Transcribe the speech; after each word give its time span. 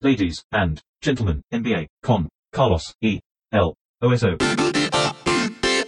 Ladies 0.00 0.44
and 0.52 0.78
gentlemen, 1.02 1.42
NBA 1.50 1.88
con 2.00 2.28
Carlos 2.52 2.94
E. 3.00 3.18
L. 3.50 3.74
OSO. 4.00 4.36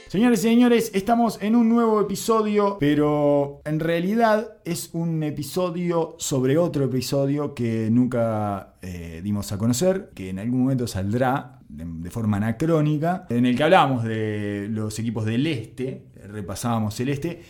Señores 0.09 0.41
y 0.41 0.49
señores, 0.49 0.91
estamos 0.95 1.41
en 1.41 1.55
un 1.55 1.69
nuevo 1.69 2.01
episodio, 2.01 2.77
pero 2.81 3.63
en 3.65 3.79
realidad 3.79 4.59
es 4.65 4.91
un 4.95 5.23
episodio 5.23 6.17
sobre 6.19 6.59
otro 6.59 6.87
episodio 6.87 7.55
que 7.55 7.89
nunca 7.89 8.75
eh, 8.83 9.21
dimos 9.23 9.53
a 9.53 9.59
conocer, 9.59 10.11
que 10.13 10.31
en 10.31 10.41
algún 10.41 10.63
momento 10.63 10.89
saldrá 10.89 11.61
de, 11.69 11.85
de 11.87 12.11
forma 12.11 12.39
anacrónica, 12.39 13.27
en 13.31 13.47
el 13.47 13.57
que 13.57 13.63
hablábamos 13.63 14.03
de 14.03 14.67
los 14.73 14.99
equipos 14.99 15.25
del 15.25 15.47
este, 15.47 16.07
repasábamos 16.27 16.99
el 16.99 17.11
este, 17.11 17.43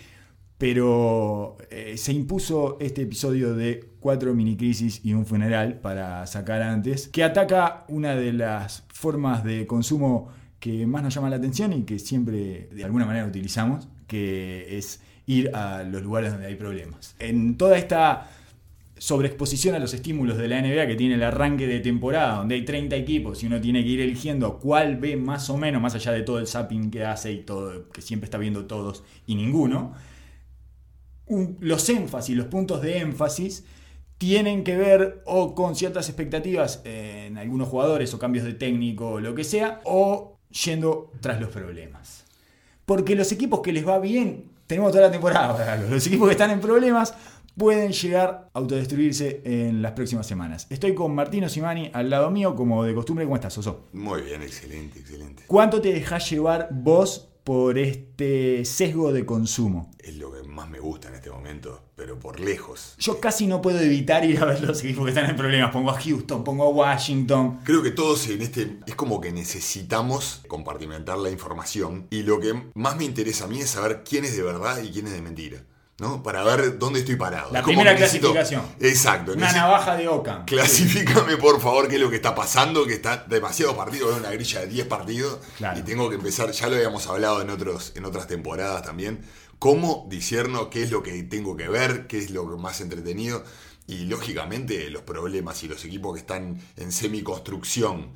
pero 0.61 1.56
eh, 1.70 1.95
se 1.96 2.12
impuso 2.12 2.76
este 2.80 3.00
episodio 3.00 3.54
de 3.54 3.82
cuatro 3.98 4.34
mini 4.34 4.58
crisis 4.58 5.00
y 5.02 5.14
un 5.14 5.25
funeral 5.25 5.80
para 5.80 6.26
sacar 6.26 6.61
antes, 6.61 7.08
que 7.08 7.25
ataca 7.25 7.86
una 7.88 8.14
de 8.14 8.34
las 8.34 8.85
formas 8.93 9.43
de 9.43 9.66
consumo 9.66 10.29
que 10.58 10.86
más 10.86 11.02
nos 11.02 11.14
llama 11.14 11.30
la 11.30 11.36
atención 11.36 11.72
y 11.72 11.85
que 11.85 11.99
siempre 11.99 12.68
de 12.72 12.85
alguna 12.85 13.07
manera 13.07 13.25
utilizamos, 13.25 13.88
que 14.07 14.76
es 14.76 15.00
ir 15.25 15.50
a 15.57 15.82
los 15.82 16.02
lugares 16.02 16.30
donde 16.30 16.49
hay 16.49 16.57
problemas. 16.57 17.16
En 17.18 17.57
toda 17.57 17.79
esta 17.79 18.29
sobreexposición 18.99 19.74
a 19.74 19.79
los 19.79 19.94
estímulos 19.94 20.36
de 20.36 20.46
la 20.46 20.61
NBA 20.61 20.86
que 20.86 20.94
tiene 20.94 21.14
el 21.14 21.22
arranque 21.22 21.66
de 21.66 21.80
temporada, 21.80 22.35
donde 22.35 22.57
hay 22.57 22.66
30 22.66 22.96
equipos 22.96 23.43
y 23.43 23.46
uno 23.46 23.63
tiene 23.63 23.82
que 23.82 23.88
ir 23.88 24.00
eligiendo 24.02 24.58
cuál 24.58 24.99
ve 24.99 25.16
más 25.16 25.49
o 25.49 25.57
menos, 25.57 25.80
más 25.80 25.94
allá 25.94 26.13
de 26.13 26.21
todo 26.21 26.38
el 26.38 26.46
zapping 26.46 26.90
que 26.90 27.07
hace 27.07 27.32
y 27.32 27.38
todo, 27.38 27.88
que 27.88 28.02
siempre 28.02 28.27
está 28.27 28.36
viendo 28.36 28.66
todos 28.66 29.04
y 29.27 29.36
ninguno, 29.36 29.94
un- 31.30 31.57
los 31.61 31.89
énfasis, 31.89 32.36
los 32.36 32.47
puntos 32.47 32.83
de 32.83 32.98
énfasis 32.98 33.64
tienen 34.19 34.64
que 34.64 34.77
ver 34.77 35.22
o 35.25 35.55
con 35.55 35.75
ciertas 35.75 36.08
expectativas 36.08 36.83
en 36.84 37.38
algunos 37.38 37.69
jugadores 37.69 38.12
o 38.12 38.19
cambios 38.19 38.44
de 38.44 38.52
técnico 38.52 39.12
o 39.12 39.20
lo 39.20 39.34
que 39.34 39.44
sea, 39.44 39.80
o 39.84 40.36
yendo 40.64 41.10
tras 41.20 41.40
los 41.40 41.48
problemas. 41.50 42.24
Porque 42.84 43.14
los 43.14 43.32
equipos 43.32 43.60
que 43.60 43.72
les 43.72 43.86
va 43.86 43.98
bien, 43.98 44.50
tenemos 44.66 44.92
toda 44.92 45.05
la 45.05 45.10
temporada 45.10 45.56
para 45.56 45.77
los 45.77 46.06
equipos 46.06 46.28
que 46.28 46.32
están 46.32 46.50
en 46.50 46.60
problemas 46.60 47.14
pueden 47.56 47.92
llegar 47.92 48.48
a 48.52 48.58
autodestruirse 48.58 49.40
en 49.44 49.80
las 49.83 49.92
próximas 49.92 50.27
semanas. 50.27 50.66
Estoy 50.70 50.94
con 50.94 51.14
Martino 51.14 51.48
Simani 51.48 51.90
al 51.92 52.10
lado 52.10 52.30
mío, 52.30 52.55
como 52.55 52.84
de 52.84 52.94
costumbre. 52.94 53.24
¿Cómo 53.24 53.36
estás, 53.36 53.55
Soso? 53.55 53.86
Muy 53.92 54.22
bien, 54.22 54.42
excelente, 54.42 54.98
excelente. 55.00 55.44
¿Cuánto 55.46 55.80
te 55.80 55.92
dejás 55.92 56.28
llevar 56.30 56.68
vos 56.72 57.30
por 57.50 57.78
este 57.78 58.64
sesgo 58.64 59.12
de 59.12 59.26
consumo? 59.26 59.90
Es 59.98 60.14
lo 60.14 60.30
que 60.30 60.44
más 60.44 60.70
me 60.70 60.78
gusta 60.78 61.08
en 61.08 61.16
este 61.16 61.32
momento, 61.32 61.82
pero 61.96 62.16
por 62.16 62.38
lejos. 62.38 62.94
Yo 62.96 63.18
casi 63.18 63.48
no 63.48 63.60
puedo 63.60 63.80
evitar 63.80 64.24
ir 64.24 64.38
a 64.38 64.44
ver 64.44 64.62
los 64.62 64.84
equipos 64.84 65.02
que 65.04 65.10
están 65.10 65.28
en 65.28 65.34
problemas. 65.34 65.72
Pongo 65.72 65.90
a 65.90 66.00
Houston, 66.00 66.44
pongo 66.44 66.66
a 66.66 66.68
Washington. 66.68 67.58
Creo 67.64 67.82
que 67.82 67.90
todos 67.90 68.28
en 68.28 68.42
este 68.42 68.78
es 68.86 68.94
como 68.94 69.20
que 69.20 69.32
necesitamos 69.32 70.42
compartimentar 70.46 71.18
la 71.18 71.28
información 71.28 72.06
y 72.10 72.22
lo 72.22 72.38
que 72.38 72.54
más 72.74 72.96
me 72.96 73.04
interesa 73.04 73.46
a 73.46 73.48
mí 73.48 73.58
es 73.58 73.70
saber 73.70 74.04
quién 74.08 74.24
es 74.24 74.36
de 74.36 74.44
verdad 74.44 74.80
y 74.80 74.90
quién 74.92 75.08
es 75.08 75.12
de 75.12 75.20
mentira, 75.20 75.64
¿no? 76.00 76.22
Para 76.22 76.42
ver 76.42 76.78
dónde 76.78 77.00
estoy 77.00 77.16
parado. 77.16 77.52
La 77.52 77.62
primera 77.62 77.92
necesito- 77.92 78.32
clasificación. 78.32 78.62
Exacto. 78.80 79.32
Una 79.32 79.46
necesito- 79.46 79.60
navaja 79.62 79.96
de 79.96 80.08
Ockham. 80.08 80.44
Clasifícame 80.46 81.36
por 81.36 81.60
favor 81.60 81.86
qué 81.88 81.96
es 81.96 82.00
lo 82.00 82.10
que 82.10 82.16
está 82.16 82.34
pasando, 82.34 82.86
que 82.86 82.94
está 82.94 83.24
demasiado 83.28 83.76
partido, 83.76 84.16
una 84.16 84.30
grilla 84.30 84.60
de 84.60 84.66
10 84.66 84.86
partidos 84.86 85.38
Claro. 85.58 85.78
y 85.78 85.82
tengo 85.82 86.08
que 86.08 86.16
empezar, 86.16 86.50
ya 86.50 86.68
lo 86.68 86.76
habíamos 86.76 87.06
hablado 87.06 87.42
en, 87.42 87.50
otros, 87.50 87.92
en 87.94 88.04
otras 88.04 88.26
temporadas 88.26 88.82
también, 88.82 89.20
cómo 89.58 90.06
disierno 90.08 90.70
qué 90.70 90.82
es 90.82 90.90
lo 90.90 91.02
que 91.02 91.22
tengo 91.22 91.56
que 91.56 91.68
ver, 91.68 92.06
qué 92.06 92.18
es 92.18 92.30
lo 92.30 92.44
más 92.56 92.80
entretenido 92.80 93.44
y 93.86 94.06
lógicamente 94.06 94.88
los 94.90 95.02
problemas 95.02 95.62
y 95.64 95.68
los 95.68 95.84
equipos 95.84 96.14
que 96.14 96.20
están 96.20 96.58
en 96.76 96.92
semiconstrucción 96.92 98.12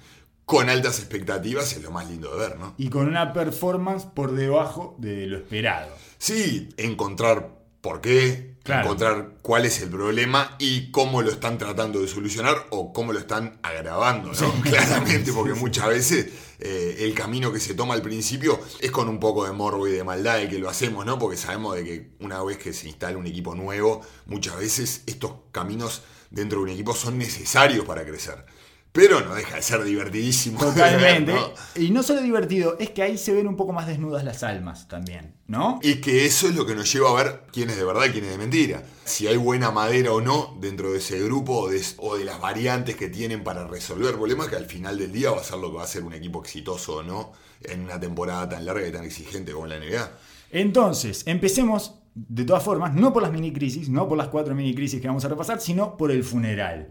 con 0.46 0.68
altas 0.68 0.98
expectativas 0.98 1.72
es 1.72 1.82
lo 1.82 1.90
más 1.90 2.08
lindo 2.08 2.30
de 2.32 2.38
ver, 2.48 2.58
¿no? 2.58 2.74
Y 2.76 2.90
con 2.90 3.08
una 3.08 3.32
performance 3.32 4.04
por 4.04 4.32
debajo 4.32 4.94
de 4.98 5.26
lo 5.26 5.38
esperado. 5.38 5.88
Sí, 6.18 6.68
encontrar 6.76 7.53
por 7.84 8.00
qué, 8.00 8.54
Claro. 8.64 8.84
encontrar 8.86 9.34
cuál 9.42 9.66
es 9.66 9.82
el 9.82 9.90
problema 9.90 10.56
y 10.58 10.90
cómo 10.90 11.20
lo 11.20 11.30
están 11.30 11.58
tratando 11.58 12.00
de 12.00 12.08
solucionar 12.08 12.66
o 12.70 12.94
cómo 12.94 13.12
lo 13.12 13.18
están 13.18 13.58
agravando, 13.62 14.32
¿no? 14.32 14.52
Claramente, 14.62 15.34
porque 15.34 15.52
muchas 15.52 15.88
veces 15.88 16.28
eh, 16.60 16.96
el 17.00 17.12
camino 17.12 17.52
que 17.52 17.60
se 17.60 17.74
toma 17.74 17.92
al 17.92 18.00
principio 18.00 18.58
es 18.80 18.90
con 18.90 19.10
un 19.10 19.20
poco 19.20 19.44
de 19.44 19.52
morbo 19.52 19.86
y 19.86 19.92
de 19.92 20.02
maldad 20.02 20.38
de 20.38 20.48
que 20.48 20.58
lo 20.58 20.70
hacemos, 20.70 21.04
¿no? 21.04 21.18
Porque 21.18 21.36
sabemos 21.36 21.76
de 21.76 21.84
que 21.84 22.10
una 22.20 22.42
vez 22.42 22.56
que 22.56 22.72
se 22.72 22.88
instala 22.88 23.18
un 23.18 23.26
equipo 23.26 23.54
nuevo, 23.54 24.00
muchas 24.24 24.56
veces 24.56 25.02
estos 25.04 25.32
caminos 25.52 26.00
dentro 26.30 26.60
de 26.60 26.64
un 26.64 26.70
equipo 26.70 26.94
son 26.94 27.18
necesarios 27.18 27.84
para 27.84 28.02
crecer. 28.06 28.46
Pero 28.94 29.22
no 29.22 29.34
deja 29.34 29.56
de 29.56 29.62
ser 29.62 29.82
divertidísimo. 29.82 30.60
Totalmente. 30.64 31.32
¿no? 31.32 31.50
Y 31.74 31.90
no 31.90 32.04
solo 32.04 32.22
divertido, 32.22 32.76
es 32.78 32.90
que 32.90 33.02
ahí 33.02 33.18
se 33.18 33.32
ven 33.32 33.48
un 33.48 33.56
poco 33.56 33.72
más 33.72 33.88
desnudas 33.88 34.22
las 34.22 34.44
almas 34.44 34.86
también, 34.86 35.34
¿no? 35.48 35.80
Y 35.82 35.96
que 35.96 36.24
eso 36.26 36.46
es 36.46 36.54
lo 36.54 36.64
que 36.64 36.76
nos 36.76 36.92
lleva 36.92 37.10
a 37.10 37.24
ver 37.24 37.40
quién 37.50 37.70
es 37.70 37.76
de 37.76 37.84
verdad 37.84 38.04
y 38.04 38.10
quién 38.10 38.24
es 38.24 38.30
de 38.30 38.38
mentira. 38.38 38.84
Si 39.04 39.26
hay 39.26 39.36
buena 39.36 39.72
madera 39.72 40.12
o 40.12 40.20
no 40.20 40.56
dentro 40.60 40.92
de 40.92 40.98
ese 40.98 41.20
grupo 41.24 41.62
o 41.62 41.70
de, 41.70 41.82
o 41.96 42.16
de 42.16 42.24
las 42.24 42.40
variantes 42.40 42.94
que 42.94 43.08
tienen 43.08 43.42
para 43.42 43.66
resolver 43.66 44.14
problemas, 44.14 44.46
que 44.46 44.54
al 44.54 44.66
final 44.66 44.96
del 44.96 45.10
día 45.10 45.32
va 45.32 45.40
a 45.40 45.44
ser 45.44 45.58
lo 45.58 45.72
que 45.72 45.78
va 45.78 45.82
a 45.82 45.88
ser 45.88 46.04
un 46.04 46.14
equipo 46.14 46.40
exitoso 46.40 46.98
o 46.98 47.02
no 47.02 47.32
en 47.62 47.80
una 47.80 47.98
temporada 47.98 48.48
tan 48.48 48.64
larga 48.64 48.86
y 48.86 48.92
tan 48.92 49.02
exigente 49.02 49.50
como 49.50 49.66
la 49.66 49.80
NBA. 49.80 50.08
Entonces, 50.52 51.24
empecemos 51.26 51.96
de 52.14 52.44
todas 52.44 52.62
formas, 52.62 52.94
no 52.94 53.12
por 53.12 53.24
las 53.24 53.32
mini 53.32 53.52
crisis, 53.52 53.88
no 53.88 54.08
por 54.08 54.16
las 54.16 54.28
cuatro 54.28 54.54
mini 54.54 54.72
crisis 54.72 55.00
que 55.00 55.08
vamos 55.08 55.24
a 55.24 55.28
repasar, 55.28 55.60
sino 55.60 55.96
por 55.96 56.12
el 56.12 56.22
funeral. 56.22 56.90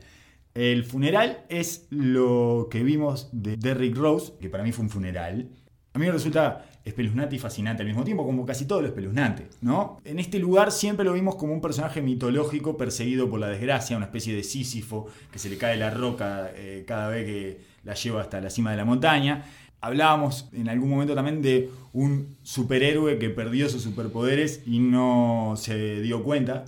El 0.53 0.83
funeral 0.83 1.45
es 1.49 1.87
lo 1.89 2.67
que 2.69 2.83
vimos 2.83 3.29
de 3.31 3.57
Derrick 3.57 3.97
Rose, 3.97 4.33
que 4.39 4.49
para 4.49 4.63
mí 4.63 4.71
fue 4.71 4.83
un 4.83 4.91
funeral. 4.91 5.49
A 5.93 5.99
mí 5.99 6.05
me 6.05 6.11
resulta 6.11 6.65
espeluznante 6.83 7.35
y 7.35 7.39
fascinante 7.39 7.81
al 7.81 7.87
mismo 7.87 8.03
tiempo, 8.03 8.25
como 8.25 8.45
casi 8.45 8.65
todo 8.65 8.81
lo 8.81 8.87
espeluznante, 8.87 9.47
¿no? 9.61 9.99
En 10.03 10.19
este 10.19 10.37
lugar 10.37 10.71
siempre 10.71 11.05
lo 11.05 11.13
vimos 11.13 11.35
como 11.35 11.53
un 11.53 11.61
personaje 11.61 12.01
mitológico 12.01 12.77
perseguido 12.77 13.29
por 13.29 13.39
la 13.39 13.47
desgracia, 13.47 13.97
una 13.97 14.07
especie 14.07 14.35
de 14.35 14.43
Sísifo 14.43 15.07
que 15.31 15.39
se 15.39 15.49
le 15.49 15.57
cae 15.57 15.77
la 15.77 15.89
roca 15.89 16.51
eh, 16.55 16.83
cada 16.85 17.09
vez 17.09 17.25
que 17.25 17.61
la 17.83 17.93
lleva 17.95 18.21
hasta 18.21 18.41
la 18.41 18.49
cima 18.49 18.71
de 18.71 18.77
la 18.77 18.85
montaña. 18.85 19.45
Hablábamos 19.81 20.49
en 20.53 20.69
algún 20.69 20.89
momento 20.89 21.15
también 21.15 21.41
de 21.41 21.69
un 21.93 22.37
superhéroe 22.41 23.17
que 23.17 23.29
perdió 23.29 23.69
sus 23.69 23.81
superpoderes 23.81 24.61
y 24.65 24.79
no 24.79 25.55
se 25.57 26.01
dio 26.01 26.23
cuenta. 26.23 26.65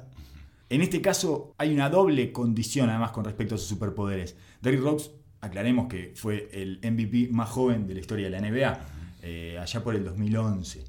En 0.76 0.82
este 0.82 1.00
caso 1.00 1.56
hay 1.58 1.74
una 1.74 1.90
doble 1.90 2.34
condición 2.34 2.90
además 2.90 3.12
con 3.12 3.24
respecto 3.24 3.56
a 3.56 3.58
sus 3.58 3.70
superpoderes. 3.70 4.36
Derrick 4.62 4.82
Rose, 4.82 5.10
aclaremos 5.40 5.88
que 5.88 6.12
fue 6.16 6.50
el 6.52 6.82
MVP 6.84 7.30
más 7.32 7.48
joven 7.48 7.88
de 7.88 7.94
la 7.94 8.02
historia 8.02 8.30
de 8.30 8.32
la 8.32 8.42
NBA, 8.42 8.80
eh, 9.22 9.58
allá 9.58 9.82
por 9.82 9.96
el 9.96 10.04
2011. 10.04 10.84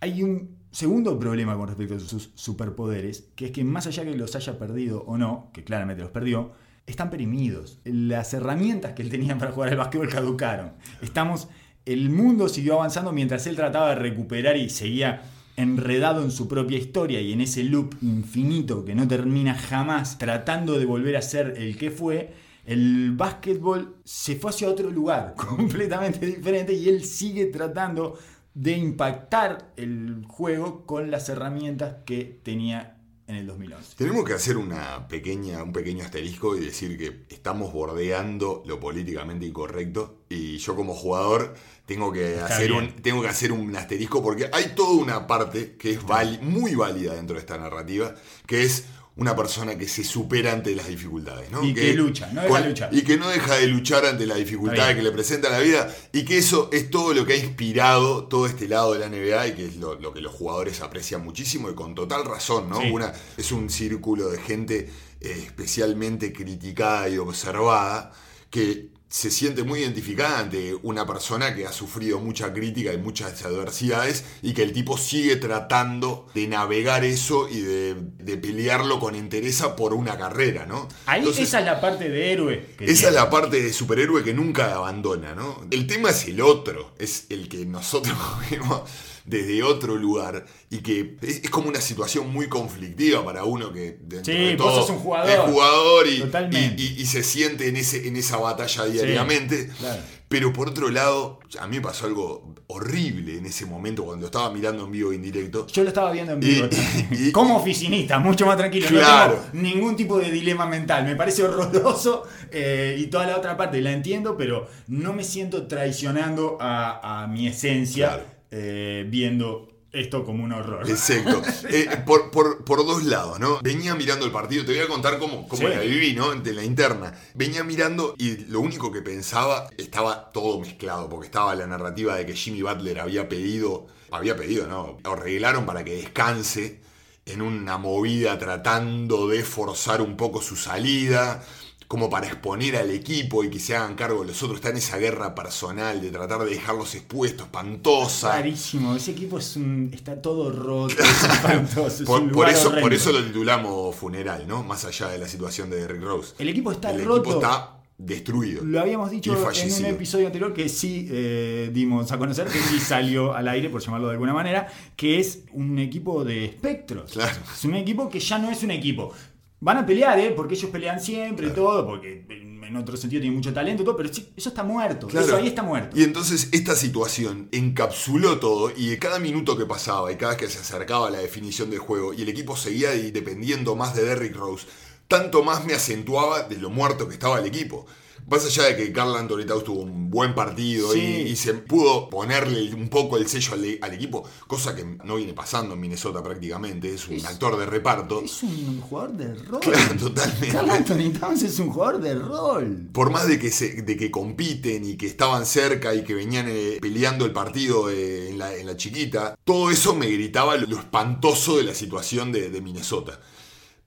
Hay 0.00 0.22
un 0.22 0.56
segundo 0.70 1.18
problema 1.18 1.58
con 1.58 1.68
respecto 1.68 1.96
a 1.96 2.00
sus 2.00 2.30
superpoderes, 2.34 3.28
que 3.36 3.44
es 3.44 3.50
que 3.52 3.64
más 3.64 3.86
allá 3.86 4.02
que 4.02 4.14
los 4.14 4.34
haya 4.34 4.58
perdido 4.58 5.02
o 5.02 5.18
no, 5.18 5.50
que 5.52 5.62
claramente 5.62 6.02
los 6.02 6.10
perdió, 6.10 6.52
están 6.86 7.10
perimidos. 7.10 7.80
Las 7.84 8.32
herramientas 8.32 8.94
que 8.94 9.02
él 9.02 9.10
tenía 9.10 9.36
para 9.36 9.52
jugar 9.52 9.68
al 9.68 9.76
básquetbol 9.76 10.08
caducaron. 10.08 10.72
Estamos, 11.02 11.48
el 11.84 12.08
mundo 12.08 12.48
siguió 12.48 12.76
avanzando 12.76 13.12
mientras 13.12 13.46
él 13.46 13.56
trataba 13.56 13.90
de 13.90 13.96
recuperar 13.96 14.56
y 14.56 14.70
seguía 14.70 15.20
enredado 15.62 16.22
en 16.22 16.30
su 16.30 16.48
propia 16.48 16.78
historia 16.78 17.20
y 17.20 17.32
en 17.32 17.40
ese 17.40 17.64
loop 17.64 17.94
infinito 18.02 18.84
que 18.84 18.94
no 18.94 19.06
termina 19.06 19.54
jamás, 19.54 20.18
tratando 20.18 20.78
de 20.78 20.86
volver 20.86 21.16
a 21.16 21.22
ser 21.22 21.54
el 21.56 21.76
que 21.76 21.90
fue, 21.90 22.34
el 22.66 23.12
básquetbol 23.16 23.96
se 24.04 24.36
fue 24.36 24.50
hacia 24.50 24.68
otro 24.68 24.90
lugar 24.90 25.34
completamente 25.36 26.24
diferente 26.26 26.72
y 26.72 26.88
él 26.88 27.04
sigue 27.04 27.46
tratando 27.46 28.18
de 28.54 28.72
impactar 28.72 29.72
el 29.76 30.24
juego 30.26 30.84
con 30.84 31.10
las 31.10 31.28
herramientas 31.28 31.96
que 32.04 32.40
tenía 32.42 32.96
en 33.30 33.36
el 33.36 33.46
2011. 33.46 33.94
Tenemos 33.96 34.24
que 34.24 34.34
hacer 34.34 34.56
una 34.56 35.06
pequeña, 35.06 35.62
un 35.62 35.72
pequeño 35.72 36.04
asterisco 36.04 36.56
y 36.56 36.60
decir 36.60 36.98
que 36.98 37.24
estamos 37.32 37.72
bordeando 37.72 38.62
lo 38.66 38.80
políticamente 38.80 39.46
incorrecto 39.46 40.24
y 40.28 40.58
yo 40.58 40.74
como 40.74 40.94
jugador 40.94 41.54
tengo 41.90 42.12
que, 42.12 42.34
Está 42.34 42.46
hacer 42.46 42.70
un, 42.70 42.92
tengo 43.02 43.20
que 43.20 43.26
hacer 43.26 43.50
un 43.50 43.74
asterisco 43.74 44.22
porque 44.22 44.48
hay 44.52 44.74
toda 44.76 44.92
una 44.92 45.26
parte 45.26 45.74
que 45.76 45.90
es 45.90 45.98
muy 46.40 46.76
válida 46.76 47.14
dentro 47.14 47.34
de 47.34 47.40
esta 47.40 47.58
narrativa, 47.58 48.14
que 48.46 48.62
es 48.62 48.84
una 49.16 49.34
persona 49.34 49.76
que 49.76 49.88
se 49.88 50.04
supera 50.04 50.52
ante 50.52 50.72
las 50.76 50.86
dificultades, 50.86 51.50
¿no? 51.50 51.64
Y 51.64 51.74
que 51.74 51.92
lucha, 51.94 52.30
no 52.32 52.42
deja 52.42 52.60
de 52.60 52.68
luchar. 52.68 52.94
Y 52.94 53.02
que 53.02 53.16
no 53.16 53.28
deja 53.28 53.56
de 53.56 53.66
luchar 53.66 54.06
ante 54.06 54.24
las 54.24 54.38
dificultades 54.38 54.94
que 54.94 55.02
le 55.02 55.10
presenta 55.10 55.50
la 55.50 55.58
vida 55.58 55.92
y 56.12 56.24
que 56.24 56.38
eso 56.38 56.68
es 56.72 56.92
todo 56.92 57.12
lo 57.12 57.26
que 57.26 57.32
ha 57.32 57.36
inspirado 57.36 58.28
todo 58.28 58.46
este 58.46 58.68
lado 58.68 58.94
de 58.94 59.00
la 59.00 59.08
NBA 59.08 59.48
y 59.48 59.52
que 59.54 59.66
es 59.66 59.74
lo, 59.74 59.96
lo 59.96 60.12
que 60.12 60.20
los 60.20 60.32
jugadores 60.32 60.82
aprecian 60.82 61.24
muchísimo 61.24 61.70
y 61.70 61.74
con 61.74 61.96
total 61.96 62.24
razón, 62.24 62.68
¿no? 62.68 62.80
Sí. 62.80 62.88
Una, 62.88 63.12
es 63.36 63.50
un 63.50 63.68
círculo 63.68 64.28
de 64.28 64.38
gente 64.38 64.88
eh, 65.20 65.42
especialmente 65.44 66.32
criticada 66.32 67.08
y 67.08 67.18
observada 67.18 68.12
que 68.48 68.90
se 69.10 69.32
siente 69.32 69.64
muy 69.64 69.80
identificada 69.80 70.38
ante 70.38 70.72
una 70.82 71.04
persona 71.04 71.52
que 71.56 71.66
ha 71.66 71.72
sufrido 71.72 72.20
mucha 72.20 72.52
crítica 72.52 72.92
y 72.92 72.96
muchas 72.96 73.44
adversidades 73.44 74.24
y 74.40 74.54
que 74.54 74.62
el 74.62 74.72
tipo 74.72 74.96
sigue 74.96 75.34
tratando 75.34 76.28
de 76.32 76.46
navegar 76.46 77.04
eso 77.04 77.48
y 77.48 77.60
de, 77.60 77.96
de 78.18 78.36
pelearlo 78.36 79.00
con 79.00 79.16
entereza 79.16 79.74
por 79.74 79.94
una 79.94 80.16
carrera, 80.16 80.64
¿no? 80.64 80.86
Ahí 81.06 81.18
Entonces, 81.18 81.48
esa 81.48 81.58
es 81.58 81.64
la 81.66 81.80
parte 81.80 82.08
de 82.08 82.32
héroe. 82.32 82.66
que 82.78 82.84
esa 82.84 83.08
es 83.08 83.14
la 83.14 83.28
parte 83.28 83.60
de 83.60 83.72
superhéroe 83.72 84.22
que 84.22 84.32
nunca 84.32 84.76
abandona, 84.76 85.34
¿no? 85.34 85.66
El 85.72 85.88
tema 85.88 86.10
es 86.10 86.26
el 86.28 86.40
otro, 86.40 86.94
es 86.96 87.26
el 87.30 87.48
que 87.48 87.66
nosotros 87.66 88.16
vemos 88.50 88.82
desde 89.30 89.62
otro 89.62 89.96
lugar 89.96 90.44
y 90.68 90.78
que 90.78 91.16
es, 91.22 91.44
es 91.44 91.50
como 91.50 91.68
una 91.68 91.80
situación 91.80 92.30
muy 92.32 92.48
conflictiva 92.48 93.24
para 93.24 93.44
uno 93.44 93.72
que 93.72 93.96
dentro 94.02 94.24
Sí, 94.34 94.38
de 94.38 94.56
vos 94.56 94.74
sos 94.74 94.90
un 94.90 94.98
jugador. 94.98 95.30
es 95.30 95.38
jugador 95.38 96.06
y, 96.08 96.18
Totalmente. 96.20 96.82
y- 96.82 96.86
y- 96.98 97.00
y 97.02 97.06
se 97.06 97.22
siente 97.22 97.68
en, 97.68 97.76
ese, 97.76 98.06
en 98.08 98.16
esa 98.16 98.36
batalla 98.36 98.84
diariamente. 98.86 99.70
claro. 99.78 100.02
Pero 100.28 100.52
por 100.52 100.68
otro 100.68 100.90
lado, 100.90 101.40
a 101.58 101.66
mí 101.66 101.78
me 101.78 101.82
pasó 101.82 102.06
algo 102.06 102.54
horrible 102.68 103.36
en 103.38 103.46
ese 103.46 103.66
momento 103.66 104.04
cuando 104.04 104.26
estaba 104.26 104.48
mirando 104.52 104.84
en 104.84 104.92
vivo 104.92 105.12
en 105.12 105.22
directo. 105.22 105.66
Yo 105.66 105.82
lo 105.82 105.88
estaba 105.88 106.12
viendo 106.12 106.34
en 106.34 106.38
vivo. 106.38 106.68
Y- 107.10 107.32
Como 107.32 107.56
oficinista, 107.56 108.20
mucho 108.20 108.46
más 108.46 108.56
tranquilo. 108.56 108.86
Claro. 108.86 109.34
No 109.34 109.60
tengo 109.60 109.64
ningún 109.74 109.96
tipo 109.96 110.20
de 110.20 110.30
dilema 110.30 110.66
mental. 110.66 111.04
Me 111.04 111.16
parece 111.16 111.42
horroroso 111.42 112.22
eh, 112.52 112.94
y 112.96 113.06
toda 113.08 113.26
la 113.26 113.38
otra 113.38 113.56
parte 113.56 113.80
la 113.80 113.90
entiendo, 113.90 114.36
pero 114.36 114.68
no 114.86 115.12
me 115.12 115.24
siento 115.24 115.66
traicionando 115.66 116.58
a, 116.60 117.22
a 117.24 117.26
mi 117.26 117.48
esencia 117.48 118.06
Claro. 118.10 118.22
Eh, 118.50 119.04
viendo 119.08 119.68
esto 119.92 120.24
como 120.24 120.44
un 120.44 120.52
horror. 120.52 120.88
Exacto. 120.88 121.42
Eh, 121.68 121.88
por, 122.06 122.30
por- 122.30 122.64
por 122.64 122.86
dos 122.86 123.04
lados, 123.04 123.38
¿no? 123.40 123.60
Venía 123.60 123.94
mirando 123.94 124.24
el 124.26 124.32
partido, 124.32 124.64
te 124.64 124.72
voy 124.72 124.80
a 124.82 124.88
contar 124.88 125.18
cómo, 125.18 125.46
cómo 125.48 125.62
Sí. 125.68 125.74
la 125.74 125.80
viví, 125.80 126.14
¿no? 126.14 126.32
De 126.34 126.52
la 126.52 126.64
interna. 126.64 127.12
Venía 127.34 127.64
mirando 127.64 128.14
y 128.18 128.36
lo 128.46 128.60
único 128.60 128.92
que 128.92 129.02
pensaba 129.02 129.68
estaba 129.76 130.30
todo 130.32 130.60
mezclado, 130.60 131.08
porque 131.08 131.26
estaba 131.26 131.54
la 131.56 131.66
narrativa 131.66 132.16
de 132.16 132.24
que 132.26 132.34
Jimmy 132.34 132.62
Butler 132.62 133.00
había 133.00 133.28
pedido, 133.28 133.86
había 134.12 134.36
pedido, 134.36 134.66
¿no? 134.68 134.98
Arreglaron 135.04 135.66
para 135.66 135.84
que 135.84 135.96
descanse 135.96 136.80
en 137.26 137.42
una 137.42 137.76
movida 137.78 138.38
tratando 138.38 139.28
de 139.28 139.42
forzar 139.44 140.00
un 140.02 140.16
poco 140.16 140.40
su 140.42 140.56
salida 140.56 141.44
como 141.90 142.08
para 142.08 142.28
exponer 142.28 142.76
al 142.76 142.88
equipo 142.92 143.42
y 143.42 143.50
que 143.50 143.58
se 143.58 143.74
hagan 143.74 143.96
cargo 143.96 144.20
de 144.20 144.28
los 144.28 144.40
otros. 144.44 144.58
Está 144.58 144.68
en 144.68 144.76
esa 144.76 144.96
guerra 144.96 145.34
personal 145.34 146.00
de 146.00 146.12
tratar 146.12 146.38
de 146.44 146.50
dejarlos 146.50 146.94
expuestos, 146.94 147.46
espantosa. 147.46 148.28
Rarísimo. 148.28 148.94
Ese 148.94 149.10
equipo 149.10 149.40
es 149.40 149.56
un, 149.56 149.90
está 149.92 150.22
todo 150.22 150.52
roto, 150.52 150.94
es 151.02 151.24
espantoso, 151.24 151.88
es 151.88 152.02
Por, 152.02 152.20
un 152.20 152.26
por 152.28 152.34
lugar 152.36 152.50
eso, 152.50 152.68
horrendo. 152.68 152.82
por 152.82 152.94
eso 152.94 153.10
lo 153.10 153.24
titulamos 153.24 153.96
funeral, 153.96 154.46
¿no? 154.46 154.62
Más 154.62 154.84
allá 154.84 155.08
de 155.08 155.18
la 155.18 155.26
situación 155.26 155.68
de 155.68 155.88
Rick 155.88 156.02
Rose. 156.02 156.34
El 156.38 156.48
equipo 156.50 156.70
está 156.70 156.92
El 156.92 157.04
roto. 157.04 157.22
equipo 157.22 157.34
está 157.40 157.80
destruido. 157.98 158.64
Lo 158.64 158.80
habíamos 158.80 159.10
dicho 159.10 159.32
en 159.32 159.72
un 159.72 159.84
episodio 159.86 160.26
anterior 160.26 160.54
que 160.54 160.68
sí 160.68 161.08
eh, 161.10 161.70
dimos 161.72 162.10
a 162.12 162.18
conocer, 162.18 162.46
que 162.46 162.58
sí 162.58 162.78
salió 162.78 163.34
al 163.34 163.46
aire, 163.48 163.68
por 163.68 163.82
llamarlo 163.82 164.06
de 164.06 164.12
alguna 164.12 164.32
manera, 164.32 164.68
que 164.96 165.18
es 165.18 165.40
un 165.52 165.78
equipo 165.78 166.24
de 166.24 166.46
espectros. 166.46 167.12
Claro. 167.12 167.36
Es 167.52 167.64
un 167.64 167.74
equipo 167.74 168.08
que 168.08 168.20
ya 168.20 168.38
no 168.38 168.50
es 168.50 168.62
un 168.62 168.70
equipo. 168.70 169.12
Van 169.60 169.76
a 169.76 169.84
pelear, 169.84 170.18
¿eh? 170.18 170.32
Porque 170.34 170.54
ellos 170.54 170.70
pelean 170.70 171.00
siempre 171.00 171.48
y 171.48 171.50
todo, 171.50 171.86
porque 171.86 172.24
en 172.70 172.76
otro 172.76 172.96
sentido 172.96 173.20
tienen 173.20 173.36
mucho 173.36 173.52
talento 173.52 173.82
y 173.82 173.84
todo, 173.84 173.96
pero 173.96 174.08
eso 174.08 174.48
está 174.48 174.62
muerto. 174.62 175.06
Claro. 175.06 175.26
Eso 175.26 175.36
ahí 175.36 175.48
está 175.48 175.62
muerto. 175.62 175.98
Y 175.98 176.02
entonces 176.02 176.48
esta 176.52 176.74
situación 176.74 177.48
encapsuló 177.52 178.38
todo 178.38 178.72
y 178.74 178.96
cada 178.96 179.18
minuto 179.18 179.58
que 179.58 179.66
pasaba 179.66 180.10
y 180.12 180.16
cada 180.16 180.32
vez 180.32 180.40
que 180.40 180.48
se 180.48 180.60
acercaba 180.60 181.08
a 181.08 181.10
la 181.10 181.18
definición 181.18 181.68
del 181.68 181.80
juego 181.80 182.14
y 182.14 182.22
el 182.22 182.28
equipo 182.28 182.56
seguía 182.56 182.90
dependiendo 182.90 183.76
más 183.76 183.94
de 183.94 184.04
Derrick 184.04 184.34
Rose, 184.34 184.66
tanto 185.08 185.42
más 185.42 185.66
me 185.66 185.74
acentuaba 185.74 186.44
de 186.44 186.56
lo 186.56 186.70
muerto 186.70 187.06
que 187.06 187.14
estaba 187.14 187.38
el 187.38 187.46
equipo. 187.46 187.86
Más 188.28 188.44
allá 188.44 188.64
de 188.64 188.76
que 188.76 189.00
Anthony 189.00 189.44
Towns 189.46 189.64
tuvo 189.64 189.80
un 189.80 190.10
buen 190.10 190.34
partido 190.34 190.92
Sí. 190.92 190.98
y, 191.26 191.30
y 191.30 191.36
se 191.36 191.54
pudo 191.54 192.08
ponerle 192.08 192.72
un 192.74 192.88
poco 192.88 193.16
el 193.16 193.26
sello 193.28 193.54
al, 193.54 193.78
al 193.80 193.94
equipo, 193.94 194.24
cosa 194.46 194.74
que 194.74 194.84
no 195.04 195.16
viene 195.16 195.32
pasando 195.32 195.74
en 195.74 195.80
Minnesota 195.80 196.22
prácticamente, 196.22 196.94
es 196.94 197.08
un 197.08 197.14
Es- 197.16 197.24
actor 197.24 197.58
de 197.58 197.66
reparto. 197.66 198.22
Es 198.24 198.42
un 198.42 198.80
jugador 198.80 199.12
de 199.12 199.34
rol. 199.34 199.60
Claro, 199.70 199.94
totalmente. 199.96 200.48
Carl 200.48 200.70
Anthony 200.70 201.12
Towns 201.18 201.42
es 201.42 201.58
un 201.58 201.70
jugador 201.70 202.00
de 202.00 202.14
rol. 202.14 202.88
por 202.92 203.10
más 203.10 203.26
de 203.28 203.38
que, 203.38 203.50
se, 203.50 203.82
de 203.82 203.96
que 203.96 204.10
compiten 204.10 204.84
y 204.84 204.96
que 204.96 205.06
estaban 205.06 205.44
cerca 205.46 205.94
y 205.94 206.04
que 206.04 206.14
venían 206.14 206.46
eh, 206.48 206.78
peleando 206.80 207.24
el 207.24 207.32
partido 207.32 207.90
eh, 207.90 208.30
en, 208.30 208.38
la, 208.38 208.54
en 208.54 208.66
la 208.66 208.76
chiquita, 208.76 209.34
todo 209.44 209.70
eso 209.70 209.94
me 209.94 210.06
gritaba 210.08 210.56
lo, 210.56 210.66
lo 210.66 210.78
espantoso 210.78 211.56
de 211.56 211.64
la 211.64 211.74
situación 211.74 212.32
de, 212.32 212.50
de 212.50 212.60
Minnesota. 212.60 213.20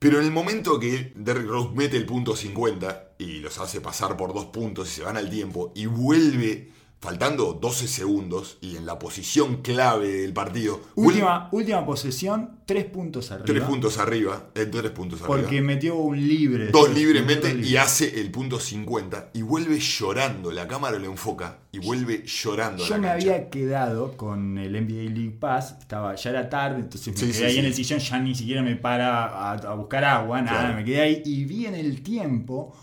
Pero 0.04 0.20
en 0.20 0.26
el 0.26 0.32
momento 0.32 0.82
que 0.82 1.14
Derrick 1.16 1.48
Rose 1.48 1.70
mete 1.74 1.96
el 1.96 2.06
punto 2.06 2.36
50 2.36 3.14
y 3.20 3.40
los 3.40 3.58
hace 3.60 3.80
pasar 3.80 4.18
por 4.18 4.34
dos 4.34 4.48
puntos 4.48 4.90
y 4.90 4.96
se 4.96 5.04
van 5.04 5.16
al 5.16 5.30
tiempo 5.30 5.72
y 5.76 5.86
vuelve 5.86 6.74
faltando 7.04 7.54
12 7.54 7.88
segundos 7.90 8.58
y 8.62 8.78
en 8.78 8.86
la 8.86 8.98
posición 8.98 9.62
clave 9.62 10.22
del 10.22 10.32
partido, 10.32 10.80
Última, 10.96 11.50
última 11.52 11.86
posesión, 11.86 12.60
tres 12.66 12.86
puntos 12.86 13.30
arriba. 13.32 13.46
tres 13.46 13.64
puntos 13.64 13.98
arriba, 13.98 14.46
eh, 14.56 14.66
tres 14.68 14.92
puntos 14.92 15.22
arriba. 15.22 15.36
Porque 15.38 15.62
metió 15.62 15.98
un 15.98 16.18
libre. 16.18 16.68
Dos 16.70 16.94
libremente 16.94 17.50
dos 17.50 17.58
y 17.58 17.62
libres. 17.64 17.82
hace 17.82 18.22
el 18.22 18.32
punto 18.32 18.58
50 18.60 19.32
y 19.34 19.42
vuelve 19.42 19.80
llorando. 19.80 20.50
La 20.52 20.66
cámara 20.68 20.98
lo 20.98 21.06
enfoca 21.08 21.58
y 21.74 21.80
vuelve 21.80 22.24
llorando. 22.26 22.86
a 22.86 22.88
Yo 22.88 22.96
la 22.96 23.02
me 23.02 23.08
cancha. 23.10 23.30
había 23.34 23.50
quedado 23.50 24.16
con 24.16 24.58
el 24.58 24.72
NBA 24.72 25.10
League 25.12 25.38
Pass, 25.40 25.76
estaba, 25.82 26.16
ya 26.16 26.30
era 26.30 26.50
tarde, 26.50 26.80
entonces 26.80 27.08
me 27.14 27.20
Sí, 27.20 27.26
quedé 27.26 27.34
sí, 27.34 27.44
ahí 27.44 27.54
sí. 27.54 27.60
en 27.60 27.66
el 27.66 27.74
sillón, 27.74 28.00
ya 28.00 28.20
ni 28.20 28.34
siquiera 28.34 28.62
me 28.64 28.76
para 28.78 29.26
a, 29.26 29.52
a 29.54 29.74
buscar 29.76 30.06
agua, 30.06 30.42
nada, 30.42 30.60
Claro. 30.60 30.76
me 30.78 30.86
quedé 30.86 31.02
ahí 31.02 31.22
y 31.26 31.44
vi 31.44 31.66
en 31.66 31.76
el 31.76 32.02
tiempo 32.02 32.74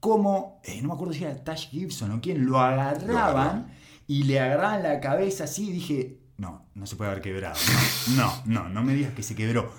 cómo, 0.00 0.60
eh, 0.64 0.80
no 0.82 0.88
me 0.88 0.94
acuerdo 0.94 1.12
si 1.14 1.24
era 1.24 1.42
Tash 1.42 1.70
Gibson 1.70 2.12
o 2.12 2.20
quién, 2.20 2.46
lo 2.46 2.60
agarraban 2.60 3.68
y 4.06 4.24
le 4.24 4.40
agarraban 4.40 4.82
la 4.82 5.00
cabeza 5.00 5.44
así 5.44 5.68
y 5.68 5.72
dije, 5.72 6.18
no, 6.36 6.66
no 6.74 6.86
se 6.86 6.96
puede 6.96 7.10
haber 7.10 7.22
quebrado, 7.22 7.56
no, 8.16 8.24
no, 8.46 8.62
no, 8.64 8.68
no 8.68 8.82
me 8.82 8.94
digas 8.94 9.14
que 9.14 9.22
se 9.22 9.34
quebró. 9.34 9.70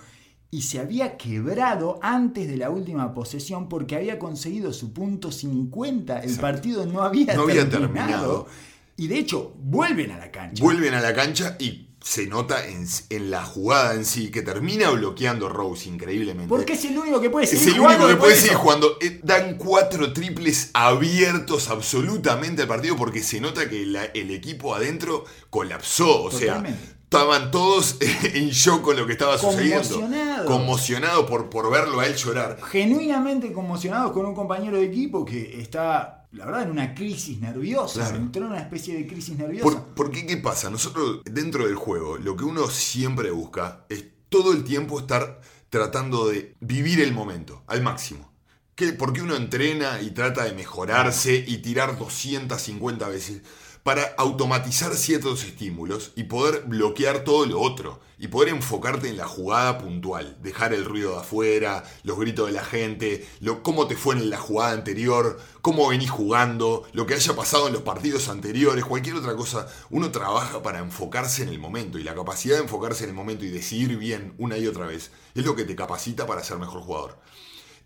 Y 0.49 0.61
se 0.61 0.79
había 0.79 1.17
quebrado 1.17 1.99
antes 2.01 2.47
de 2.47 2.55
la 2.55 2.69
última 2.69 3.13
posesión 3.13 3.67
porque 3.67 3.97
había 3.97 4.17
conseguido 4.17 4.71
su 4.71 4.93
punto 4.93 5.29
50. 5.29 6.19
El 6.19 6.23
Exacto. 6.23 6.41
partido 6.41 6.85
no 6.85 7.01
había, 7.01 7.33
No 7.35 7.41
había 7.41 7.69
terminado. 7.69 7.87
terminado. 7.87 8.47
Y 8.95 9.07
de 9.09 9.19
hecho, 9.19 9.53
vuelven 9.59 10.11
a 10.11 10.17
la 10.17 10.31
cancha. 10.31 10.63
Vuelven 10.63 10.93
a 10.93 11.01
la 11.01 11.13
cancha 11.13 11.57
y 11.59 11.87
se 12.01 12.27
nota 12.27 12.65
en, 12.67 12.88
en 13.09 13.31
la 13.31 13.44
jugada 13.44 13.94
en 13.94 14.05
sí 14.05 14.31
que 14.31 14.41
termina 14.41 14.89
bloqueando 14.91 15.49
Rose 15.49 15.89
increíblemente. 15.89 16.47
Porque 16.47 16.73
es 16.73 16.85
el 16.85 16.97
único 16.97 17.19
que 17.19 17.29
puede 17.29 17.45
es 17.45 17.51
seguir 17.51 17.67
el 17.75 17.79
jugando 17.79 18.05
único 18.05 18.17
que 18.17 18.21
puede 18.21 18.35
de 18.35 18.41
seguir 18.41 18.57
jugando. 18.57 18.97
Eh, 19.01 19.19
Dan 19.23 19.57
cuatro 19.57 20.13
triples 20.13 20.69
abiertos 20.73 21.69
absolutamente 21.69 22.61
al 22.61 22.67
partido 22.67 22.95
porque 22.95 23.21
se 23.23 23.41
nota 23.41 23.67
que 23.69 23.85
la- 23.85 24.05
el 24.05 24.31
equipo 24.31 24.73
adentro 24.75 25.25
colapsó. 25.49 26.23
O 26.23 26.31
sea, 26.31 26.55
Totalmente. 26.55 26.96
Estaban 27.09 27.51
todos 27.51 27.98
en 28.33 28.50
shock 28.50 28.81
con 28.81 28.98
lo 28.98 29.06
que 29.06 29.13
estaba 29.13 29.38
sucediendo. 29.38 29.88
Conmocionados. 29.88 30.45
Conmocionados 30.45 31.25
por, 31.25 31.50
por 31.50 31.71
verlo 31.71 32.01
a 32.01 32.06
él 32.06 32.15
llorar. 32.15 32.59
Genuinamente 32.69 33.54
conmocionados 33.54 34.12
con 34.12 34.25
un 34.25 34.36
compañero 34.36 34.77
de 34.77 34.86
equipo 34.86 35.24
que 35.24 35.62
está, 35.62 36.27
la 36.33 36.45
verdad, 36.45 36.63
en 36.63 36.71
una 36.71 36.94
crisis 36.94 37.39
nerviosa. 37.39 38.01
Claro. 38.01 38.17
Entró 38.17 38.46
en 38.46 38.51
una 38.51 38.60
especie 38.60 38.96
de 38.96 39.08
crisis 39.08 39.38
nerviosa. 39.38 39.63
Por, 39.63 39.84
porque, 39.96 40.25
¿qué 40.25 40.36
pasa? 40.38 40.70
Nosotros, 40.70 41.22
dentro 41.24 41.65
del 41.65 41.75
juego, 41.75 42.17
lo 42.17 42.36
que 42.36 42.43
uno 42.43 42.67
siempre 42.67 43.31
busca 43.31 43.86
es 43.88 44.03
todo 44.27 44.51
el 44.51 44.65
tiempo 44.65 45.00
estar 45.00 45.39
tratando 45.70 46.27
de 46.27 46.55
vivir 46.60 47.00
el 47.00 47.13
momento 47.13 47.63
al 47.67 47.81
máximo. 47.84 48.34
¿Qué? 48.75 48.91
Porque 48.91 49.22
uno 49.22 49.36
entrena 49.36 50.01
y 50.01 50.12
trata 50.12 50.43
de 50.43 50.51
mejorarse 50.51 51.43
y 51.48 51.60
tirar 51.60 51.98
250 51.98 53.08
veces 53.08 53.41
para 53.88 54.15
automatizar 54.17 54.94
ciertos 54.96 55.46
estímulos 55.46 56.12
y 56.17 56.25
poder 56.25 56.65
bloquear 56.65 57.24
todo 57.24 57.46
lo 57.46 57.62
otro 57.62 58.01
y 58.20 58.27
poder 58.27 58.50
enfocarte 58.50 59.08
en 59.08 59.15
la 59.15 59.29
jugada 59.29 59.77
puntual, 59.77 60.36
dejar 60.41 60.74
el 60.74 60.84
ruido 60.84 61.13
de 61.13 61.20
afuera, 61.22 61.86
los 62.03 62.20
gritos 62.20 62.48
de 62.48 62.51
la 62.51 62.65
gente, 62.65 63.25
lo, 63.39 63.63
cómo 63.63 63.88
te 63.88 63.96
fue 63.96 64.15
en 64.15 64.29
la 64.29 64.39
jugada 64.39 64.74
anterior, 64.74 65.39
cómo 65.62 65.88
venís 65.88 66.12
jugando, 66.12 66.86
lo 66.91 67.06
que 67.06 67.13
haya 67.13 67.34
pasado 67.34 67.67
en 67.67 67.74
los 67.75 67.84
partidos 67.84 68.27
anteriores, 68.27 68.84
cualquier 68.84 69.15
otra 69.15 69.38
cosa. 69.38 69.70
Uno 69.89 70.12
trabaja 70.12 70.62
para 70.62 70.79
enfocarse 70.79 71.44
en 71.44 71.48
el 71.48 71.60
momento 71.60 71.98
y 71.98 72.03
la 72.03 72.13
capacidad 72.13 72.58
de 72.58 72.63
enfocarse 72.63 73.06
en 73.06 73.12
el 73.12 73.15
momento 73.15 73.46
y 73.46 73.51
decidir 73.51 73.98
bien 73.98 74.34
una 74.38 74.58
y 74.58 74.67
otra 74.67 74.86
vez 74.86 75.12
es 75.34 75.46
lo 75.46 75.56
que 75.56 75.63
te 75.63 75.77
capacita 75.77 76.27
para 76.27 76.44
ser 76.44 76.58
mejor 76.58 76.82
jugador. 76.82 77.20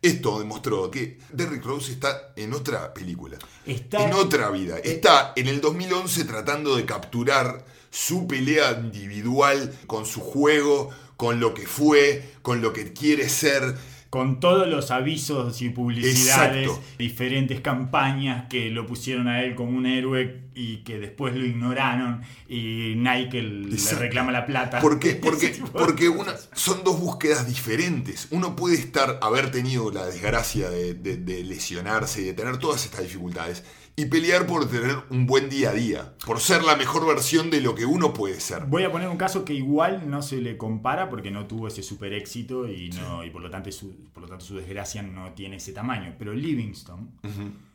Esto 0.01 0.39
demostró 0.39 0.89
que 0.89 1.19
Derrick 1.31 1.63
Rose 1.63 1.91
está 1.91 2.33
en 2.35 2.53
otra 2.53 2.93
película, 2.93 3.37
Está- 3.65 4.03
en 4.03 4.13
otra 4.13 4.49
vida. 4.49 4.79
Está 4.79 5.33
en 5.35 5.47
el 5.47 5.61
2011 5.61 6.23
tratando 6.25 6.75
de 6.75 6.85
capturar 6.85 7.63
su 7.91 8.25
pelea 8.27 8.71
individual 8.81 9.71
con 9.85 10.05
su 10.05 10.21
juego, 10.21 10.89
con 11.17 11.39
lo 11.39 11.53
que 11.53 11.67
fue, 11.67 12.33
con 12.41 12.61
lo 12.61 12.73
que 12.73 12.93
quiere 12.93 13.29
ser. 13.29 13.75
Con 14.11 14.39
todos 14.41 14.67
los 14.67 14.91
avisos 14.91 15.61
y 15.61 15.69
publicidades, 15.69 16.67
Exacto. 16.67 16.83
diferentes 16.99 17.61
campañas 17.61 18.45
que 18.49 18.69
lo 18.69 18.85
pusieron 18.85 19.27
a 19.29 19.41
él 19.41 19.55
como 19.55 19.75
un 19.77 19.85
héroe 19.85 20.41
y 20.53 20.77
que 20.83 20.99
después 20.99 21.33
lo 21.33 21.45
ignoraron 21.45 22.21
y 22.49 22.93
Nike 22.97 23.41
le 23.41 23.77
reclama 23.97 24.33
la 24.33 24.45
plata. 24.45 24.81
¿Por 24.81 24.99
qué? 24.99 25.15
Porque, 25.23 25.55
porque 25.71 26.09
una, 26.09 26.33
son 26.53 26.83
dos 26.83 26.99
búsquedas 26.99 27.47
diferentes. 27.47 28.27
Uno 28.31 28.53
puede 28.55 28.75
estar, 28.75 29.17
haber 29.21 29.49
tenido 29.49 29.89
la 29.91 30.05
desgracia 30.05 30.69
de, 30.69 30.93
de- 30.93 31.15
de 31.17 31.43
lesionarse 31.45 32.21
y 32.21 32.25
de 32.25 32.33
tener 32.33 32.57
todas 32.57 32.83
estas 32.85 33.03
dificultades 33.03 33.63
y 33.95 34.05
pelear 34.05 34.47
por 34.47 34.69
tener 34.69 34.97
un 35.09 35.25
buen 35.25 35.49
día 35.49 35.71
a 35.71 35.73
día, 35.73 36.15
por 36.25 36.39
ser 36.39 36.63
la 36.63 36.75
mejor 36.75 37.05
versión 37.05 37.49
de 37.49 37.61
lo 37.61 37.75
que 37.75 37.85
uno 37.85 38.13
puede 38.13 38.39
ser. 38.39 38.65
Voy 38.65 38.83
a 38.83 38.91
poner 38.91 39.09
un 39.09 39.17
caso 39.17 39.43
que 39.45 39.53
igual 39.53 40.09
no 40.09 40.21
se 40.21 40.37
le 40.41 40.57
compara 40.57 41.09
porque 41.09 41.31
no 41.31 41.45
tuvo 41.47 41.67
ese 41.67 41.83
super 41.83 42.13
éxito 42.13 42.67
y, 42.67 42.89
no, 42.89 43.23
y 43.23 43.29
por, 43.29 43.41
lo 43.41 43.49
tanto 43.49 43.71
su, 43.71 43.93
por 44.13 44.23
lo 44.23 44.29
tanto 44.29 44.45
su 44.45 44.55
desgracia 44.55 45.01
no 45.01 45.33
tiene 45.33 45.57
ese 45.57 45.73
tamaño. 45.73 46.15
Pero 46.17 46.33
Livingston 46.33 47.11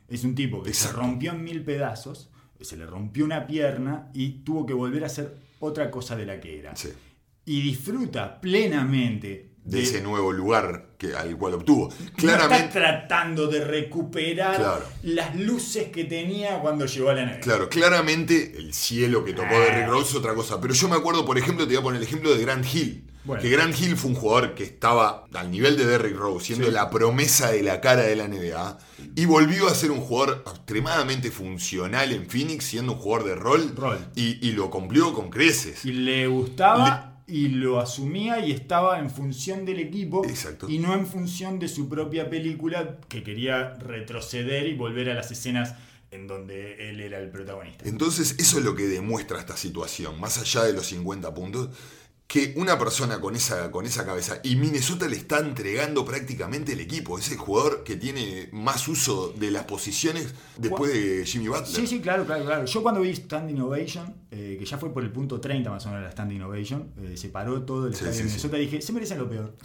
es 0.07 0.23
un 0.23 0.35
tipo 0.35 0.63
que 0.63 0.69
Exacto. 0.69 0.97
se 0.97 1.03
rompió 1.03 1.31
en 1.31 1.43
mil 1.43 1.63
pedazos, 1.63 2.29
se 2.59 2.77
le 2.77 2.85
rompió 2.85 3.23
una 3.23 3.45
pierna 3.45 4.09
y 4.13 4.43
tuvo 4.43 4.65
que 4.65 4.73
volver 4.73 5.03
a 5.03 5.07
hacer 5.07 5.37
otra 5.59 5.91
cosa 5.91 6.15
de 6.15 6.25
la 6.25 6.39
que 6.39 6.59
era. 6.59 6.75
Sí. 6.75 6.89
Y 7.45 7.61
disfruta 7.61 8.41
plenamente 8.41 9.46
De 9.67 9.83
ese 9.83 10.01
nuevo 10.01 10.31
lugar 10.31 10.91
que, 10.97 11.13
al 11.15 11.37
cual 11.37 11.55
obtuvo. 11.55 11.89
No 11.89 11.95
está 12.05 12.13
Claramente, 12.15 12.79
tratando 12.79 13.47
de 13.47 13.63
recuperar 13.65 14.55
Claro. 14.55 14.83
las 15.03 15.35
luces 15.35 15.89
que 15.89 16.05
tenía 16.05 16.59
cuando 16.61 16.85
llegó 16.85 17.09
a 17.09 17.13
la 17.13 17.23
NBA. 17.25 17.39
Claro, 17.41 17.69
claramente 17.69 18.53
el 18.57 18.73
cielo 18.73 19.23
que 19.25 19.33
tocó 19.33 19.53
de 19.59 19.69
Rick 19.71 19.87
Rose 19.89 20.11
es 20.11 20.15
otra 20.15 20.33
cosa. 20.33 20.59
Pero 20.61 20.73
yo 20.73 20.87
me 20.87 20.95
acuerdo, 20.95 21.25
por 21.25 21.37
ejemplo, 21.37 21.65
te 21.67 21.73
voy 21.73 21.81
a 21.81 21.83
poner 21.83 22.01
el 22.01 22.07
ejemplo 22.07 22.33
de 22.33 22.41
Grant 22.41 22.65
Hill. 22.73 23.03
Bueno. 23.25 23.41
Que 23.43 23.49
Grant 23.49 23.77
Hill 23.77 23.97
fue 23.97 24.11
un 24.11 24.15
jugador 24.15 24.55
que 24.55 24.63
estaba 24.63 25.25
al 25.33 25.51
nivel 25.51 25.75
de 25.75 25.85
Derrick 25.85 26.15
Rose, 26.15 26.45
siendo 26.45 26.67
Sí. 26.67 26.71
la 26.71 26.89
promesa 26.89 27.51
de 27.51 27.61
la 27.61 27.81
cara 27.81 28.03
de 28.03 28.15
la 28.15 28.23
NBA, 28.29 28.77
y 29.17 29.25
volvió 29.25 29.67
a 29.67 29.75
ser 29.75 29.91
un 29.91 29.99
jugador 29.99 30.43
extremadamente 30.47 31.29
funcional 31.29 32.13
en 32.13 32.29
Phoenix, 32.29 32.63
siendo 32.63 32.93
un 32.93 32.99
jugador 32.99 33.27
de 33.27 33.35
rol, 33.35 33.73
Rol. 33.75 33.99
Y, 34.15 34.47
y 34.47 34.53
lo 34.53 34.69
cumplió 34.69 35.13
con 35.13 35.29
creces. 35.29 35.83
Y 35.83 35.91
le 35.91 36.25
gustaba 36.27 37.16
y 37.27 37.49
lo 37.49 37.79
asumía 37.79 38.39
y 38.39 38.53
estaba 38.53 38.99
en 38.99 39.09
función 39.09 39.65
del 39.65 39.79
equipo 39.79 40.25
Exacto. 40.25 40.69
y 40.69 40.79
no 40.79 40.93
en 40.93 41.05
función 41.05 41.59
de 41.59 41.67
su 41.67 41.89
propia 41.89 42.29
película 42.29 42.99
que 43.09 43.21
quería 43.21 43.73
retroceder 43.75 44.65
y 44.67 44.75
volver 44.75 45.09
a 45.09 45.13
las 45.13 45.29
escenas 45.29 45.75
en 46.09 46.25
donde 46.25 46.89
él 46.89 47.01
era 47.01 47.19
el 47.19 47.29
protagonista. 47.29 47.87
Entonces, 47.87 48.35
eso 48.39 48.59
es 48.59 48.63
lo 48.63 48.75
que 48.75 48.87
demuestra 48.87 49.39
esta 49.39 49.57
situación, 49.57 50.19
más 50.21 50.37
allá 50.37 50.63
de 50.63 50.71
los 50.71 50.87
50 50.87 51.33
puntos, 51.33 51.69
que 52.27 52.53
una 52.57 52.77
persona 52.77 53.21
con 53.21 53.37
esa, 53.37 53.71
con 53.71 53.85
esa 53.85 54.05
cabeza, 54.05 54.41
y 54.43 54.57
Minnesota 54.57 55.07
le 55.07 55.15
está 55.15 55.39
entregando 55.39 56.03
prácticamente 56.03 56.73
el 56.73 56.81
equipo, 56.81 57.17
es 57.17 57.31
el 57.31 57.37
jugador 57.37 57.85
que 57.85 57.95
tiene 57.95 58.49
más 58.51 58.89
uso 58.89 59.29
de 59.29 59.49
las 59.49 59.63
posiciones 59.63 60.35
después 60.57 60.91
de 60.91 61.25
Jimmy 61.25 61.47
Butler. 61.47 61.67
Sí, 61.67 61.87
sí, 61.87 62.01
claro, 62.01 62.25
claro, 62.25 62.43
claro. 62.43 62.65
Yo 62.65 62.83
cuando 62.83 62.99
vi 62.99 63.15
Standing 63.15 63.61
Ovation, 63.61 64.13
eh, 64.29 64.57
que 64.59 64.65
ya 64.65 64.77
fue 64.77 64.93
por 64.93 65.03
el 65.03 65.11
punto 65.13 65.39
30 65.39 65.69
más 65.69 65.85
o 65.85 65.89
menos 65.89 66.03
la 66.03 66.11
Standing 66.11 66.41
Ovation, 66.41 66.91
eh, 66.97 67.15
se 67.15 67.29
paró 67.29 67.63
todo 67.63 67.87
el 67.87 67.93
Sí, 67.93 67.99
estadio 67.99 68.13
sí, 68.13 68.17
de 68.17 68.23
sí. 68.23 68.35
Minnesota 68.35 68.57
y 68.57 68.61
dije, 68.65 68.81
se 68.81 68.91
merecen 68.91 69.19
lo 69.19 69.29
peor. 69.29 69.55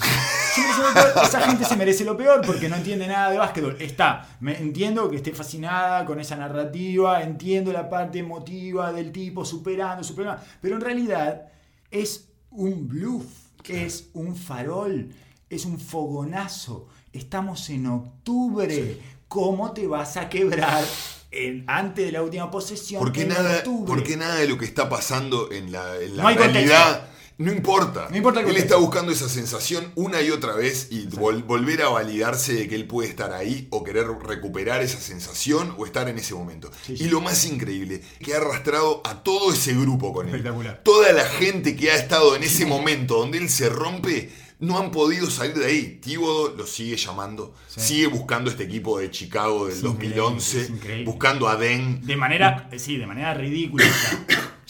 Se 0.55 0.61
merecen 0.61 0.83
lo 0.85 0.93
peor. 0.95 1.25
Esa 1.25 1.41
gente 1.41 1.65
se 1.65 1.77
merece 1.77 2.05
lo 2.05 2.17
peor 2.17 2.43
porque 2.47 2.69
no 2.69 2.77
entiende 2.77 3.09
nada 3.09 3.33
de 3.33 3.39
básquetbol. 3.39 3.77
Está, 3.81 4.37
me, 4.39 4.57
entiendo 4.57 5.11
que 5.11 5.17
esté 5.17 5.33
fascinada 5.33 6.05
con 6.05 6.21
esa 6.21 6.37
narrativa, 6.37 7.23
entiendo 7.25 7.73
la 7.73 7.89
parte 7.89 8.21
emotiva 8.21 8.93
del 8.93 9.11
tipo 9.11 9.45
superando, 9.45 10.05
superando, 10.05 10.41
pero 10.61 10.77
en 10.77 10.81
realidad 10.81 11.49
es 11.91 12.32
un 12.53 12.89
bluff, 12.89 13.25
es 13.69 14.07
un 14.15 14.37
farol, 14.37 15.11
es 15.51 15.65
un 15.65 15.79
fogonazo. 15.79 16.89
Estamos 17.13 17.69
en 17.71 17.87
octubre. 17.87 18.99
¿Cómo 19.29 19.73
te 19.73 19.87
vas 19.87 20.17
a 20.17 20.29
quebrar 20.29 20.85
en- 21.31 21.65
antes 21.67 22.07
de 22.07 22.13
la 22.13 22.23
última 22.23 22.51
posesión? 22.51 23.01
Porque 23.01 23.25
nada, 23.25 23.63
porque 23.87 24.17
nada 24.17 24.35
de 24.37 24.49
lo 24.49 24.59
que 24.59 24.65
está 24.67 24.89
pasando 24.89 25.51
en 25.51 25.73
la, 25.73 25.97
en 26.01 26.17
la 26.17 26.23
No 26.23 26.29
hay 26.29 26.37
realidad 26.37 27.09
no 27.39 27.51
importa. 27.53 28.09
No 28.11 28.17
importa 28.17 28.41
el 28.41 28.49
él 28.49 28.57
está 28.57 28.77
buscando 28.77 29.11
esa 29.13 29.29
sensación 29.29 29.91
una 29.95 30.21
y 30.23 30.31
otra 30.31 30.55
vez 30.55 30.89
y 30.91 31.07
vol- 31.09 31.45
volver 31.45 31.83
a 31.83 31.89
validarse 31.89 32.53
de 32.55 32.69
que 32.69 32.75
él 32.75 32.87
puede 32.87 33.09
estar 33.09 33.33
ahí 33.33 33.67
o 33.71 33.83
querer 33.83 34.07
recuperar 34.25 34.83
esa 34.83 35.01
sensación 35.01 35.75
o 35.79 35.87
estar 35.87 36.09
en 36.09 36.19
ese 36.19 36.35
momento. 36.35 36.71
Sí, 36.87 36.97
sí. 36.97 37.05
Y 37.05 37.09
lo 37.09 37.21
más 37.21 37.45
increíble, 37.45 38.03
que 38.21 38.35
ha 38.35 38.39
arrastrado 38.39 39.01
a 39.05 39.23
todo 39.23 39.53
ese 39.53 39.73
grupo 39.75 40.13
con 40.13 40.29
él. 40.29 40.35
Espectacular. 40.35 40.81
Toda 40.85 41.13
la 41.13 41.25
gente 41.25 41.75
que 41.77 41.91
ha 41.91 41.97
estado 41.97 42.37
en 42.37 42.43
ese 42.43 42.67
momento 42.67 43.17
donde 43.19 43.39
él 43.39 43.49
se 43.49 43.69
rompe, 43.69 44.31
no 44.61 44.79
han 44.79 44.93
podido 44.93 45.29
salir 45.29 45.55
de 45.57 45.67
ahí. 45.67 45.99
Tíbodo 46.01 46.55
lo 46.57 46.67
sigue 46.69 46.97
llamando, 46.97 47.53
Sí. 47.67 47.81
sigue 47.81 48.07
buscando 48.07 48.49
este 48.49 48.63
equipo 48.63 48.99
de 49.01 49.11
Chicago 49.11 49.67
del 49.67 49.77
Es 49.77 49.83
increíble, 49.83 50.17
2011, 50.19 50.61
es 50.61 50.71
increíble. 50.71 51.05
buscando 51.05 51.49
a 51.49 51.57
Den. 51.57 52.01
De 52.07 52.17
manera, 52.17 52.69
sí, 52.77 52.97
de 52.97 53.07
manera 53.07 53.35
ridícula. 53.35 53.85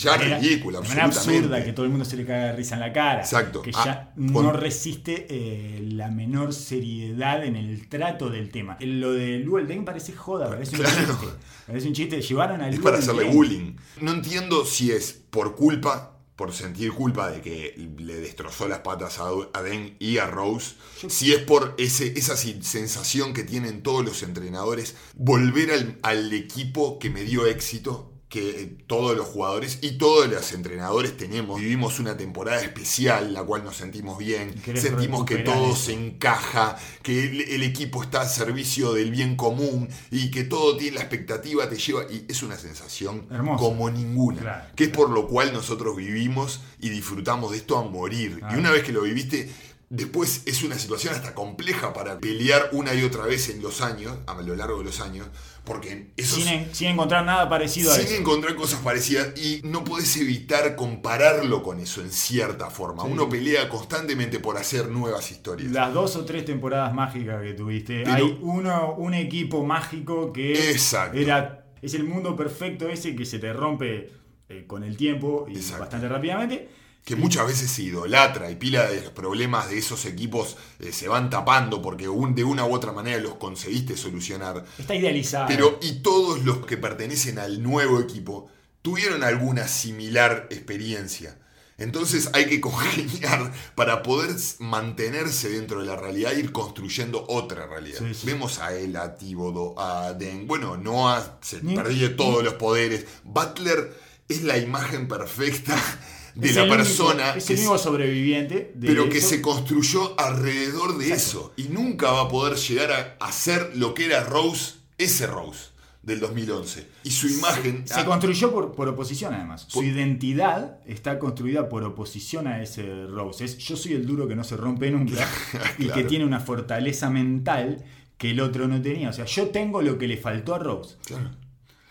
Ya 0.03 0.11
manera- 0.17 0.39
ridícula, 0.39 0.81
De 0.81 0.89
manera 0.89 1.05
absolutamente. 1.07 1.47
absurda, 1.47 1.65
que 1.65 1.73
todo 1.73 1.85
el 1.87 1.91
mundo 1.91 2.05
se 2.05 2.17
le 2.17 2.25
caga 2.27 2.45
de 2.47 2.53
risa 2.53 2.75
en 2.75 2.81
la 2.81 2.93
cara. 2.93 3.21
Exacto. 3.21 3.63
Que 3.63 3.71
Ah, 3.75 3.83
ya 3.85 4.13
con- 4.33 4.45
no 4.45 4.53
resiste 4.53 5.27
eh, 5.31 5.81
la 5.93 6.11
menor 6.11 6.53
seriedad 6.53 7.45
en 7.45 7.57
el 7.57 7.89
trato 7.89 8.31
del 8.31 8.51
tema. 8.51 8.77
Lo 8.81 9.13
de 9.13 9.39
Luol 9.39 9.67
Deng 9.69 9.85
parece 9.85 10.13
joda, 10.13 10.49
parece 10.49 10.77
un 10.77 10.85
chiste. 10.85 11.03
Parece 11.67 11.87
un 11.89 11.95
chiste. 11.95 12.21
Llevaron 12.21 12.61
a 12.61 12.69
Es 12.69 12.75
Luol 12.75 12.85
para 12.85 12.99
hacerle 12.99 13.25
Deng. 13.25 13.33
bullying. 13.35 13.77
No 14.01 14.13
entiendo 14.13 14.65
si 14.65 14.91
es 14.91 15.13
por 15.31 15.55
culpa, 15.55 16.19
por 16.35 16.53
sentir 16.53 16.91
culpa 16.93 17.31
de 17.31 17.41
que 17.41 17.89
le 17.99 18.17
destrozó 18.17 18.67
las 18.67 18.81
patas 18.81 19.21
a 19.21 19.63
Den 19.63 19.95
y 20.01 20.19
a 20.19 20.27
Rose, 20.27 20.75
si 21.09 21.33
es 21.33 21.39
por 21.43 21.75
ese, 21.79 22.19
esa 22.19 22.37
sensación 22.37 23.33
que 23.33 23.45
tienen 23.45 23.83
todos 23.83 24.05
los 24.05 24.23
entrenadores, 24.25 24.97
volver 25.15 25.71
al, 25.71 25.99
al 26.03 26.33
equipo 26.33 26.99
que 26.99 27.11
me 27.11 27.23
dio 27.23 27.47
éxito 27.47 28.12
que 28.33 28.62
eh, 28.62 28.77
todos 28.87 29.15
los 29.15 29.27
jugadores 29.27 29.79
y 29.83 29.99
todos 29.99 30.27
los 30.27 30.53
entrenadores 30.55 31.19
tenemos. 31.19 31.61
Vivimos 31.61 32.01
una 32.01 32.17
temporada 32.17 32.62
especial, 32.62 33.35
la 33.35 33.43
cual 33.43 33.62
nos 33.62 33.77
sentimos 33.77 34.17
bien, 34.17 34.55
sentimos 34.75 35.27
que 35.27 35.37
todo 35.37 35.73
eso. 35.73 35.77
se 35.77 35.93
encaja, 35.93 36.79
que 37.03 37.25
el, 37.25 37.41
el 37.43 37.62
equipo 37.62 38.03
está 38.03 38.23
a 38.23 38.27
servicio 38.27 38.95
del 38.95 39.11
bien 39.11 39.37
común 39.37 39.87
y 40.11 40.31
que 40.31 40.45
todo 40.45 40.79
tiene 40.79 40.97
la 40.97 41.03
expectativa, 41.03 41.69
te 41.69 41.77
lleva, 41.77 42.05
y 42.11 42.25
es 42.27 42.43
una 42.43 42.57
sensación 42.57 43.27
Hermosa. 43.31 43.59
como 43.62 43.91
ninguna, 43.91 44.41
Claro, 44.41 44.65
que 44.77 44.85
es 44.85 44.91
por 44.91 45.11
lo 45.11 45.29
cual 45.29 45.53
nosotros 45.53 45.95
vivimos 45.95 46.61
y 46.81 46.89
disfrutamos 46.89 47.51
de 47.51 47.59
esto 47.59 47.77
a 47.77 47.83
morir. 47.83 48.41
Y 48.51 48.55
una 48.55 48.71
vez 48.71 48.83
que 48.83 48.93
lo 48.93 49.03
viviste, 49.03 49.51
después 49.95 50.43
es 50.47 50.63
una 50.63 50.79
situación 50.79 51.15
hasta 51.15 51.35
compleja 51.35 51.93
para 51.93 52.19
pelear 52.19 52.71
una 52.73 52.95
y 52.95 53.05
otra 53.05 53.27
vez 53.27 53.51
en 53.51 53.63
los 53.63 53.83
años, 53.83 54.17
a 54.27 54.41
lo 54.41 54.57
largo 54.57 54.79
de 54.79 54.85
los 54.85 55.01
años, 55.01 55.27
porque 55.65 56.13
eso 56.17 56.37
Sin, 56.37 56.49
en- 56.49 56.75
sin 56.75 56.89
encontrar 56.89 57.27
nada 57.27 57.47
parecido 57.49 57.93
a 57.93 57.97
sin 57.97 58.07
eso. 58.07 58.15
encontrar 58.17 58.55
cosas 58.57 58.81
parecidas 58.81 59.39
y 59.39 59.61
no 59.65 59.85
podés 59.85 60.17
evitar 60.17 60.75
compararlo 60.77 61.63
con 61.63 61.79
eso 61.79 62.01
en 62.01 62.11
cierta 62.11 62.71
forma. 62.71 63.03
Sí. 63.05 63.11
Uno 63.13 63.29
pelea 63.29 63.69
constantemente 63.69 64.39
por 64.41 64.57
hacer 64.57 64.89
nuevas 64.89 65.31
historias. 65.31 65.71
Las 65.71 65.93
dos 65.93 66.17
o 66.17 66.25
tres 66.25 66.47
temporadas 66.47 66.95
mágicas 66.95 67.43
que 67.43 67.53
tuviste, 67.53 68.03
Pero- 68.05 68.15
hay 68.17 68.39
uno, 68.41 68.95
un 68.97 69.13
equipo 69.13 69.63
mágico 69.65 70.33
que 70.33 70.71
Exacto. 70.71 71.19
era 71.19 71.67
es 71.83 71.93
el 71.95 72.05
mundo 72.05 72.35
perfecto 72.35 72.89
ese 72.89 73.15
que 73.15 73.27
se 73.27 73.39
te 73.39 73.53
rompe 73.53 74.11
eh, 74.49 74.65
con 74.67 74.85
el 74.85 74.97
tiempo 74.97 75.47
y 75.49 75.57
Exacto. 75.57 75.81
bastante 75.81 76.09
rápidamente. 76.09 76.69
Que 77.05 77.17
muchas 77.17 77.47
veces 77.47 77.71
se 77.71 77.83
idolatra 77.83 78.51
y 78.51 78.55
pila 78.57 78.87
de 78.89 79.01
los 79.03 79.11
problemas 79.13 79.69
de 79.69 79.79
esos 79.79 80.05
equipos 80.05 80.57
eh, 80.79 80.93
se 80.93 81.09
van 81.09 81.31
tapando 81.31 81.83
porque 81.83 82.09
un- 82.09 82.35
de 82.35 82.45
una 82.45 82.65
u 82.65 82.73
otra 82.75 82.93
manera 82.93 83.19
los 83.21 83.35
conseguiste 83.35 83.97
solucionar. 83.97 84.65
Está 84.79 84.95
idealizado. 84.95 85.47
Pero 85.49 85.79
y 85.83 86.01
todos 86.03 86.45
los 86.45 86.65
que 86.65 86.77
pertenecen 86.77 87.39
al 87.41 87.63
nuevo 87.63 87.99
equipo 88.01 88.49
tuvieron 88.83 89.25
alguna 89.25 89.67
similar 89.69 90.47
experiencia. 90.51 91.39
Entonces 91.79 92.31
hay 92.35 92.47
que 92.47 92.61
congeniar 92.69 93.53
para 93.75 94.03
poder 94.05 94.31
mantenerse 94.61 95.49
dentro 95.49 95.81
de 95.81 95.87
la 95.87 95.97
realidad 95.97 96.33
e 96.33 96.39
ir 96.41 96.53
construyendo 96.53 97.25
otra 97.29 97.67
realidad. 97.67 97.99
Sí, 97.99 98.15
sí. 98.15 98.27
Vemos 98.27 98.59
a 98.61 98.75
él, 98.75 98.95
a 98.97 99.17
Tíbodo, 99.17 99.75
a 99.79 100.13
Den. 100.13 100.47
Bueno, 100.47 100.77
Noah 100.77 101.39
se 101.43 101.59
perdió 101.59 102.15
todos 102.15 102.45
los 102.45 102.55
poderes. 102.55 103.07
Butler 103.25 103.93
es 104.33 104.43
la 104.43 104.59
imagen 104.59 105.07
perfecta 105.09 105.77
de 106.35 106.49
Es 106.49 106.57
la 106.57 106.62
único- 106.62 106.77
persona 106.77 107.35
es 107.37 107.45
que 107.45 107.53
el 107.55 107.61
único 107.61 107.79
sobreviviente 107.79 108.73
de 108.75 108.87
pero 108.87 109.09
que 109.09 109.21
se 109.21 109.41
construyó 109.41 110.19
alrededor 110.19 110.99
de 110.99 111.09
Exacto. 111.12 111.23
eso. 111.39 111.53
Y 111.57 111.65
nunca 111.73 112.11
va 112.11 112.23
a 112.23 112.29
poder 112.29 112.57
llegar 112.57 113.17
a, 113.21 113.33
ser 113.33 113.73
lo 113.77 113.95
que 113.95 114.07
era 114.07 114.25
Rose, 114.25 114.75
ese 114.99 115.27
Rose 115.27 115.71
del 116.03 116.19
2011. 116.19 116.89
Y 117.05 117.11
su 117.11 117.29
imagen... 117.29 117.87
Se 117.87 118.01
ah, 118.01 118.05
construyó 118.05 118.51
por, 118.51 118.73
por 118.73 118.89
oposición, 118.89 119.35
además. 119.35 119.67
Su 119.69 119.85
identidad 119.85 120.79
está 120.85 121.19
construida 121.21 121.69
por 121.69 121.85
oposición 121.85 122.49
a 122.49 122.61
ese 122.62 123.07
Rose. 123.07 123.45
Es 123.45 123.59
yo 123.59 123.77
soy 123.77 123.93
el 123.93 124.05
duro 124.07 124.27
que 124.27 124.35
no 124.35 124.43
se 124.43 124.57
rompe 124.57 124.91
nunca 124.91 125.29
y 125.79 125.87
que 125.89 126.03
tiene 126.05 126.25
una 126.25 126.41
fortaleza 126.41 127.09
mental 127.09 127.85
que 128.19 128.31
el 128.31 128.41
otro 128.41 128.67
no 128.69 128.81
tenía. 128.83 129.11
O 129.11 129.12
sea, 129.12 129.27
yo 129.27 129.49
tengo 129.49 129.83
lo 129.83 129.99
que 129.99 130.09
le 130.09 130.17
faltó 130.17 130.55
a 130.55 130.59
Rose. 130.59 130.97
claro. 131.05 131.31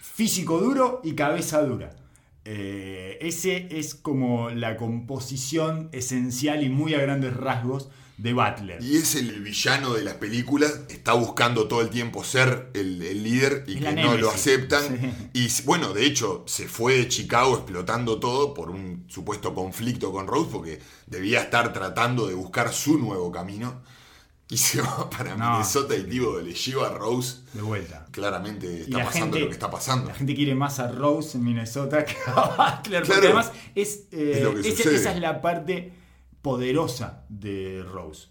Físico 0.02 0.60
duro 0.60 1.02
y 1.04 1.14
cabeza 1.14 1.64
dura. 1.64 1.96
Eh, 2.44 3.20
ese 3.22 3.68
es 3.72 3.94
como 3.94 4.50
la 4.50 4.78
composición 4.78 5.90
esencial 5.92 6.64
y 6.64 6.70
muy 6.70 6.96
a 6.96 7.00
grandes 7.00 7.36
rasgos 7.36 7.90
de 8.18 8.34
Butler. 8.34 8.84
Y 8.84 8.98
es 8.98 9.16
el 9.16 9.42
villano 9.42 9.94
de 9.94 10.04
las 10.04 10.16
películas, 10.16 10.82
está 10.90 11.14
buscando 11.14 11.68
todo 11.68 11.82
el 11.82 11.90
tiempo 11.90 12.24
ser 12.24 12.70
el, 12.74 13.02
el 13.02 13.24
líder 13.24 13.64
y 13.68 13.74
Es 13.74 13.80
que 13.80 13.94
no 13.94 14.16
lo 14.18 14.30
aceptan. 14.30 15.30
Y 15.34 15.48
bueno, 15.66 15.94
de 15.94 16.06
hecho, 16.06 16.44
se 16.46 16.68
fue 16.68 16.98
de 16.98 17.08
Chicago 17.08 17.56
explotando 17.56 18.20
todo 18.20 18.54
por 18.54 18.70
un 18.70 19.06
supuesto 19.08 19.54
conflicto 19.54 20.12
con 20.12 20.28
Rose, 20.28 20.50
porque 20.52 20.80
debía 21.08 21.42
estar 21.42 21.74
tratando 21.74 22.28
de 22.28 22.36
buscar 22.36 22.72
su 22.74 22.98
nuevo 22.98 23.32
camino. 23.32 23.82
Y 24.52 24.58
se 24.58 24.82
va 24.82 25.10
para 25.10 25.36
No. 25.36 25.54
Minnesota 25.54 25.96
y 25.96 26.04
le 26.04 26.54
lleva 26.54 26.88
a 26.88 26.94
Rose. 26.94 27.38
De 27.54 27.62
vuelta. 27.62 28.06
Claramente 28.12 28.82
está 28.82 29.04
pasando 29.06 29.26
gente- 29.26 29.40
lo 29.40 29.48
que 29.48 29.54
está 29.54 29.72
pasando. 29.72 30.08
La 30.10 30.14
gente 30.14 30.36
quiere 30.36 30.54
más 30.54 30.80
a 30.80 30.92
Rose 30.92 31.38
en 31.38 31.44
Minnesota 31.46 32.06
que 32.06 32.16
a 32.28 32.76
Butler. 32.84 33.02
Claro. 33.04 33.06
Porque 33.22 33.28
además 33.28 33.52
es, 33.74 34.08
eh, 34.12 34.54
Es 34.64 34.80
esa 34.86 35.12
es 35.14 35.20
la 35.20 35.42
parte 35.42 35.94
poderosa 36.42 37.24
de 37.30 37.84
Rose. 37.90 38.28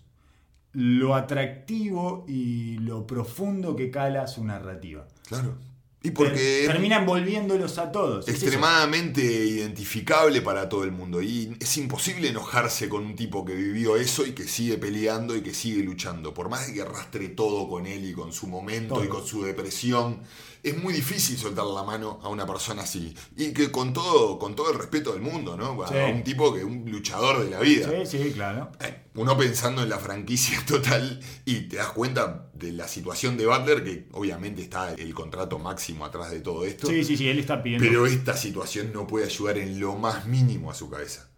Lo 0.72 1.16
atractivo 1.16 2.24
y 2.28 2.78
lo 2.78 3.06
profundo 3.06 3.74
que 3.74 3.90
cala 3.90 4.26
su 4.28 4.44
narrativa. 4.44 5.08
Claro. 5.26 5.56
Y 6.02 6.12
porque 6.12 6.32
Ter- 6.34 6.60
es 6.62 6.66
termina 6.68 6.96
envolviéndolos 6.96 7.76
a 7.76 7.92
todos. 7.92 8.26
Es 8.26 8.42
extremadamente 8.42 9.22
identificable 9.22 10.40
para 10.40 10.68
todo 10.68 10.84
el 10.84 10.92
mundo. 10.92 11.20
Y 11.20 11.54
es 11.60 11.76
imposible 11.76 12.28
enojarse 12.28 12.88
con 12.88 13.04
un 13.04 13.14
tipo 13.16 13.44
que 13.44 13.54
vivió 13.54 13.96
eso 13.96 14.24
y 14.24 14.32
que 14.32 14.44
sigue 14.48 14.78
peleando 14.78 15.36
y 15.36 15.42
que 15.42 15.52
sigue 15.52 15.82
luchando. 15.82 16.32
Por 16.32 16.48
más 16.48 16.66
de 16.66 16.72
que 16.74 16.82
arrastre 16.82 17.28
todo 17.28 17.68
con 17.68 17.86
él 17.86 18.08
y 18.08 18.12
con 18.14 18.32
su 18.32 18.46
momento 18.46 18.94
Todo. 18.94 19.04
y 19.04 19.08
con 19.08 19.26
su 19.26 19.42
depresión, 19.42 20.20
es 20.62 20.76
muy 20.76 20.92
difícil 20.92 21.38
soltar 21.38 21.64
la 21.64 21.82
mano 21.82 22.18
a 22.22 22.28
una 22.28 22.46
persona 22.46 22.82
así. 22.82 23.14
Y 23.36 23.52
que 23.52 23.70
con 23.70 23.92
todo, 23.92 24.38
con 24.38 24.54
todo 24.54 24.72
el 24.72 24.78
respeto 24.78 25.12
del 25.12 25.22
mundo, 25.22 25.56
¿no? 25.56 25.82
A 25.82 26.06
un 26.06 26.22
tipo 26.22 26.54
que 26.54 26.64
un 26.64 26.90
luchador 26.90 27.44
de 27.44 27.50
la 27.50 27.60
vida. 27.60 27.90
Sí, 28.04 28.18
sí, 28.18 28.32
claro. 28.32 28.70
Eh, 28.80 29.04
Uno 29.14 29.36
pensando 29.36 29.82
en 29.82 29.88
la 29.88 29.98
franquicia 29.98 30.62
total 30.66 31.20
y 31.44 31.68
te 31.68 31.76
das 31.76 31.90
cuenta 31.90 32.50
de 32.54 32.72
la 32.72 32.86
situación 32.88 33.36
de 33.36 33.46
Butler, 33.46 33.82
que 33.82 34.08
obviamente 34.12 34.62
está 34.62 34.92
el 34.92 35.14
contrato 35.14 35.58
máximo 35.58 36.04
atrás 36.04 36.30
de 36.30 36.40
todo 36.40 36.64
esto. 36.64 36.88
Sí, 36.88 37.04
sí, 37.04 37.16
sí, 37.16 37.28
él 37.28 37.38
está 37.38 37.62
pidiendo. 37.62 37.86
Pero 37.86 38.06
esta 38.06 38.36
situación 38.36 38.92
no 38.92 39.06
puede 39.06 39.26
ayudar 39.26 39.58
en 39.58 39.80
lo 39.80 39.96
más 39.96 40.26
mínimo 40.26 40.70
a 40.70 40.74
su 40.74 40.90
cabeza. 40.90 41.29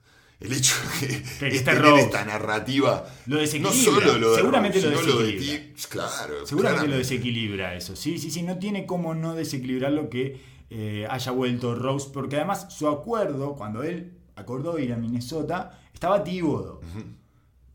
El 0.43 0.53
hecho 0.53 0.75
de 1.01 1.23
Que 1.39 1.57
es 1.57 1.65
tener 1.65 1.85
esta 1.99 2.25
narrativa. 2.25 3.05
Lo 3.27 3.37
No 3.37 3.41
desequilibra. 3.41 3.83
solo 3.85 4.19
lo 4.19 4.31
de 4.33 4.37
Seguramente 4.37 4.81
Rose, 4.81 5.07
lo 5.07 5.19
de 5.19 5.27
desequilibra. 5.33 5.75
Claro. 5.89 6.47
Seguramente 6.47 6.89
lo 6.89 6.97
desequilibra 6.97 7.75
eso. 7.77 7.97
Sí, 7.97 8.19
sí, 8.19 8.31
sí, 8.31 8.43
no 8.43 8.59
tiene 8.59 8.87
cómo 8.87 9.15
no 9.15 9.35
desequilibrar 9.35 9.93
lo 9.93 10.11
que 10.11 10.41
eh, 10.71 11.07
haya 11.09 11.33
vuelto 11.33 11.75
Rose, 11.75 12.09
porque 12.13 12.37
además 12.37 12.67
su 12.71 12.89
acuerdo, 12.89 13.55
cuando 13.55 13.83
él 13.83 14.19
acordó 14.37 14.79
ir 14.79 14.93
a 14.93 14.97
Minnesota, 14.97 15.79
estaba 15.93 16.25
Tíbodo 16.25 16.81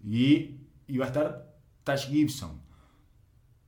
y 0.03 0.57
iba 0.87 1.05
a 1.05 1.07
estar 1.07 1.55
Tash 1.83 2.07
Gibson. 2.09 2.61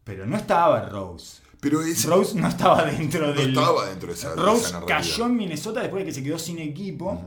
Pero 0.03 0.25
no 0.25 0.35
estaba 0.37 0.81
Rose. 0.89 1.41
Pero 1.59 1.79
Rose 2.07 2.39
no 2.39 2.47
estaba 2.47 2.85
dentro 2.85 3.27
no 3.27 3.33
del. 3.33 3.49
estaba 3.49 3.85
dentro 3.87 4.07
de 4.07 4.13
esa, 4.15 4.29
de 4.29 4.41
Rose 4.41 4.67
esa 4.67 4.85
cayó 4.85 5.25
en 5.25 5.35
Minnesota 5.35 5.81
después 5.81 6.01
de 6.01 6.05
que 6.09 6.13
se 6.15 6.23
quedó 6.23 6.39
sin 6.39 6.57
equipo 6.59 7.21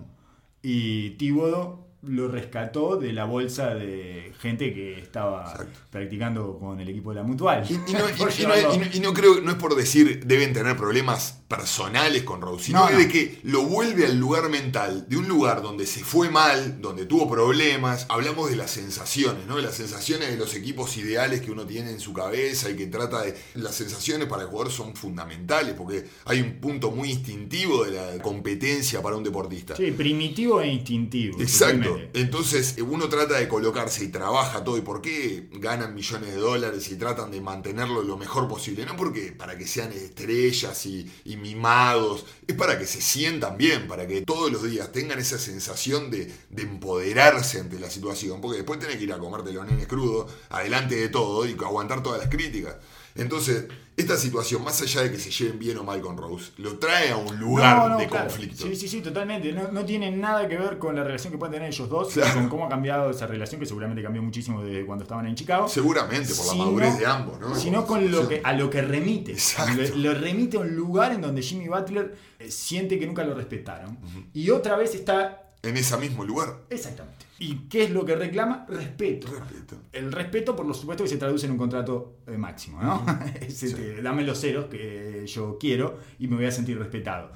y 0.62 1.10
Tíbodo 1.16 1.91
lo 2.02 2.26
rescató 2.28 2.96
de 2.96 3.12
la 3.12 3.24
bolsa 3.24 3.74
de 3.74 4.32
gente 4.40 4.74
que 4.74 4.98
estaba 4.98 5.50
Exacto. 5.52 5.80
practicando 5.90 6.58
con 6.58 6.80
el 6.80 6.88
equipo 6.88 7.10
de 7.10 7.16
la 7.16 7.22
Mutual. 7.22 7.64
Y, 7.68 7.74
y 7.74 7.92
no, 7.94 8.00
y- 8.92 8.96
y 8.98 9.12
creo, 9.12 9.40
no 9.40 9.50
es 9.52 9.56
por 9.56 9.76
decir 9.76 10.24
deben 10.26 10.52
tener 10.52 10.76
problemas 10.76 11.38
personales 11.46 12.22
con 12.22 12.40
Rose, 12.40 12.64
sino 12.66 12.90
no. 12.90 12.98
de 12.98 13.08
que 13.08 13.38
lo 13.44 13.62
vuelve 13.64 14.06
al 14.06 14.18
lugar 14.18 14.48
mental, 14.48 15.06
de 15.08 15.16
un 15.18 15.28
lugar 15.28 15.62
donde 15.62 15.86
se 15.86 16.02
fue 16.02 16.30
mal, 16.30 16.80
donde 16.80 17.06
tuvo 17.06 17.30
problemas. 17.30 18.06
Hablamos 18.08 18.50
de 18.50 18.56
las 18.56 18.70
sensaciones, 18.70 19.46
¿no? 19.46 19.56
De 19.56 19.62
las 19.62 19.74
sensaciones 19.74 20.30
de 20.30 20.36
los 20.38 20.54
equipos 20.54 20.96
ideales 20.96 21.40
que 21.42 21.50
uno 21.50 21.66
tiene 21.66 21.90
en 21.90 22.00
su 22.00 22.12
cabeza 22.12 22.70
y 22.70 22.74
que 22.76 22.86
trata 22.86 23.22
de. 23.22 23.34
Las 23.54 23.74
sensaciones 23.74 24.26
para 24.28 24.42
el 24.42 24.48
jugador 24.48 24.72
son 24.72 24.96
fundamentales 24.96 25.74
porque 25.74 26.04
hay 26.24 26.40
un 26.40 26.54
punto 26.54 26.90
muy 26.90 27.10
instintivo 27.10 27.84
de 27.84 27.92
la 27.92 28.22
competencia 28.22 29.02
para 29.02 29.16
un 29.16 29.22
deportista. 29.22 29.76
Sí, 29.76 29.92
primitivo 29.92 30.60
e 30.62 30.68
instintivo. 30.68 31.38
Exacto. 31.40 31.91
Totalmente. 31.92 32.20
Entonces 32.20 32.74
eh, 32.78 32.82
uno 32.82 33.08
trata 33.08 33.38
de 33.38 33.48
colocarse 33.48 34.04
y 34.04 34.08
trabaja 34.08 34.64
todo. 34.64 34.76
¿Y 34.76 34.82
por 34.82 35.00
qué 35.00 35.48
ganan 35.52 35.94
millones 35.94 36.34
de 36.34 36.40
dólares 36.40 36.90
y 36.90 36.96
tratan 36.96 37.30
de 37.30 37.40
mantenerlo 37.40 38.02
lo 38.02 38.16
mejor 38.16 38.48
posible? 38.48 38.84
No 38.86 38.96
porque 38.96 39.32
para 39.32 39.56
que 39.56 39.66
sean 39.66 39.92
estrellas 39.92 40.86
y, 40.86 41.10
y 41.24 41.36
mimados, 41.36 42.26
es 42.46 42.56
para 42.56 42.78
que 42.78 42.86
se 42.86 43.00
sientan 43.00 43.56
bien, 43.56 43.88
para 43.88 44.06
que 44.06 44.22
todos 44.22 44.50
los 44.50 44.62
días 44.62 44.92
tengan 44.92 45.18
esa 45.18 45.38
sensación 45.38 46.10
de, 46.10 46.32
de 46.50 46.62
empoderarse 46.62 47.60
ante 47.60 47.78
la 47.78 47.90
situación. 47.90 48.40
Porque 48.40 48.58
después 48.58 48.78
tenés 48.78 48.96
que 48.96 49.04
ir 49.04 49.12
a 49.12 49.18
comerte 49.18 49.52
los 49.52 49.66
nenes 49.66 49.86
crudos, 49.86 50.30
adelante 50.50 50.96
de 50.96 51.08
todo 51.08 51.46
y 51.46 51.52
aguantar 51.52 52.02
todas 52.02 52.18
las 52.18 52.28
críticas. 52.28 52.76
Entonces, 53.14 53.66
esta 53.96 54.16
situación, 54.16 54.64
más 54.64 54.80
allá 54.80 55.02
de 55.02 55.10
que 55.12 55.18
se 55.18 55.30
lleven 55.30 55.58
bien 55.58 55.76
o 55.78 55.84
mal 55.84 56.00
con 56.00 56.16
Rose, 56.16 56.52
lo 56.58 56.78
trae 56.78 57.10
a 57.10 57.16
un 57.18 57.38
lugar 57.38 57.76
No, 57.76 57.88
no, 57.90 57.98
de 57.98 58.06
claro. 58.08 58.26
conflicto. 58.28 58.64
Sí, 58.66 58.74
sí, 58.74 58.88
sí, 58.88 59.00
totalmente. 59.02 59.52
No, 59.52 59.70
no 59.70 59.84
tiene 59.84 60.10
nada 60.10 60.48
que 60.48 60.56
ver 60.56 60.78
con 60.78 60.96
la 60.96 61.04
relación 61.04 61.30
que 61.30 61.38
pueden 61.38 61.52
tener 61.52 61.68
ellos 61.68 61.88
dos, 61.88 62.12
Claro. 62.14 62.34
con 62.34 62.48
cómo 62.48 62.66
ha 62.66 62.68
cambiado 62.70 63.10
esa 63.10 63.26
relación, 63.26 63.60
que 63.60 63.66
seguramente 63.66 64.02
cambió 64.02 64.22
muchísimo 64.22 64.62
desde 64.62 64.86
cuando 64.86 65.02
estaban 65.04 65.26
en 65.26 65.34
Chicago. 65.34 65.68
Seguramente, 65.68 66.34
por 66.34 66.46
la 66.46 66.54
madurez 66.54 66.98
de 66.98 67.06
ambos, 67.06 67.38
¿no? 67.38 67.54
Sino 67.54 67.86
con 67.86 68.10
lo 68.10 68.26
que, 68.28 68.40
a 68.42 68.52
lo 68.54 68.70
que 68.70 68.80
remite. 68.82 69.36
Lo 69.96 70.14
remite 70.14 70.56
a 70.56 70.60
un 70.60 70.74
lugar 70.74 71.12
en 71.12 71.20
donde 71.20 71.42
Jimmy 71.42 71.68
Butler 71.68 72.16
eh, 72.38 72.50
siente 72.50 72.98
que 72.98 73.06
nunca 73.06 73.24
lo 73.24 73.34
respetaron. 73.34 73.98
Y 74.32 74.48
otra 74.50 74.76
vez 74.76 74.94
está 74.94 75.52
En 75.62 75.76
ese 75.76 75.96
mismo 75.98 76.24
lugar. 76.24 76.56
exactamente. 76.70 77.26
¿Y 77.42 77.66
qué 77.68 77.82
es 77.82 77.90
lo 77.90 78.04
que 78.04 78.14
reclama? 78.14 78.64
Respeto. 78.68 79.26
Respeto. 79.26 79.76
El 79.90 80.12
respeto, 80.12 80.54
por 80.54 80.64
lo 80.64 80.72
supuesto, 80.72 81.02
que 81.02 81.10
se 81.10 81.16
traduce 81.16 81.46
en 81.46 81.52
un 81.52 81.58
contrato 81.58 82.18
eh, 82.28 82.38
máximo, 82.38 82.80
¿no? 82.80 83.04
Es, 83.40 83.64
este, 83.64 84.00
Dame 84.00 84.22
los 84.22 84.40
ceros 84.40 84.66
que 84.66 85.24
yo 85.26 85.58
quiero 85.58 85.98
y 86.20 86.28
me 86.28 86.36
voy 86.36 86.44
a 86.44 86.52
sentir 86.52 86.78
respetado. 86.78 87.32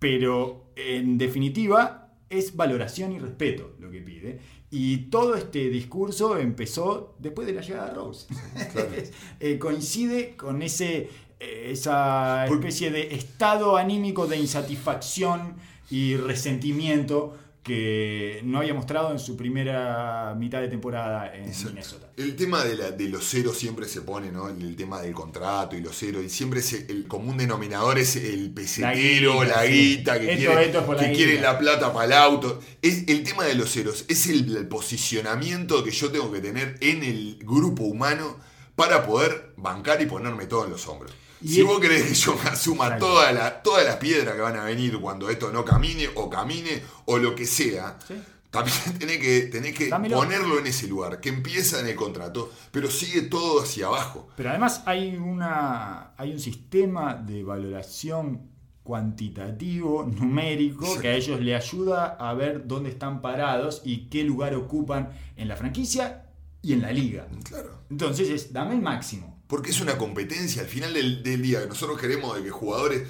Pero, 0.00 0.72
en 0.74 1.18
definitiva, 1.18 2.16
es 2.28 2.56
valoración 2.56 3.12
y 3.12 3.20
respeto 3.20 3.76
lo 3.78 3.92
que 3.92 4.00
pide. 4.00 4.40
Y 4.72 5.08
todo 5.08 5.36
este 5.36 5.70
discurso 5.70 6.36
empezó 6.36 7.14
después 7.20 7.46
de 7.46 7.54
la 7.54 7.60
llegada 7.60 7.90
de 7.90 7.94
Rose. 7.94 8.26
Eh, 9.38 9.56
coincide 9.56 10.34
con 10.34 10.62
ese, 10.62 11.08
eh, 11.38 11.68
esa 11.70 12.46
especie 12.46 12.90
de 12.90 13.14
estado 13.14 13.76
anímico 13.76 14.26
de 14.26 14.38
insatisfacción 14.38 15.54
y 15.90 16.16
resentimiento 16.16 17.36
que 17.62 18.40
no 18.44 18.58
había 18.58 18.74
mostrado 18.74 19.12
en 19.12 19.18
su 19.20 19.36
primera 19.36 20.34
mitad 20.36 20.60
de 20.60 20.68
temporada 20.68 21.32
en 21.34 21.44
Exacto. 21.44 21.68
Minnesota. 21.70 22.10
El 22.16 22.34
tema 22.34 22.64
de, 22.64 22.76
la- 22.76 22.90
de 22.90 23.08
los 23.08 23.24
ceros 23.28 23.56
siempre 23.56 23.86
se 23.86 24.00
pone, 24.00 24.32
¿no? 24.32 24.48
El, 24.48 24.74
tema 24.74 25.00
del 25.00 25.14
contrato 25.14 25.76
y 25.76 25.80
los 25.80 25.96
ceros. 25.96 26.24
Y 26.24 26.28
siempre 26.28 26.60
se- 26.60 26.86
el 26.90 27.06
común 27.06 27.36
denominador 27.36 27.98
es 27.98 28.16
el 28.16 28.50
pesetero, 28.52 29.44
la 29.44 29.64
guita, 29.64 30.18
que, 30.18 30.32
Esto- 30.32 30.46
quiere, 30.50 30.64
esto 30.66 30.78
es 30.80 30.84
por 30.84 30.96
la 30.96 31.02
que 31.08 31.12
quiere 31.14 31.32
guita. 31.36 31.52
la 31.52 31.58
plata 31.58 31.92
para 31.92 32.06
el 32.06 32.12
auto. 32.14 32.60
Es, 32.82 33.06
el 33.08 33.22
tema 33.22 33.44
de 33.44 33.54
los 33.54 33.70
ceros 33.72 34.04
es 34.08 34.26
el, 34.26 34.56
el 34.56 34.66
posicionamiento 34.66 35.84
que 35.84 35.90
yo 35.92 36.10
tengo 36.10 36.32
que 36.32 36.40
tener 36.40 36.76
en 36.80 37.02
el 37.04 37.38
grupo 37.44 37.84
humano 37.84 38.38
para 38.74 39.06
poder 39.06 39.52
bancar 39.56 40.02
y 40.02 40.06
ponerme 40.06 40.46
todo 40.46 40.64
en 40.64 40.70
los 40.72 40.88
hombros. 40.88 41.12
Y 41.42 41.48
si 41.48 41.60
es- 41.60 41.66
vos 41.66 41.80
querés 41.80 42.02
que 42.04 42.14
yo 42.14 42.34
me 42.42 42.50
asuma 42.50 42.96
todas 42.98 43.34
las 43.34 43.62
todas 43.62 43.84
las 43.84 43.96
piedras 43.96 44.34
que 44.34 44.40
van 44.40 44.56
a 44.56 44.64
venir 44.64 44.98
cuando 45.00 45.28
esto 45.30 45.50
no 45.52 45.64
camine 45.64 46.08
o 46.14 46.28
camine 46.30 46.82
o 47.06 47.18
lo 47.18 47.34
que 47.34 47.46
sea, 47.46 47.98
Sí. 48.06 48.14
también 48.50 48.76
tenés 48.98 49.18
que, 49.18 49.40
tenés 49.50 49.74
que 49.74 49.88
Dámelo. 49.88 50.16
ponerlo 50.16 50.58
en 50.58 50.66
ese 50.66 50.86
lugar, 50.88 51.20
que 51.20 51.28
empieza 51.30 51.80
en 51.80 51.86
el 51.86 51.94
contrato, 51.96 52.52
pero 52.70 52.90
sigue 52.90 53.22
todo 53.22 53.62
hacia 53.62 53.86
abajo. 53.86 54.28
Pero 54.36 54.50
además 54.50 54.82
hay, 54.86 55.16
una, 55.16 56.12
hay 56.16 56.32
un 56.32 56.38
sistema 56.40 57.14
de 57.14 57.42
valoración 57.42 58.50
cuantitativo, 58.82 60.04
numérico, 60.04 60.98
que 61.00 61.08
a 61.08 61.14
ellos 61.14 61.40
le 61.40 61.54
ayuda 61.54 62.16
a 62.18 62.34
ver 62.34 62.66
dónde 62.66 62.90
están 62.90 63.20
parados 63.22 63.80
y 63.84 64.08
qué 64.08 64.24
lugar 64.24 64.54
ocupan 64.54 65.10
en 65.36 65.48
la 65.48 65.56
franquicia 65.56 66.26
y 66.62 66.72
en 66.72 66.82
la 66.82 66.92
liga. 66.92 67.26
Claro. 67.44 67.82
Entonces 67.90 68.28
es, 68.30 68.52
dame 68.52 68.74
el 68.74 68.82
máximo. 68.82 69.31
Porque 69.52 69.70
es 69.70 69.82
una 69.82 69.98
competencia. 69.98 70.62
Al 70.62 70.68
final 70.68 70.94
del, 70.94 71.22
del 71.22 71.42
día, 71.42 71.66
nosotros 71.68 72.00
queremos 72.00 72.34
de 72.34 72.42
que 72.42 72.48
jugadores 72.48 73.02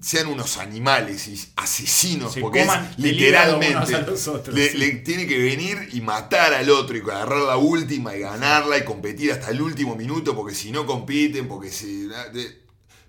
sean 0.00 0.28
unos 0.28 0.56
animales 0.56 1.28
y 1.28 1.38
asesinos. 1.56 2.32
Se 2.32 2.40
porque 2.40 2.62
es 2.62 2.66
coman 2.66 2.94
literalmente. 2.96 3.76
unos 3.76 3.92
a 3.92 4.00
los 4.00 4.28
otros, 4.28 4.56
le, 4.56 4.70
sí. 4.70 4.78
le 4.78 4.90
tiene 4.92 5.26
que 5.26 5.36
venir 5.36 5.90
y 5.92 6.00
matar 6.00 6.54
al 6.54 6.70
otro 6.70 6.96
y 6.96 7.00
agarrar 7.00 7.42
la 7.42 7.58
última 7.58 8.16
y 8.16 8.20
ganarla 8.20 8.78
y 8.78 8.84
competir 8.86 9.30
hasta 9.30 9.50
el 9.50 9.60
último 9.60 9.94
minuto. 9.94 10.34
Porque 10.34 10.54
si 10.54 10.72
no 10.72 10.86
compiten, 10.86 11.46
porque 11.46 11.68
si. 11.68 12.08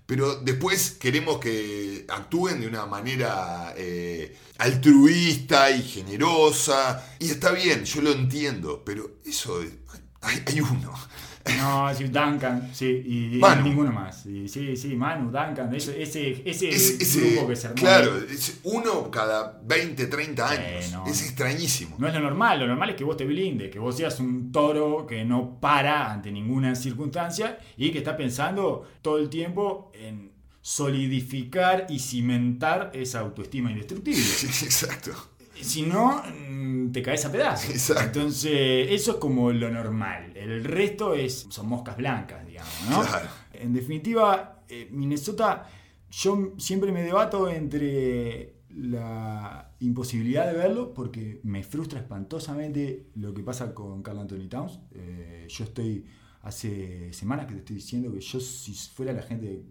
pero 0.04 0.34
después 0.42 0.90
queremos 0.90 1.38
que 1.38 2.04
actúen 2.10 2.60
de 2.60 2.66
una 2.66 2.84
manera 2.84 3.72
eh, 3.74 4.36
altruista 4.58 5.70
y 5.70 5.82
generosa. 5.82 7.02
Y 7.18 7.30
está 7.30 7.52
bien, 7.52 7.86
yo 7.86 8.02
lo 8.02 8.12
entiendo, 8.12 8.82
pero 8.84 9.12
eso, 9.24 9.64
hay, 10.20 10.42
hay 10.46 10.60
uno. 10.60 10.92
No, 11.58 11.92
sí, 11.94 12.04
Duncan, 12.04 12.70
sí, 12.72 12.86
y, 13.06 13.40
ninguno 13.64 13.92
más. 13.92 14.26
Y 14.26 14.48
sí, 14.48 14.76
sí, 14.76 14.94
Manu, 14.94 15.24
Duncan, 15.30 15.74
ese, 15.74 16.00
ese, 16.02 16.42
ese, 16.48 16.68
Es- 16.68 17.00
ese- 17.00 17.30
grupo 17.32 17.48
que 17.48 17.56
se 17.56 17.66
armó. 17.68 17.76
claro, 17.76 18.16
es 18.18 18.60
uno 18.64 19.10
cada 19.10 19.60
20, 19.64 20.06
30 20.06 20.48
Sí, 20.48 20.54
años. 20.56 20.92
no. 20.92 21.06
Es 21.06 21.22
extrañísimo. 21.22 21.96
No 21.98 22.06
es 22.08 22.14
lo 22.14 22.20
normal, 22.20 22.60
lo 22.60 22.66
normal 22.66 22.90
es 22.90 22.96
que 22.96 23.04
vos 23.04 23.16
te 23.16 23.24
blindes, 23.24 23.70
que 23.70 23.78
vos 23.78 23.96
seas 23.96 24.18
un 24.20 24.52
toro 24.52 25.06
que 25.06 25.24
no 25.24 25.58
para 25.60 26.12
ante 26.12 26.30
ninguna 26.30 26.74
circunstancia 26.74 27.58
y 27.76 27.90
que 27.90 27.98
está 27.98 28.16
pensando 28.16 28.86
todo 29.02 29.18
el 29.18 29.28
tiempo 29.28 29.90
en 29.94 30.30
solidificar 30.60 31.86
y 31.88 31.98
cimentar 31.98 32.90
esa 32.94 33.20
autoestima 33.20 33.70
indestructible. 33.70 34.20
Sí, 34.22 34.46
exacto. 34.64 35.12
Si 35.62 35.82
no, 35.82 36.22
mm, 36.22 36.92
te 36.92 37.02
caes 37.02 37.24
a 37.24 37.32
pedazos. 37.32 37.70
Exacto. 37.70 38.20
Entonces, 38.20 38.88
eso 38.90 39.12
es 39.12 39.16
como 39.18 39.52
lo 39.52 39.70
normal. 39.70 40.32
El 40.36 40.64
resto 40.64 41.14
es, 41.14 41.46
son 41.50 41.68
moscas 41.68 41.96
blancas, 41.96 42.46
digamos, 42.46 42.72
¿no? 42.90 43.02
Claro. 43.02 43.28
En 43.52 43.72
definitiva, 43.72 44.62
eh, 44.68 44.88
Minnesota, 44.90 45.68
yo 46.10 46.54
siempre 46.58 46.92
me 46.92 47.02
debato 47.02 47.48
entre 47.48 48.54
la 48.70 49.70
imposibilidad 49.80 50.46
de 50.46 50.56
verlo, 50.56 50.94
porque 50.94 51.40
me 51.44 51.62
frustra 51.62 52.00
espantosamente 52.00 53.10
lo 53.14 53.34
que 53.34 53.42
pasa 53.42 53.74
con 53.74 54.02
Carl 54.02 54.18
Anthony 54.18 54.48
Towns. 54.48 54.80
Eh, 54.92 55.46
yo 55.48 55.64
estoy, 55.64 56.06
hace 56.42 57.12
semanas 57.12 57.46
que 57.46 57.52
te 57.54 57.58
estoy 57.60 57.76
diciendo 57.76 58.12
que 58.12 58.20
yo 58.20 58.40
si 58.40 58.74
fuera 58.74 59.12
la 59.12 59.22
gente 59.22 59.62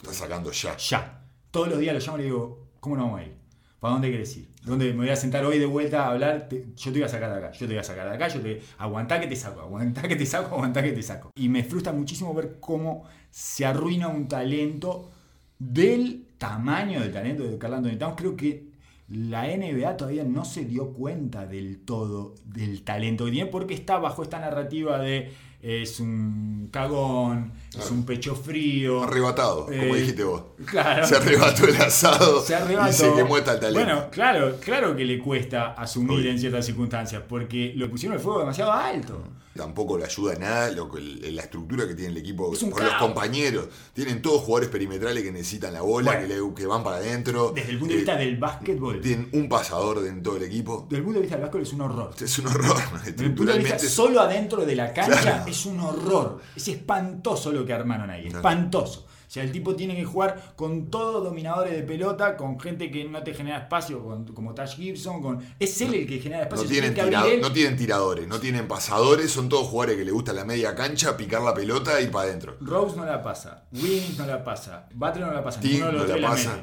Está 0.00 0.14
sacando 0.14 0.50
ya. 0.50 0.76
ya. 0.76 1.22
Todos 1.50 1.68
los 1.68 1.78
días 1.78 1.94
lo 1.94 2.00
llamo 2.00 2.16
y 2.16 2.20
le 2.20 2.24
digo, 2.24 2.68
¿cómo 2.80 2.96
no 2.96 3.04
vamos 3.04 3.20
a 3.20 3.24
ir? 3.24 3.39
¿Para 3.80 3.94
dónde 3.94 4.10
querés 4.10 4.36
ir? 4.36 4.46
¿Dónde 4.62 4.92
me 4.92 4.98
voy 4.98 5.08
a 5.08 5.16
sentar 5.16 5.42
hoy 5.44 5.58
de 5.58 5.64
vuelta 5.64 6.04
a 6.04 6.10
hablar? 6.10 6.48
Yo 6.50 6.92
te 6.92 6.98
voy 6.98 7.02
a 7.02 7.08
sacar 7.08 7.32
de 7.32 7.38
acá, 7.38 7.52
yo 7.52 7.60
te 7.60 7.72
voy 7.72 7.78
a 7.78 7.82
sacar 7.82 8.08
de 8.10 8.14
acá, 8.14 8.28
yo 8.28 8.40
te... 8.42 8.60
Aguantá 8.76 9.18
que 9.18 9.26
te 9.26 9.34
saco, 9.34 9.62
aguantá 9.62 10.02
que 10.02 10.16
te 10.16 10.26
saco, 10.26 10.54
aguantá 10.54 10.82
que 10.82 10.92
te 10.92 11.02
saco. 11.02 11.30
Y 11.34 11.48
me 11.48 11.64
frustra 11.64 11.90
muchísimo 11.90 12.34
ver 12.34 12.58
cómo 12.60 13.04
se 13.30 13.64
arruina 13.64 14.08
un 14.08 14.28
talento 14.28 15.10
del 15.58 16.26
tamaño 16.36 17.00
del 17.00 17.10
talento 17.10 17.44
de 17.44 17.56
Carl 17.56 17.74
Anthony 17.74 17.96
Towns. 17.96 18.16
Creo 18.18 18.36
que 18.36 18.68
la 19.08 19.46
NBA 19.46 19.96
todavía 19.96 20.24
no 20.24 20.44
se 20.44 20.66
dio 20.66 20.92
cuenta 20.92 21.46
del 21.46 21.80
todo 21.80 22.34
del 22.44 22.82
talento 22.82 23.24
que 23.24 23.32
tiene 23.32 23.50
porque 23.50 23.72
está 23.72 23.98
bajo 23.98 24.22
esta 24.22 24.38
narrativa 24.40 24.98
de 24.98 25.32
es 25.62 26.00
un 26.00 26.68
cagón, 26.70 27.52
es 27.78 27.90
un 27.90 28.04
pecho 28.04 28.34
frío. 28.34 29.02
Arrebatado, 29.04 29.66
como 29.66 29.72
Eh, 29.94 29.94
dijiste 30.00 30.24
vos. 30.24 30.42
Claro. 30.66 31.06
Se 31.06 31.16
arrebató 31.16 31.64
el 31.66 31.76
asado 31.76 32.42
Se 32.42 32.54
arrebató. 32.54 32.90
y 32.90 32.92
se 32.92 33.12
quemó 33.14 33.40
tal 33.42 33.60
talento. 33.60 33.80
Bueno, 33.84 34.10
claro, 34.10 34.56
claro 34.60 34.96
que 34.96 35.04
le 35.04 35.18
cuesta 35.18 35.72
asumir 35.74 36.18
Obvio. 36.20 36.30
en 36.30 36.38
ciertas 36.38 36.66
circunstancias, 36.66 37.22
porque 37.28 37.72
lo 37.76 37.88
pusieron 37.90 38.16
el 38.18 38.22
fuego 38.22 38.40
demasiado 38.40 38.72
alto. 38.72 39.22
Tampoco 39.54 39.98
le 39.98 40.04
ayuda 40.04 40.36
nada 40.36 40.70
lo 40.70 40.88
la 40.96 41.42
estructura 41.42 41.86
que 41.86 41.94
tiene 41.94 42.12
el 42.12 42.16
equipo 42.18 42.52
con 42.70 42.84
los 42.84 42.94
compañeros. 42.94 43.66
Tienen 43.92 44.22
todos 44.22 44.42
jugadores 44.42 44.70
perimetrales 44.70 45.22
que 45.24 45.32
necesitan 45.32 45.72
la 45.74 45.82
bola, 45.82 46.12
Bueno. 46.12 46.28
que, 46.28 46.34
le- 46.34 46.54
que 46.54 46.66
van 46.66 46.84
para 46.84 46.96
adentro. 46.98 47.52
Desde 47.54 47.72
el 47.72 47.78
punto 47.78 47.88
de 47.92 47.94
Eh, 47.94 48.02
vista 48.02 48.16
del 48.16 48.36
básquetbol, 48.36 49.00
Tienen 49.00 49.28
un 49.32 49.48
pasador 49.48 50.06
en 50.06 50.22
todo 50.22 50.36
el 50.36 50.44
equipo. 50.44 50.86
desde 50.88 50.98
el 50.98 51.02
punto 51.02 51.18
de 51.18 51.22
vista 51.22 51.36
del 51.36 51.42
básquetbol 51.42 51.62
es 51.66 51.72
un 51.72 51.80
horror. 51.80 52.10
Es 52.20 52.38
un 52.38 52.46
horror. 52.46 52.76
Desde 53.04 53.24
el 53.24 53.34
punto 53.34 53.52
de 53.52 53.58
vista 53.58 53.74
Estructuralmente. 53.76 53.86
es- 53.86 53.92
solo 53.92 54.20
adentro 54.20 54.64
de 54.64 54.76
la 54.76 54.92
cancha 54.94 55.20
Claro. 55.20 55.44
es 55.50 55.66
un 55.66 55.80
horror. 55.80 56.40
Es 56.56 56.68
espantoso 56.68 57.52
lo 57.52 57.59
que 57.64 57.72
armaron 57.72 58.10
ahí, 58.10 58.26
espantoso. 58.28 59.06
O 59.06 59.32
sea, 59.32 59.44
el 59.44 59.52
tipo 59.52 59.76
tiene 59.76 59.94
que 59.94 60.04
jugar 60.04 60.54
con 60.56 60.90
todos 60.90 61.22
dominadores 61.22 61.72
de 61.72 61.84
pelota, 61.84 62.36
con 62.36 62.58
gente 62.58 62.90
que 62.90 63.04
no 63.04 63.22
te 63.22 63.32
genera 63.32 63.58
espacio, 63.58 64.02
con- 64.02 64.24
como 64.34 64.54
Tash 64.54 64.74
Gibson, 64.74 65.22
con 65.22 65.38
es 65.60 65.80
él 65.82 65.94
el 65.94 66.06
que 66.08 66.18
genera 66.18 66.42
espacio. 66.42 66.64
No 66.64 66.70
tienen, 66.70 66.94
tiene 66.94 67.04
que 67.04 67.10
tirado- 67.10 67.24
abrir 67.26 67.36
él. 67.38 67.40
no 67.48 67.52
tienen 67.52 67.76
tiradores, 67.76 68.26
no 68.26 68.40
tienen 68.40 68.66
pasadores, 68.66 69.30
son 69.30 69.48
todos 69.48 69.68
jugadores 69.68 69.98
que 69.98 70.04
le 70.04 70.10
gusta 70.10 70.32
la 70.32 70.44
media 70.44 70.74
cancha, 70.74 71.16
picar 71.16 71.42
la 71.42 71.54
pelota 71.54 72.00
ir 72.00 72.10
para 72.10 72.24
adentro. 72.28 72.56
Rose 72.60 72.96
no 72.96 73.04
la 73.04 73.22
pasa, 73.22 73.66
Wiggins 73.72 74.18
no 74.18 74.26
la 74.26 74.42
pasa, 74.42 74.88
Butler 74.94 75.26
no 75.28 75.32
la 75.32 75.44
pasa, 75.44 75.60
Tig 75.60 75.74
ninguno 75.74 75.86
de 75.92 75.98
los 75.98 76.08
no 76.08 76.16
la 76.16 76.28
pasa. 76.28 76.56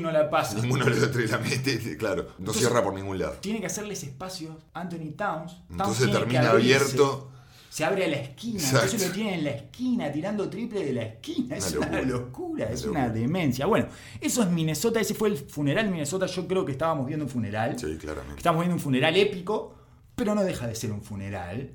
no 0.00 0.10
la 0.12 0.30
pasa. 0.30 0.58
Ninguno 0.60 0.84
de 0.84 0.90
los 1.00 1.10
tres 1.10 1.30
la 1.32 1.38
mete, 1.38 1.96
claro, 1.98 2.22
no 2.22 2.34
Entonces- 2.38 2.62
cierra 2.62 2.84
por 2.84 2.94
ningún 2.94 3.18
lado. 3.18 3.32
Tiene 3.40 3.58
que 3.58 3.66
hacerles 3.66 4.04
espacios 4.04 4.54
Anthony 4.72 5.10
Towns. 5.16 5.52
Towns 5.52 5.70
Entonces 5.70 6.12
termina 6.12 6.50
abierto. 6.50 7.32
Se 7.78 7.84
abre 7.84 8.06
a 8.06 8.08
la 8.08 8.16
esquina, 8.16 8.58
Exacto. 8.58 8.86
entonces 8.86 9.08
lo 9.08 9.14
tiene 9.14 9.34
en 9.34 9.44
la 9.44 9.50
esquina, 9.50 10.10
tirando 10.10 10.50
triple 10.50 10.84
de 10.84 10.92
la 10.92 11.02
esquina. 11.04 11.56
Es 11.56 11.72
Una 11.76 11.86
una 11.86 12.02
locura. 12.02 12.64
Una 12.66 12.74
es 12.74 12.82
locura. 12.82 13.04
una 13.04 13.12
demencia. 13.14 13.66
Bueno, 13.66 13.86
eso 14.20 14.42
es 14.42 14.48
Minnesota, 14.50 14.98
ese 14.98 15.14
fue 15.14 15.28
el 15.28 15.36
funeral 15.36 15.88
Minnesota. 15.88 16.26
Yo 16.26 16.48
creo 16.48 16.64
que 16.64 16.72
estábamos 16.72 17.06
viendo 17.06 17.24
un 17.26 17.30
funeral. 17.30 17.78
Sí, 17.78 17.96
claramente. 17.96 18.36
Estamos 18.36 18.62
viendo 18.62 18.74
un 18.74 18.80
funeral 18.80 19.16
épico, 19.16 19.76
pero 20.16 20.34
no 20.34 20.42
deja 20.42 20.66
de 20.66 20.74
ser 20.74 20.90
un 20.90 21.02
funeral. 21.02 21.70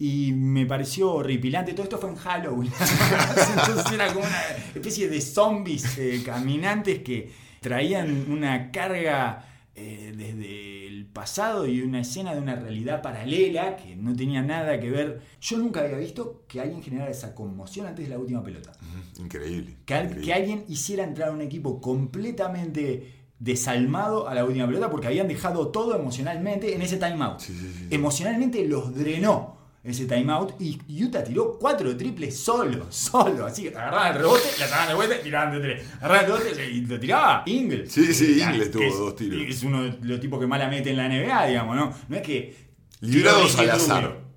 Y 0.00 0.32
me 0.32 0.66
pareció 0.66 1.12
horripilante. 1.12 1.72
Todo 1.72 1.84
esto 1.84 1.98
fue 1.98 2.10
en 2.10 2.16
Halloween. 2.16 2.72
Entonces 3.60 3.92
era 3.92 4.08
como 4.12 4.26
una 4.26 4.42
especie 4.74 5.08
de 5.08 5.20
zombies 5.20 5.98
eh, 5.98 6.20
caminantes 6.26 6.98
que 7.04 7.30
traían 7.60 8.26
una 8.28 8.72
carga 8.72 9.47
eh, 9.78 10.12
desde 10.16 10.86
el 10.88 11.06
pasado 11.06 11.66
y 11.66 11.80
una 11.82 12.00
escena 12.00 12.34
de 12.34 12.40
una 12.40 12.56
realidad 12.56 13.00
paralela 13.02 13.76
que 13.76 13.94
no 13.96 14.14
tenía 14.16 14.42
nada 14.42 14.78
que 14.80 14.90
ver. 14.90 15.20
Yo 15.40 15.58
nunca 15.58 15.80
había 15.80 15.98
visto 15.98 16.44
que 16.48 16.60
alguien 16.60 16.82
generara 16.82 17.10
esa 17.10 17.34
conmoción 17.34 17.86
antes 17.86 18.04
de 18.06 18.10
la 18.10 18.18
última 18.18 18.42
pelota. 18.42 18.72
Increíble. 19.18 19.76
Que, 19.84 19.94
al- 19.94 20.04
increíble. 20.06 20.26
que 20.26 20.34
alguien 20.34 20.64
hiciera 20.68 21.04
entrar 21.04 21.28
a 21.28 21.32
un 21.32 21.40
equipo 21.42 21.80
completamente 21.80 23.14
desalmado 23.38 24.28
a 24.28 24.34
la 24.34 24.44
última 24.44 24.66
pelota 24.66 24.90
porque 24.90 25.06
habían 25.06 25.28
dejado 25.28 25.68
todo 25.68 25.94
emocionalmente 25.96 26.74
en 26.74 26.82
ese 26.82 26.96
timeout. 26.96 27.38
Sí, 27.40 27.52
sí, 27.52 27.72
sí. 27.78 27.86
Emocionalmente 27.90 28.64
los 28.66 28.94
drenó 28.94 29.57
ese 29.90 30.06
timeout 30.06 30.60
y 30.60 30.78
Utah 31.04 31.24
tiró 31.24 31.58
cuatro 31.58 31.96
triples 31.96 32.36
solo, 32.36 32.86
solo. 32.90 33.46
Así 33.46 33.62
que 33.62 33.68
agarraban 33.68 34.12
el 34.12 34.22
rebote, 34.22 34.42
la 34.58 34.66
sacaban 34.66 34.88
de 34.88 34.94
vuelta, 34.94 35.20
tiraban 35.22 35.52
de 35.52 35.60
tres. 35.60 35.86
Agarraban 36.00 36.24
el 36.24 36.32
rebote 36.32 36.70
y 36.70 36.80
lo 36.82 37.00
tiraba 37.00 37.42
Ingles. 37.46 37.92
Sí, 37.92 38.12
sí, 38.12 38.40
que 38.40 38.66
tuvo 38.66 38.96
dos 38.96 39.16
tiros. 39.16 39.40
Es 39.48 39.62
uno 39.62 39.84
de 39.84 39.98
los 40.02 40.20
tipos 40.20 40.38
que 40.40 40.46
más 40.46 40.58
la 40.58 40.68
mete 40.68 40.90
en 40.90 40.96
la 40.96 41.08
NBA, 41.08 41.46
digamos, 41.46 41.76
¿no? 41.76 41.94
No 42.08 42.16
es 42.16 42.22
que. 42.22 42.68
Librados 43.00 43.56
al 43.56 43.66
20 43.66 43.72
azar. 43.72 44.28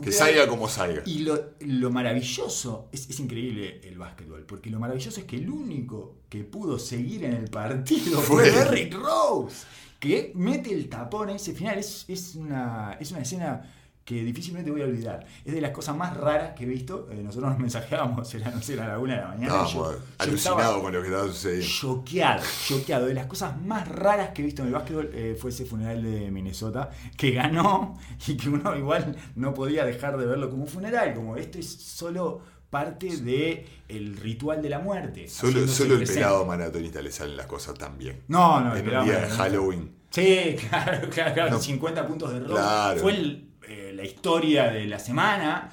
Que 0.00 0.12
salga 0.12 0.46
como 0.46 0.68
salga. 0.68 1.02
Y 1.04 1.18
lo, 1.18 1.54
lo 1.60 1.90
maravilloso, 1.90 2.88
es, 2.92 3.10
es 3.10 3.20
increíble 3.20 3.80
el 3.84 3.98
básquetbol, 3.98 4.44
porque 4.44 4.70
lo 4.70 4.78
maravilloso 4.78 5.20
es 5.20 5.26
que 5.26 5.36
el 5.36 5.50
único 5.50 6.22
que 6.30 6.44
pudo 6.44 6.78
seguir 6.78 7.24
en 7.24 7.34
el 7.34 7.50
partido 7.50 8.20
fue 8.22 8.50
Fue. 8.50 8.50
Derrick 8.50 8.94
Rose, 8.94 9.66
que 10.00 10.32
mete 10.34 10.72
el 10.72 10.88
tapón 10.88 11.30
en 11.30 11.36
ese 11.36 11.52
final. 11.52 11.78
Es, 11.78 12.06
es, 12.08 12.34
una, 12.36 12.96
es 13.00 13.10
una 13.10 13.20
escena 13.20 13.62
que 14.04 14.24
difícilmente 14.24 14.70
voy 14.70 14.82
a 14.82 14.84
olvidar. 14.84 15.24
Es 15.44 15.54
de 15.54 15.60
las 15.60 15.70
cosas 15.70 15.96
más 15.96 16.16
raras 16.16 16.54
que 16.56 16.64
he 16.64 16.66
visto. 16.66 17.08
Eh, 17.12 17.22
nosotros 17.22 17.50
nos 17.50 17.58
mensajeábamos, 17.60 18.34
era, 18.34 18.50
no 18.50 18.60
sé, 18.60 18.72
era 18.74 18.88
la 18.88 18.98
una 18.98 19.14
de 19.14 19.20
la 19.20 19.28
mañana. 19.28 19.54
Y 19.68 19.72
yo- 19.72 19.92
yo 19.92 19.98
alucinados 20.18 20.60
estaba 20.60 20.82
con 20.82 20.92
lo 20.92 21.00
que 21.02 21.06
estaba 21.08 21.26
sucediendo. 21.28 21.66
choqueado, 21.68 22.42
choqueado. 22.66 23.06
De 23.06 23.14
las 23.14 23.26
cosas 23.26 23.60
más 23.60 23.86
raras 23.86 24.30
que 24.30 24.42
he 24.42 24.44
visto 24.44 24.62
en 24.62 24.68
el 24.68 24.74
básquetbol 24.74 25.10
eh, 25.14 25.36
fue 25.40 25.50
ese 25.50 25.64
funeral 25.64 26.02
de 26.02 26.30
Minnesota, 26.30 26.90
que 27.16 27.30
ganó 27.30 27.96
y 28.26 28.36
que 28.36 28.48
uno 28.48 28.76
igual 28.76 29.16
no 29.36 29.54
podía 29.54 29.84
dejar 29.84 30.16
de 30.18 30.26
verlo 30.26 30.50
como 30.50 30.62
un 30.64 30.68
funeral, 30.68 31.14
como 31.14 31.36
esto 31.36 31.58
es 31.58 31.68
solo 31.72 32.40
parte 32.70 33.16
de 33.18 33.66
el 33.88 34.16
ritual 34.16 34.62
de 34.62 34.70
la 34.70 34.78
muerte. 34.80 35.28
Solo, 35.28 35.68
solo 35.68 35.94
el 35.96 36.04
pelado 36.08 36.44
maratonista 36.46 37.02
le 37.02 37.12
salen 37.12 37.36
las 37.36 37.46
cosas 37.46 37.74
tan 37.74 37.98
bien. 37.98 38.22
No, 38.28 38.60
no, 38.60 38.74
el 38.74 38.88
en 38.88 38.96
un 38.98 39.04
día 39.04 39.20
de. 39.20 39.28
Halloween. 39.28 39.92
Sí, 40.10 40.56
claro, 40.68 41.08
claro, 41.10 41.34
claro. 41.34 41.50
No. 41.52 41.58
50 41.60 42.06
puntos 42.06 42.32
de 42.32 42.40
robo. 42.40 42.54
Claro. 42.54 43.00
Fue 43.00 43.12
el, 43.12 43.51
eh, 43.72 43.92
la 43.94 44.04
historia 44.04 44.70
de 44.70 44.86
la 44.86 44.98
semana. 44.98 45.70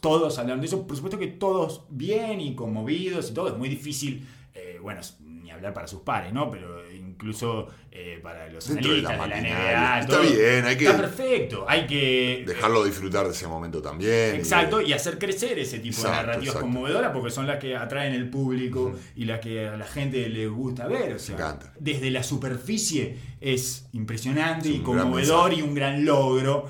Todos 0.00 0.38
hablaron 0.38 0.60
de 0.60 0.66
eso. 0.66 0.86
Por 0.86 0.96
supuesto 0.96 1.18
que 1.18 1.26
todos 1.26 1.84
bien 1.90 2.40
y 2.40 2.54
conmovidos 2.54 3.30
y 3.30 3.34
todo. 3.34 3.48
Es 3.48 3.56
muy 3.58 3.68
difícil, 3.68 4.26
eh, 4.54 4.78
bueno, 4.80 5.00
ni 5.20 5.50
hablar 5.50 5.74
para 5.74 5.86
sus 5.86 6.00
pares, 6.00 6.32
¿no? 6.32 6.50
Pero 6.50 6.90
incluso 6.90 7.68
eh, 7.92 8.18
para 8.22 8.48
los 8.48 8.66
Dentro 8.66 8.94
de 8.94 9.02
la 9.02 9.10
analistas 9.10 9.42
de 9.42 9.50
la, 9.50 9.58
maquinaria. 9.58 9.96
NBA. 9.96 10.00
Está 10.00 10.12
todo. 10.12 10.22
bien, 10.22 10.64
hay 10.64 10.76
que- 10.78 10.84
Está 10.86 10.96
perfecto. 10.96 11.64
Hay 11.68 11.86
que. 11.86 12.44
Dejarlo 12.46 12.82
disfrutar 12.84 13.26
de 13.26 13.32
ese 13.32 13.46
momento 13.46 13.82
también. 13.82 14.36
Exacto, 14.36 14.78
de- 14.78 14.86
y 14.88 14.92
hacer 14.94 15.18
crecer 15.18 15.58
ese 15.58 15.80
tipo 15.80 15.96
Exacto, 15.96 16.10
de 16.10 16.16
narrativas 16.16 16.46
exacto. 16.54 16.60
conmovedoras 16.66 17.10
porque 17.12 17.30
son 17.30 17.46
las 17.46 17.58
que 17.58 17.76
atraen 17.76 18.14
el 18.14 18.30
público 18.30 18.94
y 19.16 19.26
las 19.26 19.40
que 19.40 19.68
a 19.68 19.76
la 19.76 19.86
gente 19.86 20.26
le 20.30 20.46
gusta 20.46 20.86
ver. 20.86 21.12
O 21.14 21.18
sea, 21.18 21.34
encanta. 21.34 21.74
desde 21.78 22.10
la 22.10 22.22
superficie 22.22 23.18
es 23.40 23.86
impresionante 23.92 24.70
Es 24.70 24.76
y 24.76 24.78
conmovedor 24.78 25.52
y 25.52 25.60
un 25.60 25.74
gran 25.74 26.06
logro. 26.06 26.68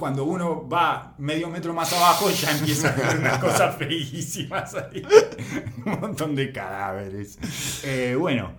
Cuando 0.00 0.24
uno 0.24 0.66
va 0.66 1.14
medio 1.18 1.48
metro 1.50 1.74
más 1.74 1.92
abajo 1.92 2.30
ya 2.30 2.50
empieza 2.56 2.88
a 2.92 2.96
ver 2.96 3.18
unas 3.18 3.38
cosas 3.38 3.76
feísimas 3.76 4.74
ahí. 4.74 5.02
un 5.86 6.00
montón 6.00 6.34
de 6.34 6.50
cadáveres. 6.50 7.38
Eh, 7.84 8.16
bueno. 8.18 8.52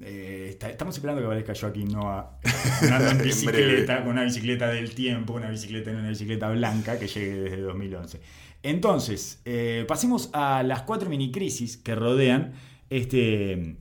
eh, 0.00 0.46
está- 0.50 0.70
estamos 0.70 0.94
esperando 0.96 1.20
que 1.20 1.26
aparezca 1.26 1.52
Joaquín 1.54 1.88
Noah 1.92 2.38
andando 2.82 3.10
en 3.10 3.16
En 3.18 3.22
bicicleta, 3.24 3.98
con 4.02 4.12
una 4.12 4.24
bicicleta 4.24 4.68
del 4.68 4.94
tiempo, 4.94 5.34
una 5.34 5.50
bicicleta 5.50 5.90
en 5.90 5.96
una 5.98 6.08
bicicleta 6.08 6.48
blanca 6.50 6.98
que 6.98 7.06
llegue 7.08 7.34
desde 7.42 7.60
2011. 7.60 8.20
Entonces, 8.62 9.40
eh, 9.44 9.84
pasemos 9.86 10.30
a 10.32 10.62
las 10.62 10.82
cuatro 10.82 11.08
mini 11.10 11.30
crisis 11.30 11.76
que 11.76 11.94
rodean 11.94 12.54
este, 12.90 13.76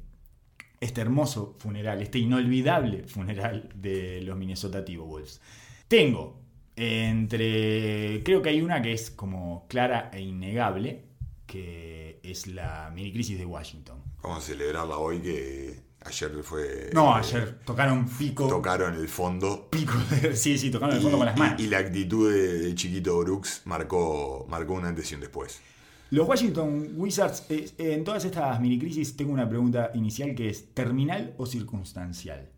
este 0.81 1.01
hermoso 1.01 1.55
funeral, 1.59 2.01
este 2.01 2.19
inolvidable 2.19 3.03
funeral 3.07 3.69
de 3.73 4.21
los 4.21 4.37
Minnesota 4.37 4.83
Timberwolves. 4.85 5.39
Tengo 5.87 6.44
Entre. 6.75 8.21
Creo 8.23 8.41
que 8.41 8.49
hay 8.49 8.61
una 8.61 8.81
que 8.81 8.93
es 8.93 9.09
como 9.11 9.65
clara 9.67 10.09
e 10.13 10.21
innegable, 10.21 11.05
que 11.45 12.19
es 12.23 12.47
la 12.47 12.91
mini 12.93 13.11
crisis 13.13 13.37
de 13.37 13.45
Washington. 13.45 14.01
Vamos 14.21 14.43
a 14.43 14.47
celebrarla 14.47 14.97
hoy 14.97 15.19
que 15.19 15.79
ayer 16.01 16.31
fue. 16.43 16.89
No, 16.93 17.15
eh, 17.15 17.19
ayer 17.19 17.59
tocaron 17.65 18.07
pico. 18.07 18.47
Tocaron 18.47 18.93
el 18.95 19.07
fondo. 19.07 19.69
Pico. 19.69 19.93
de- 20.09 20.35
sí, 20.43 20.57
sí, 20.57 20.71
tocaron 20.71 20.95
el 20.95 20.99
Y, 21.01 21.03
fondo 21.03 21.17
con 21.17 21.25
las 21.27 21.37
manos. 21.37 21.59
y- 21.61 21.65
y 21.65 21.67
la 21.67 21.77
actitud 21.79 22.31
de, 22.31 22.59
de 22.59 22.75
chiquito 22.75 23.17
Brooks 23.19 23.61
marcó, 23.65 24.45
marcó 24.49 24.73
un 24.73 24.85
antes 24.85 25.11
y 25.11 25.15
un 25.15 25.21
después. 25.21 25.61
Los 26.11 26.27
Washington 26.27 26.93
Wizards, 26.95 27.45
eh, 27.49 27.71
en 27.77 28.03
todas 28.03 28.25
estas 28.25 28.59
mini 28.61 28.77
crisis, 28.79 29.15
tengo 29.17 29.33
una 29.33 29.49
pregunta 29.49 29.91
inicial 29.95 30.35
que 30.35 30.49
es: 30.49 30.73
¿terminal 30.73 31.33
o 31.37 31.45
circunstancial? 31.45 32.51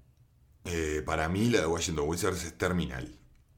Eh, 0.66 1.02
para 1.06 1.30
mí 1.30 1.50
la 1.50 1.62
de 1.62 1.68
Washington 1.68 2.06
Wizards 2.10 2.44
es 2.44 2.58
terminal. 2.58 3.17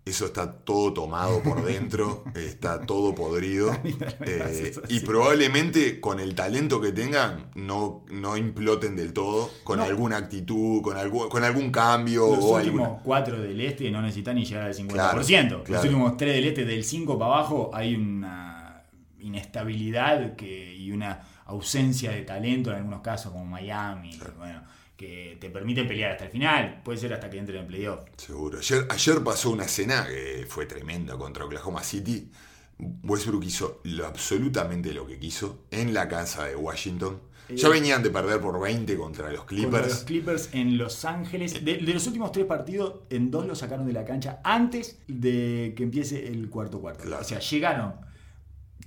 Eso 0.10 0.26
está 0.26 0.52
todo 0.52 0.92
tomado 0.94 1.42
por 1.44 1.64
dentro, 1.66 2.24
está 2.36 2.82
todo 2.82 3.14
podrido. 3.14 3.72
eh, 4.22 4.74
y 4.90 5.00
probablemente 5.02 6.00
con 6.02 6.20
el 6.20 6.34
talento 6.36 6.82
que 6.82 6.92
tengan 6.92 7.52
no, 7.56 8.06
no 8.10 8.36
imploten 8.38 8.96
del 8.96 9.14
todo, 9.14 9.52
con 9.64 9.78
No. 9.80 9.86
alguna 9.86 10.18
actitud, 10.18 10.82
con 10.82 10.98
algún, 10.98 11.30
con 11.30 11.44
algún 11.44 11.72
cambio 11.72 12.28
Los 12.36 12.44
o 12.46 12.56
últimos 12.56 12.82
alguna- 12.88 13.04
cuatro 13.04 13.40
del 13.40 13.62
este 13.62 13.92
no 13.92 14.02
necesitan 14.02 14.36
ni 14.36 14.46
llegar 14.46 14.64
al 14.66 14.74
50%. 14.74 14.88
Claro, 14.94 15.24
claro. 15.24 15.64
Los 15.68 15.84
últimos 15.84 16.18
tres 16.18 16.34
del 16.36 16.46
este, 16.46 16.66
del 16.66 16.84
5 16.84 17.20
para 17.20 17.34
abajo, 17.36 17.70
hay 17.74 17.96
una 17.96 18.84
inestabilidad 19.20 20.36
que, 20.36 20.76
y 20.76 20.92
una 20.92 21.22
ausencia 21.46 22.12
de 22.12 22.22
talento 22.22 22.70
en 22.72 22.78
algunos 22.78 23.02
casos, 23.02 23.32
como 23.32 23.46
Miami, 23.46 24.20
bueno, 24.38 24.62
que 25.00 25.38
te 25.40 25.50
permiten 25.50 25.88
pelear 25.88 26.12
hasta 26.12 26.26
el 26.26 26.30
final. 26.32 26.82
Puede 26.84 26.98
ser 26.98 27.14
hasta 27.14 27.30
que 27.30 27.38
entren 27.38 27.62
en 27.62 27.68
playoff. 27.68 28.02
Seguro. 28.18 28.60
Ayer, 28.60 28.86
ayer 28.90 29.24
pasó 29.24 29.50
una 29.52 29.64
escena 29.64 30.06
que 30.06 30.46
fue 30.48 30.66
tremenda 30.66 31.18
contra 31.18 31.46
Oklahoma 31.46 31.82
City. 31.84 32.30
Westbrook 33.04 33.44
hizo 33.46 33.80
lo- 33.86 34.06
absolutamente 34.06 34.94
lo 34.94 35.08
que 35.08 35.18
quiso 35.18 35.64
en 35.72 35.94
la 35.94 36.10
casa 36.10 36.46
de 36.46 36.56
Washington. 36.58 37.22
Ya 37.50 37.68
Eh, 37.68 37.72
venían 37.72 38.04
de 38.04 38.10
perder 38.10 38.42
por 38.42 38.60
20 38.60 38.96
contra 38.98 39.32
los 39.32 39.46
Contra 39.46 39.56
Clippers. 39.56 39.88
los 39.88 40.04
Clippers 40.04 40.50
en 40.52 40.78
Los 40.78 41.06
Ángeles. 41.06 41.64
De, 41.64 41.78
de 41.78 41.94
los 41.94 42.06
últimos 42.06 42.32
tres 42.34 42.46
partidos, 42.46 43.02
en 43.10 43.32
dos 43.32 43.48
los 43.48 43.60
sacaron 43.60 43.88
de 43.88 43.94
la 43.94 44.04
cancha 44.04 44.40
antes 44.44 45.00
de 45.08 45.74
que 45.78 45.84
empiece 45.84 46.28
el 46.28 46.50
cuarto 46.50 46.80
cuarto. 46.82 47.06
Claro. 47.06 47.22
O 47.22 47.26
sea, 47.26 47.40
llegaron. 47.40 47.96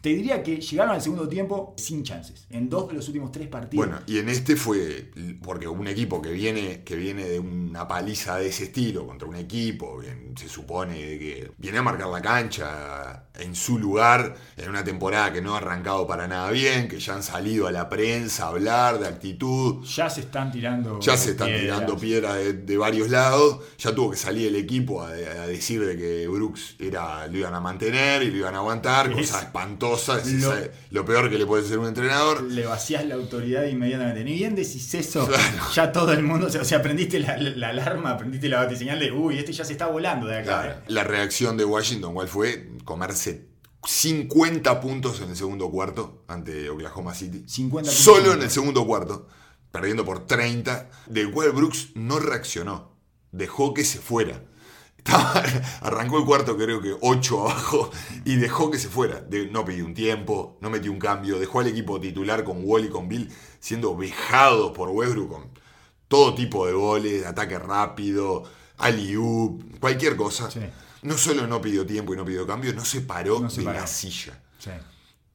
Te 0.02 0.08
diría 0.10 0.42
que 0.42 0.56
llegaron 0.60 0.94
al 0.94 1.00
segundo 1.00 1.28
tiempo 1.28 1.74
sin 1.78 2.02
chances. 2.02 2.44
En 2.50 2.68
dos 2.68 2.88
de 2.88 2.94
los 2.94 3.06
últimos 3.06 3.30
tres 3.32 3.46
partidos. 3.48 3.86
Bueno, 3.86 4.02
y 4.06 4.18
en 4.18 4.28
este 4.28 4.56
fue 4.56 5.10
porque 5.42 5.68
un 5.68 5.86
equipo 5.86 6.20
que 6.20 6.32
viene, 6.32 6.82
que 6.84 6.96
viene 6.96 7.24
de 7.24 7.38
una 7.38 7.86
paliza 7.86 8.36
de 8.36 8.48
ese 8.48 8.64
estilo 8.64 9.06
contra 9.06 9.28
un 9.28 9.36
equipo, 9.36 9.98
bien, 9.98 10.34
se 10.36 10.48
supone 10.48 10.94
que 10.96 11.52
viene 11.56 11.78
a 11.78 11.82
marcar 11.82 12.08
la 12.08 12.20
cancha 12.20 13.26
en 13.38 13.54
su 13.54 13.78
lugar, 13.78 14.34
en 14.56 14.68
una 14.68 14.82
temporada 14.82 15.32
que 15.32 15.40
no 15.40 15.54
ha 15.54 15.58
arrancado 15.58 16.04
para 16.06 16.26
nada 16.26 16.50
bien, 16.50 16.88
que 16.88 16.98
ya 16.98 17.14
han 17.14 17.22
salido 17.22 17.68
a 17.68 17.72
la 17.72 17.88
prensa 17.88 18.46
a 18.46 18.48
hablar 18.48 18.98
de 18.98 19.06
actitud, 19.06 19.84
ya 19.84 20.10
se 20.10 20.22
están 20.22 20.50
tirando. 20.50 20.98
ya 21.00 21.16
se 21.16 21.30
están 21.30 21.46
piedras. 21.46 21.62
tirando 21.78 21.96
piedras 21.96 22.34
de, 22.38 22.52
de 22.54 22.76
varios 22.76 23.08
lados, 23.08 23.60
ya 23.78 23.94
tuvo 23.94 24.10
que 24.10 24.16
salir 24.16 24.48
el 24.48 24.56
equipo 24.56 25.00
a, 25.02 25.10
a 25.10 25.46
decir 25.46 25.84
de 25.86 25.96
que 25.96 26.26
Brooks 26.26 26.74
era, 26.80 27.26
lo 27.28 27.38
iban 27.38 27.54
a 27.54 27.60
mantener 27.60 28.24
y 28.24 28.30
lo 28.32 28.38
iban 28.38 28.54
a 28.56 28.58
aguantar, 28.58 29.10
Es- 29.12 29.16
cosa 29.30 29.42
espantosa, 29.42 29.91
lo- 30.90 31.04
peor 31.04 31.30
que 31.30 31.38
le 31.38 31.46
puede 31.46 31.66
ser 31.66 31.78
un 31.78 31.86
entrenador. 31.86 32.42
Le 32.42 32.64
vacías 32.66 33.04
la 33.06 33.14
autoridad 33.14 33.64
inmediatamente. 33.64 34.24
Ni 34.24 34.34
bien 34.34 34.54
decís 34.54 34.94
eso, 34.94 35.26
Claro. 35.26 35.42
ya 35.74 35.92
todo 35.92 36.12
el 36.12 36.22
mundo. 36.22 36.46
O 36.48 36.64
sea, 36.64 36.78
aprendiste 36.78 37.18
la, 37.20 37.36
la 37.36 37.68
alarma, 37.70 38.10
aprendiste 38.10 38.48
la 38.48 38.58
batiseñal 38.58 38.98
de 39.00 39.10
uy, 39.12 39.38
este 39.38 39.52
ya 39.52 39.64
se 39.64 39.72
está 39.72 39.86
volando 39.86 40.26
de 40.26 40.36
acá. 40.38 40.44
Claro. 40.62 40.72
¿eh?". 40.72 40.84
La 40.88 41.04
reacción 41.04 41.56
de 41.56 41.64
Washington, 41.64 42.14
¿cuál 42.14 42.28
fue? 42.28 42.70
Comerse 42.84 43.48
50 43.84 44.80
puntos 44.80 45.20
en 45.20 45.30
el 45.30 45.36
segundo 45.36 45.70
cuarto 45.70 46.24
ante 46.28 46.70
Oklahoma 46.70 47.14
City. 47.14 47.44
50 47.46 47.90
puntos. 47.90 48.04
Solo 48.04 48.32
en 48.34 48.42
el 48.42 48.50
segundo 48.50 48.86
cuarto, 48.86 49.26
perdiendo 49.70 50.04
por 50.04 50.26
30, 50.26 50.88
del 51.06 51.30
cual 51.30 51.50
Brooks 51.52 51.90
no 51.94 52.18
reaccionó. 52.18 52.92
Dejó 53.32 53.72
que 53.74 53.84
se 53.84 53.98
fuera. 53.98 54.42
Estaba- 55.04 55.42
arrancó 55.82 56.18
el 56.18 56.24
cuarto 56.24 56.56
creo 56.56 56.80
que 56.80 56.94
8 57.00 57.40
abajo 57.40 57.90
y 58.24 58.36
dejó 58.36 58.70
que 58.70 58.78
se 58.78 58.88
fuera. 58.88 59.20
De- 59.20 59.46
no 59.48 59.64
pidió 59.64 59.84
un 59.84 59.94
tiempo, 59.94 60.56
no 60.60 60.70
metió 60.70 60.92
un 60.92 60.98
cambio, 60.98 61.38
dejó 61.38 61.60
al 61.60 61.66
equipo 61.68 62.00
titular 62.00 62.44
con 62.44 62.60
Wall 62.64 62.84
y 62.84 62.88
con 62.88 63.08
Bill 63.08 63.28
siendo 63.60 63.96
vejados 63.96 64.72
por 64.72 64.88
Westbrook 64.90 65.28
con 65.30 65.50
todo 66.08 66.34
tipo 66.34 66.66
de 66.66 66.72
goles, 66.74 67.24
ataque 67.26 67.58
rápido, 67.58 68.44
alley-oop, 68.78 69.78
cualquier 69.80 70.16
cosa. 70.16 70.50
Sí. 70.50 70.60
No 71.02 71.16
solo 71.18 71.46
no 71.46 71.60
pidió 71.60 71.84
tiempo 71.86 72.14
y 72.14 72.16
no 72.16 72.24
pidió 72.24 72.46
cambio, 72.46 72.72
no 72.74 72.84
se 72.84 73.00
paró 73.00 73.40
No 73.40 73.50
se 73.50 73.60
de 73.60 73.66
paró. 73.66 73.80
la 73.80 73.86
silla. 73.86 74.40
Sí. 74.58 74.70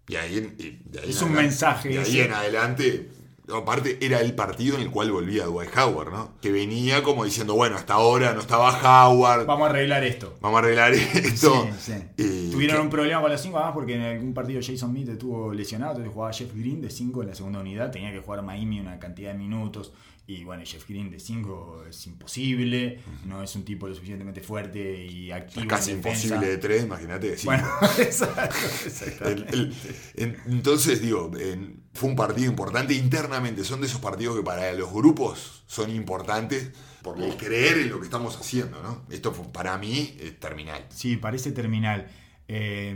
Y 0.09 0.15
ahí, 0.15 0.37
en- 0.37 0.55
y 0.57 0.79
de 0.89 0.99
ahí 1.01 1.09
Es 1.09 1.17
un 1.21 1.29
adelante- 1.29 1.41
mensaje 1.41 1.89
ahí 1.89 1.97
ese. 1.97 2.25
en 2.25 2.33
adelante, 2.33 3.11
aparte, 3.55 3.97
era 4.01 4.19
el 4.21 4.33
partido 4.35 4.75
en 4.75 4.81
el 4.81 4.91
cual 4.91 5.11
volvía 5.11 5.45
Dwight 5.45 5.69
Howard, 5.77 6.11
¿no? 6.11 6.31
Que 6.41 6.51
venía 6.51 7.03
como 7.03 7.23
diciendo, 7.25 7.53
bueno, 7.55 7.75
hasta 7.75 7.93
ahora 7.95 8.33
no 8.33 8.41
estaba 8.41 8.71
Howard, 9.07 9.45
Vamos 9.45 9.67
a 9.67 9.69
arreglar 9.69 10.03
esto. 10.03 10.35
vamos 10.41 10.57
a 10.57 10.59
arreglar 10.63 10.93
esto. 10.93 11.67
Sí, 11.79 11.93
sí. 12.17 12.49
Tuvieron 12.51 12.77
que- 12.77 12.81
un 12.83 12.89
problema 12.89 13.21
con 13.21 13.31
los 13.31 13.41
5 13.41 13.57
además 13.57 13.73
porque 13.73 13.95
en 13.95 14.01
algún 14.01 14.33
partido 14.33 14.59
Jason 14.63 14.91
Mead 14.91 15.09
estuvo 15.09 15.53
lesionado, 15.53 15.91
entonces 15.93 16.13
jugaba 16.13 16.33
Jeff 16.33 16.53
Green 16.55 16.81
de 16.81 16.89
5 16.89 17.21
en 17.21 17.29
la 17.29 17.35
segunda 17.35 17.59
unidad, 17.59 17.91
tenía 17.91 18.11
que 18.11 18.19
jugar 18.19 18.41
Miami 18.43 18.79
una 18.79 18.99
cantidad 18.99 19.31
de 19.31 19.37
minutos 19.37 19.93
y 20.29 20.43
bueno, 20.43 20.61
Jeff 20.65 20.85
Green 20.89 21.09
de 21.09 21.19
5 21.21 21.85
es 21.89 22.05
imposible, 22.05 22.99
no 23.25 23.41
es 23.41 23.55
un 23.55 23.63
tipo 23.63 23.87
lo 23.87 23.95
suficientemente 23.95 24.41
fuerte 24.41 25.05
y 25.05 25.31
activo. 25.31 25.67
Casi 25.67 25.91
imposible 25.91 26.45
de 26.45 26.57
tres, 26.57 26.83
imagínate. 26.83 27.29
de 27.31 27.37
cinco. 27.37 27.53
Bueno, 27.53 27.69
exacto, 27.99 28.55
exactamente. 28.85 29.53
el- 29.53 30.37
entonces, 30.47 31.01
digo, 31.01 31.31
en- 31.39 31.81
fue 31.93 32.09
un 32.09 32.15
partido 32.17 32.49
importante 32.49 32.93
internamente. 32.93 33.63
Son 33.63 33.79
de 33.79 33.87
esos 33.87 34.01
partidos 34.01 34.35
que 34.35 34.43
para 34.43 34.73
los 34.73 34.91
grupos 34.91 35.63
son 35.65 35.89
importantes 35.91 36.71
por 37.01 37.21
el 37.21 37.37
creer 37.37 37.77
en 37.77 37.89
lo 37.89 37.99
que 37.99 38.05
estamos 38.05 38.35
haciendo, 38.37 38.83
¿no? 38.83 39.05
Esto 39.09 39.31
fue- 39.33 39.45
para 39.53 39.77
mí 39.77 40.15
es 40.19 40.37
terminal. 40.39 40.85
Sí, 40.89 41.15
parece 41.15 41.53
terminal. 41.53 42.05
Eh, 42.49 42.93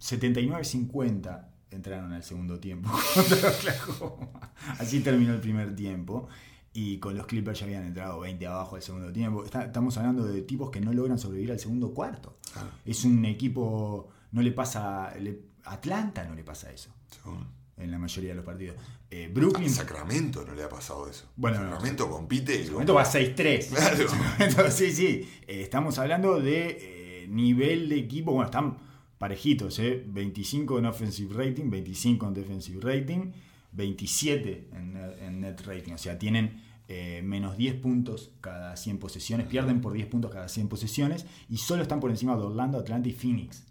79-50 0.00 1.48
entraron 1.70 2.12
al 2.12 2.22
segundo 2.22 2.58
tiempo 2.58 2.90
contra 3.14 3.50
Oklahoma. 3.50 4.52
Así 4.78 5.00
terminó 5.00 5.34
el 5.34 5.40
primer 5.40 5.74
tiempo. 5.76 6.28
Y 6.80 6.98
con 6.98 7.16
los 7.16 7.26
Clippers 7.26 7.58
ya 7.58 7.66
habían 7.66 7.84
entrado 7.86 8.20
20 8.20 8.46
abajo 8.46 8.76
al 8.76 8.82
segundo 8.82 9.10
tiempo. 9.12 9.44
Está- 9.44 9.64
estamos 9.64 9.96
hablando 9.98 10.24
de 10.24 10.42
tipos 10.42 10.70
que 10.70 10.80
no 10.80 10.92
logran 10.92 11.18
sobrevivir 11.18 11.50
al 11.52 11.58
segundo 11.58 11.92
cuarto. 11.92 12.36
Claro. 12.52 12.68
Es 12.84 13.04
un 13.04 13.24
equipo. 13.24 14.08
No 14.32 14.42
le 14.42 14.52
pasa. 14.52 15.12
le- 15.18 15.40
Atlanta 15.64 16.24
no 16.24 16.34
le 16.34 16.44
pasa 16.44 16.70
eso 16.72 16.90
Según- 17.10 17.46
en 17.76 17.90
la 17.90 17.98
mayoría 17.98 18.30
de 18.30 18.36
los 18.36 18.44
partidos. 18.44 18.76
Eh, 19.10 19.26
A 19.30 19.34
Brooklyn. 19.34 19.70
Sacramento 19.70 20.44
no 20.46 20.54
le 20.54 20.62
ha 20.62 20.68
pasado 20.68 21.08
eso. 21.10 21.26
Bueno, 21.36 21.58
no. 21.64 21.70
Sacramento 21.72 22.08
compite 22.10 22.54
y 22.54 22.64
Sacramento 22.64 22.94
va 22.94 23.04
6-3. 23.04 23.66
Claro. 23.70 24.08
Sacramento, 24.08 24.70
sí, 24.70 24.92
sí. 24.92 25.28
Eh, 25.48 25.62
estamos 25.62 25.98
hablando 25.98 26.38
de 26.40 27.22
eh, 27.22 27.26
nivel 27.28 27.88
de 27.88 27.96
equipo. 27.98 28.32
Bueno, 28.32 28.46
están 28.46 28.76
parejitos, 29.18 29.78
¿eh? 29.80 30.04
25 30.06 30.78
en 30.78 30.86
offensive 30.86 31.34
rating, 31.34 31.70
25 31.70 32.28
en 32.28 32.34
defensive 32.34 32.80
rating, 32.80 33.32
27 33.72 34.68
en, 34.72 34.94
net- 34.94 35.18
en 35.22 35.40
net 35.40 35.60
rating. 35.66 35.92
O 35.94 35.98
sea, 35.98 36.18
tienen 36.18 36.67
eh, 36.88 37.20
menos 37.22 37.56
10 37.58 37.74
puntos 37.76 38.30
cada 38.40 38.76
100 38.76 38.98
posesiones, 38.98 39.46
pierden 39.46 39.80
por 39.80 39.92
10 39.92 40.06
puntos 40.08 40.30
cada 40.32 40.48
100 40.48 40.68
posesiones 40.68 41.26
y 41.48 41.58
solo 41.58 41.82
están 41.82 42.00
por 42.00 42.10
encima 42.10 42.34
de 42.36 42.42
Orlando, 42.42 42.78
Atlanta 42.78 43.08
y 43.08 43.12
Phoenix. 43.12 43.62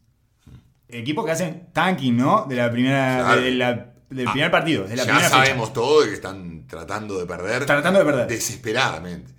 Equipos 0.89 1.25
que 1.25 1.31
hacen 1.31 1.67
tanking, 1.73 2.15
¿no? 2.15 2.45
De 2.47 2.55
la 2.55 2.71
primera, 2.71 3.17
Claro. 3.25 3.41
de 3.41 3.51
la- 3.51 3.93
del 4.09 4.25
Ah, 4.27 4.31
primer 4.31 4.51
partido, 4.51 4.83
de 4.83 4.95
la 4.95 5.03
ya 5.03 5.03
primera 5.03 5.29
fecha. 5.29 5.43
sabemos 5.43 5.73
todo 5.73 6.01
de 6.01 6.07
que 6.07 6.13
están 6.13 6.65
tratando 6.65 7.19
de 7.19 7.25
perder 7.25 7.65
Tratando 7.65 7.99
de 7.99 8.05
perder. 8.05 8.27
desesperadamente. 8.27 9.33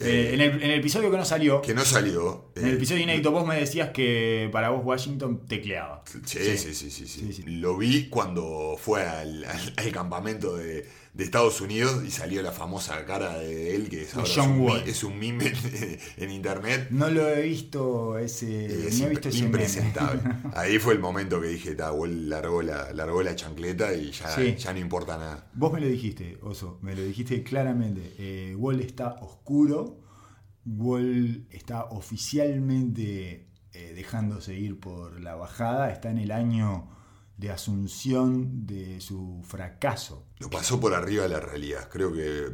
Eh, 0.00 0.30
en, 0.34 0.40
el, 0.40 0.50
en 0.62 0.70
el 0.70 0.78
episodio 0.80 1.10
que 1.10 1.16
no 1.16 1.24
salió, 1.24 1.60
Que 1.62 1.72
no 1.74 1.84
salió. 1.84 2.50
En 2.56 2.64
el 2.66 2.70
eh, 2.72 2.74
episodio 2.74 3.02
inédito 3.02 3.30
vos 3.32 3.46
me 3.46 3.56
decías 3.58 3.90
que 3.90 4.48
para 4.52 4.68
vos 4.70 4.84
Washington 4.84 5.46
tecleaba. 5.48 6.02
Sí, 6.24 6.38
sí, 6.56 6.58
sí, 6.58 6.74
sí, 6.74 6.90
sí. 6.90 7.06
Sí, 7.06 7.32
sí. 7.32 7.42
Lo 7.46 7.76
vi 7.76 8.08
cuando 8.08 8.76
fue 8.78 9.02
al, 9.06 9.44
al- 9.44 9.74
al 9.76 9.92
campamento 9.92 10.56
de, 10.56 10.86
de 11.14 11.22
Estados 11.24 11.60
Unidos 11.60 12.02
y 12.04 12.10
salió 12.10 12.42
la 12.42 12.50
famosa 12.50 13.04
cara 13.06 13.38
de 13.38 13.76
él, 13.76 13.88
que 13.88 14.02
es, 14.02 14.14
De 14.14 14.20
ahora 14.20 14.32
John 14.34 14.44
es, 14.44 14.48
un, 14.50 14.58
mi- 14.58 14.66
Wall. 14.66 14.82
es 14.88 15.04
un 15.04 15.18
meme 15.18 15.52
en, 16.16 16.30
internet. 16.30 16.88
No 16.90 17.08
lo 17.08 17.28
he 17.28 17.42
visto 17.42 18.18
ese. 18.18 18.88
Es 18.88 18.98
no 19.00 19.06
he 19.06 19.10
visto 19.10 19.28
ese 19.28 19.38
meme. 19.38 19.46
impresentable. 19.50 20.20
Ahí 20.54 20.78
fue 20.80 20.92
el 20.94 20.98
momento 20.98 21.40
que 21.40 21.46
dije, 21.48 21.76
ta, 21.76 21.92
Wall 21.92 22.28
largó 22.28 22.62
la, 22.62 22.92
largó 22.92 23.22
la 23.22 23.36
chancleta 23.36 23.94
y 23.94 24.10
ya, 24.10 24.28
Sí. 24.34 24.56
ya 24.58 24.72
no 24.72 24.80
importa 24.80 25.16
nada. 25.16 25.50
Vos 25.54 25.72
me 25.72 25.80
lo 25.80 25.86
dijiste, 25.86 26.36
Oso, 26.42 26.78
me 26.82 26.96
lo 26.96 27.02
dijiste 27.02 27.44
claramente. 27.44 28.12
Eh, 28.18 28.54
Wall 28.56 28.80
está 28.80 29.14
oscuro. 29.20 30.00
Wall 30.66 31.46
está 31.50 31.84
oficialmente 31.84 33.50
eh, 33.72 33.92
dejándose 33.94 34.54
ir 34.54 34.80
por 34.80 35.20
la 35.20 35.34
bajada. 35.36 35.90
Está 35.92 36.10
en 36.10 36.18
el 36.18 36.30
año 36.32 36.88
de 37.36 37.50
asunción 37.50 38.66
de 38.66 39.00
su 39.00 39.42
fracaso. 39.44 40.26
Lo 40.44 40.50
pasó 40.50 40.78
por 40.78 40.92
arriba 40.92 41.22
de 41.22 41.30
la 41.30 41.40
realidad. 41.40 41.88
Creo 41.90 42.12
que 42.12 42.50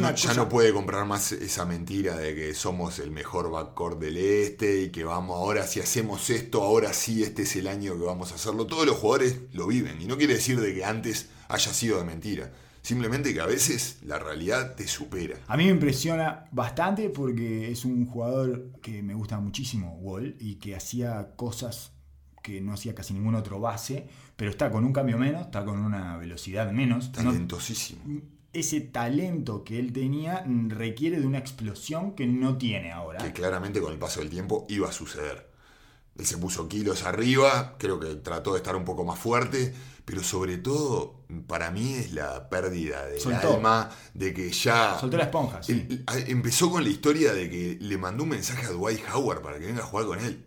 No, 0.00 0.12
ya 0.16 0.34
no 0.34 0.48
puede 0.48 0.72
comprar 0.72 1.06
más 1.06 1.30
esa 1.30 1.64
mentira 1.64 2.16
de 2.16 2.34
que 2.34 2.54
somos 2.54 2.98
el 2.98 3.12
mejor 3.12 3.52
backcourt 3.52 4.00
del 4.00 4.16
este 4.16 4.82
y 4.82 4.90
que 4.90 5.04
vamos 5.04 5.36
ahora 5.36 5.64
si 5.64 5.78
hacemos 5.78 6.28
esto, 6.30 6.64
ahora 6.64 6.92
sí 6.92 7.22
este 7.22 7.42
es 7.42 7.54
el 7.54 7.68
año 7.68 7.96
que 7.96 8.04
vamos 8.04 8.32
a 8.32 8.34
hacerlo. 8.34 8.66
Todos 8.66 8.84
los 8.84 8.96
jugadores 8.96 9.38
lo 9.52 9.68
viven 9.68 10.02
y 10.02 10.06
no 10.06 10.18
quiere 10.18 10.34
decir 10.34 10.60
de 10.60 10.74
que 10.74 10.84
antes 10.84 11.28
haya 11.46 11.72
sido 11.72 11.98
de 11.98 12.04
mentira. 12.04 12.52
Simplemente 12.82 13.32
que 13.32 13.40
a 13.40 13.46
veces 13.46 13.98
la 14.02 14.18
realidad 14.18 14.74
te 14.74 14.88
supera. 14.88 15.38
A 15.46 15.56
mí 15.56 15.66
me 15.66 15.70
impresiona 15.70 16.46
bastante 16.50 17.10
porque 17.10 17.70
es 17.70 17.84
un 17.84 18.06
jugador 18.06 18.72
que 18.82 19.04
me 19.04 19.14
gusta 19.14 19.38
muchísimo, 19.38 19.98
Wall, 20.00 20.36
y 20.40 20.56
que 20.56 20.74
hacía 20.74 21.36
cosas 21.36 21.93
que 22.44 22.60
no 22.60 22.74
hacía 22.74 22.94
casi 22.94 23.14
ningún 23.14 23.34
otro 23.34 23.58
base, 23.58 24.06
pero 24.36 24.50
está 24.50 24.70
con 24.70 24.84
un 24.84 24.92
cambio 24.92 25.16
menos, 25.16 25.46
está 25.46 25.64
con 25.64 25.78
una 25.80 26.18
velocidad 26.18 26.70
menos. 26.72 27.06
No- 27.06 27.12
Talentosísimo. 27.30 28.02
ese 28.52 28.82
talento 28.82 29.64
que 29.64 29.78
él 29.80 29.94
tenía 29.94 30.44
requiere 30.68 31.18
de 31.20 31.26
una 31.26 31.38
explosión 31.38 32.14
que 32.14 32.26
no 32.26 32.58
tiene 32.58 32.92
ahora. 32.92 33.18
Que 33.24 33.32
claramente 33.32 33.80
con 33.80 33.92
el 33.94 33.98
paso 33.98 34.20
del 34.20 34.28
tiempo 34.28 34.66
iba 34.68 34.88
a 34.90 34.92
suceder. 34.92 35.50
Él 36.18 36.26
se 36.26 36.36
puso 36.36 36.68
kilos 36.68 37.02
arriba, 37.04 37.76
creo 37.78 37.98
que 37.98 38.14
trató 38.16 38.52
de 38.52 38.58
estar 38.58 38.76
un 38.76 38.84
poco 38.84 39.04
más 39.06 39.18
fuerte, 39.18 39.74
pero 40.04 40.22
sobre 40.22 40.58
todo 40.58 41.24
para 41.48 41.70
mí 41.70 41.94
es 41.94 42.12
la 42.12 42.48
pérdida 42.50 43.06
del 43.06 43.20
Soltó. 43.20 43.54
alma, 43.54 43.88
de 44.12 44.34
que 44.34 44.50
ya... 44.52 44.98
Soltó 45.00 45.16
la 45.16 45.24
esponja, 45.24 45.62
sí. 45.62 45.72
Él- 45.88 46.04
empezó 46.28 46.70
con 46.70 46.84
la 46.84 46.90
historia 46.90 47.32
de 47.32 47.48
que 47.48 47.78
le 47.80 47.96
mandó 47.96 48.22
un 48.24 48.28
mensaje 48.28 48.66
a 48.66 48.70
Dwight 48.70 49.00
Howard 49.14 49.40
para 49.42 49.58
que 49.58 49.64
venga 49.66 49.82
a 49.82 49.86
jugar 49.86 50.06
con 50.06 50.20
él. 50.20 50.44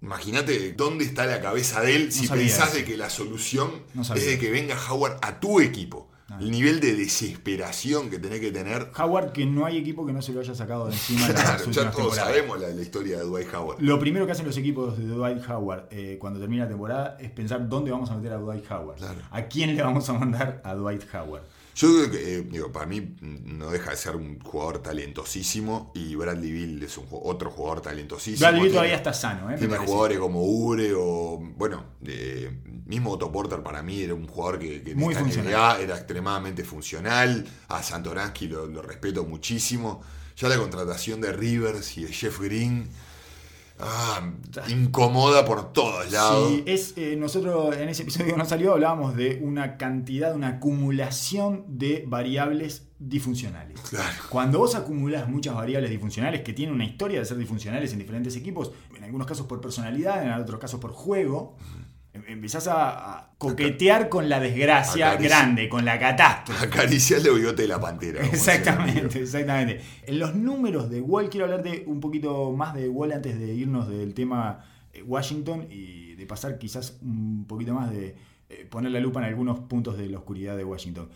Imagínate 0.00 0.72
dónde 0.72 1.04
está 1.04 1.26
la 1.26 1.40
cabeza 1.40 1.80
de 1.80 1.96
él 1.96 2.12
si 2.12 2.28
pensás 2.28 2.68
eso. 2.68 2.76
de 2.78 2.84
que 2.84 2.96
la 2.96 3.10
solución 3.10 3.70
No 3.94 4.02
es 4.02 4.08
de 4.26 4.38
que 4.38 4.50
venga 4.50 4.76
Howard 4.88 5.18
a 5.22 5.40
tu 5.40 5.60
equipo. 5.60 6.08
El 6.38 6.50
nivel 6.50 6.78
de 6.78 6.94
desesperación 6.94 8.10
que 8.10 8.18
tenés 8.18 8.40
que 8.40 8.52
tener. 8.52 8.90
Howard, 8.98 9.32
que 9.32 9.46
no 9.46 9.64
hay 9.64 9.78
equipo 9.78 10.04
que 10.04 10.12
no 10.12 10.20
se 10.20 10.32
lo 10.32 10.40
haya 10.40 10.54
sacado 10.54 10.86
de 10.86 10.92
encima 10.92 11.26
ya 11.70 11.90
todos 11.90 12.16
sabemos 12.16 12.60
la, 12.60 12.68
la 12.68 12.82
historia 12.82 13.16
de 13.16 13.24
Dwight 13.24 13.52
Howard. 13.54 13.80
Lo 13.80 13.98
primero 13.98 14.26
que 14.26 14.32
hacen 14.32 14.44
los 14.44 14.56
equipos 14.58 14.98
de 14.98 15.06
Dwight 15.06 15.48
Howard 15.48 15.86
eh, 15.90 16.18
cuando 16.20 16.38
termina 16.38 16.64
la 16.64 16.68
temporada 16.68 17.16
es 17.18 17.30
pensar 17.30 17.66
dónde 17.66 17.90
vamos 17.90 18.10
a 18.10 18.16
meter 18.16 18.34
a 18.34 18.36
Dwight 18.36 18.70
Howard. 18.70 18.98
Claro. 18.98 19.20
¿A 19.30 19.42
quién 19.44 19.74
le 19.74 19.82
vamos 19.82 20.06
a 20.10 20.12
mandar 20.12 20.60
a 20.64 20.74
Dwight 20.74 21.02
Howard? 21.14 21.44
Yo 21.78 21.94
creo 21.94 22.10
que, 22.10 22.38
eh, 22.38 22.42
digo, 22.42 22.72
para 22.72 22.86
mí 22.86 23.00
mm, 23.00 23.56
no 23.56 23.70
deja 23.70 23.92
de 23.92 23.96
ser 23.96 24.16
un 24.16 24.40
jugador 24.40 24.82
talentosísimo 24.82 25.92
y 25.94 26.16
Bradley 26.16 26.50
Bill 26.50 26.82
es 26.82 26.98
un, 26.98 27.06
otro 27.10 27.52
jugador 27.52 27.80
talentosísimo. 27.82 28.40
Bradley 28.40 28.62
Tiene- 28.62 28.74
todavía 28.74 28.96
está 28.96 29.12
sano, 29.12 29.48
¿eh? 29.48 29.56
Tiene 29.56 29.76
jugadores 29.76 30.18
como 30.18 30.42
Ure 30.42 30.92
o, 30.96 31.38
bueno, 31.56 31.84
eh, 32.04 32.50
mismo 32.84 33.12
Otto 33.12 33.30
Porter 33.30 33.62
para 33.62 33.80
mí 33.84 34.02
era 34.02 34.12
un 34.12 34.26
jugador 34.26 34.58
que, 34.58 34.82
que 34.82 34.96
Muy. 34.96 35.14
NBA 35.14 35.78
era 35.78 35.96
extremadamente 35.96 36.64
funcional. 36.64 37.46
A 37.68 37.80
Santoransky 37.80 38.48
lo, 38.48 38.66
lo 38.66 38.82
respeto 38.82 39.24
muchísimo. 39.24 40.02
Ya 40.36 40.48
la 40.48 40.56
contratación 40.56 41.20
de 41.20 41.32
Rivers 41.32 41.96
y 41.96 42.04
de 42.06 42.12
Jeff 42.12 42.40
Green, 42.40 42.88
ah, 43.80 44.30
incomoda 44.68 45.44
por 45.44 45.72
todos 45.72 46.10
lados. 46.10 46.48
Sí, 46.48 46.62
es, 46.66 46.94
eh, 46.96 47.16
nosotros 47.16 47.76
en 47.76 47.88
ese 47.88 48.02
episodio 48.02 48.32
que 48.32 48.36
nos 48.36 48.48
salió 48.48 48.72
hablábamos 48.72 49.16
de 49.16 49.40
una 49.42 49.76
cantidad, 49.76 50.34
una 50.34 50.48
acumulación 50.48 51.64
de 51.68 52.04
variables 52.06 52.88
disfuncionales. 52.98 53.80
Claro. 53.82 54.16
Cuando 54.28 54.58
vos 54.58 54.74
acumulás 54.74 55.28
muchas 55.28 55.54
variables 55.54 55.90
disfuncionales 55.90 56.42
que 56.42 56.52
tienen 56.52 56.74
una 56.74 56.84
historia 56.84 57.20
de 57.20 57.24
ser 57.24 57.38
disfuncionales 57.38 57.92
en 57.92 57.98
diferentes 57.98 58.34
equipos, 58.36 58.72
en 58.96 59.04
algunos 59.04 59.26
casos 59.26 59.46
por 59.46 59.60
personalidad, 59.60 60.24
en 60.24 60.32
otros 60.32 60.60
casos 60.60 60.80
por 60.80 60.92
juego, 60.92 61.56
empezás 62.12 62.66
a, 62.66 63.18
a 63.18 63.30
coquetear 63.38 64.08
con 64.08 64.28
la 64.28 64.40
desgracia 64.40 65.16
grande, 65.16 65.68
con 65.68 65.84
la 65.84 65.98
catástrofe. 65.98 66.66
Acariciarle 66.66 67.30
el 67.30 67.36
bigote 67.36 67.62
de 67.62 67.68
la 67.68 67.80
pantera. 67.80 68.24
Exactamente, 68.24 69.20
exactamente. 69.20 69.80
En 70.06 70.18
los 70.18 70.34
números 70.34 70.90
de 70.90 71.00
Wall, 71.00 71.30
quiero 71.30 71.46
hablarte 71.46 71.84
un 71.86 72.00
poquito 72.00 72.52
más 72.52 72.74
de 72.74 72.88
Wall 72.88 73.12
antes 73.12 73.38
de 73.38 73.54
irnos 73.54 73.88
del 73.88 74.14
tema 74.14 74.64
eh, 74.92 75.02
Washington 75.02 75.66
y 75.70 76.14
de 76.14 76.26
pasar 76.26 76.58
quizás 76.58 76.98
un 77.02 77.46
poquito 77.46 77.74
más 77.74 77.90
de 77.90 78.16
eh, 78.48 78.66
poner 78.68 78.90
la 78.90 79.00
lupa 79.00 79.20
en 79.20 79.26
algunos 79.26 79.60
puntos 79.60 79.96
de 79.96 80.08
la 80.08 80.18
oscuridad 80.18 80.56
de 80.56 80.64
Washington. 80.64 81.10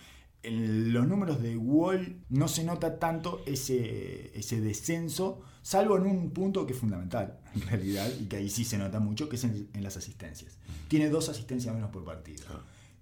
En 0.44 0.92
los 0.92 1.06
números 1.06 1.40
de 1.40 1.56
Wall 1.56 2.16
no 2.28 2.48
se 2.48 2.64
nota 2.64 2.98
tanto 2.98 3.42
ese, 3.46 4.32
ese 4.36 4.60
descenso, 4.60 5.40
salvo 5.62 5.96
en 5.96 6.06
un 6.06 6.30
punto 6.30 6.66
que 6.66 6.72
es 6.72 6.78
fundamental, 6.78 7.38
en 7.54 7.62
realidad, 7.62 8.10
y 8.20 8.26
que 8.26 8.36
ahí 8.36 8.50
sí 8.50 8.64
se 8.64 8.78
nota 8.78 9.00
mucho, 9.00 9.28
que 9.28 9.36
es 9.36 9.44
en, 9.44 9.68
en 9.72 9.82
las 9.82 9.96
asistencias. 9.96 10.58
Tiene 10.88 11.08
dos 11.08 11.28
asistencias 11.28 11.74
menos 11.74 11.90
por 11.90 12.04
partido. 12.04 12.44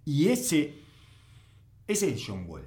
Y 0.04 0.28
ese, 0.28 0.74
ese 1.86 2.10
es 2.10 2.22
John 2.26 2.44
Wall. 2.48 2.66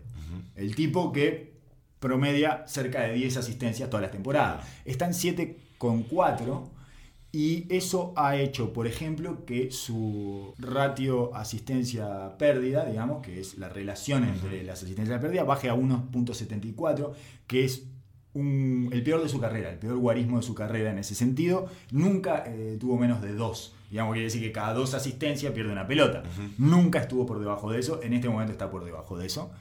El 0.56 0.76
tipo 0.76 1.12
que 1.12 1.54
promedia 2.00 2.66
cerca 2.68 3.02
de 3.04 3.14
10 3.14 3.38
asistencias 3.38 3.90
todas 3.90 4.02
las 4.02 4.12
temporadas. 4.12 4.68
Está 4.84 5.06
en 5.06 5.14
7,4 5.14 6.70
y 7.32 7.66
eso 7.74 8.14
ha 8.18 8.36
hecho, 8.36 8.74
por 8.74 8.88
ejemplo, 8.88 9.46
que 9.46 9.72
su 9.72 10.54
ratio 10.58 11.34
asistencia-pérdida, 11.34 12.86
digamos, 12.86 13.26
que 13.26 13.40
es 13.40 13.58
la 13.58 13.70
relación 13.70 14.26
entre 14.26 14.64
las 14.64 14.84
asistencias 14.84 15.08
y 15.08 15.18
la 15.18 15.22
pérdida, 15.22 15.44
baje 15.44 15.70
a 15.70 15.76
1.74, 15.76 17.14
que 17.48 17.64
es 17.64 17.86
un- 18.34 18.90
el 18.92 19.04
peor 19.04 19.22
de 19.22 19.30
su 19.30 19.40
carrera, 19.40 19.70
el 19.72 19.78
peor 19.78 19.98
guarismo 19.98 20.38
de 20.38 20.44
su 20.44 20.56
carrera 20.56 20.92
en 20.92 20.98
ese 21.00 21.16
sentido. 21.16 21.68
Nunca 21.92 22.44
eh, 22.48 22.78
tuvo 22.80 22.98
menos 22.98 23.22
de 23.22 23.34
2. 23.34 23.76
Digamos, 23.92 24.14
quiere 24.14 24.26
decir 24.26 24.42
que 24.42 24.52
cada 24.52 24.74
dos 24.74 24.94
asistencias 24.96 25.54
pierde 25.54 25.72
una 25.72 25.86
pelota. 25.88 26.24
Nunca 26.58 27.00
estuvo 27.00 27.26
por 27.28 27.40
debajo 27.40 27.72
de 27.72 27.80
eso. 27.80 28.02
En 28.02 28.14
este 28.14 28.28
momento 28.30 28.52
está 28.52 28.72
por 28.72 28.84
debajo 28.86 29.18
de 29.18 29.28
eso. 29.28 29.52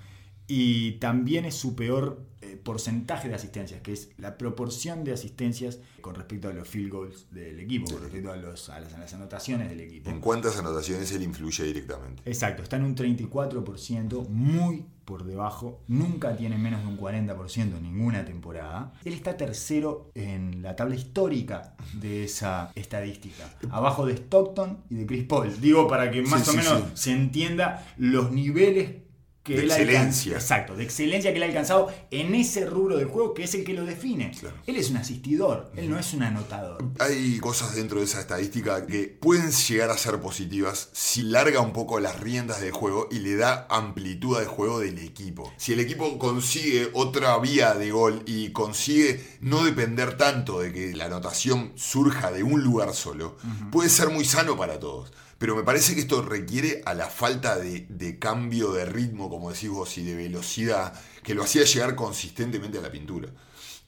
Y 0.49 0.93
también 0.93 1.45
es 1.45 1.55
su 1.55 1.75
peor 1.77 2.27
eh, 2.43 2.57
porcentaje 2.63 3.29
de 3.29 3.35
asistencias, 3.37 3.81
que 3.81 3.93
es 3.93 4.11
la 4.19 4.37
proporción 4.37 5.05
de 5.05 5.13
asistencias 5.13 5.79
con 6.01 6.15
respecto 6.17 6.49
a 6.49 6.53
los 6.53 6.67
field 6.69 6.91
goals 6.91 7.27
del 7.31 7.61
equipo, 7.61 7.93
con 7.93 8.03
respecto 8.03 8.33
a, 8.33 8.37
los- 8.37 8.69
a 8.69 8.81
las, 8.81 8.93
a 8.95 8.99
las 8.99 9.15
anotaciones 9.15 9.69
del 9.71 9.81
equipo. 9.81 10.11
¿En 10.11 10.21
cuántas 10.21 10.59
anotaciones 10.59 11.11
él 11.13 11.23
influye 11.23 11.65
directamente? 11.65 12.23
Exacto, 12.27 12.63
está 12.63 12.77
en 12.77 12.85
un 12.85 12.97
34%, 12.97 14.29
muy 14.29 14.85
por 15.05 15.25
debajo, 15.25 15.83
nunca 15.89 16.37
tiene 16.37 16.57
menos 16.59 16.81
de 16.83 16.87
un 16.89 16.97
40% 16.99 17.77
en 17.77 17.83
ninguna 17.83 18.25
temporada. 18.25 18.93
Él 19.05 19.15
está 19.15 19.37
tercero 19.37 20.11
en 20.15 20.63
la 20.63 20.77
tabla 20.77 20.95
histórica 20.95 21.75
de 21.95 22.25
esa 22.25 22.71
estadística, 22.77 23.45
abajo 23.71 24.07
de 24.07 24.15
Stockton 24.15 24.79
y 24.91 24.95
de 24.97 25.07
Chris 25.07 25.25
Paul. 25.25 25.61
Digo 25.61 25.89
para 25.89 26.11
que 26.11 26.23
más 26.23 26.45
Sí, 26.45 26.51
o 26.51 26.53
sí, 26.53 26.57
menos 26.59 26.83
se 26.95 27.13
entienda 27.13 27.85
los 27.99 28.31
niveles 28.31 29.02
que 29.43 29.57
De 29.57 29.63
él 29.65 29.71
ha 29.73 29.75
alcan- 29.75 29.89
excelencia. 29.89 30.35
Exacto, 30.35 30.77
de 30.77 30.85
excelencia 30.85 31.31
que 31.33 31.37
él 31.39 31.43
ha 31.43 31.47
alcanzado 31.47 31.93
en 32.11 32.35
ese 32.35 32.65
rubro 32.65 32.97
del 32.97 33.07
juego 33.07 33.35
que 33.35 33.43
es 33.45 33.55
el 33.55 33.65
que 33.65 33.73
lo 33.75 33.85
define. 33.85 34.31
Claro. 34.39 34.57
Él 34.67 34.77
es 34.77 34.91
un 34.91 34.99
asistidor, 34.99 35.73
él 35.77 35.91
no 35.91 35.99
es 35.99 36.15
un 36.15 36.23
anotador. 36.23 36.85
Hay 37.01 37.39
cosas 37.39 37.75
dentro 37.75 37.99
de 37.99 38.05
esa 38.05 38.21
estadística 38.21 38.87
que 38.87 39.09
pueden 39.21 39.51
llegar 39.51 39.91
a 39.91 39.99
ser 39.99 40.21
positivas 40.21 40.91
si 40.93 41.23
larga 41.23 41.61
un 41.61 41.73
poco 41.73 41.99
las 41.99 42.21
riendas 42.21 42.61
del 42.61 42.71
juego 42.73 43.09
y 43.11 43.19
le 43.19 43.35
da 43.37 43.67
amplitud 43.69 44.37
al 44.39 44.47
juego 44.47 44.79
del 44.79 44.99
equipo. 44.99 45.53
Si 45.57 45.73
el 45.73 45.81
equipo 45.81 46.19
consigue 46.19 46.91
otra 46.93 47.37
vía 47.39 47.75
de 47.75 47.91
gol 47.91 48.23
y 48.27 48.51
consigue 48.53 49.25
no 49.41 49.65
depender 49.65 50.17
tanto 50.17 50.61
de 50.61 50.73
que 50.73 50.95
la 50.95 51.07
anotación 51.07 51.73
surja 51.75 52.31
de 52.31 52.43
un 52.45 52.63
lugar 52.63 52.95
solo, 52.95 53.37
puede 53.73 53.89
ser 53.89 54.11
muy 54.11 54.25
sano 54.25 54.57
para 54.57 54.79
todos. 54.79 55.13
Pero 55.43 55.57
me 55.57 55.65
parece 55.65 55.97
que 55.97 56.03
esto 56.03 56.23
requiere 56.23 56.83
a 56.85 56.95
la 56.95 57.07
falta 57.07 57.59
de, 57.59 57.85
de 57.89 58.17
cambio 58.21 58.71
de 58.71 58.85
ritmo, 58.85 59.29
como 59.29 59.51
decís 59.51 59.71
vos, 59.71 59.99
y 59.99 60.05
de 60.05 60.15
velocidad, 60.15 60.95
que 61.25 61.35
lo 61.35 61.43
hacía 61.43 61.65
llegar 61.65 61.97
consistentemente 61.97 62.79
a 62.79 62.81
la 62.81 62.93
pintura. 62.93 63.29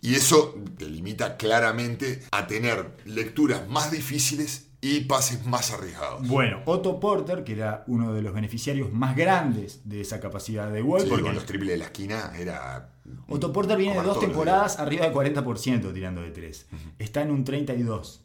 Y 0.01 0.17
eso 0.17 0.57
te 0.77 0.89
limita 0.89 1.37
claramente 1.37 2.25
a 2.33 2.49
tener 2.49 2.97
lecturas 3.05 3.69
más 3.69 3.93
difíciles 3.93 4.67
y 4.81 5.03
pases 5.03 5.47
más 5.47 5.71
arriesgados. 5.71 6.27
Bueno, 6.27 6.61
Otto 6.65 6.99
Porter, 6.99 7.45
que 7.45 7.53
era 7.53 7.85
uno 7.87 8.13
de 8.13 8.21
los 8.21 8.35
beneficiarios 8.35 8.93
más 8.93 9.15
grandes 9.15 9.81
de 9.85 10.01
esa 10.01 10.19
capacidad 10.19 10.69
de 10.73 10.83
gol, 10.83 11.03
Sí, 11.03 11.07
porque 11.09 11.23
con 11.23 11.37
los 11.37 11.47
triples 11.47 11.71
de 11.71 11.77
la 11.77 11.85
esquina 11.85 12.33
era. 12.37 12.91
Otto 13.29 13.53
Porter 13.53 13.79
viene 13.79 13.95
de 13.95 14.03
dos 14.03 14.19
temporadas 14.19 14.81
arriba 14.81 15.05
del 15.05 15.15
40% 15.15 15.95
tirando 15.95 16.21
de 16.21 16.33
3. 16.33 16.67
Está 16.99 17.23
en 17.23 17.31
un 17.31 17.45
32. 17.45 18.24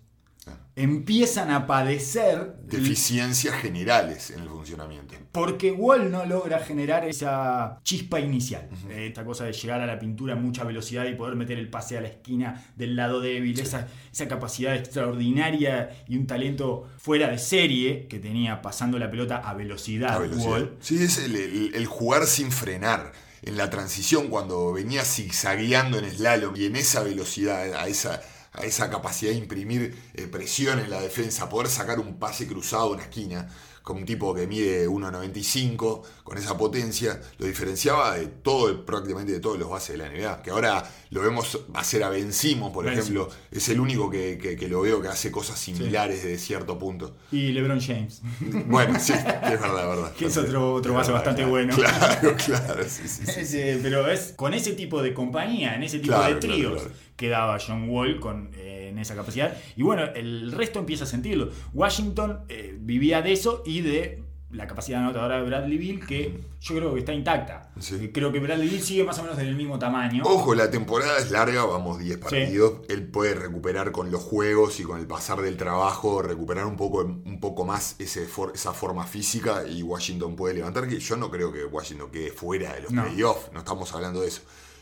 Empiezan 0.76 1.52
a 1.52 1.68
padecer 1.68 2.56
Deficiencias 2.64 3.54
generales 3.56 4.32
en 4.32 4.40
el 4.42 4.48
funcionamiento. 4.50 5.14
porque 5.34 5.72
Wall 5.74 6.10
no 6.10 6.26
logra 6.26 6.60
generar 6.60 7.04
esa 7.06 7.80
chispa 7.84 8.20
inicial. 8.22 8.70
Eh, 8.90 9.08
Esta 9.08 9.26
cosa 9.26 9.44
de 9.44 9.52
llegar 9.52 9.82
a 9.82 9.86
la 9.86 10.00
pintura 10.00 10.34
a 10.34 10.38
mucha 10.38 10.64
velocidad 10.64 11.06
y 11.06 11.16
poder 11.16 11.36
meter 11.36 11.58
el 11.60 11.70
pase 11.70 11.98
a 11.98 12.02
la 12.02 12.08
esquina 12.08 12.66
del 12.78 12.96
lado 12.96 13.20
débil. 13.20 13.60
Esa, 13.60 13.88
esa 14.12 14.28
capacidad 14.30 14.74
extraordinaria 14.76 15.90
y 16.08 16.16
un 16.18 16.26
talento 16.28 16.88
fuera 16.98 17.30
de 17.30 17.38
serie 17.40 18.08
que 18.08 18.20
tenía 18.20 18.62
pasando 18.62 18.98
la 19.00 19.10
pelota 19.12 19.38
a 19.38 19.54
velocidad, 19.54 20.20
velocidad. 20.20 20.50
Wall. 20.50 20.78
Sí, 20.80 21.04
es 21.04 21.18
el, 21.18 21.36
el- 21.36 21.76
el 21.76 21.86
jugar 21.86 22.26
sin 22.26 22.52
frenar. 22.52 23.12
En 23.42 23.56
la 23.56 23.70
transición, 23.70 24.28
cuando 24.28 24.74
venía 24.74 25.04
zigzagueando 25.06 25.98
en 25.98 26.10
slalom 26.12 26.56
y 26.58 26.66
en 26.66 26.76
esa 26.76 27.04
velocidad, 27.04 27.74
a 27.74 27.88
esa, 27.88 28.22
a 28.54 28.66
esa 28.66 28.90
capacidad 28.90 29.32
de 29.32 29.38
imprimir 29.38 29.98
eh, 30.14 30.28
presión 30.28 30.80
en 30.80 30.90
la 30.90 31.02
defensa, 31.02 31.50
poder 31.50 31.70
sacar 31.70 32.00
un 32.00 32.18
pase 32.18 32.48
cruzado 32.48 32.84
a 32.84 32.92
una 32.92 33.04
esquina, 33.04 33.48
como 33.90 34.02
un 34.02 34.06
tipo 34.06 34.34
que 34.36 34.46
mide 34.48 34.88
1.95, 34.88 36.02
con 36.24 36.38
esa 36.38 36.56
potencia, 36.58 37.20
lo 37.40 37.46
diferenciaba 37.48 38.16
de 38.18 38.28
todo, 38.28 38.86
prácticamente 38.86 39.32
de 39.34 39.40
todos 39.40 39.58
los 39.58 39.70
bases 39.70 39.98
de 39.98 39.98
la 39.98 40.10
NBA. 40.10 40.42
Que 40.44 40.52
ahora 40.52 40.84
lo 41.10 41.22
vemos 41.22 41.60
hacer 41.74 42.04
a 42.04 42.10
Ben 42.10 42.32
Simmons, 42.32 42.72
por 42.74 42.86
Ben 42.86 42.94
ejemplo. 42.94 43.30
Es 43.52 43.68
el 43.70 43.80
único 43.80 44.10
que, 44.10 44.38
que- 44.38 44.56
que 44.56 44.68
lo 44.68 44.82
veo 44.82 45.02
que 45.02 45.08
hace 45.08 45.32
cosas 45.32 45.58
similares 45.60 46.24
desde 46.24 46.38
cierto 46.38 46.78
punto. 46.78 47.16
Y 47.32 47.52
LeBron 47.52 47.82
James. 47.82 48.22
Bueno, 48.68 49.00
sí, 49.00 49.14
es 49.18 49.24
verdad, 49.60 49.88
verdad. 49.90 50.14
Que 50.14 50.26
es 50.26 50.38
otro- 50.38 50.74
otro 50.76 50.94
base 50.94 51.12
verdad, 51.12 51.26
bastante 51.26 51.42
claro, 51.42 51.50
bueno. 51.52 51.76
Claro, 51.76 52.36
claro, 52.46 52.84
sí, 52.88 53.08
sí, 53.08 53.46
sí. 53.46 53.80
Pero 53.82 54.08
es 54.10 54.34
con 54.36 54.54
ese 54.54 54.74
tipo 54.74 55.02
de 55.02 55.14
compañía, 55.14 55.76
en 55.76 55.84
ese 55.84 56.00
tipo 56.00 56.14
Claro, 56.16 56.36
de 56.36 56.40
tríos, 56.40 56.82
claro. 56.84 56.96
quedaba 57.16 57.58
John 57.66 57.90
Wall 57.90 58.20
con, 58.20 58.52
eh, 58.56 58.69
en 58.90 59.00
esa 59.00 59.16
capacidad. 59.16 59.56
Y 59.76 59.84
bueno, 59.84 60.04
el 60.16 60.52
resto 60.52 60.80
empieza 60.80 61.06
a 61.06 61.08
sentirlo. 61.08 61.50
Washington 61.74 62.42
eh, 62.50 62.76
vivía 62.80 63.22
de 63.22 63.32
eso 63.32 63.64
y 63.66 63.82
de 63.82 64.24
la 64.52 64.66
capacidad 64.66 65.02
anotadora 65.02 65.38
de 65.38 65.44
Bradley 65.44 65.78
Bill, 65.78 66.08
que 66.08 66.40
yo 66.60 66.76
creo 66.76 66.94
que 66.96 67.02
está 67.02 67.14
intacta. 67.14 67.72
Sí. 67.80 67.98
Eh, 68.02 68.12
Creo 68.12 68.32
que 68.32 68.40
Bradley 68.40 68.68
Bill 68.68 68.82
sigue 68.82 69.04
más 69.04 69.20
o 69.20 69.22
menos 69.22 69.38
del 69.38 69.56
mismo 69.56 69.78
tamaño. 69.78 70.24
Ojo, 70.26 70.56
la 70.56 70.72
temporada 70.72 71.20
es 71.20 71.30
larga, 71.30 71.66
vamos 71.66 72.00
10 72.00 72.18
partidos. 72.18 72.82
Él 72.90 73.06
puede 73.06 73.36
recuperar 73.36 73.92
con 73.92 74.10
los 74.12 74.24
juegos 74.24 74.80
y 74.80 74.84
con 74.84 75.00
el 75.00 75.06
pasar 75.06 75.40
del 75.44 75.56
trabajo, 75.56 76.24
recuperar 76.24 76.66
un 76.66 76.78
poco, 76.78 77.02
un 77.04 77.40
poco 77.40 77.64
más 77.64 77.96
ese 78.00 78.26
for- 78.26 78.52
esa 78.56 78.74
forma 78.74 79.06
física 79.06 79.68
y 79.68 79.84
Washington 79.84 80.36
puede 80.36 80.56
levantar, 80.56 80.88
que 80.88 81.00
yo 81.00 81.16
no 81.16 81.30
creo 81.30 81.54
que 81.54 81.66
Washington 81.66 82.10
quede 82.10 82.32
fuera 82.32 82.74
de 82.74 82.82
los 82.82 82.92
No. 82.92 83.04
playoffs, 83.04 83.52
no 83.54 83.60
estamos 83.60 83.94
hablando 83.94 84.22
de 84.22 84.30
eso. 84.30 84.42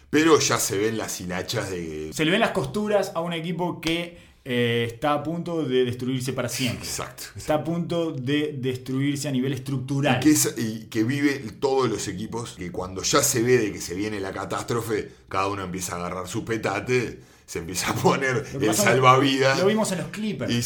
Pero 0.09 0.39
ya 0.39 0.57
se 0.59 0.77
ven 0.77 0.97
las 0.97 1.19
hilachas 1.19 1.69
de... 1.69 2.11
Se 2.13 2.23
le 2.25 2.31
ven 2.31 2.39
las 2.39 2.51
costuras 2.51 3.11
a 3.13 3.19
un 3.21 3.33
equipo 3.33 3.81
que 3.81 4.17
eh, 4.45 4.85
está 4.89 5.11
a 5.13 5.23
punto 5.23 5.63
de 5.65 5.83
destruirse 5.83 6.31
para 6.31 6.47
siempre. 6.47 6.85
Exacto. 6.87 7.23
Está 7.35 7.55
a 7.55 7.63
punto 7.65 8.11
de 8.13 8.55
destruirse 8.57 9.27
a 9.27 9.31
nivel 9.31 9.51
estructural. 9.51 10.17
Y 10.17 10.19
que, 10.21 10.31
es- 10.31 10.55
y 10.57 10.85
que 10.85 11.03
vive 11.03 11.33
todos 11.59 11.89
los 11.89 12.07
equipos, 12.07 12.53
que 12.57 12.71
cuando 12.71 13.03
ya 13.03 13.21
se 13.21 13.41
ve 13.41 13.57
de 13.57 13.73
que 13.73 13.81
se 13.81 13.95
viene 13.95 14.21
la 14.21 14.31
catástrofe, 14.31 15.11
cada 15.27 15.47
uno 15.49 15.63
empieza 15.65 15.95
a 15.95 15.99
agarrar 15.99 16.29
su 16.29 16.45
petate, 16.45 17.19
se 17.45 17.59
empieza 17.59 17.89
a 17.91 17.95
poner 17.95 18.45
el 18.61 18.73
salvavidas. 18.73 19.59
Lo 19.59 19.65
vimos 19.67 19.91
en 19.91 19.97
los 19.97 20.07
Clippers. 20.07 20.53
y 20.53 20.63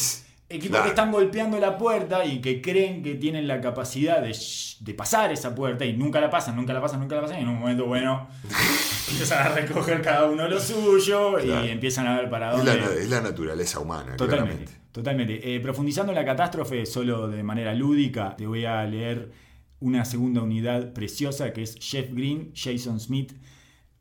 Equipos 0.52 0.82
que 0.82 0.89
están 0.89 1.12
golpeando 1.12 1.58
la 1.60 1.78
puerta 1.78 2.26
y 2.26 2.41
que 2.41 2.62
creen 2.62 3.02
que 3.04 3.16
tienen 3.16 3.47
la 3.47 3.62
capacidad 3.62 4.22
de, 4.22 4.36
de 4.80 4.93
pasar 4.93 5.32
esa 5.32 5.54
puerta 5.56 5.86
y 5.86 5.93
nunca 5.93 6.20
la 6.22 6.30
pasan, 6.30 6.56
nunca 6.56 6.74
la 6.74 6.82
pasan, 6.82 6.99
nunca 6.99 7.16
la 7.16 7.22
pasan. 7.22 7.39
Y 7.39 7.41
en 7.43 7.47
un 7.49 7.60
momento, 7.60 7.86
bueno, 7.86 8.28
empiezan 9.12 9.47
a 9.47 9.49
recoger 9.49 10.02
cada 10.02 10.26
uno 10.30 10.47
lo 10.47 10.60
suyo 10.60 11.38
Claro. 11.41 11.66
y 11.66 11.70
empiezan 11.70 12.08
a 12.08 12.18
ver 12.18 12.30
para 12.30 12.56
Es 12.58 12.64
la, 12.64 12.76
dónde. 12.76 13.02
es 13.04 13.10
la 13.10 13.22
naturaleza 13.22 13.80
humana, 13.80 14.16
Totalmente, 14.16 14.66
claramente. 14.66 14.72
totalmente. 14.91 15.56
Eh, 15.56 15.60
profundizando 15.60 16.12
en 16.12 16.18
la 16.18 16.26
catástrofe, 16.26 16.86
solo 16.86 17.28
de 17.28 17.43
manera 17.43 17.74
lúdica, 17.74 18.36
te 18.36 18.45
voy 18.47 18.66
a 18.66 18.84
leer 18.86 19.32
una 19.80 20.06
segunda 20.06 20.41
unidad 20.41 20.93
preciosa 20.93 21.54
que 21.54 21.64
es 21.64 21.76
Jeff 21.82 22.12
Green, 22.14 22.52
Jason 22.56 22.99
Smith, 22.99 23.34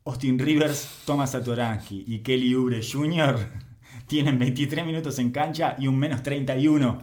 Austin 0.05 0.37
Rivers, 0.39 0.87
Thomas 1.05 1.31
Satoranski 1.31 2.03
y 2.07 2.19
Kelly 2.19 2.53
Oubre 2.55 2.81
Jr. 2.83 3.37
tienen 4.11 4.37
23 4.37 4.85
minutos 4.85 5.17
en 5.19 5.31
cancha 5.31 5.77
y 5.79 5.87
un 5.87 5.97
menos 5.97 6.21
31 6.21 7.01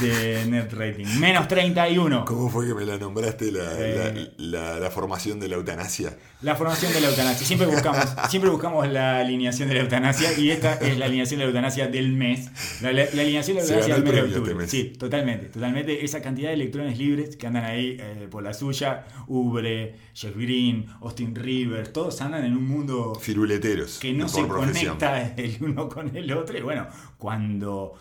de 0.00 0.46
net 0.46 0.72
rating. 0.72 1.06
Menos 1.20 1.48
31. 1.48 2.24
¿Cómo 2.24 2.48
fue 2.50 2.66
que 2.66 2.74
me 2.74 2.84
la 2.84 2.96
nombraste 2.98 3.50
la, 3.52 3.72
Eh. 3.78 4.32
la- 4.38 4.70
la- 4.74 4.80
la 4.80 4.90
formación 4.90 5.40
de 5.40 5.48
la 5.48 5.56
eutanasia? 5.56 6.16
La 6.42 6.54
formación 6.56 6.92
de 6.92 7.00
la 7.00 7.08
eutanasia. 7.08 7.46
Siempre 7.46 7.66
buscamos, 7.66 8.04
siempre 8.30 8.50
buscamos 8.50 8.86
la 8.88 9.18
alineación 9.20 9.68
de 9.68 9.74
la 9.76 9.80
eutanasia 9.82 10.38
y 10.38 10.50
esta 10.50 10.74
es 10.74 10.98
la 10.98 11.06
alineación 11.06 11.38
de 11.38 11.44
la 11.46 11.48
eutanasia 11.50 11.88
del 11.88 12.12
mes. 12.12 12.50
La, 12.82 12.90
alineación 12.90 13.56
de 13.56 13.62
la 13.62 13.68
eutanasia 13.68 13.94
del 13.94 14.04
mes 14.04 14.12
de 14.14 14.20
octubre. 14.22 14.40
este 14.42 14.54
mes. 14.54 14.70
Sí, 14.70 14.84
totalmente, 14.98 15.46
totalmente. 15.46 16.04
Esa 16.04 16.20
cantidad 16.22 16.48
de 16.48 16.54
electrones 16.54 16.98
libres 16.98 17.36
que 17.36 17.46
andan 17.46 17.64
ahí 17.64 17.96
eh, 17.98 18.28
por 18.30 18.42
la 18.42 18.52
suya, 18.54 19.06
Ubre, 19.26 19.94
Jeff 20.14 20.36
Green, 20.36 20.86
Austin 21.00 21.34
Rivers, 21.34 21.92
todos 21.92 22.20
andan 22.20 22.44
en 22.44 22.56
un 22.56 22.66
mundo 22.68 23.14
Firuleteros. 23.20 23.98
que 23.98 24.12
no 24.12 24.28
se 24.28 24.44
profesión. 24.44 24.98
conecta 24.98 25.34
el 25.36 25.56
uno 25.60 25.88
con 25.88 26.14
el 26.16 26.30
otro. 26.32 26.56
Y 26.58 26.62
bueno, 26.62 26.86
cuando 27.16 27.94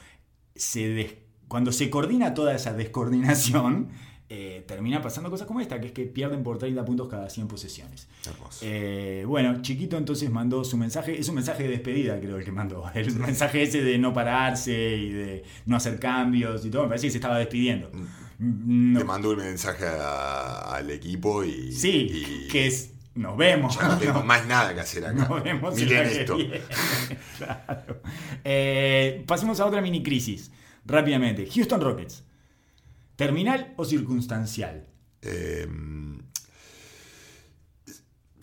se, 0.55 0.87
des- 0.89 1.15
cuando 1.53 1.71
se 1.71 1.87
coordina 1.91 2.33
toda 2.33 2.55
esa 2.55 2.73
descoordinación, 2.73 3.89
eh, 4.29 4.63
termina 4.67 5.03
pasando 5.03 5.29
cosas 5.29 5.45
como 5.45 5.59
esta, 5.59 5.79
que 5.79 5.85
es 5.85 5.91
que 5.93 6.05
pierden 6.05 6.41
por 6.41 6.57
30 6.57 6.83
puntos 6.83 7.07
cada 7.09 7.29
100 7.29 7.47
posesiones. 7.47 8.07
Hermoso. 8.25 8.61
Eh, 8.63 9.23
bueno, 9.27 9.61
Chiquito 9.61 9.95
entonces 9.95 10.31
mandó 10.31 10.63
su 10.63 10.77
mensaje, 10.77 11.19
es 11.19 11.29
un 11.29 11.35
mensaje 11.35 11.61
de 11.61 11.69
despedida 11.69 12.19
creo 12.19 12.37
el 12.37 12.43
que 12.43 12.51
mandó, 12.51 12.89
el 12.95 13.13
mensaje 13.19 13.61
ese 13.61 13.83
de 13.83 13.99
no 13.99 14.13
pararse 14.15 14.97
y 14.97 15.09
de 15.11 15.43
no 15.67 15.75
hacer 15.75 15.99
cambios 15.99 16.65
y 16.65 16.71
todo, 16.71 16.81
me 16.81 16.87
parece 16.87 17.05
que 17.05 17.11
se 17.11 17.17
estaba 17.19 17.37
despidiendo. 17.37 17.91
No- 18.39 18.97
Le 18.97 19.05
mandó 19.05 19.29
un 19.29 19.37
mensaje 19.37 19.85
a- 19.85 20.73
al 20.75 20.89
equipo 20.89 21.43
y. 21.43 21.71
sí, 21.71 22.09
y 22.11 22.47
que 22.47 22.65
es, 22.65 22.93
nos 23.13 23.37
vemos. 23.37 23.77
Ya 23.79 23.89
no 23.89 23.97
tengo 23.99 24.23
más 24.31 24.47
nada 24.47 24.73
que 24.73 24.79
hacer 24.79 25.05
acá. 25.05 25.27
Nos 25.29 25.43
vemos 25.43 25.77
en 25.77 25.85
Miren 25.85 26.07
esto. 26.07 26.35
Claro. 27.37 28.01
Eh, 28.43 29.23
pasemos 29.27 29.59
a 29.59 29.67
otra 29.67 29.81
mini 29.81 30.01
crisis. 30.01 30.49
Rápidamente. 30.85 31.47
Houston 31.53 31.81
Rockets. 31.81 32.23
¿Terminal 33.15 33.73
o 33.77 33.85
circunstancial? 33.85 34.87
Eh, 35.21 35.67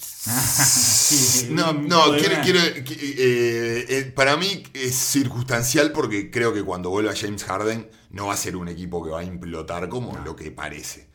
Sí, 0.01 1.49
no, 1.51 1.72
no, 1.72 2.12
quiero, 2.16 2.36
quiero- 2.43 2.61
eh, 2.61 3.86
eh, 3.88 4.12
para 4.14 4.36
mí 4.36 4.62
es 4.74 4.95
circunstancial 4.95 5.93
porque 5.93 6.30
creo 6.30 6.53
que 6.53 6.62
cuando 6.62 6.91
vuelva 6.91 7.14
James 7.16 7.43
Harden 7.45 7.88
no 8.11 8.26
va 8.26 8.34
a 8.34 8.36
ser 8.36 8.57
un 8.57 8.68
equipo 8.68 9.03
que 9.03 9.11
va 9.11 9.20
a 9.20 9.24
implotar 9.24 9.88
como 9.88 10.16
lo 10.24 10.36
que 10.36 10.51
parece. 10.51 11.09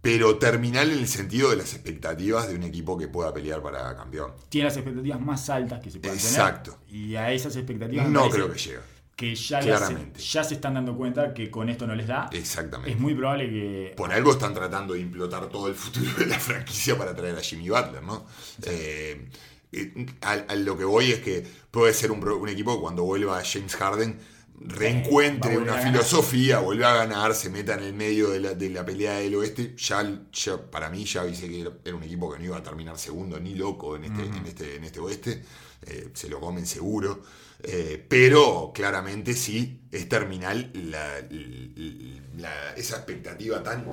Pero 0.00 0.38
terminal 0.38 0.90
en 0.90 0.98
el 0.98 1.08
sentido 1.08 1.50
de 1.50 1.56
las 1.56 1.74
expectativas 1.74 2.48
de 2.48 2.54
un 2.54 2.62
equipo 2.62 2.96
que 2.96 3.06
pueda 3.08 3.32
pelear 3.34 3.62
para 3.62 3.94
campeón. 3.94 4.32
Tiene 4.48 4.68
las 4.68 4.76
expectativas 4.76 5.20
más 5.20 5.48
altas 5.50 5.80
que 5.80 5.90
se 5.90 6.00
pueden 6.00 6.16
Exacto. 6.18 6.78
tener. 6.88 6.94
Y 7.04 7.16
a 7.16 7.30
esas 7.32 7.54
expectativas 7.56 8.08
No 8.08 8.20
parece 8.20 8.36
creo 8.36 8.52
que 8.52 8.58
llegue. 8.58 8.78
Que 9.20 9.34
ya, 9.34 9.60
Claramente. 9.60 10.18
hace- 10.18 10.28
ya 10.28 10.44
se 10.44 10.54
están 10.54 10.72
dando 10.72 10.96
cuenta 10.96 11.34
que 11.34 11.50
con 11.50 11.68
esto 11.68 11.86
no 11.86 11.94
les 11.94 12.06
da. 12.06 12.30
Exactamente. 12.32 12.90
Es 12.92 12.98
muy 12.98 13.14
probable 13.14 13.50
que 13.50 13.92
Por 13.94 14.10
algo 14.10 14.32
están 14.32 14.54
tratando 14.54 14.94
de 14.94 15.00
implotar 15.00 15.46
todo 15.50 15.68
el 15.68 15.74
futuro 15.74 16.10
de 16.18 16.24
la 16.24 16.38
franquicia 16.38 16.96
para 16.96 17.14
traer 17.14 17.36
a 17.36 17.42
Jimmy 17.42 17.68
Butler, 17.68 18.02
¿no? 18.02 18.24
Eh, 18.62 19.28
eh, 19.72 20.06
a, 20.22 20.32
a 20.32 20.54
lo 20.54 20.78
que 20.78 20.84
voy 20.84 21.12
es 21.12 21.20
que 21.20 21.46
puede 21.70 21.92
ser 21.92 22.12
un, 22.12 22.48
equipo 22.48 22.74
que 22.76 22.80
cuando 22.80 23.02
vuelva 23.04 23.42
James 23.44 23.76
Harden 23.76 24.18
reencuentre 24.58 25.58
una 25.58 25.74
filosofía, 25.74 26.60
vuelva 26.60 26.92
a 26.92 26.96
ganar, 27.04 27.34
se 27.34 27.50
meta 27.50 27.74
en 27.74 27.80
el 27.80 27.92
medio 27.92 28.30
de 28.30 28.40
la, 28.40 28.54
de 28.54 28.70
la 28.70 28.86
pelea 28.86 29.18
del 29.18 29.34
oeste. 29.34 29.74
Ya, 29.76 30.22
ya 30.32 30.56
para 30.70 30.88
mí 30.88 31.04
ya 31.04 31.20
avisé 31.20 31.46
que 31.46 31.60
era, 31.60 31.72
era 31.84 31.94
un 31.94 32.02
equipo 32.04 32.32
que 32.32 32.38
no 32.38 32.44
iba 32.46 32.56
a 32.56 32.62
terminar 32.62 32.98
segundo 32.98 33.38
ni 33.38 33.54
loco 33.54 33.96
en 33.96 34.04
este, 34.04 34.22
en 34.24 34.46
este, 34.46 34.76
en 34.76 34.84
este 34.84 35.00
oeste. 35.00 35.42
Eh, 35.86 36.08
se 36.14 36.28
lo 36.30 36.40
comen 36.40 36.64
seguro. 36.66 37.22
Eh, 37.62 38.04
pero 38.08 38.72
claramente 38.74 39.34
sí, 39.34 39.82
es 39.90 40.08
terminal 40.08 40.70
la- 40.74 41.20
la- 42.38 42.74
esa 42.76 42.96
expectativa 42.96 43.62
tan, 43.62 43.84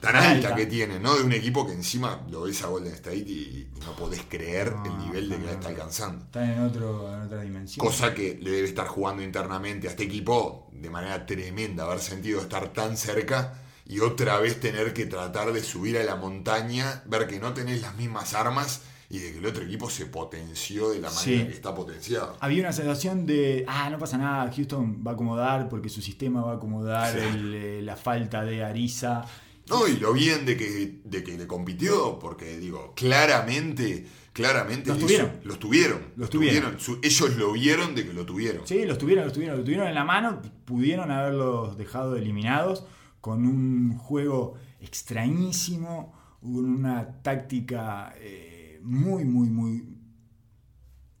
tan 0.00 0.16
alta, 0.16 0.48
Alta. 0.48 0.54
que 0.56 0.66
tiene, 0.66 0.98
¿no? 0.98 1.16
De 1.16 1.22
un 1.22 1.32
equipo 1.32 1.66
que 1.66 1.72
encima 1.72 2.26
lo 2.30 2.42
ves 2.42 2.62
a 2.62 2.66
Golden 2.66 2.92
State 2.94 3.16
y 3.16 3.68
no 3.84 3.94
podés 3.96 4.22
creer 4.28 4.72
No, 4.72 4.84
el 4.86 4.98
nivel 4.98 5.28
de 5.30 5.36
que 5.38 5.44
la 5.44 5.52
está 5.52 5.68
alcanzando. 5.68 6.24
están 6.24 6.50
en, 6.50 6.60
otro, 6.60 7.12
en 7.14 7.20
otra 7.22 7.40
dimensión. 7.42 7.84
Cosa 7.86 8.12
que 8.14 8.38
le 8.40 8.50
debe 8.50 8.68
estar 8.68 8.86
jugando 8.88 9.22
internamente 9.22 9.86
a 9.86 9.90
este 9.90 10.04
equipo 10.04 10.68
de 10.72 10.90
manera 10.90 11.24
tremenda, 11.26 11.84
haber 11.84 12.00
sentido 12.00 12.40
estar 12.40 12.72
tan 12.72 12.96
cerca 12.96 13.62
y 13.86 14.00
otra 14.00 14.38
vez 14.40 14.58
tener 14.60 14.92
que 14.92 15.06
tratar 15.06 15.52
de 15.52 15.62
subir 15.62 15.96
a 15.98 16.02
la 16.04 16.16
montaña, 16.16 17.02
ver 17.06 17.26
que 17.28 17.38
no 17.38 17.54
tenés 17.54 17.80
las 17.80 17.94
mismas 17.96 18.34
armas 18.34 18.80
y 19.08 19.18
de 19.18 19.32
que 19.32 19.38
el 19.38 19.46
otro 19.46 19.62
equipo 19.64 19.88
se 19.90 20.06
potenció 20.06 20.90
de 20.90 21.00
la 21.00 21.10
manera 21.10 21.22
Sí. 21.42 21.46
que 21.46 21.52
está 21.52 21.74
potenciado. 21.74 22.36
Había 22.40 22.60
una 22.62 22.72
sensación 22.72 23.24
de, 23.26 23.64
ah, 23.68 23.88
no 23.90 23.98
pasa 23.98 24.18
nada, 24.18 24.50
Houston 24.54 25.02
va 25.06 25.12
a 25.12 25.14
acomodar 25.14 25.68
porque 25.68 25.88
su 25.88 26.02
sistema 26.02 26.42
va 26.42 26.52
a 26.52 26.56
acomodar 26.56 27.12
Sí. 27.12 27.18
el, 27.24 27.54
eh, 27.54 27.82
la 27.82 27.96
falta 27.96 28.44
de 28.44 28.64
Ariza. 28.64 29.24
No, 29.68 29.88
y 29.88 29.96
lo 29.96 30.12
bien 30.12 30.46
de 30.46 30.56
que, 30.56 31.00
de 31.04 31.24
que 31.24 31.36
le 31.36 31.46
compitió, 31.48 32.18
porque 32.20 32.56
digo, 32.58 32.92
claramente, 32.94 34.06
claramente 34.32 34.90
Los 34.90 34.98
tuvieron. 35.00 35.32
los 35.42 35.58
tuvieron. 35.58 36.00
Los 36.16 36.30
tuvieron. 36.30 36.78
Su- 36.78 37.00
ellos 37.02 37.36
lo 37.36 37.52
vieron 37.52 37.94
de 37.96 38.06
que 38.06 38.12
lo 38.12 38.24
tuvieron. 38.24 38.64
Sí, 38.66 38.84
los 38.84 38.96
tuvieron, 38.96 39.24
los 39.24 39.32
tuvieron, 39.32 39.56
los 39.56 39.64
tuvieron 39.64 39.88
en 39.88 39.94
la 39.94 40.04
mano, 40.04 40.40
pudieron 40.64 41.10
haberlos 41.10 41.76
dejado 41.76 42.14
eliminados 42.16 42.84
con 43.20 43.44
un 43.44 43.96
juego 43.98 44.54
extrañísimo, 44.80 46.12
una 46.42 47.22
táctica 47.22 48.14
eh, 48.18 48.55
muy, 48.86 49.24
muy, 49.24 49.48
muy, 49.50 49.84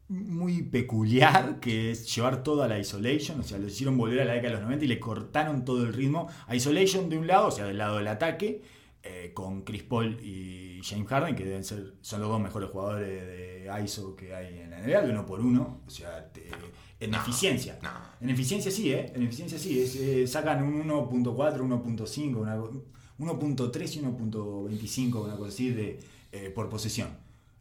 muy 0.08 0.62
peculiar, 0.62 1.58
que 1.58 1.90
es 1.90 2.14
llevar 2.14 2.42
todo 2.44 2.62
a 2.62 2.68
la 2.68 2.78
isolation, 2.78 3.40
o 3.40 3.42
sea, 3.42 3.58
lo 3.58 3.66
hicieron 3.66 3.98
volver 3.98 4.20
a 4.20 4.24
la 4.24 4.34
década 4.34 4.50
de 4.50 4.54
los 4.60 4.62
90 4.64 4.84
y 4.84 4.88
le 4.88 5.00
cortaron 5.00 5.64
todo 5.64 5.82
el 5.84 5.92
ritmo. 5.92 6.28
Isolation 6.52 7.08
de 7.08 7.18
un 7.18 7.26
lado, 7.26 7.48
o 7.48 7.50
sea, 7.50 7.64
del 7.66 7.78
lado 7.78 7.96
del 7.98 8.06
ataque, 8.08 8.62
eh, 9.02 9.32
con 9.34 9.62
Chris 9.62 9.82
Paul 9.82 10.18
y 10.22 10.80
James 10.84 11.08
Harden, 11.08 11.34
que 11.34 11.44
deben 11.44 11.64
ser, 11.64 11.94
son 12.02 12.20
los 12.20 12.28
dos 12.28 12.40
mejores 12.40 12.70
jugadores 12.70 13.08
de 13.08 13.68
ISO 13.84 14.14
que 14.14 14.32
hay 14.34 14.58
en 14.60 14.70
la 14.70 14.78
NBA, 14.80 15.02
de 15.02 15.10
uno 15.10 15.26
por 15.26 15.40
uno. 15.40 15.80
O 15.86 15.90
sea, 15.90 16.32
te- 16.32 16.48
en 17.00 17.12
eficiencia. 17.14 17.78
no. 17.82 17.90
En 18.20 18.30
eficiencia 18.30 18.70
sí, 18.70 18.92
¿eh? 18.92 19.12
En 19.14 19.22
eficiencia 19.24 19.58
sí. 19.58 19.80
es, 19.80 19.96
eh, 19.96 20.26
sacan 20.26 20.62
un 20.62 20.80
1.4, 20.88 21.62
1.5, 21.62 22.36
una 22.40 22.56
co- 22.56 22.84
1.3 23.18 23.96
y 23.96 24.00
1.25, 24.00 25.24
una 25.24 25.36
cosa 25.36 25.48
así, 25.48 25.70
de, 25.70 25.98
eh, 26.32 26.50
por 26.54 26.68
posesión. 26.68 27.08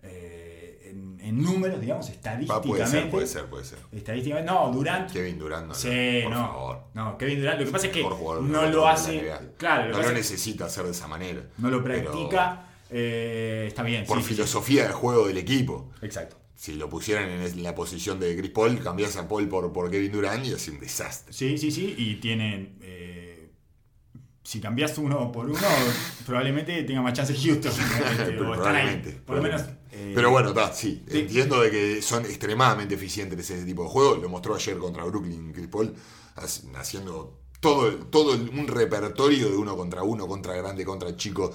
Eh, 0.08 0.92
en, 0.92 1.20
en 1.20 1.42
números, 1.42 1.82
digamos, 1.82 2.10
estadísticamente. 2.10 2.68
puede 2.70 2.88
ser, 2.88 3.10
puede 3.10 3.28
ser, 3.28 3.46
puede 3.46 3.66
ser. 3.66 3.80
Estadísticamente, 3.92 4.52
no, 4.52 4.72
Durant. 4.72 5.12
Kevin 5.12 5.38
Durant, 5.40 5.68
no, 5.68 5.74
Sí, 5.74 6.22
por 6.24 6.32
no. 6.34 6.48
favor. 6.48 6.82
No, 6.94 7.18
Kevin 7.18 7.40
Durant. 7.40 7.60
Lo 7.60 7.66
que 7.66 7.72
pasa 7.72 7.88
es 7.88 7.94
que 7.94 8.04
jugador 8.04 8.44
del 8.44 8.52
no 8.52 8.66
lo 8.70 8.88
hace. 8.88 9.32
Claro, 9.58 9.90
lo 9.90 9.98
no 9.98 10.04
lo 10.04 10.12
necesita 10.14 10.66
hacer 10.66 10.86
de 10.86 10.92
esa 10.92 11.08
manera. 11.08 11.42
no 11.58 11.70
lo 11.70 11.84
Pero 11.84 12.12
practica. 12.12 12.66
eh, 12.90 13.66
está 13.68 13.84
bien. 13.84 14.06
por 14.06 14.18
sí, 14.18 14.24
sí, 14.24 14.30
sí. 14.30 14.36
filosofía 14.36 14.88
de 14.88 14.94
juego 14.94 15.28
del 15.28 15.38
equipo. 15.38 15.90
Exacto. 16.02 16.38
Si 16.56 16.74
lo 16.76 16.90
pusieran 16.90 17.30
en 17.30 17.64
la 17.64 17.76
posición 17.76 18.18
de 18.20 18.36
Chris 18.38 18.52
Paul, 18.52 18.80
cambias 18.82 19.18
a 19.18 19.28
Paul 19.28 19.50
por, 19.50 19.74
por 19.74 19.92
Kevin 19.92 20.12
Durant 20.12 20.46
y 20.46 20.54
es 20.54 20.68
un 20.70 20.80
desastre. 20.80 21.34
Sí, 21.34 21.58
sí, 21.58 21.70
sí. 21.72 21.94
Y 21.98 22.16
tienen. 22.16 22.78
eh, 22.82 23.50
si 24.42 24.62
cambias 24.62 24.98
uno 25.00 25.32
por 25.32 25.50
uno, 25.50 25.60
probablemente 26.26 26.84
tenga 26.84 27.02
más 27.02 27.14
chance 27.14 27.34
Houston. 27.36 27.72
Este, 28.12 28.40
o 28.40 28.54
están 28.54 28.76
ahí. 28.76 29.02
Probablemente, 29.02 29.12
Por 29.26 29.36
lo 29.38 29.42
menos. 29.42 29.64
Probablemente. 29.96 30.12
eh, 30.12 30.16
Pero 30.16 30.32
bueno, 30.32 30.50
está, 30.50 30.74
sí. 30.74 31.04
sí. 31.10 31.20
Entiendo 31.20 31.62
de 31.62 31.72
que 31.72 32.02
son 32.02 32.26
extremadamente 32.26 32.96
eficientes 32.96 33.40
ese 33.40 33.64
tipo 33.66 33.84
de 33.84 33.90
juego. 33.90 34.16
Lo 34.18 34.30
mostró 34.30 34.56
ayer 34.56 34.78
contra 34.78 35.04
Brooklyn 35.06 35.52
Chris 35.54 35.68
Paul, 35.68 35.94
hac- 36.36 36.76
haciendo 36.76 37.40
todo, 37.60 37.92
todo 38.12 38.34
un 38.34 38.68
repertorio 38.68 39.50
de 39.50 39.58
uno 39.58 39.76
contra 39.76 40.04
uno, 40.04 40.28
contra 40.28 40.54
grande, 40.56 40.86
contra 40.86 41.16
chico, 41.16 41.52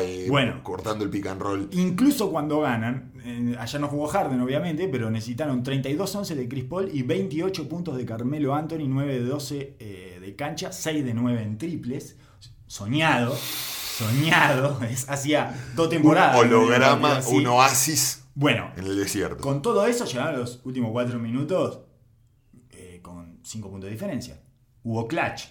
eh, 0.00 0.26
Bueno. 0.28 0.62
cortando 0.62 1.04
el 1.04 1.10
pick 1.10 1.26
and 1.26 1.40
roll. 1.40 1.68
Incluso 1.72 2.30
cuando 2.30 2.60
ganan, 2.60 3.12
eh, 3.24 3.56
allá 3.58 3.78
no 3.78 3.88
jugó 3.88 4.06
Harden 4.08 4.40
obviamente, 4.42 4.88
pero 4.88 5.10
necesitaron 5.10 5.62
32-11 5.62 6.34
de 6.34 6.48
Chris 6.48 6.64
Paul 6.64 6.90
y 6.92 7.02
28 7.02 7.66
puntos 7.68 7.96
de 7.96 8.04
Carmelo 8.04 8.54
Anthony, 8.54 8.86
9 8.88 9.14
de 9.14 9.24
12 9.24 9.76
eh, 9.78 10.18
de 10.20 10.36
cancha, 10.36 10.70
6 10.72 11.02
de 11.04 11.14
9 11.14 11.42
en 11.42 11.56
triples. 11.56 12.16
Soñado, 12.66 13.34
soñado, 13.98 14.82
es 14.90 15.08
hacía 15.08 15.54
dos 15.74 15.86
Un 15.86 15.90
temporadas. 15.90 16.36
holograma, 16.40 17.18
Así. 17.18 17.34
un 17.36 17.46
oasis 17.46 18.24
Bueno, 18.34 18.70
en 18.76 18.84
el 18.86 18.96
desierto. 18.96 19.36
con 19.42 19.62
todo 19.62 19.86
eso 19.86 20.04
llegaron 20.04 20.40
los 20.40 20.60
últimos 20.64 20.90
4 20.92 21.18
minutos 21.18 21.80
eh, 22.70 23.00
con 23.02 23.38
5 23.42 23.70
puntos 23.70 23.86
de 23.88 23.92
diferencia. 23.92 24.40
Hubo 24.82 25.06
clutch. 25.08 25.44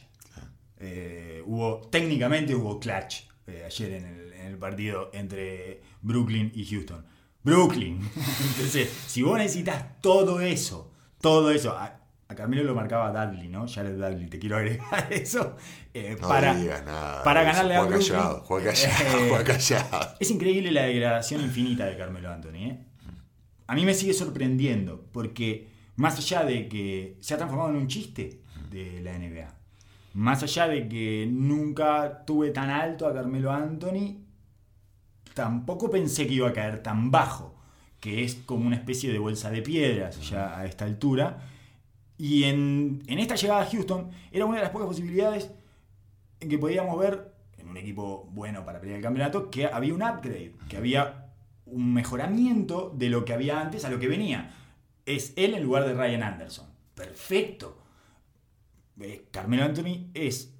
Eh, 0.77 1.41
hubo, 1.45 1.79
técnicamente 1.89 2.53
hubo 2.55 2.79
clutch 2.79 3.21
eh, 3.47 3.63
ayer 3.65 3.93
en 3.93 4.05
el, 4.05 4.33
en 4.33 4.47
el 4.47 4.57
partido 4.57 5.09
entre 5.13 5.81
Brooklyn 6.01 6.51
y 6.53 6.65
Houston. 6.65 7.05
Brooklyn. 7.43 7.99
Entonces, 8.55 8.89
si 9.07 9.21
vos 9.21 9.37
necesitas 9.37 9.99
todo 10.01 10.39
eso, 10.41 10.91
todo 11.21 11.51
eso, 11.51 11.71
a, 11.77 11.99
a 12.34 12.36
Carmelo 12.36 12.63
lo 12.63 12.75
marcaba 12.75 13.11
Dudley, 13.11 13.47
¿no? 13.47 13.67
Jared 13.67 13.95
Dudley, 13.95 14.27
te 14.27 14.38
quiero 14.39 14.57
agregar 14.57 15.07
eso. 15.11 15.55
eh, 15.93 16.17
No 16.19 16.27
para, 16.27 16.53
digas 16.55 16.84
nada. 16.86 17.23
para 17.23 17.43
ganarle 17.43 17.75
a 17.75 17.81
Brooklyn. 17.84 18.07
callado, 18.09 18.41
juega 18.45 18.71
callado, 18.71 19.17
Eh, 19.19 19.27
juega 19.29 19.43
callado. 19.43 20.15
es 20.19 20.31
increíble 20.31 20.71
la 20.71 20.84
degradación 20.84 21.41
infinita 21.41 21.86
de 21.86 21.97
Carmelo 21.97 22.29
Anthony. 22.31 22.55
¿eh? 22.69 22.79
A 23.67 23.75
mí 23.75 23.86
me 23.86 23.93
sigue 23.93 24.13
sorprendiendo, 24.13 25.05
porque 25.11 25.69
más 25.95 26.17
allá 26.17 26.43
de 26.43 26.67
que 26.67 27.17
se 27.21 27.34
ha 27.34 27.38
transformado 27.38 27.69
en 27.71 27.77
un 27.77 27.88
chiste 27.88 28.41
de 28.69 29.01
la 29.01 29.17
NBA, 29.17 29.53
más 30.13 30.43
allá 30.43 30.67
de 30.67 30.88
que 30.88 31.27
nunca 31.31 32.23
tuve 32.25 32.49
tan 32.51 32.69
alto 32.69 33.07
a 33.07 33.13
Carmelo 33.13 33.51
Anthony, 33.51 34.17
tampoco 35.34 35.89
pensé 35.89 36.27
que 36.27 36.34
iba 36.34 36.49
a 36.49 36.53
caer 36.53 36.84
tan 36.84 37.09
bajo, 37.11 37.55
que 37.99 38.23
es 38.23 38.36
como 38.45 38.67
una 38.67 38.75
especie 38.75 39.11
de 39.11 39.19
bolsa 39.19 39.49
de 39.49 39.61
piedras 39.61 40.19
ya 40.29 40.57
a 40.57 40.65
esta 40.65 40.86
altura. 40.86 41.49
Y 42.24 42.45
en, 42.45 43.03
en 43.07 43.19
esta 43.19 43.36
llegada 43.36 43.63
a 43.63 43.65
Houston 43.65 44.09
era 44.32 44.45
una 44.45 44.55
de 44.55 44.63
las 44.63 44.71
pocas 44.71 44.88
posibilidades 44.88 45.51
en 46.39 46.47
que 46.47 46.57
podíamos 46.57 46.97
ver 46.97 47.34
en 47.57 47.67
un 47.67 47.76
equipo 47.76 48.30
bueno 48.32 48.63
para 48.63 48.80
pelear 48.80 48.99
el 48.99 49.03
campeonato 49.03 49.51
que 49.51 49.65
había 49.65 49.93
un 49.93 50.03
upgrade, 50.03 50.53
que 50.69 50.78
había 50.78 51.34
un 51.65 51.93
mejoramiento 51.93 52.93
de 52.95 53.09
lo 53.09 53.26
que 53.26 53.34
había 53.34 53.59
antes 53.59 53.84
a 53.84 53.89
lo 53.89 53.99
que 53.99 54.07
venía. 54.07 54.55
Es 55.05 55.34
él 55.36 55.53
en 55.53 55.63
lugar 55.63 55.86
de 55.86 55.95
Ryan 55.95 56.24
Anderson. 56.24 56.67
Perfecto. 56.95 57.78
Eh, 59.01 59.28
Carmelo 59.30 59.65
Anthony 59.65 60.09
es 60.13 60.55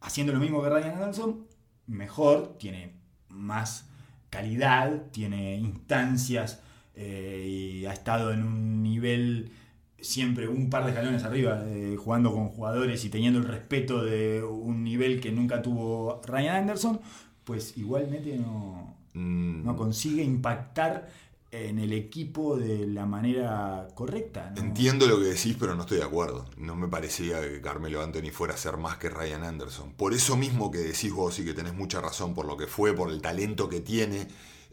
haciendo 0.00 0.32
lo 0.32 0.38
mismo 0.38 0.62
que 0.62 0.70
Ryan 0.70 1.02
Anderson, 1.02 1.48
mejor, 1.88 2.56
tiene 2.58 2.92
más 3.28 3.88
calidad, 4.30 5.06
tiene 5.10 5.56
instancias 5.56 6.62
eh, 6.94 7.44
y 7.44 7.86
ha 7.86 7.92
estado 7.92 8.32
en 8.32 8.44
un 8.44 8.84
nivel 8.84 9.50
siempre 10.00 10.48
un 10.48 10.70
par 10.70 10.84
de 10.84 10.90
escalones 10.90 11.24
arriba, 11.24 11.62
eh, 11.66 11.96
jugando 11.98 12.32
con 12.32 12.48
jugadores 12.48 13.04
y 13.04 13.10
teniendo 13.10 13.38
el 13.40 13.46
respeto 13.46 14.04
de 14.04 14.42
un 14.42 14.84
nivel 14.84 15.20
que 15.20 15.32
nunca 15.32 15.62
tuvo 15.62 16.20
Ryan 16.26 16.56
Anderson, 16.56 17.00
pues 17.44 17.76
igualmente 17.76 18.36
no, 18.38 18.94
Mm, 19.14 19.64
no 19.64 19.76
consigue 19.76 20.22
impactar 20.22 21.08
en 21.50 21.78
el 21.78 21.92
equipo 21.94 22.56
de 22.56 22.86
la 22.86 23.06
manera 23.06 23.88
correcta. 23.94 24.50
¿no? 24.50 24.60
Entiendo 24.62 25.06
lo 25.06 25.18
que 25.18 25.26
decís, 25.26 25.56
pero 25.58 25.74
no 25.74 25.82
estoy 25.82 25.98
de 25.98 26.04
acuerdo. 26.04 26.46
No 26.56 26.74
me 26.74 26.88
parecía 26.88 27.40
que 27.40 27.60
Carmelo 27.60 28.02
Anthony 28.02 28.30
fuera 28.32 28.54
a 28.54 28.56
ser 28.56 28.76
más 28.76 28.98
que 28.98 29.08
Ryan 29.08 29.44
Anderson. 29.44 29.92
Por 29.92 30.14
eso 30.14 30.36
mismo 30.36 30.70
que 30.70 30.78
decís 30.78 31.12
vos 31.12 31.38
y 31.38 31.44
que 31.44 31.54
tenés 31.54 31.74
mucha 31.74 32.00
razón 32.00 32.34
por 32.34 32.46
lo 32.46 32.56
que 32.56 32.66
fue, 32.66 32.92
por 32.94 33.10
el 33.10 33.22
talento 33.22 33.68
que 33.68 33.80
tiene 33.80 34.26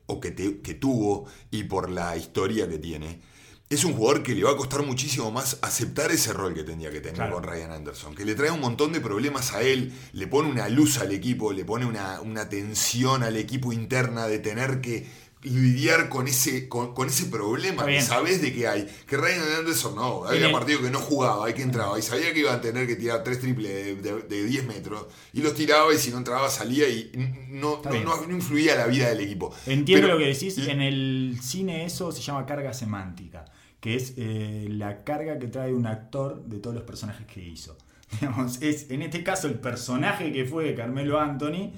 o 0.08 0.20
que, 0.20 0.32
te- 0.32 0.62
que 0.62 0.74
tuvo 0.74 1.26
y 1.52 1.64
por 1.66 1.90
la 1.90 2.18
historia 2.18 2.68
que 2.68 2.80
tiene. 2.80 3.22
Es 3.68 3.84
un 3.84 3.93
jugador 3.93 4.22
que 4.22 4.36
le 4.36 4.43
va 4.43 4.51
a 4.51 4.55
costar 4.57 4.84
muchísimo 4.84 5.32
más 5.32 5.57
aceptar 5.63 6.11
ese 6.11 6.32
rol 6.34 6.53
que 6.53 6.63
tenía 6.63 6.91
que 6.91 6.99
tener 6.99 7.16
Claro. 7.16 7.36
con 7.36 7.43
Ryan 7.43 7.72
Anderson, 7.72 8.13
que 8.13 8.24
le 8.24 8.36
trae 8.36 8.51
un 8.51 8.59
montón 8.61 8.93
de 8.93 9.01
problemas 9.01 9.53
a 9.53 9.61
él, 9.63 9.91
le 10.13 10.28
pone 10.28 10.49
una 10.49 10.70
luz 10.70 10.99
al 10.99 11.11
equipo, 11.11 11.51
le 11.51 11.66
pone 11.66 11.86
una, 11.86 12.22
una 12.22 12.47
tensión 12.47 13.24
al 13.24 13.38
equipo 13.38 13.74
interna 13.74 14.28
de 14.28 14.38
tener 14.38 14.82
que 14.82 15.07
lidiar 15.41 16.09
con 16.09 16.28
ese, 16.28 16.68
con, 16.68 16.93
con 16.95 17.07
ese 17.07 17.26
problema 17.26 17.86
que 17.86 18.01
sabes 18.01 18.41
de 18.41 18.53
que 18.53 18.68
hay. 18.68 18.88
Que 19.07 19.18
Ryan 19.18 19.41
Anderson 19.59 19.95
no, 19.95 20.26
había 20.26 20.51
partidos 20.51 20.82
que 20.84 20.89
no 20.91 20.99
jugaba, 20.99 21.49
y 21.49 21.53
que 21.53 21.61
entraba 21.63 21.97
y 21.99 22.01
sabía 22.03 22.34
que 22.34 22.39
iba 22.41 22.53
a 22.53 22.61
tener 22.61 22.86
que 22.88 22.95
tirar 22.95 23.24
tres 23.24 23.39
triples 23.39 23.72
de, 23.72 23.95
de- 23.95 24.22
de 24.24 24.43
10 24.43 24.66
metros 24.66 25.05
y 25.34 25.41
los 25.41 25.53
tiraba 25.55 25.91
y 25.93 25.97
si 25.97 26.09
no 26.11 26.18
entraba 26.18 26.49
salía 26.49 26.88
y 26.89 27.11
no, 27.49 27.76
Está 27.78 27.89
no, 27.89 27.93
bien. 27.93 28.05
no- 28.05 28.26
no 28.28 28.36
influía 28.36 28.76
la 28.76 28.88
vida 28.88 29.09
del 29.09 29.20
equipo. 29.22 29.53
Entiendo 29.66 30.07
Pero- 30.07 30.20
lo 30.20 30.24
que 30.24 30.30
decís. 30.32 30.55
En 30.59 30.82
el 30.82 31.38
cine 31.41 31.86
eso 31.86 32.11
se 32.11 32.22
llama 32.24 32.45
carga 32.47 32.74
semántica, 32.74 33.45
que 33.86 33.96
es 33.96 34.14
eh, 34.18 34.66
la 34.68 35.04
carga 35.04 35.38
que 35.38 35.46
trae 35.46 35.72
un 35.72 35.86
actor 35.86 36.44
de 36.46 36.58
todos 36.58 36.76
los 36.76 36.86
personajes 36.86 37.28
que 37.28 37.40
hizo. 37.40 37.78
Digamos, 38.20 38.60
es, 38.64 38.90
en 38.90 39.04
este 39.04 39.24
caso, 39.24 39.46
el 39.48 39.60
personaje 39.60 40.32
que 40.32 40.44
fue 40.46 40.74
Carmelo 40.74 41.20
Anthony 41.20 41.72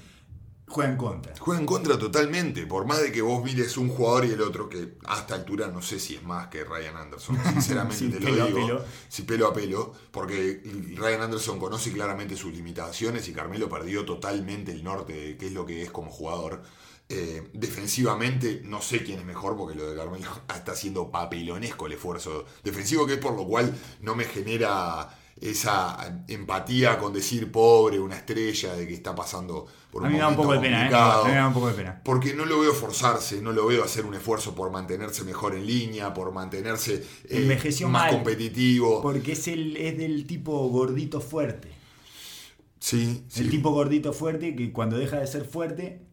juega 0.66 0.90
en 0.90 0.96
contra. 0.96 1.34
Juega 1.38 1.60
en 1.60 1.66
contra 1.66 1.98
totalmente, 1.98 2.66
por 2.66 2.86
más 2.86 3.02
de 3.02 3.12
que 3.12 3.20
vos 3.20 3.44
mires 3.44 3.76
un 3.76 3.90
jugador 3.90 4.24
y 4.24 4.30
el 4.30 4.40
otro, 4.40 4.70
que 4.70 4.94
a 5.04 5.18
esta 5.18 5.34
altura 5.34 5.68
no 5.68 5.82
sé 5.82 6.00
si 6.00 6.14
es 6.14 6.22
más 6.22 6.46
que 6.46 6.64
Ryan 6.64 6.96
Anderson, 6.96 7.36
sinceramente 7.52 7.98
Sí, 7.98 8.10
te 8.10 8.20
pelo 8.20 8.36
lo 8.36 8.42
a 8.42 8.46
digo, 8.46 8.66
pelo. 8.66 8.84
si 9.10 9.22
pelo 9.24 9.46
a 9.48 9.52
pelo, 9.52 9.92
porque 10.10 10.62
Ryan 10.96 11.20
Anderson 11.20 11.58
conoce 11.58 11.92
claramente 11.92 12.36
sus 12.36 12.54
limitaciones 12.54 13.28
y 13.28 13.34
Carmelo 13.34 13.68
perdió 13.68 14.06
totalmente 14.06 14.72
el 14.72 14.82
norte 14.82 15.12
de 15.12 15.36
qué 15.36 15.48
es 15.48 15.52
lo 15.52 15.66
que 15.66 15.82
es 15.82 15.90
como 15.90 16.10
jugador. 16.10 16.62
Eh, 17.10 17.48
defensivamente 17.54 18.60
no 18.64 18.82
sé 18.82 19.02
quién 19.02 19.18
es 19.20 19.24
mejor 19.24 19.56
porque 19.56 19.74
lo 19.74 19.88
de 19.88 19.96
Carmelo 19.96 20.26
está 20.54 20.72
haciendo 20.72 21.10
papelonesco 21.10 21.86
el 21.86 21.94
esfuerzo 21.94 22.44
defensivo 22.62 23.06
que 23.06 23.14
es 23.14 23.18
por 23.18 23.34
lo 23.34 23.46
cual 23.46 23.74
no 24.02 24.14
me 24.14 24.24
genera 24.24 25.08
esa 25.40 26.24
empatía 26.28 26.98
con 26.98 27.12
decir 27.12 27.50
pobre, 27.50 27.98
una 27.98 28.16
estrella 28.16 28.74
de 28.74 28.86
que 28.86 28.94
está 28.94 29.14
pasando 29.14 29.66
por 29.90 30.02
A 30.02 30.06
un 30.06 30.12
mí 30.12 30.16
me 30.16 30.20
da 30.20 30.28
un 30.28 30.36
momento 30.36 30.42
poco 30.42 30.54
de 30.54 30.68
pena, 30.68 30.90
¿eh? 30.90 30.94
A 30.94 31.22
mí 31.24 31.30
me 31.30 31.36
da 31.36 31.48
un 31.48 31.54
poco 31.54 31.68
de 31.68 31.74
pena. 31.74 32.00
Porque 32.04 32.34
no 32.34 32.44
lo 32.44 32.60
veo 32.60 32.74
forzarse, 32.74 33.40
no 33.40 33.52
lo 33.52 33.66
veo 33.66 33.84
hacer 33.84 34.04
un 34.04 34.14
esfuerzo 34.14 34.54
por 34.54 34.70
mantenerse 34.70 35.24
mejor 35.24 35.54
en 35.54 35.66
línea, 35.66 36.12
por 36.12 36.32
mantenerse 36.32 37.04
eh, 37.28 37.58
más 37.82 37.88
mal. 37.88 38.10
competitivo. 38.10 39.00
Porque 39.00 39.32
es, 39.32 39.48
el, 39.48 39.76
es 39.76 39.96
del 39.96 40.26
tipo 40.26 40.68
gordito 40.68 41.20
fuerte. 41.20 41.68
Sí, 42.80 43.24
sí. 43.28 43.42
El 43.42 43.50
tipo 43.50 43.70
gordito 43.70 44.12
fuerte 44.12 44.54
que 44.54 44.72
cuando 44.72 44.98
deja 44.98 45.18
de 45.18 45.26
ser 45.26 45.44
fuerte, 45.44 46.07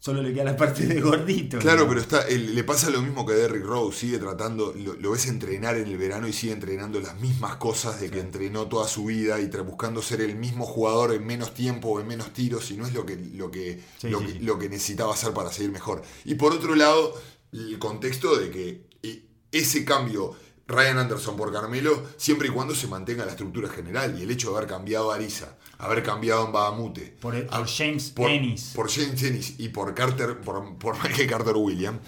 solo 0.00 0.22
le 0.22 0.32
queda 0.32 0.44
la 0.44 0.56
parte 0.56 0.86
de 0.86 1.00
gordito. 1.00 1.58
Claro, 1.58 1.82
¿no? 1.82 1.88
pero 1.88 2.00
está, 2.00 2.26
le 2.26 2.64
pasa 2.64 2.88
lo 2.90 3.02
mismo 3.02 3.26
que 3.26 3.34
a 3.34 3.36
Derrick 3.36 3.64
Rose, 3.64 3.98
sigue 3.98 4.18
tratando, 4.18 4.74
lo, 4.74 4.94
lo 4.94 5.10
ves 5.12 5.26
entrenar 5.26 5.76
en 5.76 5.86
el 5.86 5.98
verano 5.98 6.26
y 6.26 6.32
sigue 6.32 6.54
entrenando 6.54 6.98
las 7.00 7.20
mismas 7.20 7.56
cosas 7.56 8.00
de 8.00 8.10
que 8.10 8.18
entrenó 8.18 8.66
toda 8.66 8.88
su 8.88 9.04
vida 9.04 9.38
y 9.38 9.50
buscando 9.60 10.00
ser 10.00 10.22
el 10.22 10.36
mismo 10.36 10.64
jugador 10.64 11.12
en 11.12 11.26
menos 11.26 11.52
tiempo 11.52 11.90
o 11.90 12.00
en 12.00 12.06
menos 12.06 12.32
tiros 12.32 12.70
y 12.70 12.78
no 12.78 12.86
es 12.86 12.94
lo 12.94 13.04
que, 13.04 13.16
lo 13.16 13.50
que, 13.50 13.80
Sí, 13.98 14.08
lo, 14.08 14.20
sí, 14.20 14.26
que 14.26 14.40
lo 14.40 14.58
que 14.58 14.70
necesitaba 14.70 15.12
hacer 15.12 15.34
para 15.34 15.52
seguir 15.52 15.70
mejor. 15.70 16.02
Y 16.24 16.36
por 16.36 16.52
otro 16.52 16.74
lado, 16.74 17.14
el 17.52 17.78
contexto 17.78 18.36
de 18.36 18.50
que 18.50 18.86
eh, 19.02 19.22
ese 19.52 19.84
cambio 19.84 20.34
Ryan 20.70 20.98
Anderson 20.98 21.36
por 21.36 21.52
Carmelo, 21.52 22.02
siempre 22.16 22.48
y 22.48 22.50
cuando 22.50 22.74
se 22.74 22.86
mantenga 22.86 23.24
la 23.24 23.32
estructura 23.32 23.68
general. 23.68 24.18
Y 24.18 24.22
el 24.22 24.30
hecho 24.30 24.50
de 24.50 24.56
haber 24.56 24.68
cambiado 24.68 25.10
a 25.12 25.16
Arisa, 25.16 25.56
haber 25.78 26.02
cambiado 26.02 26.46
en 26.46 26.52
Bahamute, 26.52 27.16
Por, 27.20 27.34
el- 27.34 27.46
por 27.46 27.54
a- 27.62 27.66
James 27.66 28.10
por, 28.10 28.30
Ennis. 28.30 28.72
por 28.74 28.90
James 28.90 29.22
Ennis 29.22 29.54
y 29.58 29.68
por 29.70 29.94
Carter, 29.94 30.40
por, 30.40 30.76
por 30.78 30.94
Michael 31.02 31.28
Carter 31.28 31.54
Williams, 31.56 31.98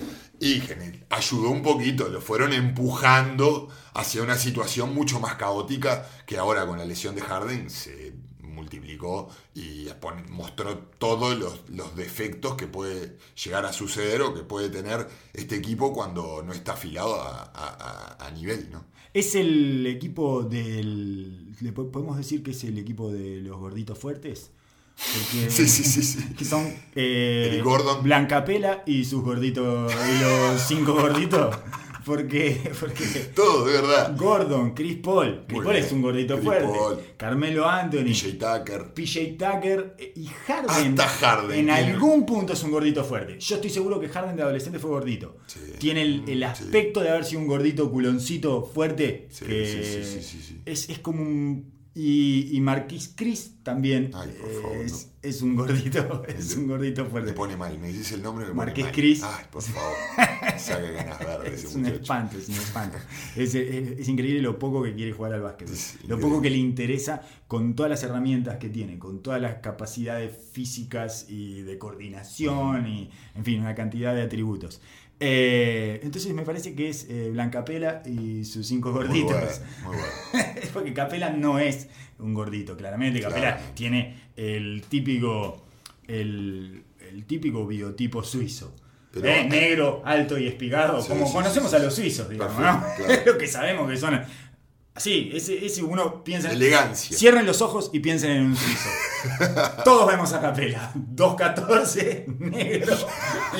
y 0.41 0.61
gene- 0.61 1.05
ayudó 1.11 1.51
un 1.51 1.63
poquito, 1.63 2.09
lo 2.09 2.21
fueron 2.21 2.53
empujando 2.53 3.69
hacia 3.95 4.23
una 4.23 4.37
situación 4.37 4.95
mucho 4.95 5.21
más 5.21 5.35
caótica 5.37 6.09
que 6.27 6.39
ahora 6.39 6.67
con 6.67 6.79
la 6.79 6.85
lesión 6.85 7.15
de 7.15 7.21
Harden 7.23 7.69
se 7.71 8.13
multiplicó 8.77 9.29
y 9.55 9.87
mostró 10.31 10.79
todos 10.99 11.39
los, 11.39 11.61
los 11.69 11.95
defectos 11.97 12.55
que 12.57 12.67
puede 12.67 13.17
llegar 13.43 13.67
a 13.67 13.73
suceder 13.73 14.23
o 14.23 14.35
que 14.35 14.43
puede 14.43 14.71
tener 14.71 15.07
este 15.35 15.57
equipo 15.57 15.93
cuando 15.93 16.43
no 16.43 16.53
está 16.53 16.73
afilado 16.73 17.21
a, 17.21 17.43
a- 17.55 18.17
a- 18.19 18.27
a 18.27 18.31
nivel, 18.31 18.71
¿no? 18.73 18.85
Es 19.15 19.35
el 19.35 19.87
equipo 19.87 20.43
del. 20.43 21.53
¿le 21.61 21.73
po- 21.73 21.91
¿Podemos 21.91 22.17
decir 22.17 22.43
que 22.43 22.53
es 22.53 22.65
el 22.65 22.79
equipo 22.79 23.13
de 23.13 23.43
los 23.43 23.59
gorditos 23.59 23.99
fuertes? 23.99 24.51
Porque, 24.97 25.51
Sí, 25.51 25.69
sí, 25.69 25.85
sí, 25.85 26.03
sí. 26.03 26.35
Que 26.39 26.45
son 26.47 26.65
eh, 26.95 27.49
Eric 27.51 27.63
Gordon. 27.65 28.03
Blancapela 28.03 28.83
y 28.87 29.05
sus 29.05 29.23
gorditos. 29.23 29.93
Y 29.93 30.23
los 30.23 30.63
cinco 30.63 30.95
gorditos. 30.95 31.55
Porque, 32.05 32.61
porque 32.81 33.05
Todo, 33.35 33.65
de 33.67 33.73
verdad. 33.73 34.17
Gordon, 34.17 34.75
Chris 34.75 34.97
Paul. 34.99 35.45
Chris 35.47 35.57
Muy 35.57 35.65
Paul 35.65 35.75
bien. 35.75 35.87
es 35.87 35.93
un 35.93 36.03
gordito 36.03 36.35
Chris 36.35 36.45
fuerte. 36.45 36.67
Paul. 36.69 36.99
Carmelo 37.17 37.69
Anthony. 37.69 38.05
PJ 38.05 38.33
Tucker. 38.33 38.93
PJ 38.95 39.21
Tucker 39.39 39.95
eh, 39.99 40.13
y 40.17 40.27
Harden. 40.27 41.01
Hasta 41.01 41.09
Harden 41.09 41.59
En 41.59 41.67
tiene. 41.67 41.73
algún 41.93 42.27
punto 42.27 42.53
es 42.53 42.63
un 42.63 42.71
gordito 42.71 43.05
fuerte. 43.05 43.39
Yo 43.39 43.57
estoy 43.57 43.71
seguro 43.71 44.01
que 44.01 44.09
Harden 44.09 44.37
de 44.37 44.43
adolescente 44.43 44.79
fue 44.79 44.91
gordito. 44.91 45.37
Sí. 45.47 45.61
Tiene 45.79 46.03
el, 46.03 46.25
el 46.29 46.43
aspecto 46.43 47.01
de 47.01 47.11
haber 47.11 47.25
sido 47.25 47.41
un 47.41 47.47
gordito 47.47 47.91
culoncito 47.91 48.65
fuerte. 48.65 49.29
Sí, 49.31 49.45
que 49.45 49.67
sí, 49.67 49.85
sí, 49.85 50.05
sí, 50.05 50.23
sí, 50.23 50.43
sí. 50.43 50.63
Es, 50.65 50.89
es 50.89 50.99
como 50.99 51.23
un. 51.23 51.82
Y, 51.95 52.49
y 52.57 52.61
Marquis 52.63 53.13
Chris 53.15 53.57
también 53.63 54.11
Ay, 54.15 54.35
por 54.41 54.51
favor, 54.63 54.77
es, 54.79 55.11
es 55.21 55.43
un 55.43 55.55
gordito. 55.55 56.23
Es 56.29 56.57
un 56.57 56.67
gordito 56.67 57.05
Me 57.05 57.11
fuerte. 57.11 57.33
pone 57.35 57.57
mal, 57.57 57.79
me 57.79 57.89
dices 57.89 58.13
el 58.13 58.23
nombre 58.23 58.47
me. 58.53 58.73
Chris. 58.93 59.23
Ay, 59.23 59.45
por 59.51 59.61
favor. 59.63 59.93
Saca 60.59 60.91
ganas 60.91 61.19
verdes 61.19 61.53
Es 61.55 61.65
ese 61.65 61.77
un 61.77 61.83
muchacho. 61.83 62.01
espanto, 62.03 62.39
es 62.39 62.49
un 62.49 62.55
espanto. 62.55 62.97
Es, 63.37 63.55
es- 63.55 63.99
es 64.01 64.09
increíble 64.09 64.41
lo 64.43 64.59
poco 64.59 64.83
que 64.83 64.95
quiere 64.95 65.13
jugar 65.13 65.35
al 65.35 65.43
básquet. 65.43 65.69
Lo 66.09 66.19
poco 66.19 66.41
que 66.41 66.49
le 66.51 66.57
interesa 66.57 67.23
con 67.47 67.75
todas 67.75 67.91
las 67.91 68.03
herramientas 68.03 68.57
que 68.57 68.71
tiene, 68.71 68.99
con 68.99 69.23
todas 69.23 69.41
las 69.43 69.57
capacidades 69.57 70.35
físicas 70.53 71.27
y 71.29 71.61
de 71.63 71.77
coordinación 71.79 72.87
y, 72.87 73.11
en 73.35 73.45
fin, 73.45 73.61
una 73.61 73.75
cantidad 73.75 74.15
de 74.15 74.23
atributos. 74.23 74.81
Eh, 75.25 76.01
entonces 76.03 76.33
me 76.35 76.43
parece 76.43 76.75
que 76.75 76.89
es 76.89 77.07
eh, 77.09 77.31
Blancapela 77.31 78.03
y 78.05 78.45
sus 78.45 78.67
cinco 78.67 78.91
Muy 78.91 79.05
gorditos. 79.07 79.31
bueno, 79.31 79.53
muy 79.85 79.97
bueno. 80.33 80.53
Porque 80.73 80.93
Capela 80.93 81.31
no 81.31 81.61
es 81.61 81.87
un 82.19 82.35
gordito, 82.35 82.77
claramente. 82.77 83.21
Capela 83.21 83.57
tiene 83.75 84.17
el 84.37 84.83
típico. 84.89 85.65
El, 86.09 86.83
el 87.09 87.25
típico 87.25 87.65
biotipo 87.67 88.25
suizo. 88.25 88.75
Pero- 89.13 89.29
Eh, 89.29 89.47
negro, 89.49 90.03
alto 90.05 90.37
y 90.39 90.47
espigado, 90.49 91.01
Sí, 91.01 91.09
como 91.11 91.27
sí, 91.27 91.33
conocemos 91.35 91.71
sí, 91.71 91.77
a 91.77 91.79
los 91.81 91.95
suizos, 91.95 92.29
digamos, 92.29 92.57
Perfecto, 92.57 92.81
¿no? 92.89 92.97
claro. 92.97 93.13
Es 93.13 93.27
lo 93.27 93.39
que 93.39 93.47
sabemos 93.47 93.89
que 93.91 93.97
son. 93.97 94.21
Así, 94.95 95.31
ese, 95.33 95.65
ese 95.65 95.83
uno 95.83 96.23
piensa. 96.23 96.53
Elegancia. 96.53 97.17
Cierren 97.17 97.47
los 97.47 97.63
ojos 97.63 97.89
y 97.95 98.01
piensen 98.01 98.31
en 98.33 98.43
un 98.47 98.57
suizo. 98.57 98.89
Todos 99.85 100.07
vemos 100.07 100.33
a 100.35 100.41
Capela. 100.43 100.93
2'14, 100.95 102.27
negro 102.39 102.95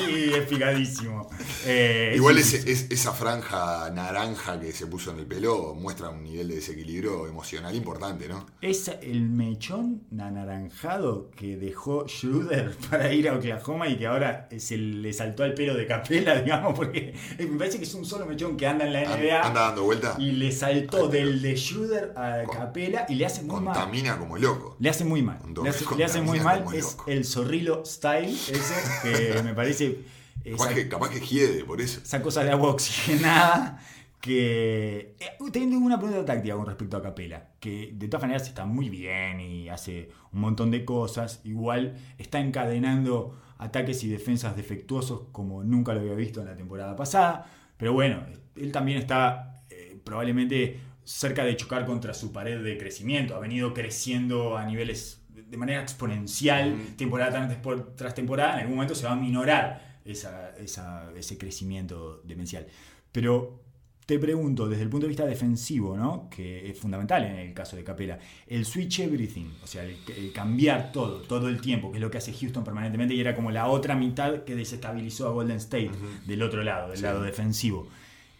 y 0.07 0.33
espigadísimo. 0.33 1.27
Eh, 1.65 2.13
Igual 2.15 2.37
es 2.37 2.53
ese- 2.53 2.71
es- 2.71 2.87
esa 2.91 3.13
franja 3.13 3.89
naranja 3.89 4.59
que 4.59 4.71
se 4.73 4.85
puso 4.85 5.09
en 5.11 5.19
el 5.19 5.25
pelo 5.25 5.73
muestra 5.73 6.09
un 6.09 6.23
nivel 6.23 6.49
de 6.49 6.55
desequilibrio 6.55 7.27
emocional 7.27 7.73
importante, 7.75 8.27
¿no? 8.27 8.45
Es 8.61 8.91
el 9.01 9.21
mechón 9.29 10.03
anaranjado 10.19 11.31
que 11.31 11.57
dejó 11.57 12.07
Schroeder 12.07 12.75
para 12.89 13.11
ir 13.11 13.29
a 13.29 13.35
Oklahoma 13.35 13.87
y 13.87 13.97
que 13.97 14.05
ahora 14.07 14.47
se 14.57 14.77
le 14.77 15.11
saltó 15.13 15.43
al 15.43 15.53
pelo 15.53 15.73
de 15.73 15.87
Capela, 15.87 16.35
digamos, 16.41 16.75
porque 16.75 17.13
me 17.39 17.57
parece 17.57 17.77
que 17.79 17.85
es 17.85 17.93
un 17.95 18.05
solo 18.05 18.25
mechón 18.25 18.55
que 18.57 18.67
anda 18.67 18.85
en 18.85 18.93
la 18.93 19.01
NBA 19.03 19.41
Anda 19.41 19.61
dando 19.61 19.83
vuelta. 19.83 20.15
y 20.19 20.31
le 20.33 20.51
saltó 20.51 21.07
del 21.25 21.41
de 21.41 21.57
Schroeder 21.57 22.13
a 22.15 22.43
Capela 22.51 23.05
y 23.09 23.15
le 23.15 23.25
hace 23.25 23.41
muy 23.43 23.61
mal. 23.61 23.73
Contamina 23.75 24.17
como 24.17 24.37
loco. 24.37 24.75
Le 24.79 24.89
hace 24.89 25.03
muy 25.05 25.21
mal. 25.21 25.39
Le 25.63 25.69
hace, 25.69 25.83
doble 25.85 25.97
le 25.97 26.05
hace 26.05 26.21
muy 26.21 26.39
mal. 26.39 26.65
Es 26.73 26.97
el 27.07 27.25
zorrilo 27.25 27.85
style 27.85 28.29
ese 28.29 28.73
que 29.01 29.43
me 29.43 29.53
parece 29.53 29.99
Capaz 30.43 30.73
que, 30.73 30.89
capaz 30.89 31.09
que 31.09 31.19
hiede 31.21 31.63
por 31.63 31.79
eso. 31.79 32.01
esa 32.03 32.21
cosa 32.21 32.43
de 32.43 32.51
agua 32.51 32.71
oxigenada 32.71 33.79
que... 34.19 35.15
eh, 35.19 35.31
tengo 35.51 35.77
una 35.77 35.97
pregunta 35.97 36.25
táctica 36.25 36.55
con 36.55 36.65
respecto 36.65 36.97
a 36.97 37.01
Capela, 37.01 37.51
que 37.61 37.91
de 37.93 38.07
todas 38.09 38.23
maneras 38.23 38.47
está 38.47 38.65
muy 38.65 38.89
bien 38.89 39.39
y 39.39 39.69
hace 39.69 40.09
un 40.33 40.41
montón 40.41 40.69
de 40.71 40.83
cosas, 40.83 41.39
igual 41.45 41.95
está 42.17 42.39
encadenando 42.39 43.39
ataques 43.57 44.03
y 44.03 44.09
defensas 44.09 44.57
defectuosos 44.57 45.23
como 45.31 45.63
nunca 45.63 45.93
lo 45.93 46.01
había 46.01 46.13
visto 46.15 46.41
en 46.41 46.47
la 46.47 46.57
temporada 46.57 46.95
pasada, 46.95 47.49
pero 47.77 47.93
bueno, 47.93 48.25
él 48.57 48.71
también 48.73 48.97
está 48.97 49.63
eh, 49.69 49.97
probablemente 50.03 50.79
cerca 51.05 51.43
de 51.43 51.55
chocar 51.57 51.85
contra 51.85 52.13
su 52.13 52.31
pared 52.31 52.63
de 52.63 52.77
crecimiento, 52.77 53.35
ha 53.35 53.39
venido 53.39 53.73
creciendo 53.73 54.57
a 54.57 54.65
niveles 54.65 55.19
de 55.29 55.57
manera 55.57 55.81
exponencial, 55.81 56.75
Mm. 56.75 56.95
temporada 56.97 57.59
tras, 57.95 58.15
temporada, 58.15 58.53
en 58.55 58.59
algún 58.61 58.75
momento 58.75 58.95
se 58.95 59.05
va 59.05 59.13
a 59.13 59.15
minorar 59.15 59.99
esa- 60.05 60.51
esa- 60.57 61.11
ese 61.15 61.37
crecimiento 61.37 62.21
demencial. 62.23 62.65
Pero 63.11 63.61
te 64.05 64.19
pregunto, 64.19 64.67
desde 64.67 64.83
el 64.83 64.89
punto 64.89 65.05
de 65.05 65.09
vista 65.09 65.25
defensivo, 65.25 65.95
¿no? 65.95 66.27
que 66.29 66.69
es 66.69 66.77
fundamental 66.77 67.23
en 67.23 67.37
el 67.37 67.53
caso 67.53 67.75
de 67.77 67.83
Capela, 67.85 68.19
el 68.47 68.65
switch 68.65 68.99
everything, 68.99 69.45
o 69.63 69.67
sea, 69.67 69.83
el, 69.83 69.95
el 70.17 70.33
cambiar 70.33 70.91
todo, 70.91 71.21
todo 71.21 71.47
el 71.47 71.61
tiempo, 71.61 71.89
que 71.91 71.97
es 71.97 72.01
lo 72.01 72.11
que 72.11 72.17
hace 72.17 72.33
Houston 72.33 72.63
permanentemente, 72.65 73.13
y 73.13 73.21
era 73.21 73.33
como 73.33 73.49
la 73.49 73.67
otra 73.67 73.95
mitad 73.95 74.43
que 74.43 74.55
desestabilizó 74.55 75.27
a 75.27 75.31
Golden 75.31 75.57
State 75.57 75.91
del 76.27 76.41
otro 76.41 76.63
lado, 76.63 76.89
del 76.89 76.97
Sí. 76.97 77.03
lado 77.03 77.21
defensivo. 77.21 77.87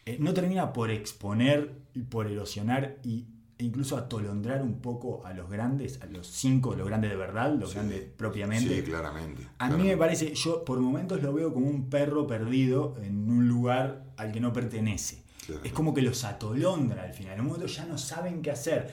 Eh, 0.05 0.17
no 0.19 0.33
termina 0.33 0.73
por 0.73 0.91
exponer 0.91 1.71
y 1.93 2.01
por 2.03 2.27
erosionar 2.27 2.97
y, 3.03 3.25
e 3.57 3.65
incluso 3.65 3.97
atolondrar 3.97 4.61
un 4.63 4.81
poco 4.81 5.25
a 5.25 5.33
los 5.33 5.49
grandes, 5.49 6.01
a 6.01 6.05
los 6.07 6.27
cinco, 6.27 6.73
los 6.75 6.87
grandes 6.87 7.11
de 7.11 7.17
verdad, 7.17 7.53
los 7.53 7.69
Sí. 7.69 7.75
grandes 7.75 8.03
propiamente. 8.17 8.75
Sí, 8.77 8.81
claramente. 8.81 9.47
A 9.59 9.69
mí 9.69 9.83
me 9.83 9.95
parece, 9.97 10.33
yo 10.33 10.65
por 10.65 10.79
momentos 10.79 11.21
lo 11.21 11.33
veo 11.33 11.53
como 11.53 11.67
un 11.67 11.89
perro 11.89 12.25
perdido 12.25 12.95
en 13.03 13.29
un 13.29 13.47
lugar 13.47 14.05
al 14.17 14.31
que 14.31 14.39
no 14.39 14.51
pertenece. 14.53 15.23
Claro. 15.45 15.61
Es 15.63 15.71
como 15.73 15.93
que 15.93 16.01
los 16.01 16.23
atolondra 16.23 17.03
al 17.03 17.13
final. 17.13 17.33
En 17.35 17.41
un 17.41 17.47
momento 17.47 17.67
ya 17.67 17.85
no 17.85 17.97
saben 17.97 18.41
qué 18.41 18.49
hacer. 18.51 18.91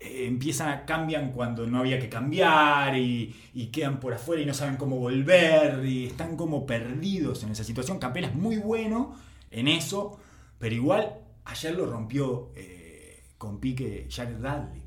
Eh, 0.00 0.26
empiezan 0.26 0.68
a 0.70 0.84
cambian 0.86 1.32
cuando 1.32 1.66
no 1.66 1.78
había 1.80 1.98
que 2.00 2.08
cambiar 2.08 2.96
y, 2.96 3.34
y 3.52 3.66
quedan 3.66 4.00
por 4.00 4.14
afuera 4.14 4.40
y 4.42 4.46
no 4.46 4.54
saben 4.54 4.76
cómo 4.76 4.96
volver 4.96 5.84
y 5.84 6.06
están 6.06 6.36
como 6.36 6.66
perdidos 6.66 7.42
en 7.44 7.50
esa 7.50 7.62
situación. 7.64 7.98
Capela 7.98 8.28
es 8.28 8.34
muy 8.34 8.56
bueno 8.56 9.14
en 9.50 9.68
eso, 9.68 10.18
pero 10.58 10.74
igual 10.74 11.18
ayer 11.44 11.74
lo 11.74 11.86
rompió 11.86 12.50
eh, 12.56 13.22
con 13.38 13.58
pique 13.60 14.06
Jared 14.10 14.36
Dudley 14.36 14.82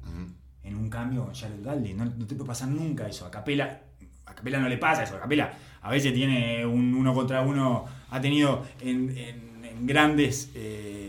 en 0.63 0.75
un 0.75 0.89
cambio 0.89 1.29
Jared 1.33 1.57
Dudley. 1.59 1.93
No, 1.93 2.05
no 2.05 2.25
te 2.25 2.35
puede 2.35 2.47
pasar 2.47 2.69
nunca 2.69 3.07
eso. 3.07 3.25
A 3.25 3.31
Capela, 3.31 3.81
a 4.25 4.33
Capela 4.35 4.59
no 4.59 4.67
le 4.69 4.77
pasa 4.77 5.03
eso. 5.03 5.15
A 5.15 5.19
Capela 5.21 5.53
a 5.81 5.91
veces 5.91 6.13
tiene 6.13 6.65
un 6.65 6.93
uno 6.95 7.13
contra 7.13 7.41
uno, 7.41 7.85
ha 8.09 8.19
tenido 8.21 8.65
en, 8.81 9.15
en- 9.17 9.65
en 9.65 9.85
grandes 9.85 10.51
eh, 10.55 11.04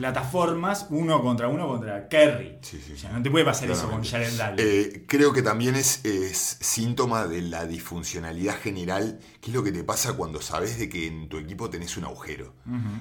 plataformas 0.00 0.86
uno 0.88 1.20
contra 1.20 1.48
uno 1.48 1.68
contra 1.68 2.08
Kerry. 2.08 2.56
Sí, 2.62 2.80
sí, 2.84 2.94
O 2.94 2.96
sea, 2.96 3.12
no 3.12 3.22
te 3.22 3.30
puede 3.30 3.44
pasar 3.44 3.70
eso 3.70 3.90
con. 3.90 4.02
Jared 4.02 4.32
Dudley. 4.32 4.54
Eh, 4.58 5.04
creo 5.06 5.30
que 5.34 5.42
también 5.42 5.76
es, 5.76 6.02
es 6.04 6.56
síntoma 6.60 7.26
de 7.26 7.42
la 7.42 7.66
disfuncionalidad 7.66 8.58
general, 8.58 9.20
que 9.42 9.50
es 9.50 9.54
lo 9.54 9.62
que 9.62 9.72
te 9.72 9.84
pasa 9.84 10.14
cuando 10.14 10.40
sabes 10.40 10.78
de 10.78 10.88
que 10.88 11.06
en 11.06 11.28
tu 11.28 11.36
equipo 11.36 11.68
tenés 11.68 11.98
un 11.98 12.04
agujero. 12.04 12.54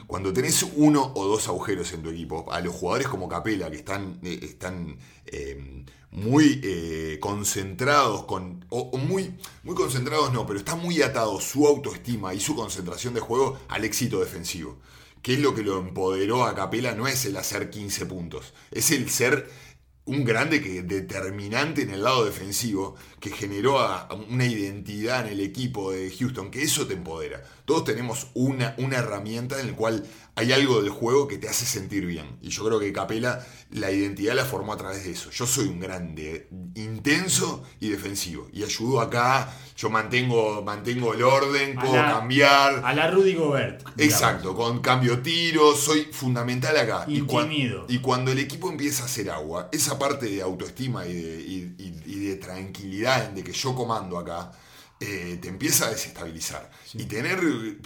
Cuando 0.08 0.34
tenés 0.34 0.66
uno 0.76 1.14
o 1.16 1.26
dos 1.26 1.48
agujeros 1.48 1.94
en 1.94 2.04
tu 2.04 2.10
equipo, 2.10 2.52
a 2.52 2.60
los 2.60 2.76
jugadores 2.76 3.08
como 3.08 3.30
Capela, 3.30 3.72
que 3.72 3.78
están, 3.78 4.20
eh, 4.22 4.40
están 4.42 4.98
eh, 5.26 5.86
muy 6.12 6.60
eh, 6.64 7.18
concentrados, 7.22 8.26
con, 8.26 8.66
o, 8.70 8.82
o 8.82 8.98
muy, 8.98 9.36
muy 9.64 9.76
concentrados 9.76 10.34
no, 10.34 10.46
pero 10.46 10.60
están 10.60 10.82
muy 10.82 11.02
atados 11.02 11.46
su 11.46 11.66
autoestima 11.66 12.34
y 12.34 12.42
su 12.42 12.56
concentración 12.56 13.14
de 13.14 13.22
juego 13.22 13.58
al 13.70 13.86
éxito 13.86 14.20
defensivo. 14.20 14.80
¿Qué 15.22 15.34
es 15.34 15.40
lo 15.40 15.54
que 15.54 15.64
lo 15.64 15.80
empoderó 15.80 16.46
a 16.46 16.56
Capela? 16.56 16.94
No 16.94 17.08
es 17.08 17.26
el 17.26 17.36
hacer 17.38 17.70
15 17.70 18.06
puntos, 18.06 18.54
es 18.72 18.92
el 18.92 19.10
ser 19.10 19.50
un 20.10 20.24
grande 20.26 20.62
que 20.62 20.82
determinante 20.82 21.84
en 21.84 21.92
el 21.92 22.04
lado 22.04 22.26
defensivo, 22.26 22.96
que 23.20 23.30
generó 23.32 23.80
a- 23.80 24.02
a 24.08 24.14
una 24.14 24.46
identidad 24.46 25.26
en 25.26 25.34
el 25.34 25.40
equipo 25.42 25.92
de 25.92 26.10
Houston, 26.18 26.50
que 26.52 26.64
eso 26.64 26.88
te 26.88 26.94
empodera. 26.96 27.44
Todos 27.66 27.84
tenemos 27.84 28.28
una, 28.34 28.74
una 28.78 28.98
herramienta 28.98 29.60
en 29.60 29.68
la 29.68 29.76
cual 29.76 30.06
hay 30.36 30.54
algo 30.54 30.82
del 30.82 30.90
juego 30.90 31.28
que 31.28 31.38
te 31.38 31.50
hace 31.50 31.66
sentir 31.66 32.06
bien. 32.06 32.38
Y 32.42 32.50
yo 32.50 32.64
creo 32.66 32.80
que 32.80 32.92
Capela 32.94 33.46
la 33.72 33.92
identidad 33.92 34.36
la 34.36 34.46
formó 34.46 34.74
a 34.74 34.78
través 34.78 35.04
de 35.04 35.12
eso. 35.12 35.30
Yo 35.32 35.46
soy 35.46 35.68
un 35.68 35.80
grande, 35.80 36.48
intenso 36.76 37.64
y 37.80 37.90
defensivo. 37.90 38.48
Y 38.52 38.64
ayudo 38.64 39.02
acá, 39.02 39.54
yo 39.78 39.90
mantengo, 39.90 40.64
mantengo 40.64 41.14
el 41.14 41.22
orden, 41.24 41.78
A 41.78 41.82
puedo 41.82 41.96
la- 41.98 42.12
cambiar. 42.14 42.82
A 42.84 42.94
la 42.94 43.12
Rudy 43.12 43.36
Gobert. 43.36 43.80
digamos. 43.96 44.00
Exacto, 44.00 44.56
con 44.56 44.80
cambio 44.80 45.20
tiro, 45.20 45.76
soy 45.76 46.08
fundamental 46.12 46.76
acá. 46.78 47.06
Y, 47.08 47.18
y 47.88 48.00
cuando 48.00 48.32
el 48.32 48.40
equipo 48.40 48.70
empieza 48.72 49.04
a 49.04 49.06
hacer 49.08 49.30
agua, 49.30 49.70
esa 49.72 49.99
parte 50.00 50.26
de 50.28 50.42
autoestima 50.42 51.06
y 51.06 51.14
de, 51.14 51.42
y- 51.42 51.76
y- 51.78 52.04
y 52.16 52.20
de 52.30 52.36
tranquilidad 52.38 53.26
en 53.30 53.36
de 53.36 53.44
que 53.44 53.52
yo 53.52 53.76
comando 53.76 54.18
acá, 54.18 54.52
eh, 55.02 55.38
te 55.42 55.48
empieza 55.48 55.86
a 55.88 55.92
desestabilizar. 55.92 56.70
Y 56.94 57.06
tener, 57.06 57.40
eh, 57.42 57.78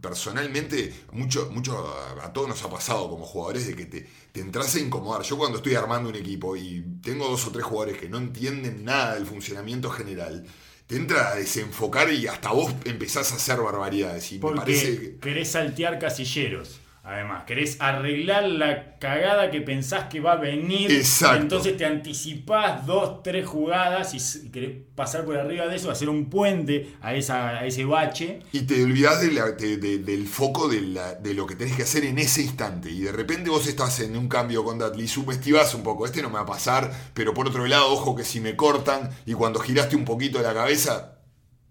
personalmente, 0.00 0.92
mucho, 1.12 1.50
mucho 1.50 1.86
a, 2.22 2.32
todos 2.32 2.48
nos 2.48 2.62
ha 2.62 2.70
pasado 2.70 3.08
como 3.10 3.24
jugadores 3.24 3.66
de 3.66 3.74
que 3.74 3.86
te, 3.86 4.06
te 4.32 4.40
entras 4.40 4.74
a 4.74 4.80
incomodar. 4.80 5.22
Yo 5.22 5.36
cuando 5.36 5.58
estoy 5.58 5.74
armando 5.74 6.08
un 6.08 6.16
equipo 6.16 6.56
y 6.56 6.84
tengo 7.02 7.28
dos 7.28 7.46
o 7.46 7.50
tres 7.50 7.64
jugadores 7.64 7.98
que 8.00 8.08
no 8.08 8.18
entienden 8.18 8.84
nada 8.84 9.14
del 9.14 9.26
funcionamiento 9.26 9.90
general, 9.90 10.46
te 10.86 10.96
entra 10.96 11.30
a 11.30 11.34
desenfocar 11.36 12.12
y 12.12 12.26
hasta 12.26 12.50
vos 12.52 12.72
empezás 12.84 13.32
a 13.32 13.36
hacer 13.36 13.58
barbaridades. 13.60 14.30
Y 14.32 14.38
me 14.38 14.40
parece 14.56 14.98
que- 14.98 15.16
querés 15.18 15.48
saltear 15.50 15.98
casilleros. 15.98 16.80
Además, 17.06 17.44
querés 17.44 17.76
arreglar 17.80 18.44
la 18.48 18.96
cagada 18.98 19.50
que 19.50 19.60
pensás 19.60 20.04
que 20.08 20.20
va 20.20 20.32
a 20.32 20.36
venir. 20.36 20.90
Exacto. 20.90 21.36
Entonces 21.42 21.76
te 21.76 21.84
anticipás 21.84 22.86
dos, 22.86 23.22
tres 23.22 23.46
jugadas 23.46 24.14
y 24.14 24.50
querés 24.50 24.70
pasar 24.94 25.24
por 25.26 25.36
arriba 25.36 25.66
de 25.66 25.76
eso, 25.76 25.90
hacer 25.90 26.08
un 26.08 26.30
puente 26.30 26.94
a, 27.02 27.14
esa, 27.14 27.50
a 27.58 27.66
ese 27.66 27.84
bache. 27.84 28.40
Y 28.52 28.60
te 28.62 28.82
olvidás 28.82 29.20
de 29.20 29.32
la- 29.32 29.50
de- 29.50 29.76
de- 29.76 29.98
del 29.98 30.26
foco 30.26 30.66
de, 30.68 30.80
la- 30.80 31.14
de 31.14 31.34
lo 31.34 31.46
que 31.46 31.56
tenés 31.56 31.76
que 31.76 31.82
hacer 31.82 32.04
en 32.04 32.18
ese 32.18 32.40
instante. 32.42 32.90
Y 32.90 33.00
de 33.00 33.12
repente 33.12 33.50
vos 33.50 33.66
estás 33.66 34.00
en 34.00 34.16
un 34.16 34.28
cambio 34.28 34.64
con 34.64 34.78
Datli, 34.78 35.06
subestivás 35.06 35.74
un 35.74 35.82
poco, 35.82 36.06
este 36.06 36.22
no 36.22 36.28
me 36.30 36.36
va 36.36 36.40
a 36.42 36.46
pasar, 36.46 36.90
pero 37.12 37.34
por 37.34 37.46
otro 37.46 37.66
lado, 37.66 37.92
ojo 37.92 38.16
que 38.16 38.24
si 38.24 38.40
me 38.40 38.56
cortan 38.56 39.10
y 39.26 39.34
cuando 39.34 39.60
giraste 39.60 39.94
un 39.96 40.06
poquito 40.06 40.40
la 40.40 40.54
cabeza, 40.54 41.13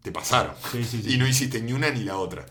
te 0.04 0.12
pasaron. 0.12 0.54
Sí, 0.70 0.84
sí, 0.84 1.02
sí. 1.02 1.14
Y 1.14 1.18
no 1.18 1.26
hiciste 1.26 1.62
ni 1.62 1.72
una 1.72 1.90
ni 1.90 2.04
la 2.04 2.18
otra. 2.18 2.46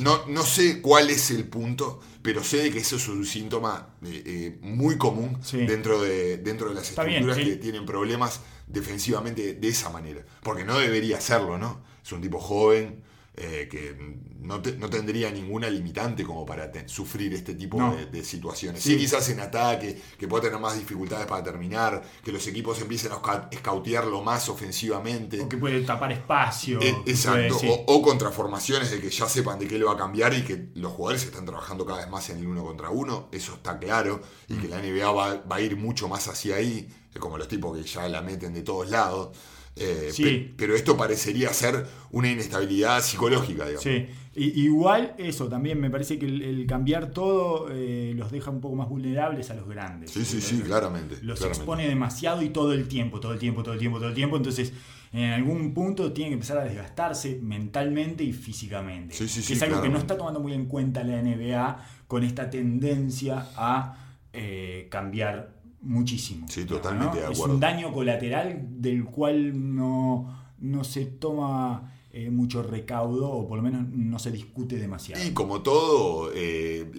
No, 0.00 0.26
no 0.26 0.42
sé 0.42 0.82
cuál 0.82 1.08
es 1.08 1.30
el 1.30 1.46
punto, 1.46 2.00
pero 2.20 2.42
sé 2.42 2.58
de 2.58 2.72
que 2.72 2.80
eso 2.80 2.96
es 2.96 3.06
un 3.06 3.24
síntoma 3.24 3.94
eh, 4.04 4.22
eh, 4.26 4.58
muy 4.60 4.98
común 4.98 5.38
dentro, 5.52 6.02
de, 6.02 6.38
dentro 6.38 6.68
de 6.68 6.74
las 6.74 6.90
Está 6.90 7.04
estructuras 7.04 7.38
que 7.38 7.56
tienen 7.56 7.86
problemas 7.86 8.40
defensivamente 8.66 9.54
de 9.54 9.68
esa 9.68 9.88
manera. 9.90 10.26
Porque 10.42 10.64
no 10.64 10.76
debería 10.78 11.20
serlo, 11.20 11.56
¿no? 11.58 11.80
Es 12.04 12.10
un 12.10 12.20
tipo 12.20 12.40
joven 12.40 13.04
eh, 13.36 13.68
que 13.70 13.94
no, 14.40 14.62
te- 14.62 14.76
no 14.76 14.88
tendría 14.88 15.30
ninguna 15.30 15.68
limitante 15.68 16.24
como 16.24 16.46
para 16.46 16.70
te- 16.72 16.88
sufrir 16.88 17.34
este 17.34 17.54
tipo 17.54 17.78
No. 17.78 17.94
de, 17.94 18.06
de 18.06 18.24
situaciones. 18.24 18.82
Sí. 18.82 18.92
Sí. 18.92 18.98
quizás 18.98 19.28
en 19.28 19.40
ataque, 19.40 20.00
que 20.18 20.26
pueda 20.28 20.44
tener 20.44 20.58
más 20.58 20.78
dificultades 20.78 21.26
para 21.26 21.42
terminar, 21.42 22.02
que 22.24 22.32
los 22.32 22.46
equipos 22.46 22.80
empiecen 22.80 23.12
a 23.12 23.16
esca- 23.16 23.48
escautearlo 23.50 24.22
más 24.22 24.48
ofensivamente. 24.48 25.40
O 25.40 25.48
que 25.48 25.56
puede 25.58 25.80
tapar 25.82 26.12
espacio. 26.12 26.80
Eh, 26.80 26.96
que 27.04 27.10
Exacto, 27.10 27.58
puede- 27.58 27.60
sí. 27.60 27.66
o, 27.86 27.94
o 27.94 28.02
contra 28.02 28.30
formaciones 28.30 28.90
de 28.90 29.00
que 29.00 29.10
ya 29.10 29.28
sepan 29.28 29.58
de 29.58 29.66
qué 29.68 29.78
le 29.78 29.84
va 29.84 29.92
a 29.92 29.96
cambiar 29.96 30.32
y 30.34 30.42
que 30.42 30.68
los 30.74 30.92
jugadores 30.92 31.24
están 31.24 31.44
trabajando 31.44 31.84
cada 31.84 31.98
vez 31.98 32.08
más 32.10 32.30
en 32.30 32.38
el 32.38 32.46
uno 32.46 32.64
contra 32.64 32.90
uno, 32.90 33.28
eso 33.32 33.54
está 33.54 33.78
claro, 33.78 34.20
y 34.48 34.54
Mm. 34.54 34.60
que 34.62 34.68
la 34.68 34.78
NBA 34.80 35.10
va, 35.12 35.34
va 35.42 35.56
a 35.56 35.60
ir 35.60 35.76
mucho 35.76 36.08
más 36.08 36.28
hacia 36.28 36.56
ahí, 36.56 36.88
como 37.18 37.36
los 37.38 37.48
tipos 37.48 37.76
que 37.76 37.82
ya 37.82 38.08
la 38.08 38.20
meten 38.22 38.52
de 38.54 38.62
todos 38.62 38.88
lados. 38.90 39.36
Eh, 39.76 40.08
Sí. 40.12 40.22
pe- 40.24 40.54
pero 40.56 40.74
esto 40.74 40.96
parecería 40.96 41.52
ser 41.52 41.86
una 42.10 42.30
inestabilidad 42.30 43.02
psicológica, 43.02 43.64
digamos. 43.64 43.82
Sí, 43.82 44.06
igual 44.34 45.14
eso 45.18 45.48
también 45.48 45.80
me 45.80 45.90
parece 45.90 46.18
que 46.18 46.26
el, 46.26 46.42
el 46.42 46.66
cambiar 46.66 47.10
todo 47.10 47.68
eh, 47.70 48.12
los 48.16 48.30
deja 48.30 48.50
un 48.50 48.60
poco 48.60 48.74
más 48.76 48.88
vulnerables 48.88 49.50
a 49.50 49.54
los 49.54 49.68
grandes. 49.68 50.10
Sí, 50.10 50.24
sí, 50.24 50.40
sí, 50.40 50.60
claramente. 50.60 51.16
Los 51.22 51.38
claramente. 51.38 51.58
expone 51.62 51.88
demasiado 51.88 52.42
y 52.42 52.50
todo 52.50 52.72
el 52.72 52.88
tiempo, 52.88 53.20
todo 53.20 53.32
el 53.32 53.38
tiempo, 53.38 53.62
todo 53.62 53.74
el 53.74 53.80
tiempo, 53.80 53.98
todo 53.98 54.08
el 54.08 54.14
tiempo. 54.14 54.36
Entonces, 54.36 54.72
en 55.12 55.30
algún 55.32 55.72
punto 55.72 56.12
tiene 56.12 56.30
que 56.30 56.34
empezar 56.34 56.58
a 56.58 56.64
desgastarse 56.64 57.38
mentalmente 57.42 58.24
y 58.24 58.32
físicamente. 58.32 59.14
Sí, 59.14 59.28
sí, 59.28 59.40
que 59.40 59.46
sí, 59.46 59.52
es 59.54 59.62
algo 59.62 59.76
que 59.76 59.88
no 59.88 59.94
claramente. 59.94 60.00
está 60.12 60.16
tomando 60.18 60.40
muy 60.40 60.52
en 60.52 60.66
cuenta 60.66 61.02
la 61.04 61.22
NBA 61.22 61.86
con 62.06 62.22
esta 62.24 62.50
tendencia 62.50 63.48
a 63.56 63.96
eh, 64.32 64.88
cambiar 64.90 65.54
muchísimo. 65.86 66.46
Sí, 66.48 66.64
totalmente 66.64 67.18
de 67.18 67.24
Es 67.24 67.30
acuerdo. 67.30 67.54
un 67.54 67.60
daño 67.60 67.92
colateral 67.92 68.66
del 68.80 69.04
cual 69.04 69.74
no, 69.74 70.52
no 70.58 70.84
se 70.84 71.06
toma 71.06 71.92
eh, 72.10 72.30
mucho 72.30 72.62
recaudo 72.62 73.30
o 73.30 73.46
por 73.48 73.58
lo 73.58 73.62
menos 73.62 73.86
no 73.88 74.18
se 74.18 74.30
discute 74.30 74.76
demasiado. 74.76 75.22
Y 75.24 75.32
como 75.32 75.62
todo, 75.62 76.30
eh, 76.34 76.90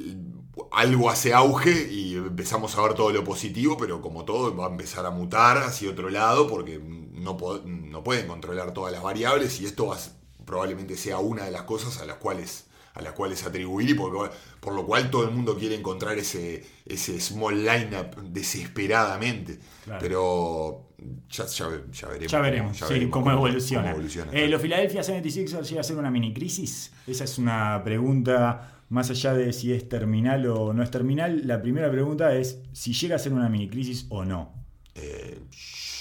algo 0.72 1.10
hace 1.10 1.34
auge 1.34 1.92
y 1.92 2.16
empezamos 2.16 2.78
a 2.78 2.82
ver 2.82 2.94
todo 2.94 3.12
lo 3.12 3.24
positivo, 3.24 3.78
pero 3.78 4.02
como 4.02 4.26
todo 4.26 4.56
va 4.56 4.68
a 4.68 4.70
empezar 4.70 5.06
a 5.06 5.12
mutar 5.12 5.58
hacia 5.58 5.90
otro 5.90 6.10
lado 6.10 6.48
porque 6.48 6.80
no, 6.80 7.38
no 7.66 8.04
pueden 8.04 8.28
controlar 8.28 8.74
todas 8.74 8.92
las 8.94 9.04
variables 9.04 9.60
y 9.62 9.66
esto 9.66 9.88
va 9.88 9.98
probablemente 10.46 10.96
sea 10.96 11.20
una 11.20 11.44
de 11.44 11.52
las 11.52 11.64
cosas 11.64 12.00
a 12.00 12.06
las 12.06 12.16
cuales 12.18 12.67
a 12.98 13.02
las 13.02 13.14
cuales 13.14 13.46
atribuir 13.46 13.92
y 13.92 13.94
por, 13.94 14.32
por 14.60 14.74
lo 14.74 14.86
cual 14.86 15.12
todo 15.12 15.24
el 15.24 15.32
mundo 15.32 15.56
quiere 15.56 15.76
encontrar 15.76 16.18
ese, 16.18 16.66
ese 16.86 17.20
small 17.22 17.64
lineup 17.64 18.16
desesperadamente. 18.24 19.60
Claro. 19.86 20.00
Pero 20.02 20.88
ya, 21.30 21.46
ya, 21.46 21.70
ya 21.92 22.08
veremos. 22.08 22.32
Ya 22.32 22.40
veremos, 22.42 22.80
ya 22.80 22.88
sí, 22.88 22.94
veremos 22.94 23.14
cómo, 23.14 23.32
evoluciona. 23.32 23.84
cómo 23.84 23.94
evoluciona. 23.96 24.32
Eh, 24.32 24.48
¿Los 24.48 24.62
Philadelphia 24.62 25.02
76ers 25.02 25.64
llega 25.64 25.82
a 25.82 25.84
ser 25.84 25.98
una 25.98 26.10
mini 26.10 26.34
crisis? 26.34 26.92
Esa 27.06 27.24
es 27.26 27.38
una 27.38 27.82
pregunta, 27.84 28.82
más 28.90 29.12
allá 29.12 29.36
de 29.36 29.54
si 29.54 29.74
es 29.74 29.88
terminal 29.88 30.48
o 30.48 30.74
no 30.74 30.82
es 30.82 30.90
terminal. 30.90 31.46
La 31.46 31.62
primera 31.62 31.92
pregunta 31.92 32.36
es 32.36 32.60
si 32.74 32.94
llega 32.94 33.18
a 33.18 33.20
ser 33.20 33.34
una 33.34 33.48
mini 33.48 33.70
crisis 33.70 34.08
o 34.10 34.26
no. 34.26 34.54
Eh, 34.96 35.40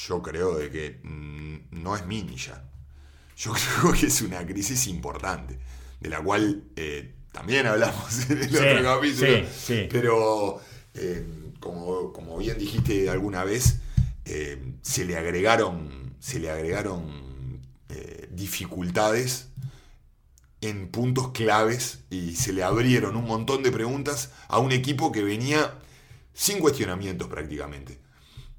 yo 0.09 0.23
creo 0.23 0.57
de 0.57 0.71
que 0.71 1.01
mm, 1.03 1.83
no 1.83 1.95
es 1.95 2.07
mini 2.07 2.37
ya. 2.37 2.65
Yo 3.37 3.53
creo 3.81 3.93
que 3.93 4.07
es 4.07 4.23
una 4.23 4.47
crisis 4.47 4.87
importante, 4.87 5.59
de 6.01 6.09
la 6.11 6.21
cual 6.23 6.65
eh, 6.77 7.15
también 7.33 7.67
hablamos 7.67 8.31
en 8.31 8.39
el 8.43 8.51
Sí, 8.51 8.57
otro 8.57 8.83
capítulo. 8.83 9.37
sí, 9.39 9.45
sí. 9.59 9.89
Pero, 9.91 10.61
eh, 10.95 11.27
como, 11.61 12.13
como 12.13 12.39
bien 12.39 12.59
dijiste 12.59 13.09
alguna 13.11 13.45
vez, 13.45 13.81
eh, 14.25 14.61
se 14.83 15.05
le 15.05 15.17
agregaron, 15.17 16.15
se 16.21 16.39
le 16.41 16.51
agregaron 16.51 17.61
eh, 17.89 18.29
dificultades 18.33 19.49
en 20.61 20.89
puntos 20.89 21.33
claves 21.33 22.01
y 22.11 22.35
se 22.35 22.53
le 22.53 22.63
abrieron 22.63 23.17
un 23.17 23.27
montón 23.27 23.63
de 23.63 23.71
preguntas 23.71 24.31
a 24.49 24.59
un 24.59 24.73
equipo 24.73 25.13
que 25.13 25.23
venía 25.23 25.75
sin 26.33 26.59
cuestionamientos 26.59 27.29
prácticamente. 27.29 27.99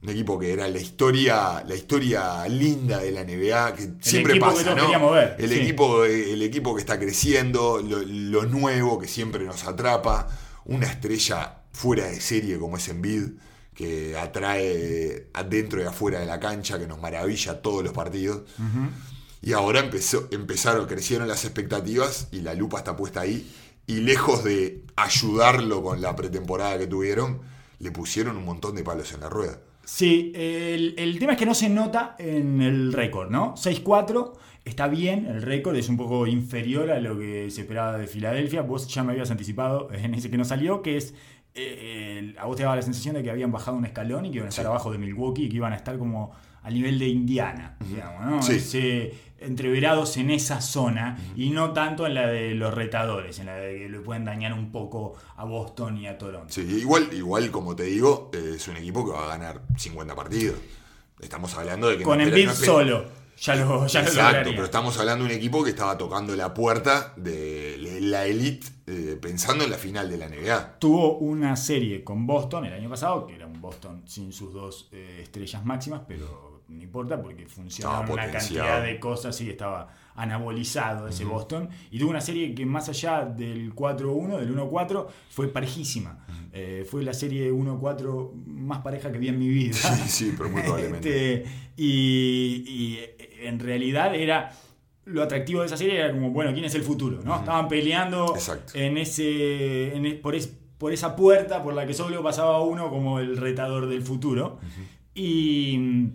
Un 0.03 0.09
equipo 0.09 0.37
que 0.37 0.53
era 0.53 0.67
la 0.67 0.77
historia, 0.77 1.63
la 1.67 1.75
historia 1.75 2.47
linda 2.47 2.99
de 2.99 3.11
la 3.11 3.23
NBA, 3.23 3.73
que 3.73 3.89
siempre 3.99 4.35
que 4.35 4.39
pasa, 4.39 4.75
¿no? 4.75 5.11
ver, 5.11 5.35
el, 5.39 5.49
sí. 5.49 5.59
equipo, 5.59 6.03
el 6.05 6.41
equipo 6.43 6.75
que 6.75 6.81
está 6.81 6.99
creciendo, 6.99 7.81
lo, 7.81 8.03
lo 8.03 8.43
nuevo 8.43 8.99
que 8.99 9.07
siempre 9.07 9.43
nos 9.43 9.63
atrapa, 9.63 10.27
una 10.65 10.85
estrella 10.85 11.63
fuera 11.71 12.07
de 12.07 12.19
serie 12.19 12.57
como 12.59 12.77
es 12.77 12.87
Embiid, 12.89 13.29
que 13.77 14.17
atrae 14.17 15.27
adentro 15.33 15.81
y 15.81 15.85
afuera 15.85 16.19
de 16.19 16.25
la 16.25 16.39
cancha, 16.39 16.79
que 16.79 16.87
nos 16.87 16.99
maravilla 16.99 17.61
todos 17.61 17.83
los 17.83 17.93
partidos. 17.93 18.41
Y 19.43 19.53
ahora 19.53 19.81
empezó, 19.81 20.27
empezaron, 20.31 20.87
crecieron 20.87 21.27
las 21.27 21.45
expectativas 21.45 22.27
y 22.31 22.41
la 22.41 22.55
lupa 22.55 22.79
está 22.79 22.95
puesta 22.95 23.21
ahí. 23.21 23.47
Y 23.85 23.97
lejos 23.97 24.43
de 24.43 24.83
ayudarlo 24.95 25.83
con 25.83 26.01
la 26.01 26.15
pretemporada 26.15 26.79
que 26.79 26.87
tuvieron, 26.87 27.41
le 27.77 27.91
pusieron 27.91 28.35
un 28.35 28.45
montón 28.45 28.73
de 28.73 28.83
palos 28.83 29.13
en 29.13 29.19
la 29.19 29.29
rueda. 29.29 29.59
Sí, 29.89 30.33
el, 30.35 30.95
el 30.97 31.17
tema 31.17 31.31
es 31.31 31.37
que 31.37 31.45
no 31.45 31.53
se 31.55 31.69
nota 31.69 32.17
en 32.19 32.61
el 32.61 32.91
récord, 32.91 33.29
¿no? 33.31 33.53
6-4, 33.55 34.33
está 34.65 34.89
bien, 34.89 35.27
el 35.27 35.41
récord 35.41 35.77
es 35.77 35.87
un 35.87 35.95
poco 35.95 36.27
inferior 36.27 36.91
a 36.91 36.99
lo 36.99 37.17
que 37.17 37.49
se 37.49 37.61
esperaba 37.61 37.97
de 37.97 38.05
Filadelfia. 38.05 38.63
Vos 38.63 38.85
ya 38.89 39.05
me 39.05 39.13
habías 39.13 39.31
anticipado 39.31 39.87
en 39.93 40.13
ese 40.13 40.29
que 40.29 40.37
no 40.37 40.43
salió, 40.43 40.81
que 40.81 40.97
es. 40.97 41.13
eh, 41.55 42.17
el- 42.19 42.37
a 42.37 42.45
vos 42.47 42.57
te 42.57 42.63
daba 42.63 42.75
la 42.75 42.81
sensación 42.81 43.15
de 43.15 43.23
que 43.23 43.31
habían 43.31 43.51
bajado 43.53 43.77
un 43.77 43.85
escalón 43.85 44.25
y 44.25 44.29
que 44.31 44.35
iban 44.37 44.47
a 44.47 44.49
estar 44.49 44.65
Sí. 44.65 44.67
abajo 44.69 44.91
de 44.91 44.97
Milwaukee 44.97 45.45
y 45.45 45.49
que 45.49 45.55
iban 45.55 45.71
a 45.71 45.77
estar 45.77 45.97
como 45.97 46.31
al 46.67 46.73
nivel 46.73 46.99
de 46.99 47.07
Indiana, 47.07 47.77
digamos, 47.79 48.25
¿no? 48.25 48.41
Sí. 48.43 48.53
Ese- 48.55 49.13
entreverados 49.39 50.17
en 50.17 50.31
esa 50.31 50.61
zona 50.61 51.15
y 51.35 51.51
no 51.51 51.71
tanto 51.71 52.07
en 52.07 52.15
la 52.15 52.25
de 52.27 52.55
los 52.55 52.73
retadores, 52.73 53.37
en 53.37 53.45
la 53.45 53.55
de 53.55 53.77
que 53.77 53.89
le 53.89 53.99
pueden 53.99 54.25
dañar 54.25 54.51
un 54.51 54.71
poco 54.71 55.13
a 55.35 55.45
Boston 55.45 55.95
y 55.97 56.07
a 56.07 56.17
Toronto. 56.17 56.47
Sí, 56.51 56.61
igual, 56.61 57.07
igual 57.13 57.51
como 57.51 57.75
te 57.75 57.83
digo, 57.83 58.31
eh, 58.33 58.53
es 58.55 58.67
un 58.67 58.77
equipo 58.77 59.05
que 59.05 59.11
va 59.11 59.25
a 59.25 59.37
ganar 59.37 59.61
50 59.77 60.15
partidos. 60.15 60.55
Estamos 61.21 61.53
hablando 61.55 61.87
de 61.87 61.97
que 61.99 62.03
Con 62.03 62.17
no 62.17 62.23
Embiid 62.23 62.47
no 62.47 62.53
solo. 62.55 63.05
ya 63.39 63.55
lo, 63.55 63.85
ya 63.85 64.01
Exacto, 64.01 64.49
pero 64.51 64.65
estamos 64.65 64.97
hablando 64.97 65.25
de 65.25 65.31
un 65.31 65.37
equipo 65.37 65.63
que 65.63 65.69
estaba 65.69 65.95
tocando 65.97 66.35
la 66.35 66.51
puerta 66.55 67.13
de 67.15 67.77
la 68.01 68.25
elite 68.25 68.65
eh, 68.87 69.17
pensando 69.21 69.63
en 69.63 69.69
la 69.69 69.77
final 69.77 70.09
de 70.09 70.17
la 70.17 70.29
NBA. 70.29 70.79
Tuvo 70.79 71.17
una 71.19 71.55
serie 71.55 72.03
con 72.03 72.25
Boston 72.25 72.65
el 72.65 72.73
año 72.73 72.89
pasado, 72.89 73.27
que 73.27 73.35
era 73.35 73.45
un 73.45 73.61
Boston 73.61 74.01
sin 74.07 74.33
sus 74.33 74.51
dos 74.53 74.89
eh, 74.91 75.19
estrellas 75.21 75.63
máximas, 75.63 76.01
pero 76.07 76.46
no 76.69 76.83
importa 76.83 77.21
porque 77.21 77.45
funcionaron 77.47 78.01
Estaba 78.09 78.13
una 78.25 78.31
cantidad 78.31 78.83
de 78.83 78.99
cosas 78.99 79.39
y 79.41 79.49
estaba 79.49 79.87
anabolizado 80.15 81.07
ese 81.07 81.25
Boston. 81.25 81.69
Y 81.91 81.99
tuvo 81.99 82.09
una 82.09 82.21
serie 82.21 82.53
que 82.55 82.65
más 82.65 82.89
allá 82.89 83.23
del 83.25 83.73
4-1, 83.73 84.37
del 84.39 84.55
1-4, 84.55 85.07
fue 85.29 85.47
parejísima. 85.47 86.25
Eh, 86.51 86.85
fue 86.89 87.03
la 87.03 87.13
serie 87.13 87.51
1-4 87.53 88.33
más 88.45 88.79
pareja 88.79 89.11
que 89.11 89.17
vi 89.19 89.27
en 89.29 89.37
mi 89.39 89.47
vida. 89.47 89.73
Sí, 89.73 90.09
sí, 90.09 90.33
pero 90.37 90.49
muy 90.49 90.61
probablemente. 90.61 91.43
Este, 91.43 91.49
y, 91.77 92.63
y, 92.67 92.99
en 93.43 93.59
realidad 93.59 94.15
era 94.15 94.51
lo 95.05 95.21
atractivo 95.23 95.61
de 95.61 95.67
esa 95.67 95.77
serie 95.77 95.99
era 95.99 96.11
como 96.11 96.31
bueno 96.31 96.51
quién 96.51 96.65
es 96.65 96.75
el 96.75 96.81
futuro 96.81 97.21
no 97.23 97.37
estaban 97.37 97.67
peleando 97.69 98.33
Exacto. 98.35 98.73
en 98.77 98.97
ese 98.97 99.95
en 99.95 100.21
por, 100.21 100.35
es- 100.35 100.51
por 100.77 100.91
esa 100.91 101.15
puerta 101.15 101.63
por 101.63 101.73
la 101.75 101.85
que 101.87 101.93
solo 101.93 102.21
pasaba 102.23 102.61
uno 102.61 102.89
como 102.89 103.19
el 103.19 103.37
retador 103.37 103.87
del 103.87 104.01
futuro 104.01 104.59
y 105.15 106.09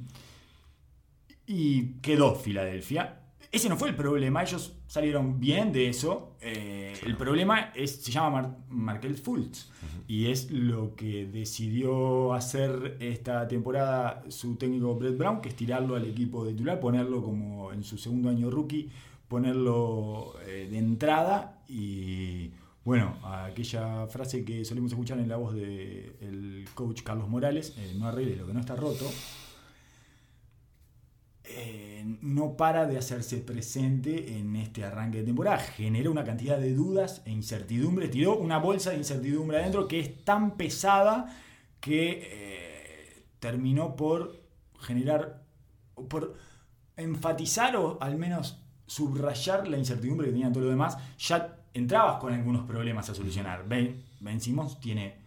y 1.53 2.01
quedó 2.01 2.35
Filadelfia. 2.35 3.19
Ese 3.51 3.69
no 3.69 3.77
fue 3.77 3.91
el 3.91 3.95
problema 3.95 4.43
ellos 4.43 4.75
salieron 4.87 5.39
bien 5.39 5.71
de 5.71 5.91
eso. 5.91 6.37
Eh, 6.41 6.95
el 7.05 7.17
problema 7.17 7.73
es 7.75 7.97
se 7.97 8.11
llama 8.11 8.31
Mar 8.31 8.57
Markel 8.71 9.17
Fultz 9.17 9.71
y 10.09 10.29
es 10.29 10.51
lo 10.51 10.97
que 10.97 11.27
decidió 11.27 12.33
hacer 12.33 12.97
esta 13.01 13.47
temporada 13.47 14.25
su 14.29 14.57
técnico 14.57 14.95
Brett 14.95 15.19
Brown, 15.19 15.43
que 15.43 15.51
es 15.51 15.57
tirarlo 15.57 15.95
al 15.95 16.07
equipo 16.07 16.45
de 16.47 16.53
titular, 16.53 16.81
ponerlo 16.81 17.23
como 17.23 17.71
en 17.73 17.85
su 17.85 17.99
segundo 17.99 18.31
año 18.31 18.51
rookie, 18.51 18.91
ponerlo 19.29 20.35
eh, 20.47 20.69
de 20.71 20.79
entrada. 20.79 21.63
Y 21.69 22.53
bueno, 22.85 23.19
aquella 23.23 24.07
frase 24.07 24.45
que 24.47 24.65
solemos 24.65 24.93
escuchar 24.93 25.19
en 25.19 25.29
la 25.29 25.37
voz 25.37 25.55
del 25.55 26.65
coach 26.75 27.03
Carlos 27.03 27.29
Morales, 27.29 27.75
eh, 27.77 27.95
no 27.99 28.07
arregle 28.07 28.37
lo 28.37 28.47
que 28.47 28.55
no 28.55 28.61
está 28.61 28.75
roto, 28.75 29.05
eh, 31.55 32.05
no 32.23 32.57
para 32.57 32.87
de 32.87 32.99
hacerse 32.99 33.39
presente 33.39 34.39
en 34.39 34.57
este 34.57 34.85
arranque 34.85 35.19
de 35.19 35.25
temporada. 35.25 35.59
Genera 35.59 36.11
una 36.11 36.25
cantidad 36.25 36.59
de 36.59 36.75
dudas 36.75 37.23
e 37.25 37.31
incertidumbres. 37.31 38.11
Tiró 38.11 38.37
una 38.37 38.59
bolsa 38.59 38.91
de 38.91 38.99
incertidumbre 38.99 39.59
adentro 39.59 39.89
que 39.89 40.01
es 40.01 40.25
tan 40.25 40.57
pesada 40.57 41.37
que 41.81 42.29
eh, 42.31 43.25
terminó 43.41 43.97
por 43.97 44.41
generar, 44.81 45.43
por 46.09 46.37
enfatizar 46.97 47.77
o 47.77 47.99
al 48.01 48.17
menos 48.17 48.63
subrayar 48.87 49.69
la 49.69 49.79
incertidumbre 49.79 50.27
que 50.27 50.33
tenían 50.33 50.53
todo 50.53 50.65
lo 50.65 50.71
demás. 50.71 50.97
Ya 51.19 51.59
entrabas 51.75 52.21
con 52.21 52.33
algunos 52.33 52.65
problemas 52.67 53.09
a 53.11 53.15
solucionar. 53.15 53.67
Ben, 53.69 54.03
ben 54.21 54.39
tiene 54.81 55.22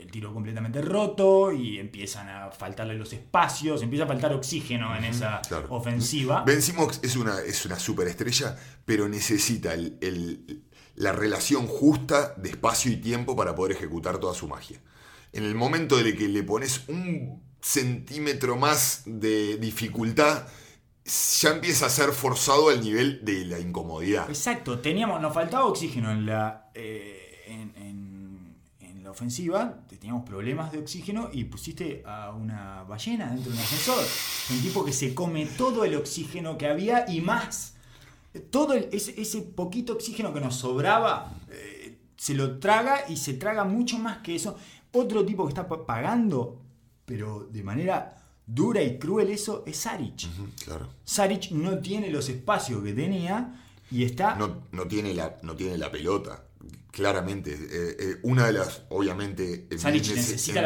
el 0.00 0.10
tiro 0.10 0.32
completamente 0.32 0.80
roto 0.82 1.52
y 1.52 1.78
empiezan 1.78 2.28
a 2.28 2.50
faltarle 2.50 2.94
los 2.94 3.12
espacios, 3.12 3.82
empieza 3.82 4.04
a 4.04 4.08
faltar 4.08 4.32
oxígeno 4.32 4.96
en 4.96 5.04
esa 5.04 5.40
claro. 5.46 5.66
ofensiva. 5.70 6.42
Ben 6.44 6.62
Simmons 6.62 7.00
es 7.02 7.16
una, 7.16 7.40
es 7.40 7.64
una 7.66 7.78
superestrella, 7.78 8.56
pero 8.84 9.08
necesita 9.08 9.74
el- 9.74 9.98
el- 10.00 10.64
la 10.96 11.12
relación 11.12 11.66
justa 11.66 12.34
de 12.36 12.50
espacio 12.50 12.90
y 12.92 12.96
tiempo 12.96 13.34
para 13.36 13.54
poder 13.54 13.76
ejecutar 13.76 14.18
toda 14.18 14.34
su 14.34 14.48
magia. 14.48 14.80
En 15.32 15.44
el 15.44 15.54
momento 15.54 15.96
de 15.96 16.16
que 16.16 16.28
le 16.28 16.42
pones 16.42 16.82
un 16.88 17.42
centímetro 17.60 18.56
más 18.56 19.02
de 19.06 19.56
dificultad, 19.58 20.46
ya 21.40 21.50
empieza 21.50 21.86
a 21.86 21.88
ser 21.90 22.10
forzado 22.12 22.68
al 22.68 22.80
nivel 22.82 23.24
de 23.24 23.44
la 23.46 23.58
incomodidad. 23.58 24.28
Exacto, 24.28 24.78
teníamos, 24.80 25.20
nos 25.20 25.32
faltaba 25.32 25.64
oxígeno 25.66 26.10
en 26.10 26.26
la, 26.26 26.70
eh, 26.74 27.44
en, 27.46 27.72
en- 27.76 27.76
en 27.76 27.89
la 29.10 29.12
ofensiva, 29.12 29.80
teníamos 29.88 30.24
problemas 30.24 30.70
de 30.70 30.78
oxígeno 30.78 31.30
y 31.32 31.44
pusiste 31.44 32.02
a 32.06 32.30
una 32.30 32.84
ballena 32.84 33.26
dentro 33.32 33.50
de 33.50 33.56
un 33.58 33.62
ascensor. 33.62 34.04
Un 34.50 34.62
tipo 34.62 34.84
que 34.84 34.92
se 34.92 35.14
come 35.14 35.46
todo 35.46 35.84
el 35.84 35.96
oxígeno 35.96 36.56
que 36.56 36.68
había 36.68 37.10
y 37.10 37.20
más. 37.20 37.74
Todo 38.50 38.74
el- 38.74 38.88
ese, 38.92 39.20
ese 39.20 39.42
poquito 39.42 39.94
oxígeno 39.94 40.32
que 40.32 40.40
nos 40.40 40.54
sobraba 40.54 41.34
eh, 41.50 41.98
se 42.16 42.34
lo 42.34 42.58
traga 42.60 43.04
y 43.08 43.16
se 43.16 43.34
traga 43.34 43.64
mucho 43.64 43.98
más 43.98 44.18
que 44.18 44.36
eso. 44.36 44.56
Otro 44.92 45.24
tipo 45.26 45.44
que 45.44 45.50
está 45.50 45.66
pa- 45.66 45.84
pagando, 45.84 46.62
pero 47.04 47.48
de 47.50 47.62
manera 47.64 48.16
dura 48.46 48.80
y 48.82 48.98
cruel 48.98 49.30
eso, 49.30 49.64
es 49.66 49.76
Saric. 49.78 50.28
Claro. 50.64 50.88
Saric 51.04 51.50
no 51.50 51.78
tiene 51.80 52.10
los 52.10 52.28
espacios 52.28 52.82
que 52.84 52.92
tenía 52.92 53.60
y 53.90 54.04
está. 54.04 54.36
no, 54.36 54.62
no 54.70 54.86
tiene 54.86 55.14
la, 55.14 55.36
no 55.42 55.56
tiene 55.56 55.76
la 55.76 55.90
pelota. 55.90 56.44
Claramente, 56.92 57.52
eh, 57.52 57.96
eh, 58.00 58.16
una 58.24 58.46
de 58.46 58.52
las, 58.52 58.82
obviamente, 58.88 59.68
Saric 59.78 60.02
nece- 60.06 60.14
necesita 60.16 60.60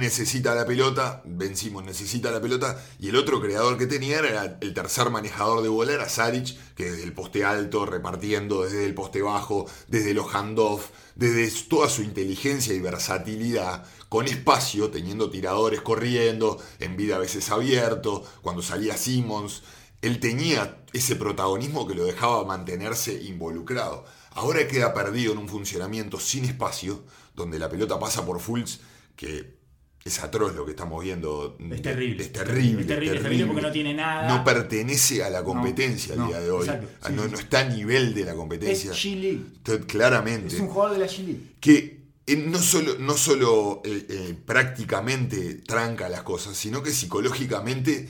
necesita 0.00 0.54
la 0.54 0.66
pelota, 0.66 1.22
Ben 1.24 1.56
Simmons 1.56 1.86
necesita 1.86 2.32
la 2.32 2.40
pelota, 2.40 2.84
y 2.98 3.08
el 3.08 3.16
otro 3.16 3.40
creador 3.40 3.78
que 3.78 3.86
tenía 3.86 4.18
era 4.18 4.58
el 4.60 4.74
tercer 4.74 5.10
manejador 5.10 5.62
de 5.62 5.68
bola, 5.68 5.92
era 5.92 6.08
Saric, 6.08 6.58
que 6.74 6.90
desde 6.90 7.04
el 7.04 7.12
poste 7.12 7.44
alto, 7.44 7.86
repartiendo 7.86 8.64
desde 8.64 8.84
el 8.84 8.94
poste 8.94 9.22
bajo, 9.22 9.66
desde 9.86 10.12
los 10.12 10.34
handoff, 10.34 10.90
desde 11.14 11.48
toda 11.68 11.88
su 11.88 12.02
inteligencia 12.02 12.74
y 12.74 12.80
versatilidad, 12.80 13.84
con 14.08 14.26
espacio, 14.26 14.90
teniendo 14.90 15.30
tiradores 15.30 15.82
corriendo, 15.82 16.58
Embiid 16.80 17.12
a 17.12 17.18
veces 17.18 17.48
abierto, 17.48 18.24
cuando 18.42 18.60
salía 18.60 18.96
Simmons, 18.96 19.62
él 20.02 20.18
tenía 20.18 20.78
ese 20.92 21.14
protagonismo 21.14 21.86
que 21.86 21.94
lo 21.94 22.04
dejaba 22.04 22.44
mantenerse 22.44 23.22
involucrado. 23.22 24.04
Ahora 24.32 24.66
queda 24.68 24.92
perdido 24.94 25.32
en 25.32 25.38
un 25.38 25.48
funcionamiento 25.48 26.18
sin 26.20 26.44
espacio, 26.44 27.04
donde 27.34 27.58
la 27.58 27.68
pelota 27.68 27.98
pasa 27.98 28.24
por 28.24 28.40
Fultz, 28.40 28.80
que 29.16 29.58
es 30.04 30.18
atroz 30.20 30.54
lo 30.54 30.64
que 30.64 30.70
estamos 30.70 31.02
viendo. 31.04 31.58
Es 31.70 31.82
terrible. 31.82 32.22
Es 32.24 32.32
terrible. 32.32 32.80
Es 32.82 32.86
terrible, 32.86 33.16
es 33.16 33.22
terrible 33.22 33.46
porque 33.46 33.62
no 33.62 33.70
tiene 33.72 33.92
nada. 33.94 34.28
No 34.34 34.42
pertenece 34.44 35.22
a 35.22 35.28
la 35.30 35.42
competencia 35.44 36.14
no, 36.16 36.22
al 36.22 36.28
día 36.28 36.40
de 36.40 36.50
hoy. 36.50 36.66
exacto, 36.66 36.88
Ah, 37.02 37.08
sí, 37.08 37.14
no, 37.14 37.24
sí. 37.24 37.30
no 37.32 37.38
está 37.38 37.60
a 37.60 37.64
nivel 37.64 38.14
de 38.14 38.24
la 38.24 38.30
es 38.30 38.36
competencia. 38.36 38.92
Chile. 38.92 39.40
Usted 39.56 39.86
Claramente 39.86 40.54
Es 40.54 40.60
un 40.60 40.68
jugador 40.68 40.94
de 40.96 41.00
la 41.04 41.06
Chile. 41.08 41.36
que 41.60 42.00
eh, 42.26 42.36
no 42.36 42.58
solo, 42.58 42.96
no 42.98 43.14
solo 43.16 43.82
eh, 43.84 44.06
eh, 44.08 44.34
prácticamente 44.46 45.54
tranca 45.66 46.08
las 46.08 46.22
cosas, 46.22 46.56
sino 46.56 46.82
que 46.82 46.92
psicológicamente 46.92 48.08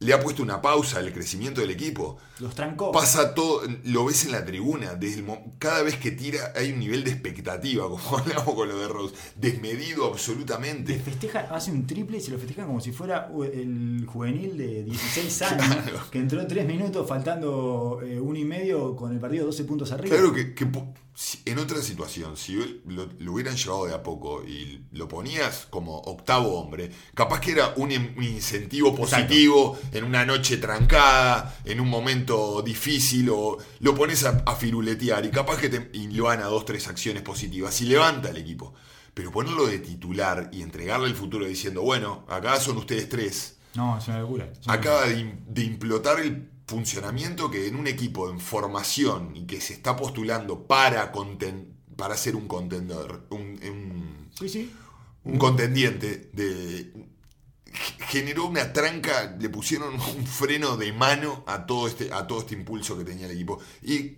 le 0.00 0.12
ha 0.12 0.20
puesto 0.20 0.42
una 0.42 0.62
pausa 0.62 0.98
al 1.00 1.12
crecimiento 1.12 1.60
del 1.60 1.70
equipo. 1.70 2.18
Los 2.38 2.54
trancó. 2.54 2.92
Pasa 2.92 3.34
todo, 3.34 3.62
lo 3.84 4.04
ves 4.04 4.24
en 4.26 4.32
la 4.32 4.44
tribuna, 4.44 4.94
desde 4.94 5.16
el 5.18 5.24
mo- 5.24 5.54
cada 5.58 5.82
vez 5.82 5.96
que 5.96 6.12
tira 6.12 6.52
hay 6.54 6.70
un 6.72 6.78
nivel 6.78 7.02
de 7.02 7.10
expectativa, 7.10 7.84
como 7.88 8.18
hablamos 8.18 8.54
con 8.54 8.68
lo 8.68 8.78
de 8.78 8.86
Rose, 8.88 9.14
desmedido 9.36 10.04
Le 10.06 10.12
absolutamente. 10.12 10.98
festeja, 11.00 11.40
hace 11.50 11.72
un 11.72 11.86
triple 11.86 12.18
y 12.18 12.20
se 12.20 12.30
lo 12.30 12.38
festeja 12.38 12.64
como 12.64 12.80
si 12.80 12.92
fuera 12.92 13.28
uh, 13.32 13.42
el 13.42 14.06
juvenil 14.06 14.56
de 14.56 14.84
16 14.84 15.42
años 15.50 15.66
Claro. 15.66 16.00
que 16.10 16.18
entró 16.18 16.46
3 16.46 16.66
minutos 16.66 17.08
faltando 17.08 18.00
eh, 18.02 18.20
uno 18.20 18.38
y 18.38 18.44
medio 18.44 18.94
con 18.94 19.12
el 19.12 19.18
partido 19.18 19.46
12 19.46 19.64
puntos 19.64 19.90
arriba. 19.92 20.14
Claro 20.16 20.32
que, 20.32 20.54
en 21.46 21.58
otra 21.58 21.82
situación, 21.82 22.36
si 22.36 22.54
lo, 22.86 23.08
lo 23.18 23.32
hubieran 23.32 23.56
llevado 23.56 23.86
de 23.86 23.94
a 23.94 24.02
poco 24.04 24.44
y 24.46 24.84
lo 24.92 25.08
ponías 25.08 25.66
como 25.68 25.98
octavo 25.98 26.60
hombre, 26.60 26.92
capaz 27.14 27.40
que 27.40 27.50
era 27.52 27.74
un, 27.76 27.90
in- 27.90 28.14
un 28.16 28.22
incentivo 28.22 28.94
positivo 28.94 29.76
en 29.92 30.04
una 30.04 30.24
noche 30.24 30.58
trancada, 30.58 31.58
en 31.64 31.80
un 31.80 31.88
momento 31.88 32.62
difícil, 32.62 33.30
o 33.30 33.58
lo 33.80 33.94
pones 33.96 34.24
a, 34.24 34.42
a 34.46 34.54
firuletear 34.54 35.26
y 35.26 35.30
capaz 35.30 35.58
que 35.60 35.68
te, 35.68 35.90
y 35.92 36.06
lo 36.08 36.24
van 36.24 36.40
a 36.40 36.44
dos, 36.46 36.64
tres 36.64 36.86
acciones 36.86 37.22
positivas 37.22 37.80
y 37.80 37.86
levanta 37.86 38.30
el 38.30 38.36
equipo. 38.36 38.74
Pero 39.12 39.32
ponerlo 39.32 39.66
de 39.66 39.80
titular 39.80 40.48
y 40.52 40.62
entregarle 40.62 41.08
el 41.08 41.16
futuro 41.16 41.44
diciendo, 41.46 41.82
bueno, 41.82 42.24
acá 42.28 42.60
son 42.60 42.76
ustedes 42.78 43.08
tres, 43.08 43.56
No, 43.74 43.98
es 43.98 44.06
una 44.06 44.20
locura. 44.20 44.44
es 44.52 44.64
una 44.64 44.74
acaba 44.74 45.06
de, 45.06 45.36
de 45.48 45.64
implotar 45.64 46.20
el 46.20 46.48
funcionamiento 46.68 47.50
que 47.50 47.66
en 47.68 47.76
un 47.76 47.86
equipo 47.88 48.30
en 48.30 48.40
formación 48.40 49.34
y 49.36 49.46
que 49.46 49.60
se 49.60 49.74
está 49.74 49.96
postulando 49.96 50.66
para, 50.66 51.12
para 51.96 52.16
ser 52.16 52.36
un 52.36 52.46
contendor, 52.48 53.26
un, 53.30 53.40
un- 53.40 54.28
locura. 54.30 54.38
Sí, 54.38 54.48
sí. 54.48 54.72
un 55.24 55.38
contendiente 55.38 56.30
de 56.32 56.92
generó 58.08 58.46
una 58.46 58.72
tranca, 58.72 59.36
le 59.38 59.48
pusieron 59.50 59.94
un 59.94 60.26
freno 60.26 60.76
de 60.76 60.92
mano 60.92 61.44
a 61.46 61.66
todo 61.66 61.86
este, 61.88 62.12
a 62.12 62.26
todo 62.26 62.40
este 62.40 62.54
impulso 62.54 62.96
que 62.96 63.04
tenía 63.04 63.26
el 63.26 63.32
equipo. 63.32 63.60
Y 63.82 64.16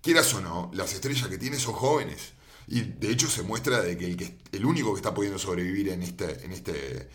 quieras 0.00 0.32
o 0.34 0.40
no, 0.40 0.70
las 0.74 0.92
estrellas 0.92 1.28
que 1.28 1.38
tiene 1.38 1.58
son 1.58 1.74
jóvenes. 1.74 2.32
Y 2.68 2.80
de 2.82 3.10
hecho 3.10 3.28
se 3.28 3.42
muestra 3.42 3.80
de 3.82 3.96
que 3.98 4.06
el, 4.06 4.16
que, 4.16 4.38
el 4.52 4.64
único 4.64 4.92
que 4.94 4.98
está 4.98 5.12
pudiendo 5.14 5.38
sobrevivir 5.38 5.88
en 5.90 6.02
este, 6.02 6.44
en 6.44 6.52
este, 6.52 7.08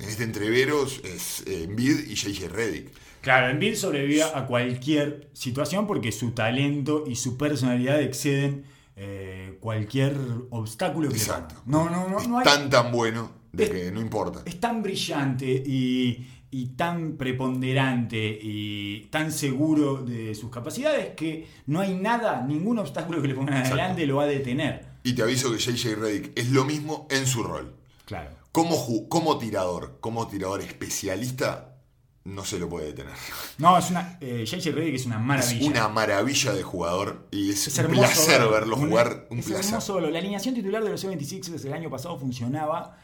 en 0.00 0.08
este 0.08 0.24
entrevero 0.24 0.84
es 0.84 1.42
eh, 1.46 1.64
Embiid 1.64 2.08
y 2.08 2.14
JJ 2.14 2.48
Redick. 2.48 2.88
Claro, 3.20 3.48
Embiid 3.50 3.74
sobrevivía 3.74 4.36
a 4.36 4.46
cualquier 4.46 5.28
situación 5.34 5.86
porque 5.86 6.10
su 6.12 6.30
talento 6.32 7.04
y 7.06 7.16
su 7.16 7.36
personalidad 7.36 8.00
exceden 8.00 8.64
eh, 8.96 9.56
cualquier 9.60 10.16
obstáculo 10.50 11.08
que 11.08 11.14
le 11.16 11.20
Exacto. 11.20 11.54
No, 11.66 11.88
no, 11.90 12.08
no, 12.08 12.18
es 12.20 12.28
no 12.28 12.38
hay. 12.38 12.44
tan 12.44 12.70
tan 12.70 12.90
bueno 12.92 13.30
de 13.52 13.64
Es- 13.64 13.70
que 13.70 13.90
no 13.92 14.00
importa. 14.00 14.42
Es 14.46 14.58
tan 14.60 14.82
brillante 14.82 15.46
y 15.46 16.26
y 16.52 16.66
tan 16.74 17.12
preponderante 17.16 18.38
y 18.42 19.06
tan 19.10 19.30
seguro 19.30 20.02
de 20.02 20.34
sus 20.34 20.50
capacidades 20.50 21.14
que 21.14 21.46
no 21.66 21.78
hay 21.78 21.94
nada, 21.94 22.42
ningún 22.44 22.80
obstáculo 22.80 23.22
que 23.22 23.28
le 23.28 23.34
pongan 23.36 23.54
Exacto. 23.58 23.74
adelante 23.80 24.04
lo 24.06 24.16
va 24.16 24.24
a 24.24 24.26
detener. 24.26 24.84
Y 25.04 25.12
te 25.12 25.22
aviso 25.22 25.52
que 25.52 25.58
JJ 25.58 25.94
Redick 25.94 26.32
es 26.36 26.50
lo 26.50 26.64
mismo 26.64 27.06
en 27.10 27.24
su 27.26 27.44
rol. 27.44 27.72
Claro. 28.04 28.30
Como, 28.52 29.08
como 29.08 29.38
tirador, 29.38 29.98
como 30.00 30.26
tirador 30.26 30.60
especialista, 30.60 31.76
no 32.24 32.44
se 32.44 32.58
lo 32.58 32.68
puede 32.68 32.86
detener. 32.88 33.14
No, 33.58 33.78
es 33.78 33.90
una. 33.90 34.18
Eh, 34.20 34.44
JJ 34.44 34.72
Redick 34.72 34.94
es 34.96 35.06
una 35.06 35.16
Es 35.16 35.22
maravilla. 35.22 35.70
una 35.70 35.88
maravilla 35.88 36.52
de 36.52 36.62
jugador 36.62 37.28
y 37.30 37.50
es, 37.50 37.66
Es 37.68 37.78
un 37.78 37.84
hermoso 37.86 38.00
placer 38.02 38.48
verlo. 38.48 38.76
jugar. 38.76 39.26
Un 39.30 39.38
es 39.38 39.46
placer. 39.46 39.66
hermoso 39.66 39.94
verlo. 39.94 40.10
La 40.10 40.18
alineación 40.18 40.54
titular 40.54 40.82
de 40.82 40.90
los 40.90 41.04
76ers 41.04 41.64
el 41.64 41.72
año 41.72 41.88
pasado 41.90 42.18
funcionaba 42.18 42.98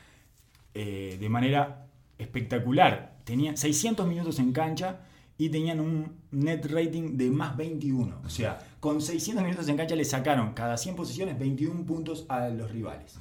eh, 0.74 1.16
de 1.20 1.28
manera 1.28 1.86
espectacular. 2.18 3.16
Tenían 3.24 3.57
600 3.57 4.07
minutos 4.07 4.38
en 4.38 4.53
cancha 4.53 5.01
y 5.38 5.49
tenían 5.49 5.80
un 5.80 6.16
net 6.30 6.64
rating 6.66 7.16
de 7.16 7.30
más 7.30 7.57
21. 7.57 8.20
O 8.24 8.28
sea, 8.30 8.59
con 8.80 9.01
600 9.01 9.44
minutos 9.44 9.68
en 9.68 9.76
cancha 9.76 9.94
le 9.94 10.05
sacaron 10.05 10.55
cada 10.55 10.76
100 10.76 10.97
posiciones 10.97 11.38
21 11.38 11.84
puntos 11.86 12.26
a 12.28 12.49
los 12.49 12.70
rivales. 12.70 13.14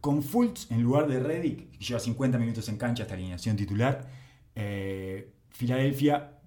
Con 0.00 0.22
Fultz 0.22 0.70
en 0.70 0.82
lugar 0.82 1.08
de 1.08 1.20
Reddick, 1.20 1.70
que 1.72 1.84
lleva 1.84 2.00
50 2.00 2.38
minutos 2.38 2.68
en 2.68 2.76
cancha 2.76 3.02
esta 3.02 3.14
alineación 3.14 3.56
titular, 3.56 4.08
eh, 4.54 5.32
Filadelfia 5.50 6.38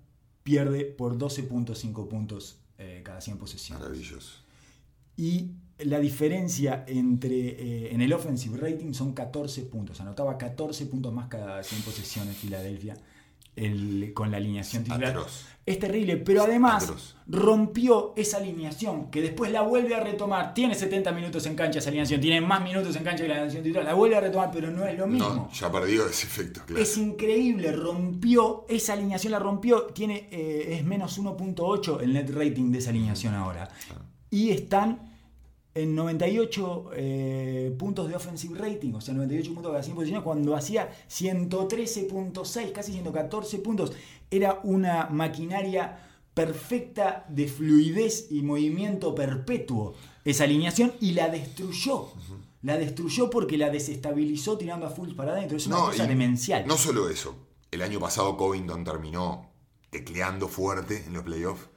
pierde 0.44 0.86
por 0.86 1.18
12.5 1.18 2.08
puntos 2.08 2.60
eh, 2.78 3.02
cada 3.04 3.22
100 3.22 3.38
posesiones. 3.38 3.84
Maravilloso. 3.84 4.40
Y 5.18 5.52
la 5.80 6.00
diferencia 6.00 6.86
entre 6.88 7.50
eh, 7.50 7.94
en 7.94 8.02
el 8.02 8.14
offensive 8.14 8.58
rating 8.58 8.94
son 8.94 9.14
14 9.14 9.64
puntos. 9.64 10.00
Anotaba 10.02 10.38
14 10.38 10.86
puntos 10.86 11.14
más 11.14 11.28
cada 11.28 11.64
100 11.64 11.82
posesiones 11.82 12.38
Filadelfia 12.38 12.96
el- 13.56 14.12
con 14.14 14.32
la 14.32 14.38
alineación 14.38 14.84
titular. 14.84 15.10
Atroz. 15.12 15.46
Es 15.64 15.78
terrible, 15.78 16.18
pero 16.18 16.42
además 16.44 16.84
Atroz. 16.86 17.16
rompió 17.28 18.14
esa 18.18 18.38
alineación 18.38 19.12
que 19.12 19.22
después 19.22 19.52
la 19.52 19.62
vuelve 19.62 19.94
a 19.94 20.00
retomar. 20.00 20.54
Tiene 20.56 20.74
70 20.74 21.12
minutos 21.12 21.46
en 21.46 21.56
cancha 21.56 21.80
esa 21.80 21.90
alineación, 21.90 22.20
tiene 22.20 22.42
más 22.42 22.64
minutos 22.64 22.96
en 22.96 23.04
cancha 23.04 23.24
que 23.24 23.28
la 23.30 23.36
alineación 23.36 23.64
titular. 23.64 23.86
La 23.86 23.94
vuelve 23.94 24.16
a 24.18 24.22
retomar, 24.22 24.50
pero 24.52 24.72
no 24.72 24.86
es 24.86 24.98
lo 24.98 25.06
mismo. 25.06 25.30
No, 25.30 25.52
ya 25.52 25.72
perdió 25.72 26.08
ese 26.08 26.26
efecto, 26.26 26.62
claro. 26.66 26.82
Es 26.82 26.98
increíble, 26.98 27.72
rompió, 27.74 28.66
esa 28.70 28.94
alineación 28.94 29.32
la 29.32 29.40
rompió, 29.40 29.84
tiene, 29.94 30.28
eh, 30.32 30.78
es 30.80 30.84
menos 30.84 31.18
1.8 31.20 32.00
el 32.02 32.14
net 32.14 32.32
rating 32.34 32.72
de 32.72 32.80
esa 32.80 32.90
alineación 32.90 33.36
ahora. 33.36 33.70
Y 34.32 34.50
están 34.50 35.11
en 35.74 35.96
98 35.96 36.92
eh, 36.94 37.76
puntos 37.78 38.10
de 38.10 38.16
offensive 38.16 38.60
rating, 38.60 38.94
o 38.94 39.02
sea, 39.02 39.14
98 39.14 39.54
puntos 39.54 39.72
cada 39.72 39.84
100 39.84 39.96
posiciones, 39.96 40.24
cuando 40.24 40.56
hacía 40.56 40.90
113.6, 41.10 42.72
casi 42.72 42.92
114 42.92 43.60
puntos. 43.60 43.94
Era 44.30 44.60
una 44.64 45.08
maquinaria 45.10 46.08
perfecta 46.34 47.26
de 47.30 47.48
fluidez 47.48 48.28
y 48.32 48.42
movimiento 48.42 49.14
perpetuo 49.14 49.94
esa 50.24 50.44
alineación 50.44 50.94
y 51.00 51.12
la 51.12 51.30
destruyó. 51.30 52.10
La 52.62 52.78
destruyó 52.78 53.30
porque 53.30 53.58
la 53.58 53.70
desestabilizó 53.70 54.58
tirando 54.58 54.86
a 54.86 54.90
full 54.90 55.14
para 55.14 55.34
adentro. 55.34 55.58
Es 55.58 55.68
una 55.68 55.78
cosa 55.78 56.06
demencial. 56.06 56.66
No 56.68 56.78
solo 56.78 57.10
eso. 57.10 57.36
El 57.72 57.82
año 57.82 58.00
pasado 58.00 58.38
Covington 58.38 58.84
terminó 58.84 59.50
tecleando 59.90 60.48
fuerte 60.48 61.04
en 61.06 61.14
los 61.14 61.24
playoffs. 61.24 61.70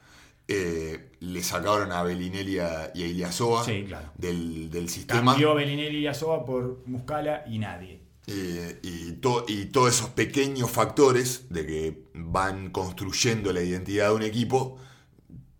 Eh, 0.46 1.10
le 1.20 1.42
sacaron 1.42 1.90
a 1.90 2.02
Bellinelli 2.02 2.56
y 2.56 2.58
a, 2.58 2.90
y 2.94 3.02
a 3.02 3.06
Ilyasova 3.06 3.64
Sí, 3.64 3.84
claro. 3.88 4.10
del, 4.18 4.68
del 4.70 4.88
sistema. 4.90 5.32
Cambió 5.32 5.52
a 5.52 5.54
Bellinelli 5.54 5.98
y 6.00 6.06
Asoba 6.06 6.44
por 6.44 6.82
Muscala 6.86 7.44
y 7.48 7.58
nadie. 7.58 8.02
Eh, 8.26 8.78
y, 8.82 9.12
to- 9.12 9.44
y 9.48 9.66
todos 9.66 9.94
esos 9.94 10.10
pequeños 10.10 10.70
factores 10.70 11.46
de 11.48 11.66
que 11.66 12.02
van 12.14 12.70
construyendo 12.70 13.52
la 13.54 13.62
identidad 13.62 14.08
de 14.08 14.14
un 14.14 14.22
equipo 14.22 14.78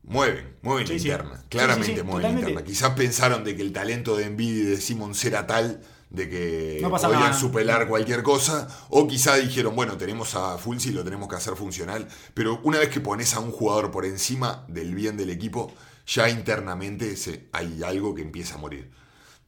mueven, 0.03 0.55
mueven 0.62 0.87
Sí, 0.87 0.95
interna. 0.95 1.39
Sí, 1.41 1.47
Claramente 1.49 2.03
mueven 2.03 2.39
interna. 2.39 2.62
Quizás 2.64 2.91
pensaron 2.95 3.43
de 3.45 3.57
que 3.57 3.62
el 3.62 3.72
talento 3.72 4.16
de 4.16 4.24
Envid 4.24 4.55
y 4.57 4.62
de 4.64 4.76
Simmons 4.80 5.24
era 5.24 5.47
tal 5.47 5.80
de 6.11 6.29
que 6.29 6.79
No 6.83 6.91
podían 6.91 7.13
nada. 7.13 7.33
superar 7.33 7.89
cualquier 7.89 8.23
cosa. 8.23 8.69
O 8.91 9.07
quizá 9.07 9.37
dijeron, 9.37 9.75
bueno, 9.77 9.97
tenemos 9.97 10.35
a 10.35 10.59
Fulci 10.59 10.91
y 10.91 10.93
lo 10.93 11.05
tenemos 11.05 11.29
que 11.29 11.37
hacer 11.37 11.55
funcional. 11.57 12.07
Pero 12.35 12.61
una 12.63 12.79
vez 12.79 12.89
que 12.89 13.01
pones 13.01 13.35
a 13.35 13.41
un 13.41 13.51
jugador 13.51 13.91
por 13.91 14.05
encima 14.05 14.65
del 14.69 14.95
bien 14.95 15.17
del 15.17 15.31
equipo, 15.31 15.73
ya 16.07 16.29
internamente 16.29 17.17
se- 17.17 17.49
hay 17.53 17.83
algo 17.83 18.15
que 18.15 18.23
empieza 18.23 18.55
a 18.55 18.59
morir. 18.59 18.91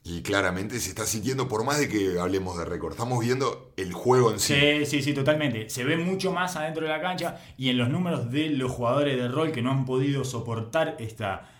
Y 0.08 0.22
claramente 0.22 0.78
se 0.78 0.88
está 0.90 1.04
sintiendo, 1.04 1.48
por 1.48 1.64
más 1.64 1.78
de 1.80 1.88
que 1.88 2.20
hablemos 2.20 2.56
de 2.56 2.64
récord, 2.64 2.92
estamos 2.92 3.18
viendo 3.18 3.72
el 3.76 3.92
juego 3.92 4.30
en 4.30 4.38
sí. 4.38 4.54
Sí, 4.54 4.86
sí, 4.86 5.02
sí, 5.02 5.12
totalmente. 5.14 5.68
Se 5.68 5.82
ve 5.82 5.96
mucho 5.96 6.30
más 6.30 6.54
adentro 6.54 6.84
de 6.84 6.92
la 6.92 7.00
cancha 7.00 7.40
y 7.56 7.70
en 7.70 7.78
los 7.78 7.88
números 7.88 8.30
de 8.30 8.50
los 8.50 8.70
jugadores 8.70 9.16
de 9.16 9.26
rol 9.26 9.50
que 9.50 9.62
no 9.62 9.72
han 9.72 9.84
podido 9.84 10.24
soportar 10.24 10.94
esta, 11.00 11.50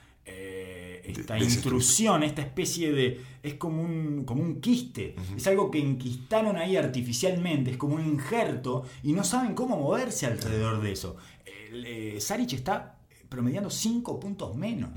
esta 1.07 1.39
intrusión, 1.39 2.23
esta 2.23 2.43
especie 2.43 2.93
de... 2.93 3.21
Es 3.43 3.55
como 3.55 3.83
un, 3.83 4.25
como 4.25 4.43
un 4.43 4.61
quiste. 4.61 5.15
Es 5.37 5.47
algo 5.47 5.71
que 5.71 5.79
enquistaron 5.79 6.57
ahí 6.57 6.77
artificialmente, 6.77 7.71
es 7.71 7.77
como 7.77 7.95
un 7.95 8.07
injerto 8.07 8.85
y 9.03 9.13
no 9.13 9.23
saben 9.25 9.55
cómo 9.55 9.77
moverse 9.77 10.27
alrededor 10.27 10.81
de 10.81 10.93
eso. 10.93 11.17
El, 11.71 11.85
eh, 11.87 12.21
Saric 12.21 12.53
está 12.55 12.99
promediando 13.29 13.71
5 13.71 14.19
puntos 14.19 14.57
menos. 14.57 14.91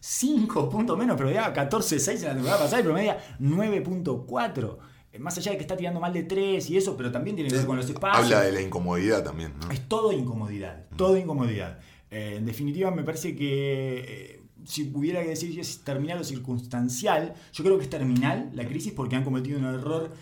5 0.00 0.70
puntos 0.70 0.96
menos, 0.96 1.16
promediaba 1.16 1.52
14-6 1.52 2.16
en 2.20 2.22
la 2.24 2.34
temporada 2.34 2.58
pasada 2.60 2.80
y 2.80 2.84
promedia 2.84 3.18
9.4. 3.38 4.78
Eh, 5.12 5.18
Más 5.18 5.36
allá 5.36 5.52
de 5.52 5.56
que 5.58 5.62
está 5.62 5.76
tirando 5.76 6.00
mal 6.00 6.12
de 6.12 6.22
3 6.22 6.70
y 6.70 6.76
eso, 6.76 6.96
pero 6.96 7.10
también 7.10 7.36
tiene 7.36 7.50
que 7.50 7.56
ver 7.56 7.66
con 7.66 7.76
los 7.76 7.88
espacios. 7.88 8.24
Habla 8.24 8.42
de 8.42 8.52
la 8.52 8.62
incomodidad 8.62 9.24
también, 9.24 9.52
¿no? 9.60 9.70
Es 9.70 9.86
todo 9.88 10.12
incomodidad, 10.12 10.86
todo 10.96 11.16
incomodidad. 11.16 11.80
Eh, 12.10 12.36
en 12.38 12.46
definitiva, 12.46 12.90
me 12.90 13.02
parece 13.04 13.36
que 13.36 14.04
eh, 14.06 14.39
si 14.70 14.90
hubiera 14.94 15.22
que 15.22 15.30
decir 15.30 15.52
si 15.52 15.60
es 15.60 15.80
terminal 15.82 16.20
o 16.20 16.24
circunstancial, 16.24 17.34
yo 17.52 17.64
creo 17.64 17.76
que 17.76 17.84
es 17.84 17.90
terminal 17.90 18.50
la 18.54 18.66
crisis 18.66 18.92
porque 18.92 19.16
han 19.16 19.24
cometido 19.24 19.58
un 19.58 19.64
error 19.64 20.12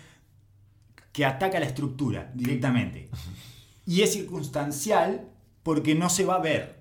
que 1.13 1.25
ataca 1.25 1.61
la 1.61 1.67
estructura 1.67 2.31
directamente. 2.35 3.11
Y 3.87 4.03
es 4.03 4.13
circunstancial 4.13 5.29
porque 5.63 5.95
no 5.95 6.09
se 6.09 6.25
va 6.25 6.37
a 6.37 6.41
ver. 6.41 6.79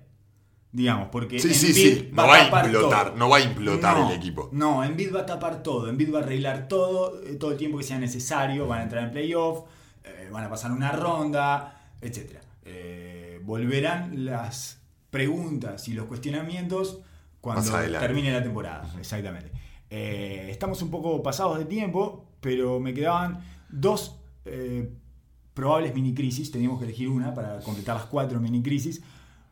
Digamos, 0.70 1.08
porque 1.10 1.38
Sí, 1.40 1.54
sí, 1.54 1.72
sí. 1.72 2.08
No 2.12 2.26
va 2.26 2.34
a 2.36 2.64
implotar, 2.66 3.06
todo. 3.08 3.16
no 3.16 3.28
va 3.30 3.38
a 3.38 3.40
implotar 3.40 3.98
No, 3.98 4.10
el 4.10 4.16
equipo. 4.16 4.48
No, 4.52 4.84
Envid 4.84 5.14
va 5.14 5.20
a 5.20 5.26
tapar 5.26 5.62
todo, 5.62 5.88
Envid 5.88 6.12
va 6.14 6.20
a 6.20 6.22
arreglar 6.22 6.68
todo, 6.68 7.22
eh, 7.22 7.34
todo 7.36 7.52
el 7.52 7.56
tiempo 7.58 7.78
que 7.78 7.84
sea 7.84 7.98
necesario, 7.98 8.66
van 8.66 8.80
a 8.80 8.82
entrar 8.84 9.04
en 9.04 9.10
playoff, 9.10 9.64
eh, 10.04 10.28
van 10.30 10.44
a 10.44 10.50
pasar 10.50 10.70
una 10.72 10.92
ronda, 10.92 11.92
etc. 12.02 12.36
Eh, 12.64 13.40
volverán 13.44 14.26
las 14.26 14.78
preguntas 15.10 15.88
y 15.88 15.94
los 15.94 16.06
cuestionamientos 16.06 17.00
cuando 17.40 17.70
termine 17.98 18.32
la 18.32 18.42
temporada, 18.42 18.92
exactamente. 18.98 19.50
Eh, 19.90 20.48
estamos 20.50 20.82
un 20.82 20.90
poco 20.90 21.22
pasados 21.22 21.58
de 21.58 21.64
tiempo, 21.64 22.26
pero 22.40 22.78
me 22.80 22.92
quedaban 22.92 23.40
dos 23.68 24.16
eh, 24.44 24.90
probables 25.54 25.94
mini 25.94 26.14
crisis, 26.14 26.50
teníamos 26.50 26.78
que 26.78 26.84
elegir 26.84 27.08
una 27.08 27.34
para 27.34 27.60
completar 27.60 27.96
las 27.96 28.06
cuatro 28.06 28.40
mini 28.40 28.62
crisis. 28.62 29.00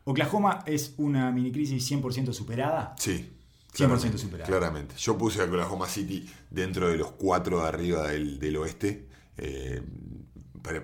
Oklahoma 0.03 0.63
es 0.65 0.93
una 0.97 1.31
mini 1.31 1.51
crisis 1.51 1.89
100% 1.91 2.31
superada. 2.33 2.95
Sí. 2.97 3.33
100% 3.73 3.75
claramente, 3.77 4.17
superado. 4.17 4.47
Claramente. 4.51 4.95
Yo 4.97 5.17
puse 5.17 5.41
a 5.41 5.45
Oklahoma 5.45 5.87
City 5.87 6.27
dentro 6.49 6.87
de 6.89 6.97
los 6.97 7.11
cuatro 7.11 7.61
de 7.61 7.67
arriba 7.67 8.07
del, 8.07 8.39
del 8.39 8.55
oeste, 8.57 9.07
eh, 9.37 9.81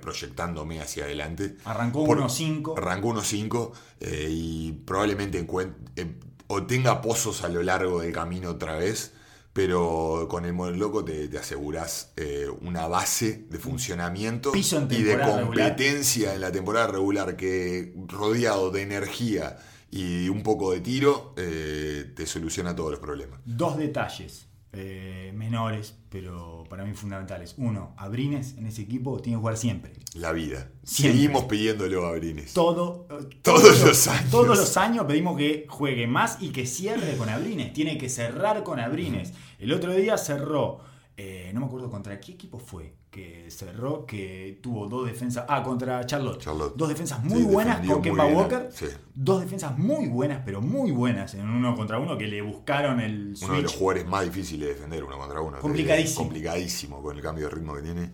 proyectándome 0.01 0.79
hacia 0.81 1.05
adelante. 1.05 1.57
Arrancó 1.65 2.05
Por- 2.05 2.19
1-5. 2.19 2.77
Arrancó 2.77 3.09
1-5 3.13 3.71
eh, 3.99 4.27
y 4.29 4.71
probablemente 4.85 5.45
encuen- 5.45 5.73
eh, 5.95 6.19
o 6.53 6.63
tenga 6.63 7.01
pozos 7.01 7.43
a 7.43 7.49
lo 7.49 7.63
largo 7.63 8.01
del 8.01 8.11
camino 8.11 8.51
otra 8.51 8.77
vez, 8.77 9.13
pero 9.53 10.27
con 10.29 10.45
el 10.45 10.53
modelo 10.53 10.77
loco 10.77 11.03
te, 11.03 11.27
te 11.27 11.37
asegurás 11.37 12.11
eh, 12.15 12.47
una 12.61 12.87
base 12.87 13.45
de 13.49 13.59
funcionamiento 13.59 14.51
y 14.55 15.03
de 15.03 15.15
regular. 15.15 15.41
competencia 15.41 16.33
en 16.33 16.41
la 16.41 16.51
temporada 16.51 16.87
regular 16.87 17.35
que 17.35 17.93
rodeado 18.07 18.71
de 18.71 18.81
energía 18.83 19.57
y 19.89 20.29
un 20.29 20.43
poco 20.43 20.71
de 20.71 20.81
tiro 20.81 21.33
eh, 21.37 22.13
te 22.15 22.25
soluciona 22.25 22.75
todos 22.75 22.91
los 22.91 22.99
problemas. 22.99 23.39
Dos 23.45 23.77
detalles 23.77 24.47
eh, 24.75 25.31
menores, 25.35 25.95
pero 26.09 26.63
para 26.67 26.83
mí 26.83 26.93
fundamentales. 26.93 27.53
Uno, 27.57 27.93
Abrines 27.95 28.57
en 28.57 28.65
ese 28.65 28.81
equipo 28.81 29.19
tiene 29.21 29.37
que 29.37 29.41
jugar 29.41 29.57
siempre. 29.57 29.93
La 30.15 30.31
vida. 30.31 30.71
Siempre. 30.83 31.19
Seguimos 31.19 31.43
pidiéndolo 31.45 32.07
a 32.07 32.11
Brines. 32.13 32.53
Todo, 32.53 33.07
eh, 33.11 33.29
Todos 33.43 33.81
los 33.83 34.07
años. 34.07 34.31
Todos 34.31 34.57
los 34.57 34.77
años 34.77 35.05
pedimos 35.05 35.37
que 35.37 35.67
juegue 35.69 36.07
más 36.07 36.37
y 36.41 36.49
que 36.49 36.65
cierre 36.65 37.15
con 37.17 37.29
Abrines. 37.29 37.71
Tiene 37.73 37.99
que 37.99 38.09
cerrar 38.09 38.63
con 38.63 38.79
Abrines. 38.79 39.33
El 39.59 39.71
otro 39.73 39.93
día 39.93 40.17
cerró, 40.17 40.79
eh, 41.17 41.51
no 41.53 41.59
me 41.59 41.67
acuerdo 41.67 41.91
contra 41.91 42.19
qué 42.19 42.31
equipo 42.31 42.57
fue, 42.57 42.95
que 43.13 43.45
cerró, 43.51 44.07
que 44.07 44.59
tuvo 44.61 44.87
dos 44.89 45.05
defensas. 45.05 45.45
Ah, 45.47 45.61
contra 45.61 46.03
Charlotte. 46.07 46.39
Charlotte. 46.41 46.73
Dos 46.75 46.89
defensas 46.89 47.23
muy 47.23 47.41
Sí, 47.41 47.45
buenas 47.45 47.87
con 47.87 48.01
Kemba 48.01 48.25
Walker. 48.25 48.69
sí. 48.73 48.87
Dos 49.13 49.41
defensas 49.41 49.77
muy 49.77 50.07
buenas, 50.07 50.41
pero 50.43 50.61
muy 50.61 50.89
buenas 50.89 51.35
en 51.35 51.47
uno 51.47 51.75
contra 51.75 51.99
uno 51.99 52.17
que 52.17 52.25
le 52.25 52.41
buscaron 52.41 52.99
el 52.99 53.35
Uno 53.43 53.53
de 53.53 53.61
los 53.61 53.73
jugadores 53.73 54.07
más 54.07 54.25
difíciles 54.25 54.67
de 54.69 54.73
defender 54.73 55.03
uno 55.03 55.17
contra 55.19 55.41
uno. 55.41 55.59
Complicadísimo. 55.59 56.21
Complicadísimo 56.23 57.03
con 57.03 57.15
el 57.15 57.21
cambio 57.21 57.45
de 57.49 57.55
ritmo 57.55 57.75
que 57.75 57.81
tiene. 57.83 58.11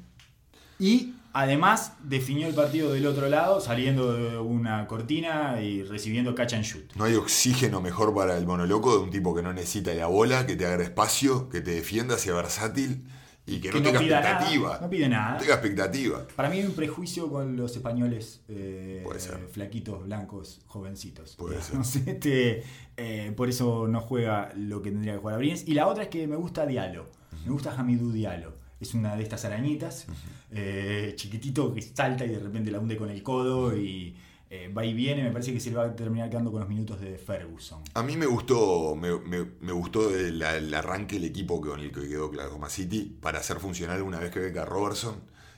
Y 0.80 1.14
Además, 1.32 1.93
definió 2.04 2.47
el 2.47 2.56
partido 2.56 2.91
del 2.91 3.06
otro 3.06 3.30
lado, 3.30 3.62
saliendo 3.62 4.14
de 4.14 4.39
una 4.39 4.88
cortina 4.88 5.62
y 5.62 5.84
recibiendo 5.84 6.34
catch 6.34 6.56
and 6.56 6.64
shoot. 6.64 6.91
No 6.95 7.04
hay 7.04 7.14
oxígeno 7.14 7.82
mejor 7.82 8.16
para 8.16 8.36
el 8.36 8.47
monoloco 8.47 8.97
de 8.97 9.04
un 9.04 9.12
tipo 9.12 9.36
que 9.36 9.43
no 9.43 9.54
necesita 9.54 9.93
la 9.93 10.08
bola, 10.08 10.47
que 10.47 10.56
te 10.56 10.66
haga 10.66 10.82
espacio, 10.84 11.47
que 11.47 11.62
te 11.62 11.70
defienda, 11.70 12.18
sea 12.18 12.34
versátil 12.34 13.04
y 13.50 13.60
que, 13.60 13.72
no 13.72 13.82
tenga 13.82 14.00
pida 14.00 14.20
nada, 14.22 14.32
expectativa. 14.32 14.80
no 14.82 14.89
pide 14.89 15.10
nada. 15.10 15.34
No 15.34 15.39
tenga 15.39 15.54
expectativa. 15.56 16.28
Para 16.36 16.50
mí 16.50 16.60
hay 16.60 16.66
un 16.66 16.74
prejuicio 16.74 17.30
con 17.30 17.56
los 17.58 17.76
españoles 17.76 18.41
eh, 18.47 19.02
Puede 19.04 19.20
ser. 19.20 19.39
flaquitos, 19.52 20.06
blancos, 20.06 20.62
jovencitos. 20.68 21.36
Puede 21.36 21.62
ser. 21.84 22.08
Este, 22.08 22.64
eh, 22.97 23.34
por 23.36 23.50
eso 23.50 23.88
no 23.88 24.02
juega 24.02 24.52
lo 24.56 24.82
que 24.82 24.91
tendría 24.91 25.14
que 25.14 25.20
jugar 25.20 25.36
Abrines. 25.36 25.68
Y 25.68 25.74
la 25.74 25.88
otra 25.88 26.04
es 26.04 26.10
que 26.10 26.28
me 26.28 26.36
gusta 26.36 26.66
Diallo. 26.66 27.06
Me 27.45 27.52
gusta 27.52 27.74
Hamidou 27.78 28.12
Diallo. 28.12 28.54
Es 28.80 28.93
una 28.93 29.16
de 29.18 29.24
estas 29.24 29.43
arañitas, 29.43 30.08
eh, 30.52 31.12
chiquitito 31.18 31.74
que 31.74 31.82
salta 31.82 32.24
y 32.26 32.30
de 32.30 32.39
repente 32.39 32.72
la 32.72 32.80
hunde 32.80 32.95
con 32.95 33.10
el 33.10 33.22
codo 33.24 33.76
y 33.76 34.16
eh, 34.50 34.72
va 34.76 34.84
y 34.86 34.93
viene. 34.93 35.24
Me 35.24 35.32
parece 35.32 35.54
que 35.54 35.60
se 35.60 35.72
va 35.72 35.86
a 35.86 35.95
terminar 35.95 36.30
quedando 36.30 36.52
con 36.52 36.60
los 36.62 36.70
minutos 36.70 37.00
de 37.00 37.18
Ferguson. 37.18 37.82
A 37.93 38.04
mí 38.04 38.18
me 38.18 38.26
gustó, 38.26 38.95
me, 38.95 39.18
me- 39.20 39.47
me 39.62 39.72
gustó 39.72 40.10
el, 40.14 40.41
el 40.41 40.74
arranque 40.74 41.16
del 41.16 41.26
equipo 41.26 41.62
con 41.62 41.80
el 41.80 41.91
que 41.91 42.08
quedó 42.08 42.28
Oklahoma 42.28 42.70
City 42.70 43.18
para 43.22 43.39
hacer 43.39 43.60
funcional 43.60 44.02
una 44.02 44.20
vez 44.20 44.32
que 44.32 44.39
venga 44.39 44.66
Robertson. 44.66 45.16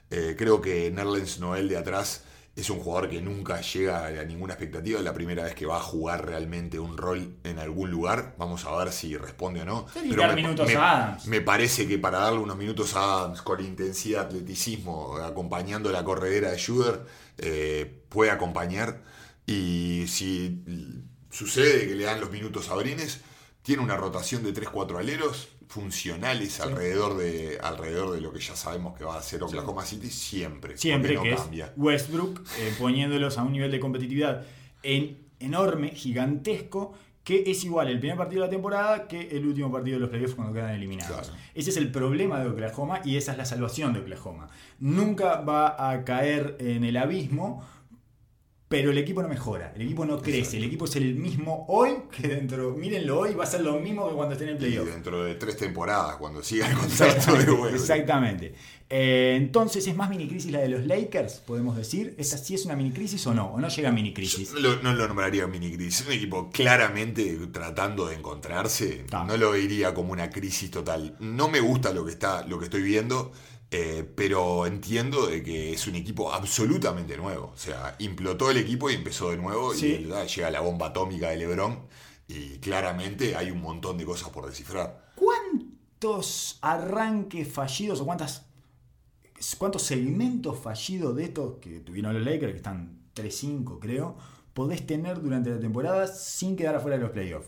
Eh, 0.09 0.35
creo 0.37 0.59
que 0.61 0.91
Nerlens 0.91 1.39
Noel 1.39 1.69
de 1.69 1.77
atrás 1.77 2.25
es 2.53 2.69
un 2.69 2.79
jugador 2.79 3.09
que 3.09 3.21
nunca 3.21 3.61
llega 3.61 4.07
a 4.07 4.25
ninguna 4.25 4.55
expectativa. 4.55 4.99
Es 4.99 5.05
la 5.05 5.13
primera 5.13 5.45
vez 5.45 5.55
que 5.55 5.65
va 5.65 5.77
a 5.77 5.79
jugar 5.79 6.25
realmente 6.25 6.77
un 6.79 6.97
rol 6.97 7.37
en 7.45 7.59
algún 7.59 7.89
lugar. 7.89 8.35
Vamos 8.37 8.65
a 8.65 8.75
ver 8.75 8.91
si 8.91 9.15
responde 9.15 9.61
o 9.61 9.65
no. 9.65 9.85
Minutos 10.35 10.67
me- 10.67 10.75
a 10.75 10.91
Adams. 11.05 11.27
me 11.27 11.39
parece 11.39 11.87
que 11.87 11.97
para 11.97 12.19
darle 12.19 12.39
unos 12.39 12.57
minutos 12.57 12.93
a 12.97 13.03
Adams 13.21 13.41
con 13.41 13.63
intensidad, 13.63 14.25
atleticismo, 14.25 15.15
acompañando 15.15 15.89
la 15.93 16.03
corredera 16.03 16.51
de 16.51 16.57
Schroeder, 16.59 17.05
eh, 17.37 18.01
puede 18.09 18.31
acompañar. 18.31 19.03
Y 19.45 20.05
si 20.07 20.61
sucede 21.29 21.87
que 21.87 21.95
le 21.95 22.03
dan 22.05 22.19
los 22.21 22.31
minutos 22.31 22.69
a 22.69 22.75
Brines, 22.75 23.21
tiene 23.63 23.81
una 23.83 23.95
rotación 23.97 24.43
de 24.43 24.53
3-4 24.53 24.99
aleros 24.99 25.49
funcionales 25.67 26.59
alrededor, 26.59 27.17
de, 27.17 27.57
alrededor 27.61 28.11
de 28.11 28.19
lo 28.21 28.33
que 28.33 28.39
ya 28.39 28.55
sabemos 28.55 28.97
que 28.97 29.03
va 29.05 29.15
a 29.15 29.19
hacer 29.19 29.41
Oklahoma 29.41 29.85
City 29.85 30.09
siempre. 30.09 30.77
Siempre 30.77 31.11
que 31.11 31.15
no 31.15 31.23
es 31.25 31.41
cambia. 31.41 31.73
Westbrook 31.77 32.41
eh, 32.59 32.73
poniéndolos 32.77 33.37
a 33.37 33.43
un 33.43 33.53
nivel 33.53 33.71
de 33.71 33.79
competitividad 33.79 34.45
en- 34.83 35.17
enorme, 35.39 35.89
gigantesco, 35.95 36.93
que 37.31 37.49
es 37.49 37.63
igual 37.63 37.87
el 37.87 37.97
primer 37.97 38.17
partido 38.17 38.41
de 38.41 38.47
la 38.47 38.51
temporada 38.51 39.07
que 39.07 39.29
el 39.29 39.45
último 39.45 39.71
partido 39.71 39.95
de 39.95 40.01
los 40.01 40.09
playoffs 40.09 40.35
cuando 40.35 40.53
quedan 40.53 40.71
eliminados. 40.71 41.29
Claro. 41.29 41.33
Ese 41.55 41.69
es 41.69 41.77
el 41.77 41.89
problema 41.89 42.41
de 42.41 42.49
Oklahoma 42.49 42.99
y 43.05 43.15
esa 43.15 43.31
es 43.31 43.37
la 43.37 43.45
salvación 43.45 43.93
de 43.93 44.01
Oklahoma. 44.01 44.49
Nunca 44.79 45.39
va 45.39 45.91
a 45.91 46.03
caer 46.03 46.57
en 46.59 46.83
el 46.83 46.97
abismo. 46.97 47.63
Pero 48.71 48.89
el 48.89 48.97
equipo 48.97 49.21
no 49.21 49.27
mejora, 49.27 49.73
el 49.75 49.81
equipo 49.83 50.05
no 50.05 50.19
crece, 50.21 50.55
el 50.57 50.63
equipo 50.63 50.85
es 50.85 50.95
el 50.95 51.13
mismo 51.15 51.65
hoy 51.67 51.91
que 52.09 52.27
dentro, 52.27 52.71
mírenlo 52.71 53.19
hoy, 53.19 53.33
va 53.35 53.43
a 53.43 53.47
ser 53.47 53.61
lo 53.61 53.77
mismo 53.79 54.07
que 54.09 54.15
cuando 54.15 54.33
esté 54.33 54.45
en 54.45 54.51
el 54.51 54.55
Y 54.55 54.59
playoff. 54.59 54.87
dentro 54.87 55.23
de 55.25 55.35
tres 55.35 55.57
temporadas, 55.57 56.15
cuando 56.15 56.41
siga 56.41 56.67
el 56.71 56.77
contrato 56.77 57.33
de. 57.33 57.37
Westbrook. 57.51 57.73
exactamente. 57.75 58.55
Eh, 58.93 59.35
entonces, 59.37 59.87
¿es 59.87 59.95
más 59.95 60.09
mini 60.09 60.27
crisis 60.27 60.51
la 60.51 60.59
de 60.59 60.67
los 60.69 60.85
Lakers? 60.85 61.35
Podemos 61.45 61.77
decir. 61.77 62.13
¿Esta 62.17 62.37
sí 62.37 62.55
es 62.55 62.65
una 62.65 62.75
mini 62.75 62.91
crisis 62.91 63.25
o 63.27 63.33
no? 63.33 63.47
¿O 63.53 63.59
no 63.59 63.67
llega 63.69 63.89
a 63.89 63.91
mini 63.91 64.13
crisis? 64.13 64.51
No 64.53 64.59
lo, 64.59 64.81
no 64.81 64.93
lo 64.93 65.07
nombraría 65.07 65.47
mini 65.47 65.71
crisis. 65.73 66.01
Es 66.01 66.07
un 66.07 66.13
equipo 66.13 66.49
claramente 66.49 67.37
tratando 67.53 68.07
de 68.07 68.15
encontrarse. 68.15 69.05
No 69.27 69.37
lo 69.37 69.51
vería 69.51 69.93
como 69.93 70.11
una 70.11 70.29
crisis 70.29 70.71
total. 70.71 71.15
No 71.19 71.47
me 71.49 71.59
gusta 71.61 71.93
lo 71.93 72.03
que 72.05 72.11
está, 72.11 72.45
lo 72.47 72.57
que 72.59 72.65
estoy 72.65 72.81
viendo, 72.81 73.31
eh, 73.73 74.03
pero 74.15 74.65
entiendo 74.65 75.27
de 75.27 75.41
que 75.41 75.71
es 75.71 75.87
un 75.87 75.95
equipo 75.95 76.33
absolutamente 76.33 77.15
nuevo. 77.15 77.51
O 77.53 77.57
sea, 77.57 77.95
implotó 77.99 78.51
el 78.51 78.57
equipo 78.57 78.89
y 78.89 78.95
empezó 78.95 79.31
de 79.31 79.37
nuevo. 79.37 79.73
Sí. 79.73 80.07
Y 80.07 80.11
ah, 80.11 80.25
llega 80.25 80.51
la 80.51 80.59
bomba 80.59 80.87
atómica 80.87 81.29
de 81.29 81.37
LeBron. 81.37 81.79
Y 82.27 82.57
claramente 82.57 83.35
hay 83.37 83.49
un 83.49 83.61
montón 83.61 83.97
de 83.97 84.05
cosas 84.05 84.29
por 84.29 84.45
descifrar. 84.45 85.13
¿Cuántos 85.15 86.59
arranques 86.61 87.47
fallidos 87.47 88.01
o 88.01 88.05
cuántas, 88.05 88.45
cuántos 89.57 89.83
segmentos 89.83 90.59
fallidos 90.59 91.15
de 91.15 91.23
estos 91.25 91.59
que 91.59 91.79
tuvieron 91.79 92.13
los 92.13 92.25
Lakers, 92.25 92.51
que 92.51 92.57
están 92.57 92.99
3-5 93.15 93.79
creo, 93.79 94.17
podés 94.53 94.85
tener 94.85 95.21
durante 95.21 95.49
la 95.49 95.59
temporada 95.59 96.07
sin 96.07 96.57
quedar 96.57 96.75
afuera 96.75 96.97
de 96.97 97.03
los 97.03 97.11
playoffs? 97.11 97.47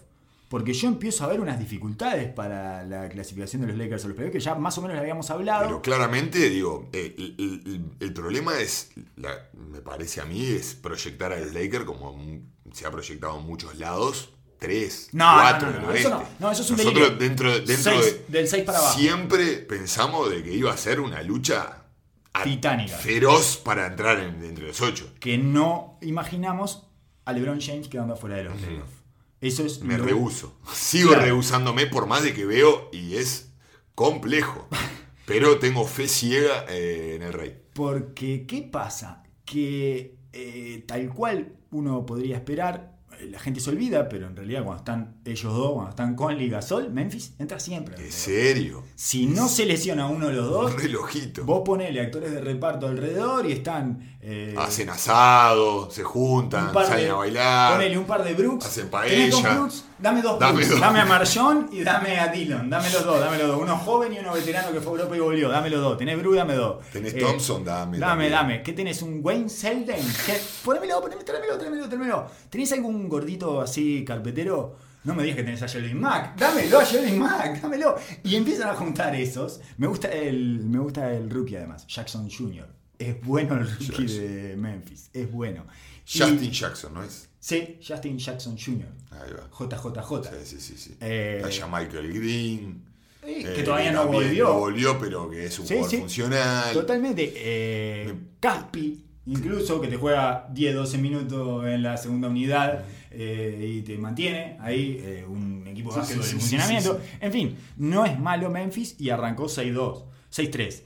Porque 0.54 0.72
yo 0.72 0.88
empiezo 0.88 1.24
a 1.24 1.28
ver 1.30 1.42
unas 1.42 1.58
dificultades 1.58 2.32
para 2.32 2.84
la 2.84 3.10
clasificación 3.10 3.64
de 3.64 3.70
los 3.70 3.76
Lakers 3.76 4.06
a 4.06 4.08
los 4.10 4.16
playoffs, 4.16 4.34
que 4.34 4.40
ya 4.40 4.54
más 4.54 4.78
o 4.78 4.84
menos 4.84 5.00
habíamos 5.00 5.28
hablado. 5.32 5.66
Pero 5.66 5.82
claramente, 5.82 6.48
digo, 6.48 6.90
eh, 6.94 7.16
el, 7.18 7.36
el- 7.40 7.86
el 8.00 8.14
problema 8.14 8.60
es, 8.60 8.92
la- 9.16 9.50
me 9.72 9.82
parece 9.82 10.22
a 10.22 10.26
mí, 10.26 10.46
es 10.46 10.76
proyectar 10.76 11.34
al 11.34 11.52
Laker 11.56 11.86
como 11.86 12.12
un- 12.12 12.54
se 12.72 12.86
ha 12.86 12.92
proyectado 12.92 13.40
en 13.40 13.48
muchos 13.48 13.80
lados. 13.80 14.30
Tres, 14.60 15.10
No, 15.12 15.26
cuatro 15.34 15.72
no, 15.72 15.82
no, 15.82 15.92
eso 15.92 16.10
no. 16.12 16.24
No, 16.40 16.52
eso 16.52 16.62
es 16.62 16.70
un 16.70 16.78
Nosotros 16.78 17.00
delirio. 17.04 17.18
dentro, 17.18 17.52
dentro 17.60 17.92
Seis- 17.92 18.06
de. 18.28 18.38
del 18.38 18.48
seis 18.48 18.64
para 18.64 18.78
abajo. 18.78 19.00
Siempre 19.00 19.56
pensamos 19.58 20.30
de 20.30 20.44
que 20.44 20.54
iba 20.54 20.72
a 20.72 20.78
ser 20.78 21.00
una 21.00 21.24
lucha 21.24 21.86
a- 22.32 22.44
Titánica. 22.44 22.96
feroz 22.96 23.58
para 23.58 23.88
entrar 23.88 24.20
en- 24.20 24.44
entre 24.46 24.68
los 24.68 24.80
ocho. 24.82 25.12
que 25.20 25.36
no 25.40 25.98
imaginamos 26.04 26.84
a 27.26 27.34
LeBron 27.34 27.60
James 27.60 27.88
quedando 27.88 28.14
afuera 28.14 28.36
de 28.38 28.44
los 28.44 28.54
playoffs. 28.54 29.03
Eso 29.44 29.66
es 29.66 29.82
Me 29.82 29.98
lo- 29.98 30.06
rehuso. 30.06 30.58
Sigo 30.74 31.10
Claro. 31.10 31.26
rehusándome 31.26 31.86
por 31.88 32.08
más 32.08 32.24
de 32.24 32.34
que 32.34 32.46
veo 32.46 32.90
y 32.94 33.16
es 33.18 33.52
complejo. 33.96 34.68
Pero 35.26 35.58
tengo 35.60 35.86
fe 35.86 36.08
ciega 36.08 36.66
eh, 36.70 37.14
en 37.16 37.22
el 37.24 37.34
rey. 37.34 37.58
Porque, 37.74 38.46
¿qué 38.46 38.62
pasa? 38.62 39.24
Que 39.46 40.18
eh, 40.34 40.84
tal 40.88 41.10
cual 41.14 41.56
uno 41.72 42.06
podría 42.06 42.36
esperar, 42.38 42.93
la 43.30 43.40
gente 43.40 43.60
se 43.60 43.70
olvida, 43.70 44.10
pero 44.10 44.28
en 44.28 44.36
realidad 44.36 44.64
cuando 44.64 44.80
están 44.80 45.16
ellos 45.26 45.54
dos, 45.54 45.74
cuando 45.74 45.90
están 45.92 46.16
con 46.16 46.38
Ligasol, 46.38 46.90
Memphis 46.92 47.34
entra 47.40 47.60
siempre. 47.60 47.96
¿En 48.04 48.12
serio? 48.12 48.84
Si 48.96 49.26
no 49.26 49.48
se 49.48 49.66
lesiona 49.66 50.08
uno 50.08 50.28
de 50.28 50.34
los 50.34 50.50
dos, 50.50 50.74
Un 50.74 50.80
relojito. 50.80 51.44
vos 51.46 51.62
ponele 51.66 52.02
actores 52.02 52.32
de 52.32 52.42
reparto 52.42 52.88
alrededor 52.88 53.46
y 53.46 53.52
están... 53.54 54.18
eh, 54.22 54.56
Hacen 54.58 54.90
asado, 54.90 55.90
se 55.92 56.04
juntan, 56.04 56.74
salen 56.74 57.06
de- 57.06 57.10
a 57.12 57.16
bailar. 57.16 57.74
Ponele 57.74 57.98
un 57.98 58.06
par 58.06 58.24
de 58.24 58.34
Brooks. 58.34 58.66
hacen 58.66 58.90
¿Tenés 58.90 59.32
dos 59.32 59.42
paella. 59.42 59.56
Brooks? 59.60 59.86
Dame 60.04 60.22
dos 60.22 60.38
Dame 60.38 60.66
dos. 60.66 60.80
Dame 60.82 61.00
a 61.00 61.06
Marjón 61.06 61.70
y 61.72 61.82
dame 61.82 62.20
a 62.20 62.28
Dillon. 62.28 62.70
Dame 62.70 62.90
los 62.92 63.06
dos, 63.06 63.22
dame 63.22 63.38
los 63.38 63.48
dos. 63.48 63.62
Uno 63.62 63.78
joven 63.78 64.12
y 64.14 64.20
uno 64.20 64.34
veterano 64.34 64.74
que 64.74 64.82
fue 64.82 64.92
a 64.92 64.96
Europa 64.98 65.16
y 65.16 65.20
volvió. 65.22 65.48
Dame 65.48 65.70
los 65.70 65.82
dos. 65.82 65.98
Tenés 65.98 66.20
Brooks, 66.20 66.36
dame 66.36 66.56
dos. 66.56 66.86
Tenés 66.92 67.14
Eh, 67.14 67.20
Thompson, 67.20 67.64
dame. 67.64 68.00
Dame, 68.00 68.30
dame. 68.30 68.62
¿Qué 68.62 68.74
tenés? 68.74 69.02
¿Un 69.02 69.22
Wayne 69.24 69.48
Selden? 69.48 70.06
¿Qué? 70.26 70.42
Ponémelo, 70.66 71.00
ponémelo, 71.00 71.24
tráemelo, 71.26 71.58
tráemelo, 71.58 71.88
tráemelo. 71.88 72.28
¿Tenés 72.50 72.74
algún 72.74 73.08
gordito 73.08 73.62
así 73.62 74.04
carpetero? 74.06 74.76
No 75.06 75.16
me 75.16 75.24
digas 75.24 75.38
que 75.38 75.44
tenés 75.44 75.62
a 75.64 75.70
Jalen 75.70 76.00
Mack. 76.02 76.36
Dámelo 76.38 76.80
a 76.80 76.86
Jalen 76.86 77.20
Mack, 77.20 77.62
dámelo. 77.62 77.96
Y 78.26 78.36
empiezan 78.36 78.70
a 78.70 78.74
juntar 78.76 79.16
esos. 79.16 79.62
Me 79.78 79.88
gusta 79.88 80.10
el, 80.10 80.66
me 80.66 80.80
gusta 80.80 81.14
el 81.14 81.30
rookie 81.30 81.56
además, 81.56 81.88
Jackson 81.88 82.30
Jr. 82.30 82.68
Es 83.00 83.20
bueno 83.22 83.56
el 83.56 83.68
rookie 83.70 84.06
de 84.08 84.56
Memphis. 84.56 85.10
Es 85.14 85.32
bueno. 85.32 85.66
Y- 86.14 86.20
Justin 86.20 86.52
Jackson, 86.52 86.94
¿no 86.94 87.04
es? 87.04 87.30
Sí, 87.40 87.78
Justin 87.86 88.18
Jackson 88.18 88.58
Jr. 88.58 88.88
Ahí 89.12 89.32
va. 89.34 89.50
JJJ. 89.50 90.30
Sí, 90.46 90.46
sí, 90.46 90.60
sí. 90.60 90.78
sí. 90.78 90.98
Eh, 91.02 91.44
Michael 91.72 92.14
Green. 92.14 92.84
Eh, 93.24 93.42
eh, 93.46 93.54
que 93.56 93.64
todavía 93.64 93.92
no 93.92 94.02
también 94.04 94.24
volvió. 94.24 94.46
No 94.46 94.60
volvió, 94.60 95.00
pero 95.00 95.30
que 95.30 95.46
es 95.46 95.60
un 95.60 95.66
Sí, 95.68 95.74
jugador 95.76 95.92
sí. 95.92 95.98
funcional. 96.00 96.74
Totalmente. 96.74 97.34
Eh, 97.36 98.14
Caspi, 98.40 99.04
incluso, 99.26 99.80
que 99.82 99.88
te 99.88 99.98
juega 99.98 100.48
10-12 100.54 100.98
minutos 101.00 101.66
en 101.66 101.84
la 101.84 101.96
segunda 101.98 102.28
unidad 102.30 102.84
eh, 103.12 103.76
y 103.78 103.82
te 103.82 103.98
mantiene 103.98 104.58
ahí 104.60 104.98
eh, 105.02 105.26
un 105.28 105.66
equipo 105.68 105.92
de 105.94 106.00
básquetbol 106.00 106.26
en 106.26 106.32
funcionamiento. 106.32 107.02
En 107.22 107.32
fin, 107.32 107.58
no 107.78 108.06
es 108.06 108.18
malo 108.20 108.50
Memphis 108.50 108.96
y 109.00 109.10
arrancó 109.10 109.46
6-2, 109.46 110.04
6-3. 110.34 110.82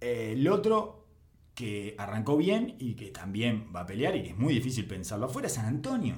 Eh, 0.00 0.30
el 0.32 0.46
otro 0.48 1.01
que 1.54 1.94
arrancó 1.98 2.36
bien 2.36 2.76
y 2.78 2.94
que 2.94 3.08
también 3.10 3.68
va 3.74 3.80
a 3.80 3.86
pelear 3.86 4.16
y 4.16 4.22
que 4.22 4.30
es 4.30 4.36
muy 4.38 4.54
difícil 4.54 4.86
pensarlo 4.86 5.26
afuera 5.26 5.48
San 5.48 5.66
Antonio. 5.66 6.16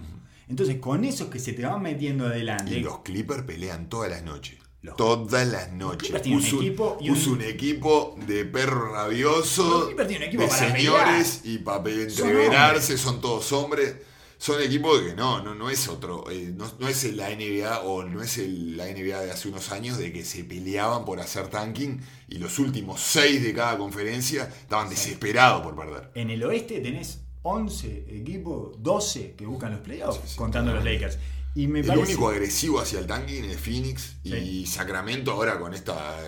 Entonces, 0.48 0.76
con 0.78 1.04
esos 1.04 1.28
que 1.28 1.38
se 1.38 1.52
te 1.54 1.64
van 1.64 1.82
metiendo 1.82 2.26
adelante. 2.26 2.76
Y 2.78 2.80
los 2.80 2.98
Clippers 3.00 3.42
pelean 3.42 3.88
todas 3.88 4.10
las 4.10 4.22
noches. 4.22 4.58
Los- 4.82 4.96
todas 4.96 5.48
las 5.48 5.72
noches. 5.72 6.10
Un 6.26 6.34
Puso 6.34 6.56
equipo 6.60 6.98
y 7.00 7.08
un- 7.08 7.14
puso 7.16 7.32
un 7.32 7.40
equipo 7.40 8.14
de 8.26 8.44
perro 8.44 8.84
Los 8.84 8.92
rabioso, 8.92 9.86
un 9.86 9.88
equipo 10.22 10.42
de 10.42 10.48
para 10.48 10.70
señores 10.76 11.40
y 11.44 11.58
para 11.58 11.90
entreverarse, 11.90 12.98
son 12.98 13.20
todos 13.22 13.50
hombres. 13.52 13.96
Son 14.38 14.60
equipos 14.60 15.00
que 15.00 15.14
no, 15.14 15.42
no, 15.42 15.54
no 15.54 15.70
es 15.70 15.88
otro, 15.88 16.30
eh, 16.30 16.52
no, 16.54 16.70
no 16.78 16.88
es 16.88 17.04
la 17.14 17.30
NBA 17.30 17.80
o 17.80 18.04
no 18.04 18.22
es 18.22 18.36
el- 18.38 18.76
la 18.76 18.86
NBA 18.88 19.22
de 19.22 19.30
hace 19.30 19.48
unos 19.48 19.70
años 19.72 19.96
de 19.98 20.12
que 20.12 20.24
se 20.24 20.44
peleaban 20.44 21.04
por 21.04 21.20
hacer 21.20 21.48
tanking 21.48 22.00
y 22.28 22.38
los 22.38 22.58
últimos 22.58 23.00
seis 23.00 23.42
de 23.42 23.54
cada 23.54 23.78
conferencia 23.78 24.44
estaban 24.44 24.88
desesperados 24.90 25.62
por 25.62 25.76
perder. 25.76 26.10
En 26.14 26.30
el 26.30 26.42
oeste 26.44 26.80
tenés 26.80 27.20
11 27.42 28.06
equipos, 28.08 28.72
12 28.82 29.34
que 29.36 29.46
buscan 29.46 29.72
los 29.72 29.80
playoffs, 29.80 30.20
Sí, 30.24 30.28
sí, 30.32 30.36
contando 30.36 30.72
los 30.72 30.80
totalmente. 30.80 31.06
Lakers. 31.06 31.24
Y 31.56 31.68
me 31.68 31.80
el 31.80 31.86
parece- 31.86 32.06
único 32.14 32.28
agresivo 32.28 32.80
hacia 32.80 32.98
el 32.98 33.06
tanking 33.06 33.44
es 33.44 33.56
Phoenix 33.58 34.16
y 34.24 34.30
Sí. 34.32 34.66
Sacramento 34.66 35.30
ahora 35.30 35.58
con 35.60 35.72
esta 35.72 36.18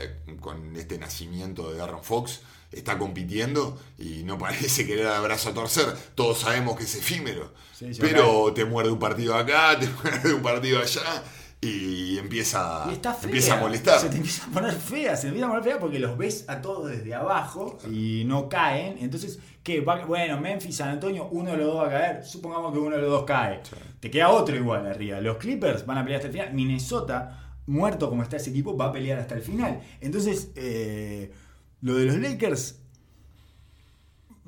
con 0.40 0.76
este 0.76 0.98
nacimiento 0.98 1.70
de 1.72 1.78
Darren 1.78 2.02
Fox 2.04 2.40
está 2.72 2.98
compitiendo 2.98 3.78
y 3.98 4.22
no 4.24 4.38
parece 4.38 4.86
querer 4.86 5.04
dar 5.06 5.22
brazo 5.22 5.50
a 5.50 5.54
torcer. 5.54 5.86
Todos 6.14 6.38
sabemos 6.40 6.76
que 6.76 6.84
es 6.84 6.94
efímero, 6.94 7.52
Sí, 7.72 7.90
pero 8.00 8.52
te 8.54 8.64
muerde 8.64 8.90
un 8.90 8.98
partido 8.98 9.34
acá, 9.34 9.76
te 9.80 9.88
muerde 9.88 10.32
un 10.34 10.42
partido 10.42 10.80
allá 10.80 11.22
y 11.60 12.18
empieza, 12.18 12.86
Y 12.90 12.94
está 12.94 13.14
fea. 13.14 13.24
empieza 13.24 13.54
a 13.56 13.60
molestar. 13.60 13.98
Se 13.98 14.08
te 14.08 14.16
empieza 14.16 14.44
a 14.44 14.48
poner 14.50 14.72
fea, 14.74 15.16
se 15.16 15.22
te 15.22 15.28
empieza 15.28 15.46
a 15.46 15.48
poner 15.50 15.64
fea 15.64 15.78
porque 15.80 15.98
los 15.98 16.16
ves 16.16 16.44
a 16.48 16.60
todos 16.60 16.90
desde 16.90 17.14
abajo 17.14 17.78
y 17.90 18.24
no 18.26 18.48
caen. 18.48 18.98
Entonces, 19.00 19.38
¿qué? 19.62 19.80
Bueno, 19.80 20.40
Memphis, 20.40 20.76
San 20.76 20.90
Antonio, 20.90 21.28
uno 21.32 21.52
de 21.52 21.56
los 21.56 21.66
dos 21.66 21.76
va 21.82 21.86
a 21.86 21.90
caer. 21.90 22.24
Supongamos 22.26 22.72
que 22.72 22.78
uno 22.78 22.96
de 22.96 23.02
los 23.02 23.10
dos 23.10 23.24
cae. 23.24 23.62
Te 24.00 24.10
queda 24.10 24.28
otro 24.30 24.54
igual 24.54 24.86
arriba. 24.86 25.20
Los 25.20 25.38
Clippers 25.38 25.84
van 25.86 25.98
a 25.98 26.02
pelear 26.04 26.18
hasta 26.20 26.28
el 26.28 26.32
final. 26.34 26.54
Minnesota, 26.54 27.56
muerto 27.66 28.08
como 28.10 28.22
está 28.22 28.36
ese 28.36 28.50
equipo, 28.50 28.76
va 28.76 28.86
a 28.86 28.92
pelear 28.92 29.18
hasta 29.18 29.34
el 29.34 29.42
final. 29.42 29.80
Entonces, 30.00 30.50
eh, 30.54 31.32
lo 31.80 31.94
de 31.94 32.06
los 32.06 32.16
Lakers. 32.16 32.80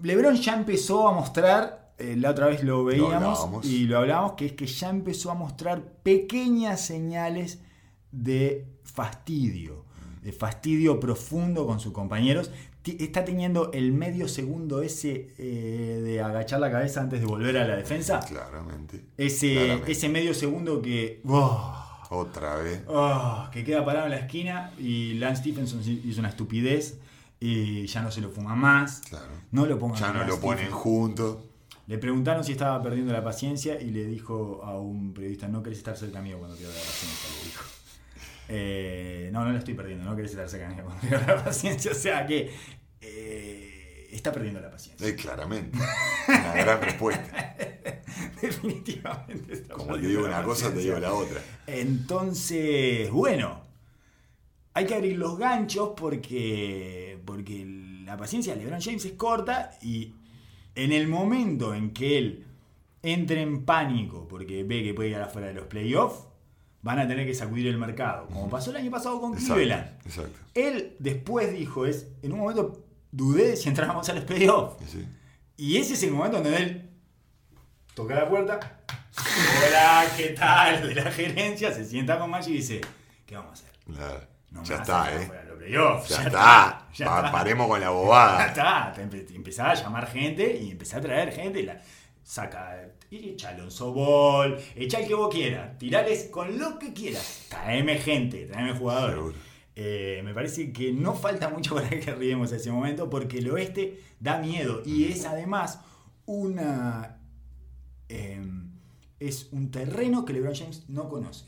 LeBron 0.03 0.37
ya 0.37 0.55
empezó 0.55 1.09
a 1.09 1.13
mostrar, 1.13 1.93
eh, 1.99 2.17
la 2.17 2.31
otra 2.31 2.47
vez 2.47 2.63
lo 2.63 2.85
veíamos 2.85 3.65
y 3.65 3.87
lo 3.87 3.99
hablábamos, 3.99 4.33
que 4.33 4.47
es 4.47 4.53
que 4.53 4.67
ya 4.67 4.91
empezó 4.91 5.31
a 5.31 5.35
mostrar 5.35 5.83
pequeñas 6.03 6.81
señales 6.81 7.61
de 8.13 8.67
fastidio, 8.85 9.85
de 10.23 10.33
fastidio 10.33 11.01
profundo 11.01 11.67
con 11.67 11.81
sus 11.81 11.93
compañeros. 11.93 12.51
Está 12.85 13.25
teniendo 13.25 13.71
el 13.73 13.93
medio 13.93 14.29
segundo 14.29 14.81
ese 14.81 15.35
eh, 15.37 16.01
de 16.03 16.23
agachar 16.23 16.59
la 16.61 16.71
cabeza 16.71 17.03
antes 17.03 17.21
de 17.21 17.27
volver 17.27 17.59
a 17.59 17.69
la 17.69 17.77
defensa. 17.77 18.21
Claramente. 18.21 19.05
Ese, 19.19 19.55
Claramente. 19.55 19.93
ese 19.93 20.09
medio 20.09 20.33
segundo 20.33 20.81
que... 20.81 21.21
¡oh! 21.27 21.85
Otra 22.11 22.57
vez. 22.57 22.83
Oh, 22.87 23.47
que 23.53 23.65
queda 23.65 23.85
parado 23.85 24.07
en 24.07 24.13
la 24.13 24.19
esquina 24.19 24.73
y 24.79 25.15
Lance 25.15 25.43
Stephenson 25.43 25.83
hizo 25.83 26.21
una 26.21 26.31
estupidez 26.31 26.99
y 27.41 27.87
ya 27.87 28.03
no 28.03 28.11
se 28.11 28.21
lo 28.21 28.31
fuma 28.31 28.55
más. 28.55 29.03
Claro. 29.09 29.27
No 29.53 29.67
lo 29.67 29.79
pongan 29.79 29.99
Ya 29.99 30.13
no 30.13 30.25
lo 30.25 30.41
ponen 30.41 30.71
juntos. 30.71 31.39
Le 31.87 31.97
preguntaron 31.99 32.45
si 32.45 32.53
estaba 32.53 32.83
perdiendo 32.83 33.13
la 33.13 33.25
paciencia 33.25 33.81
y 33.81 33.91
le 33.91 34.05
dijo 34.05 34.61
a 34.63 34.79
un 34.79 35.15
periodista, 35.15 35.49
no 35.49 35.63
querés 35.63 35.79
estar 35.79 35.97
cerca 35.97 36.21
mío 36.21 36.39
cuando 36.39 36.57
pierda 36.57 36.75
la 36.75 36.81
paciencia, 36.81 37.29
le 37.39 37.45
dijo. 37.47 37.65
Eh, 38.51 39.31
no, 39.33 39.45
no 39.45 39.53
la 39.53 39.59
estoy 39.59 39.75
perdiendo, 39.75 40.05
no 40.05 40.15
querés 40.15 40.33
estar 40.33 40.49
cerca 40.49 40.69
mío 40.69 40.85
cuando 40.85 41.01
pierda 41.01 41.35
la 41.35 41.45
paciencia. 41.45 41.91
O 41.93 41.95
sea 41.95 42.27
que 42.27 42.53
eh, 43.01 44.09
está 44.11 44.33
perdiendo 44.33 44.61
la 44.61 44.71
paciencia. 44.71 45.07
Eh, 45.07 45.15
claramente. 45.15 45.79
Una 46.29 46.55
gran 46.55 46.83
respuesta. 46.83 47.57
Definitivamente 48.43 49.53
está 49.53 49.75
Como 49.75 49.95
te 49.95 50.07
digo 50.07 50.25
una 50.25 50.43
cosa, 50.43 50.73
te 50.73 50.81
digo 50.81 50.99
la 50.99 51.13
otra. 51.13 51.41
Entonces, 51.67 53.11
bueno, 53.11 53.63
hay 54.75 54.87
que 54.87 54.95
abrir 54.95 55.17
los 55.17 55.39
ganchos 55.39 55.93
porque, 55.97 57.18
porque 57.29 57.67
la 58.07 58.17
paciencia 58.17 58.55
de 58.55 58.61
LeBron 58.61 58.81
James 58.81 59.05
es 59.05 59.13
corta 59.13 59.77
y 59.83 60.15
en 60.75 60.93
el 60.93 61.09
momento 61.09 61.75
en 61.75 61.93
que 61.93 62.17
él 62.17 62.47
entre 63.03 63.43
en 63.43 63.67
pánico 63.67 64.27
porque 64.27 64.65
ve 64.65 64.83
que 64.83 64.95
puede 64.95 65.11
quedar 65.11 65.25
afuera 65.25 65.49
de 65.49 65.53
los 65.53 65.67
playoffs, 65.67 66.25
van 66.81 67.01
a 67.01 67.07
tener 67.07 67.27
que 67.27 67.35
sacudir 67.35 67.67
el 67.67 67.77
mercado, 67.77 68.29
como 68.29 68.49
pasó 68.49 68.71
el 68.71 68.79
año 68.79 68.91
pasado 68.91 69.21
con 69.21 69.35
Cleveland. 69.35 69.89
Exacto. 70.07 70.31
Exacto. 70.31 70.39
Él 70.55 70.97
después 71.01 71.53
dijo, 71.53 71.85
es, 71.85 72.07
en 72.23 72.33
un 72.33 72.39
momento 72.39 72.87
dudé 73.13 73.57
si 73.57 73.69
entrábamos 73.69 74.09
a 74.09 74.15
los 74.15 74.25
playoffs. 74.25 74.83
Sí. 74.91 75.07
Y 75.59 75.77
ese 75.77 75.93
es 75.93 76.03
el 76.05 76.13
momento 76.13 76.41
donde 76.41 76.57
él 76.57 76.91
toca 77.93 78.15
la 78.15 78.27
puerta. 78.27 78.59
Hola, 79.67 80.07
¿qué 80.17 80.29
tal? 80.29 80.89
De 80.89 80.95
la 80.95 81.13
gerencia, 81.13 81.75
se 81.75 81.85
sienta 81.85 82.19
con 82.19 82.31
Maggi 82.31 82.53
y 82.53 82.57
dice, 82.57 82.81
¿qué 83.27 83.37
vamos 83.37 83.51
a 83.51 83.53
hacer? 83.53 83.73
Claro. 83.85 84.38
No 84.51 84.63
ya 84.65 84.77
está, 84.77 85.15
¿eh? 85.15 85.31
playoffs, 85.59 86.09
Ya, 86.09 86.17
está. 86.25 86.89
ya 86.95 87.07
Pa- 87.07 87.17
está. 87.19 87.33
Paremos 87.33 87.67
con 87.69 87.81
la 87.81 87.87
Ya 87.89 87.91
bobada. 87.91 88.47
está. 88.47 88.93
Te 88.95 89.03
empe- 89.05 89.27
te 89.27 89.35
empezaba 89.35 89.71
a 89.73 89.75
llamar 89.75 90.07
gente 90.11 90.57
y 90.57 90.71
empezá 90.71 90.99
a 90.99 91.01
traer 91.01 91.33
gente. 91.33 91.61
y 91.61 91.63
La, 91.65 91.81
saca, 92.23 92.89
y 93.11 93.31
echa 93.31 93.51
Alonso 93.51 93.93
Ball, 93.93 94.59
echa 94.77 95.01
el 95.01 95.09
que 95.09 95.15
vos 95.15 95.33
quieras. 95.35 95.77
Tirales 95.79 96.25
con 96.31 96.59
lo 96.59 96.79
que 96.79 96.93
quieras. 96.93 97.47
Traeme 97.51 97.99
gente, 97.99 98.47
traeme 98.47 98.75
jugadores. 98.75 99.35
Eh, 99.77 100.23
me 100.25 100.35
parece 100.35 100.73
que 100.73 100.93
no 100.93 101.15
falta 101.15 101.49
mucho 101.51 101.75
para 101.75 101.89
que 101.91 102.11
arribemos 102.11 102.53
a 102.53 102.57
ese 102.57 102.71
momento 102.73 103.09
porque 103.09 103.39
el 103.39 103.51
oeste 103.51 104.03
da 104.19 104.39
miedo 104.39 104.83
y 104.85 105.05
es 105.13 105.25
además 105.25 105.81
una 106.27 107.19
eh, 108.09 108.45
es 109.21 109.49
un 109.53 109.71
terreno 109.71 110.25
que 110.25 110.33
LeBron 110.33 110.55
James 110.55 110.85
no 110.89 111.09
conoce 111.09 111.45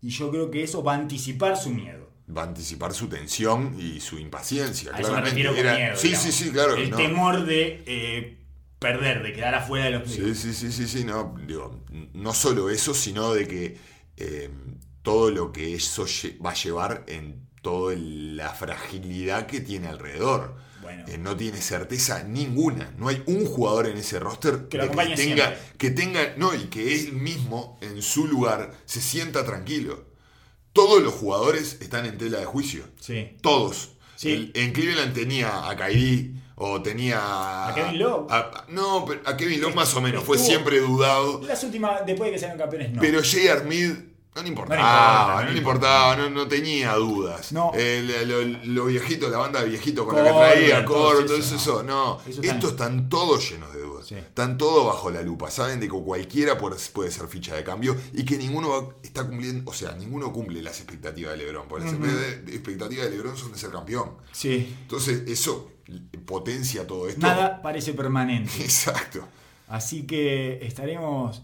y 0.00 0.10
yo 0.10 0.30
creo 0.30 0.50
que 0.50 0.62
eso 0.62 0.82
va 0.82 0.94
a 0.94 0.96
anticipar 0.98 1.56
su 1.56 1.70
miedo 1.70 2.08
Va 2.36 2.42
a 2.42 2.46
anticipar 2.46 2.92
su 2.92 3.08
tensión 3.08 3.74
y 3.80 4.00
su 4.00 4.18
impaciencia. 4.18 4.94
a 4.94 5.00
eso 5.00 5.12
me 5.14 5.22
refiero 5.22 5.50
con 5.50 5.60
Era- 5.60 5.74
miedo 5.76 5.96
sí, 5.96 6.08
digamos. 6.08 6.26
sí, 6.26 6.32
sí, 6.44 6.50
claro. 6.50 6.76
el 6.76 6.90
no. 6.90 6.96
temor 6.98 7.44
de 7.46 7.82
eh, 7.86 8.38
perder 8.78 9.22
de 9.22 9.32
quedar 9.32 9.54
afuera 9.54 9.86
de 9.86 9.90
los 9.92 10.10
Sí, 10.10 10.18
playoffs. 10.18 10.40
sí, 10.40 10.52
sí, 10.52 10.70
sí, 10.72 10.86
sí, 10.86 11.04
no, 11.04 11.34
digo, 11.46 11.84
no 12.12 12.34
solo 12.34 12.68
eso, 12.70 12.92
sino 12.94 13.32
de 13.32 13.48
que 13.48 13.78
eh, 14.18 14.50
todo 15.02 15.30
lo 15.30 15.52
que 15.52 15.74
eso 15.74 16.04
va 16.44 16.50
a 16.50 16.54
llevar 16.54 17.04
en 17.08 17.48
toda 17.62 17.94
la 17.96 18.50
fragilidad 18.50 19.46
que 19.46 19.60
tiene 19.62 19.88
alrededor. 19.88 20.56
Bueno. 20.88 21.04
Eh, 21.06 21.18
no 21.18 21.36
tiene 21.36 21.60
certeza 21.60 22.22
ninguna. 22.24 22.92
No 22.96 23.08
hay 23.08 23.22
un 23.26 23.44
jugador 23.44 23.86
en 23.88 23.98
ese 23.98 24.18
roster 24.18 24.68
Que 24.68 24.78
tenga, 24.78 25.16
siempre. 25.16 25.58
que 25.76 25.90
tenga, 25.90 26.34
no, 26.38 26.54
y 26.54 26.64
que 26.64 26.94
él 26.94 27.12
mismo 27.12 27.78
en 27.82 28.00
su 28.02 28.26
lugar 28.26 28.72
se 28.86 29.00
sienta 29.02 29.44
tranquilo. 29.44 30.06
Todos 30.72 31.02
los 31.02 31.12
jugadores 31.14 31.78
están 31.80 32.06
en 32.06 32.16
tela 32.18 32.38
de 32.38 32.44
juicio. 32.46 32.84
Sí. 33.00 33.36
Todos. 33.42 33.90
Sí. 34.16 34.32
El- 34.32 34.52
en 34.54 34.72
Cleveland 34.72 35.12
tenía 35.14 35.68
a 35.68 35.76
Kyrie 35.76 36.32
o 36.56 36.80
tenía 36.82 37.68
A 37.68 37.74
Kevin 37.74 37.98
Love. 37.98 38.30
a- 38.32 38.64
no, 38.68 39.04
pero 39.06 39.20
a 39.26 39.36
Kevin 39.36 39.60
Love 39.60 39.74
más 39.74 39.94
o 39.94 40.00
menos. 40.00 40.24
Fue 40.24 40.38
siempre 40.38 40.80
dudado. 40.80 41.40
las 41.42 41.62
últimas 41.64 42.04
después 42.06 42.28
de 42.30 42.34
que 42.34 42.38
sean 42.40 42.56
campeones 42.58 42.92
no 42.92 43.00
Pero 43.00 43.18
J.R. 43.18 43.60
Smith 43.60 43.96
no 44.38 44.42
le 44.42 44.48
importaba, 44.48 45.44
no 45.44 45.50
le 45.50 45.58
importaba, 45.58 46.16
no, 46.16 46.30
no 46.30 46.46
tenía 46.48 46.94
dudas. 46.94 47.52
No. 47.52 47.72
Eh, 47.74 48.62
lo, 48.64 48.84
viejito, 48.86 49.28
la 49.28 49.38
banda 49.38 49.60
de 49.62 49.68
viejito 49.68 50.06
con 50.06 50.16
la 50.16 50.24
que 50.24 50.30
traía, 50.30 50.84
Coro, 50.84 51.24
todo 51.26 51.36
eso, 51.36 51.54
no. 51.54 51.60
eso, 51.60 51.82
no. 51.82 52.20
Eso 52.26 52.40
está- 52.40 52.54
Estos 52.54 52.70
están 52.72 53.08
todos 53.08 53.50
llenos 53.50 53.72
de 53.74 53.80
dudas. 53.82 54.06
Sí. 54.06 54.14
Están 54.14 54.56
todos 54.56 54.86
bajo 54.86 55.10
la 55.10 55.22
lupa. 55.22 55.50
Saben 55.50 55.80
de 55.80 55.88
que 55.88 55.92
cualquiera 55.94 56.56
puede, 56.56 56.78
ser 56.78 57.26
ficha 57.28 57.54
de 57.56 57.64
cambio 57.64 57.96
y 58.14 58.24
que 58.24 58.36
ninguno 58.38 58.94
está 59.02 59.26
cumpliendo, 59.26 59.68
o 59.70 59.74
sea, 59.74 59.92
ninguno 59.92 60.32
cumple 60.32 60.62
las 60.62 60.78
expectativas 60.78 61.32
de 61.32 61.38
LeBron. 61.44 61.66
Porque 61.68 61.84
las 61.86 61.94
expect- 61.94 62.48
expectativas 62.48 63.04
de 63.06 63.10
LeBron 63.10 63.36
son 63.36 63.52
de 63.52 63.58
ser 63.58 63.70
campeón. 63.70 64.12
sí 64.32 64.76
Entonces, 64.82 65.22
eso 65.26 65.70
potencia 66.26 66.86
todo 66.86 67.08
esto. 67.08 67.20
nada 67.20 67.60
parece 67.62 67.92
permanente 67.94 68.52
Exacto. 68.62 69.20
Así 69.68 70.06
que 70.06 70.58
estaremos. 70.66 71.42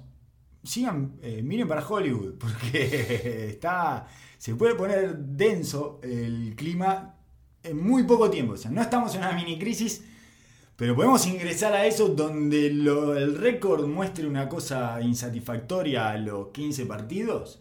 Sigan, 0.64 1.16
eh, 1.22 1.42
miren 1.42 1.68
para 1.68 1.86
Hollywood, 1.86 2.34
porque 2.38 3.48
está. 3.50 4.06
Se 4.38 4.54
puede 4.54 4.74
poner 4.74 5.16
denso 5.16 6.00
el 6.02 6.54
clima 6.56 7.14
en 7.62 7.82
muy 7.82 8.02
poco 8.04 8.28
tiempo. 8.30 8.54
O 8.54 8.56
sea, 8.56 8.70
no 8.70 8.82
estamos 8.82 9.14
en 9.14 9.20
una 9.20 9.32
mini 9.32 9.58
crisis, 9.58 10.02
pero 10.76 10.94
podemos 10.94 11.26
ingresar 11.26 11.72
a 11.72 11.86
eso 11.86 12.08
donde 12.08 12.70
lo- 12.70 13.16
el 13.16 13.36
récord 13.38 13.86
muestre 13.86 14.26
una 14.26 14.48
cosa 14.48 15.00
insatisfactoria 15.00 16.10
a 16.10 16.18
los 16.18 16.48
15 16.48 16.86
partidos. 16.86 17.60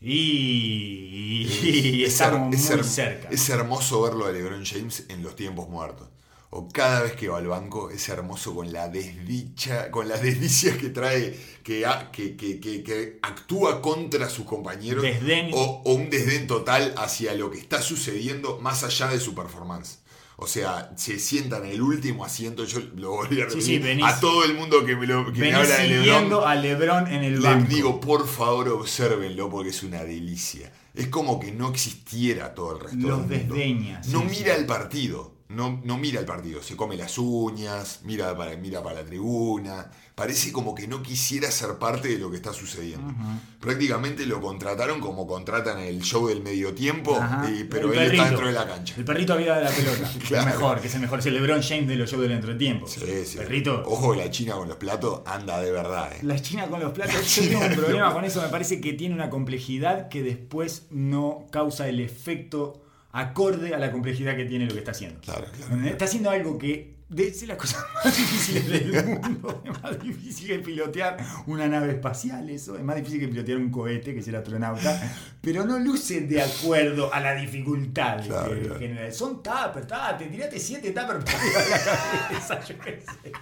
Y, 0.00 1.46
y 1.62 2.04
Es 2.04 2.12
estamos 2.20 2.54
her- 2.54 2.54
es 2.54 2.76
muy 2.76 2.84
cerca. 2.84 3.28
Es 3.30 3.48
hermoso 3.48 4.02
verlo 4.02 4.26
a 4.26 4.32
LeBron 4.32 4.64
James 4.64 5.04
en 5.08 5.22
los 5.22 5.34
tiempos 5.36 5.68
muertos. 5.68 6.08
O 6.50 6.66
cada 6.68 7.02
vez 7.02 7.12
que 7.12 7.28
va 7.28 7.38
al 7.38 7.46
banco 7.46 7.90
es 7.90 8.08
hermoso 8.08 8.54
con 8.54 8.72
la 8.72 8.88
desdicha, 8.88 9.90
con 9.90 10.08
las 10.08 10.22
desdicias 10.22 10.78
que 10.78 10.88
trae, 10.88 11.38
que, 11.62 11.84
ha- 11.84 12.10
que, 12.10 12.36
que- 12.36 12.58
que- 12.58 12.82
que 12.82 13.18
actúa 13.22 13.82
contra 13.82 14.30
sus 14.30 14.46
compañeros. 14.46 15.02
Desdén. 15.02 15.50
O, 15.52 15.82
o 15.84 15.92
un 15.92 16.08
desdén 16.08 16.46
total 16.46 16.94
hacia 16.96 17.34
lo 17.34 17.50
que 17.50 17.58
está 17.58 17.82
sucediendo 17.82 18.58
más 18.60 18.82
allá 18.82 19.08
de 19.08 19.20
su 19.20 19.34
performance. 19.34 19.98
O 20.40 20.46
sea, 20.46 20.92
se 20.96 21.18
sienta 21.18 21.58
en 21.58 21.66
el 21.66 21.82
último 21.82 22.24
asiento, 22.24 22.64
yo 22.64 22.78
lo 22.96 23.10
volví 23.10 23.40
a 23.40 23.46
repetir, 23.46 23.62
sí, 23.62 23.78
venís- 23.80 24.06
a 24.06 24.18
todo 24.20 24.44
el 24.44 24.54
mundo 24.54 24.86
que 24.86 24.94
me, 24.96 25.06
lo, 25.06 25.24
me 25.32 25.52
habla 25.52 25.76
de 25.78 25.88
LeBron. 25.88 26.44
a 26.48 26.54
LeBron 26.54 27.06
en 27.08 27.24
el 27.24 27.34
Les 27.34 27.42
banco. 27.42 27.68
digo, 27.68 28.00
por 28.00 28.26
favor, 28.26 28.68
obsérvenlo 28.70 29.50
porque 29.50 29.70
es 29.70 29.82
una 29.82 30.02
delicia. 30.04 30.72
Es 30.94 31.08
como 31.08 31.38
que 31.40 31.50
no 31.52 31.68
existiera 31.68 32.54
todo 32.54 32.76
el 32.76 32.80
resto 32.84 32.96
Los 33.06 33.28
del 33.28 33.40
mundo. 33.40 33.54
desdeña, 33.54 34.02
sí, 34.02 34.12
no 34.12 34.22
mira 34.22 34.54
el 34.54 34.64
partido. 34.64 35.36
No, 35.48 35.80
no 35.84 35.96
mira 35.96 36.20
el 36.20 36.26
partido, 36.26 36.62
se 36.62 36.76
come 36.76 36.96
las 36.96 37.16
uñas, 37.18 38.00
mira 38.04 38.36
para, 38.36 38.54
mira 38.56 38.82
para 38.82 39.00
la 39.02 39.06
tribuna, 39.06 39.90
parece 40.14 40.52
como 40.52 40.74
que 40.74 40.86
no 40.86 41.02
quisiera 41.02 41.50
ser 41.50 41.78
parte 41.78 42.08
de 42.08 42.18
lo 42.18 42.30
que 42.30 42.36
está 42.36 42.52
sucediendo. 42.52 43.14
Prácticamente 43.60 44.26
lo 44.26 44.40
contrataron 44.40 45.00
como 45.00 45.26
contratan 45.26 45.78
el 45.80 46.02
show 46.02 46.28
del 46.28 46.42
medio 46.42 46.74
tiempo, 46.74 47.16
Ajá. 47.16 47.48
y- 47.50 47.64
pero 47.64 47.88
él 47.92 47.98
perrito. 47.98 48.12
está 48.14 48.24
dentro 48.26 48.46
de 48.46 48.52
la 48.52 48.66
cancha. 48.66 48.94
El 48.98 49.04
perrito 49.04 49.32
aviva 49.32 49.56
de 49.58 49.64
la 49.64 49.70
pelota. 49.70 50.10
que 50.28 50.34
es 50.38 50.44
mejor, 50.44 50.80
que 50.80 50.86
es 50.88 50.94
el 50.94 51.00
mejor. 51.00 51.18
Es 51.20 51.26
el 51.26 51.34
LeBron 51.34 51.62
James 51.62 51.88
de 51.88 51.96
los 51.96 52.10
shows 52.10 52.22
del 52.22 52.32
entretiempo. 52.32 52.86
Sí, 52.86 53.00
sí. 53.24 53.38
Perrito. 53.38 53.82
Ojo 53.86 54.14
la 54.14 54.30
China 54.30 54.54
con 54.54 54.68
los 54.68 54.76
platos 54.76 55.22
anda 55.26 55.60
de 55.60 55.70
verdad. 55.72 56.12
eh. 56.12 56.18
La 56.22 56.38
China 56.40 56.66
con 56.68 56.80
los 56.80 56.92
platos, 56.92 57.36
yo 57.36 57.48
tengo 57.48 57.64
un 57.64 57.74
problema 57.74 58.12
con 58.12 58.24
eso, 58.24 58.42
me 58.42 58.48
parece 58.48 58.80
que 58.80 58.92
tiene 58.92 59.14
una 59.14 59.30
complejidad 59.30 60.08
que 60.08 60.22
después 60.22 60.86
no 60.90 61.46
causa 61.50 61.88
el 61.88 62.00
efecto 62.00 62.82
acorde 63.12 63.74
a 63.74 63.78
la 63.78 63.90
complejidad 63.90 64.36
que 64.36 64.44
tiene 64.44 64.66
lo 64.66 64.72
que 64.72 64.78
está 64.80 64.90
haciendo. 64.92 65.20
Claro, 65.20 65.46
claro. 65.56 65.86
Está 65.86 66.04
haciendo 66.04 66.30
algo 66.30 66.58
que 66.58 66.98
ser 67.32 67.48
las 67.48 67.56
cosas 67.56 67.82
más 68.04 68.14
difíciles 68.16 68.68
del 68.68 69.04
mundo. 69.06 69.62
Es 69.64 69.82
más 69.82 70.02
difícil 70.02 70.46
que 70.48 70.58
pilotear 70.58 71.16
una 71.46 71.66
nave 71.66 71.92
espacial, 71.92 72.50
eso. 72.50 72.76
Es 72.76 72.82
más 72.82 72.96
difícil 72.96 73.20
que 73.20 73.28
pilotear 73.28 73.56
un 73.58 73.70
cohete, 73.70 74.12
que 74.12 74.20
es 74.20 74.28
el 74.28 74.34
astronauta. 74.36 75.00
Pero 75.40 75.64
no 75.64 75.78
luce 75.78 76.20
de 76.22 76.42
acuerdo 76.42 77.12
a 77.12 77.20
la 77.20 77.34
dificultad 77.34 78.22
Claro, 78.26 78.54
que 78.54 78.60
claro. 78.60 78.78
genera. 78.78 79.10
Son 79.10 79.42
tuppers, 79.42 79.86
ta, 79.86 80.18
te 80.18 80.26
tiraste 80.26 80.58
siete 80.58 80.90
tuppers 80.90 81.24
para 81.24 81.68
la 81.70 81.84
cabeza, 82.28 82.60
yo 82.66 82.78
qué 82.78 83.00
sé. 83.00 83.32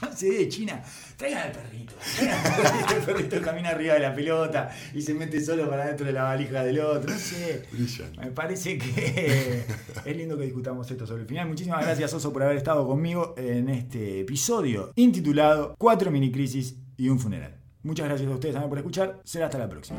No 0.00 0.16
sé, 0.16 0.48
China. 0.48 0.80
Traigan 1.16 1.46
al 1.46 1.52
perrito. 1.52 1.94
El 2.94 3.02
perrito 3.02 3.40
camina 3.40 3.70
arriba 3.70 3.94
de 3.94 4.00
la 4.00 4.14
pelota 4.14 4.70
y 4.94 5.00
se 5.00 5.14
mete 5.14 5.40
solo 5.40 5.68
para 5.68 5.86
dentro 5.86 6.04
de 6.06 6.12
la 6.12 6.24
valija 6.24 6.62
del 6.62 6.80
otro. 6.80 7.10
No 7.10 7.18
sé. 7.18 7.64
Brillante. 7.72 8.20
Me 8.20 8.30
parece 8.32 8.76
que 8.76 9.64
es 10.04 10.16
lindo 10.16 10.36
que 10.36 10.44
discutamos 10.44 10.90
esto 10.90 11.06
sobre 11.06 11.22
el 11.22 11.28
final. 11.28 11.48
Muchísimas 11.48 11.82
gracias, 11.82 12.12
Oso, 12.12 12.32
por 12.32 12.42
haber 12.42 12.58
estado 12.58 12.86
conmigo 12.86 13.34
en 13.38 13.70
este 13.70 14.20
episodio 14.20 14.92
intitulado 14.94 15.74
Cuatro 15.78 16.10
mini 16.10 16.30
crisis 16.30 16.76
y 16.98 17.08
un 17.08 17.18
funeral. 17.18 17.56
Muchas 17.82 18.08
gracias 18.08 18.28
a 18.30 18.34
ustedes 18.34 18.54
también 18.54 18.68
por 18.68 18.78
escuchar. 18.78 19.20
Será 19.24 19.46
hasta 19.46 19.58
la 19.58 19.68
próxima. 19.68 19.98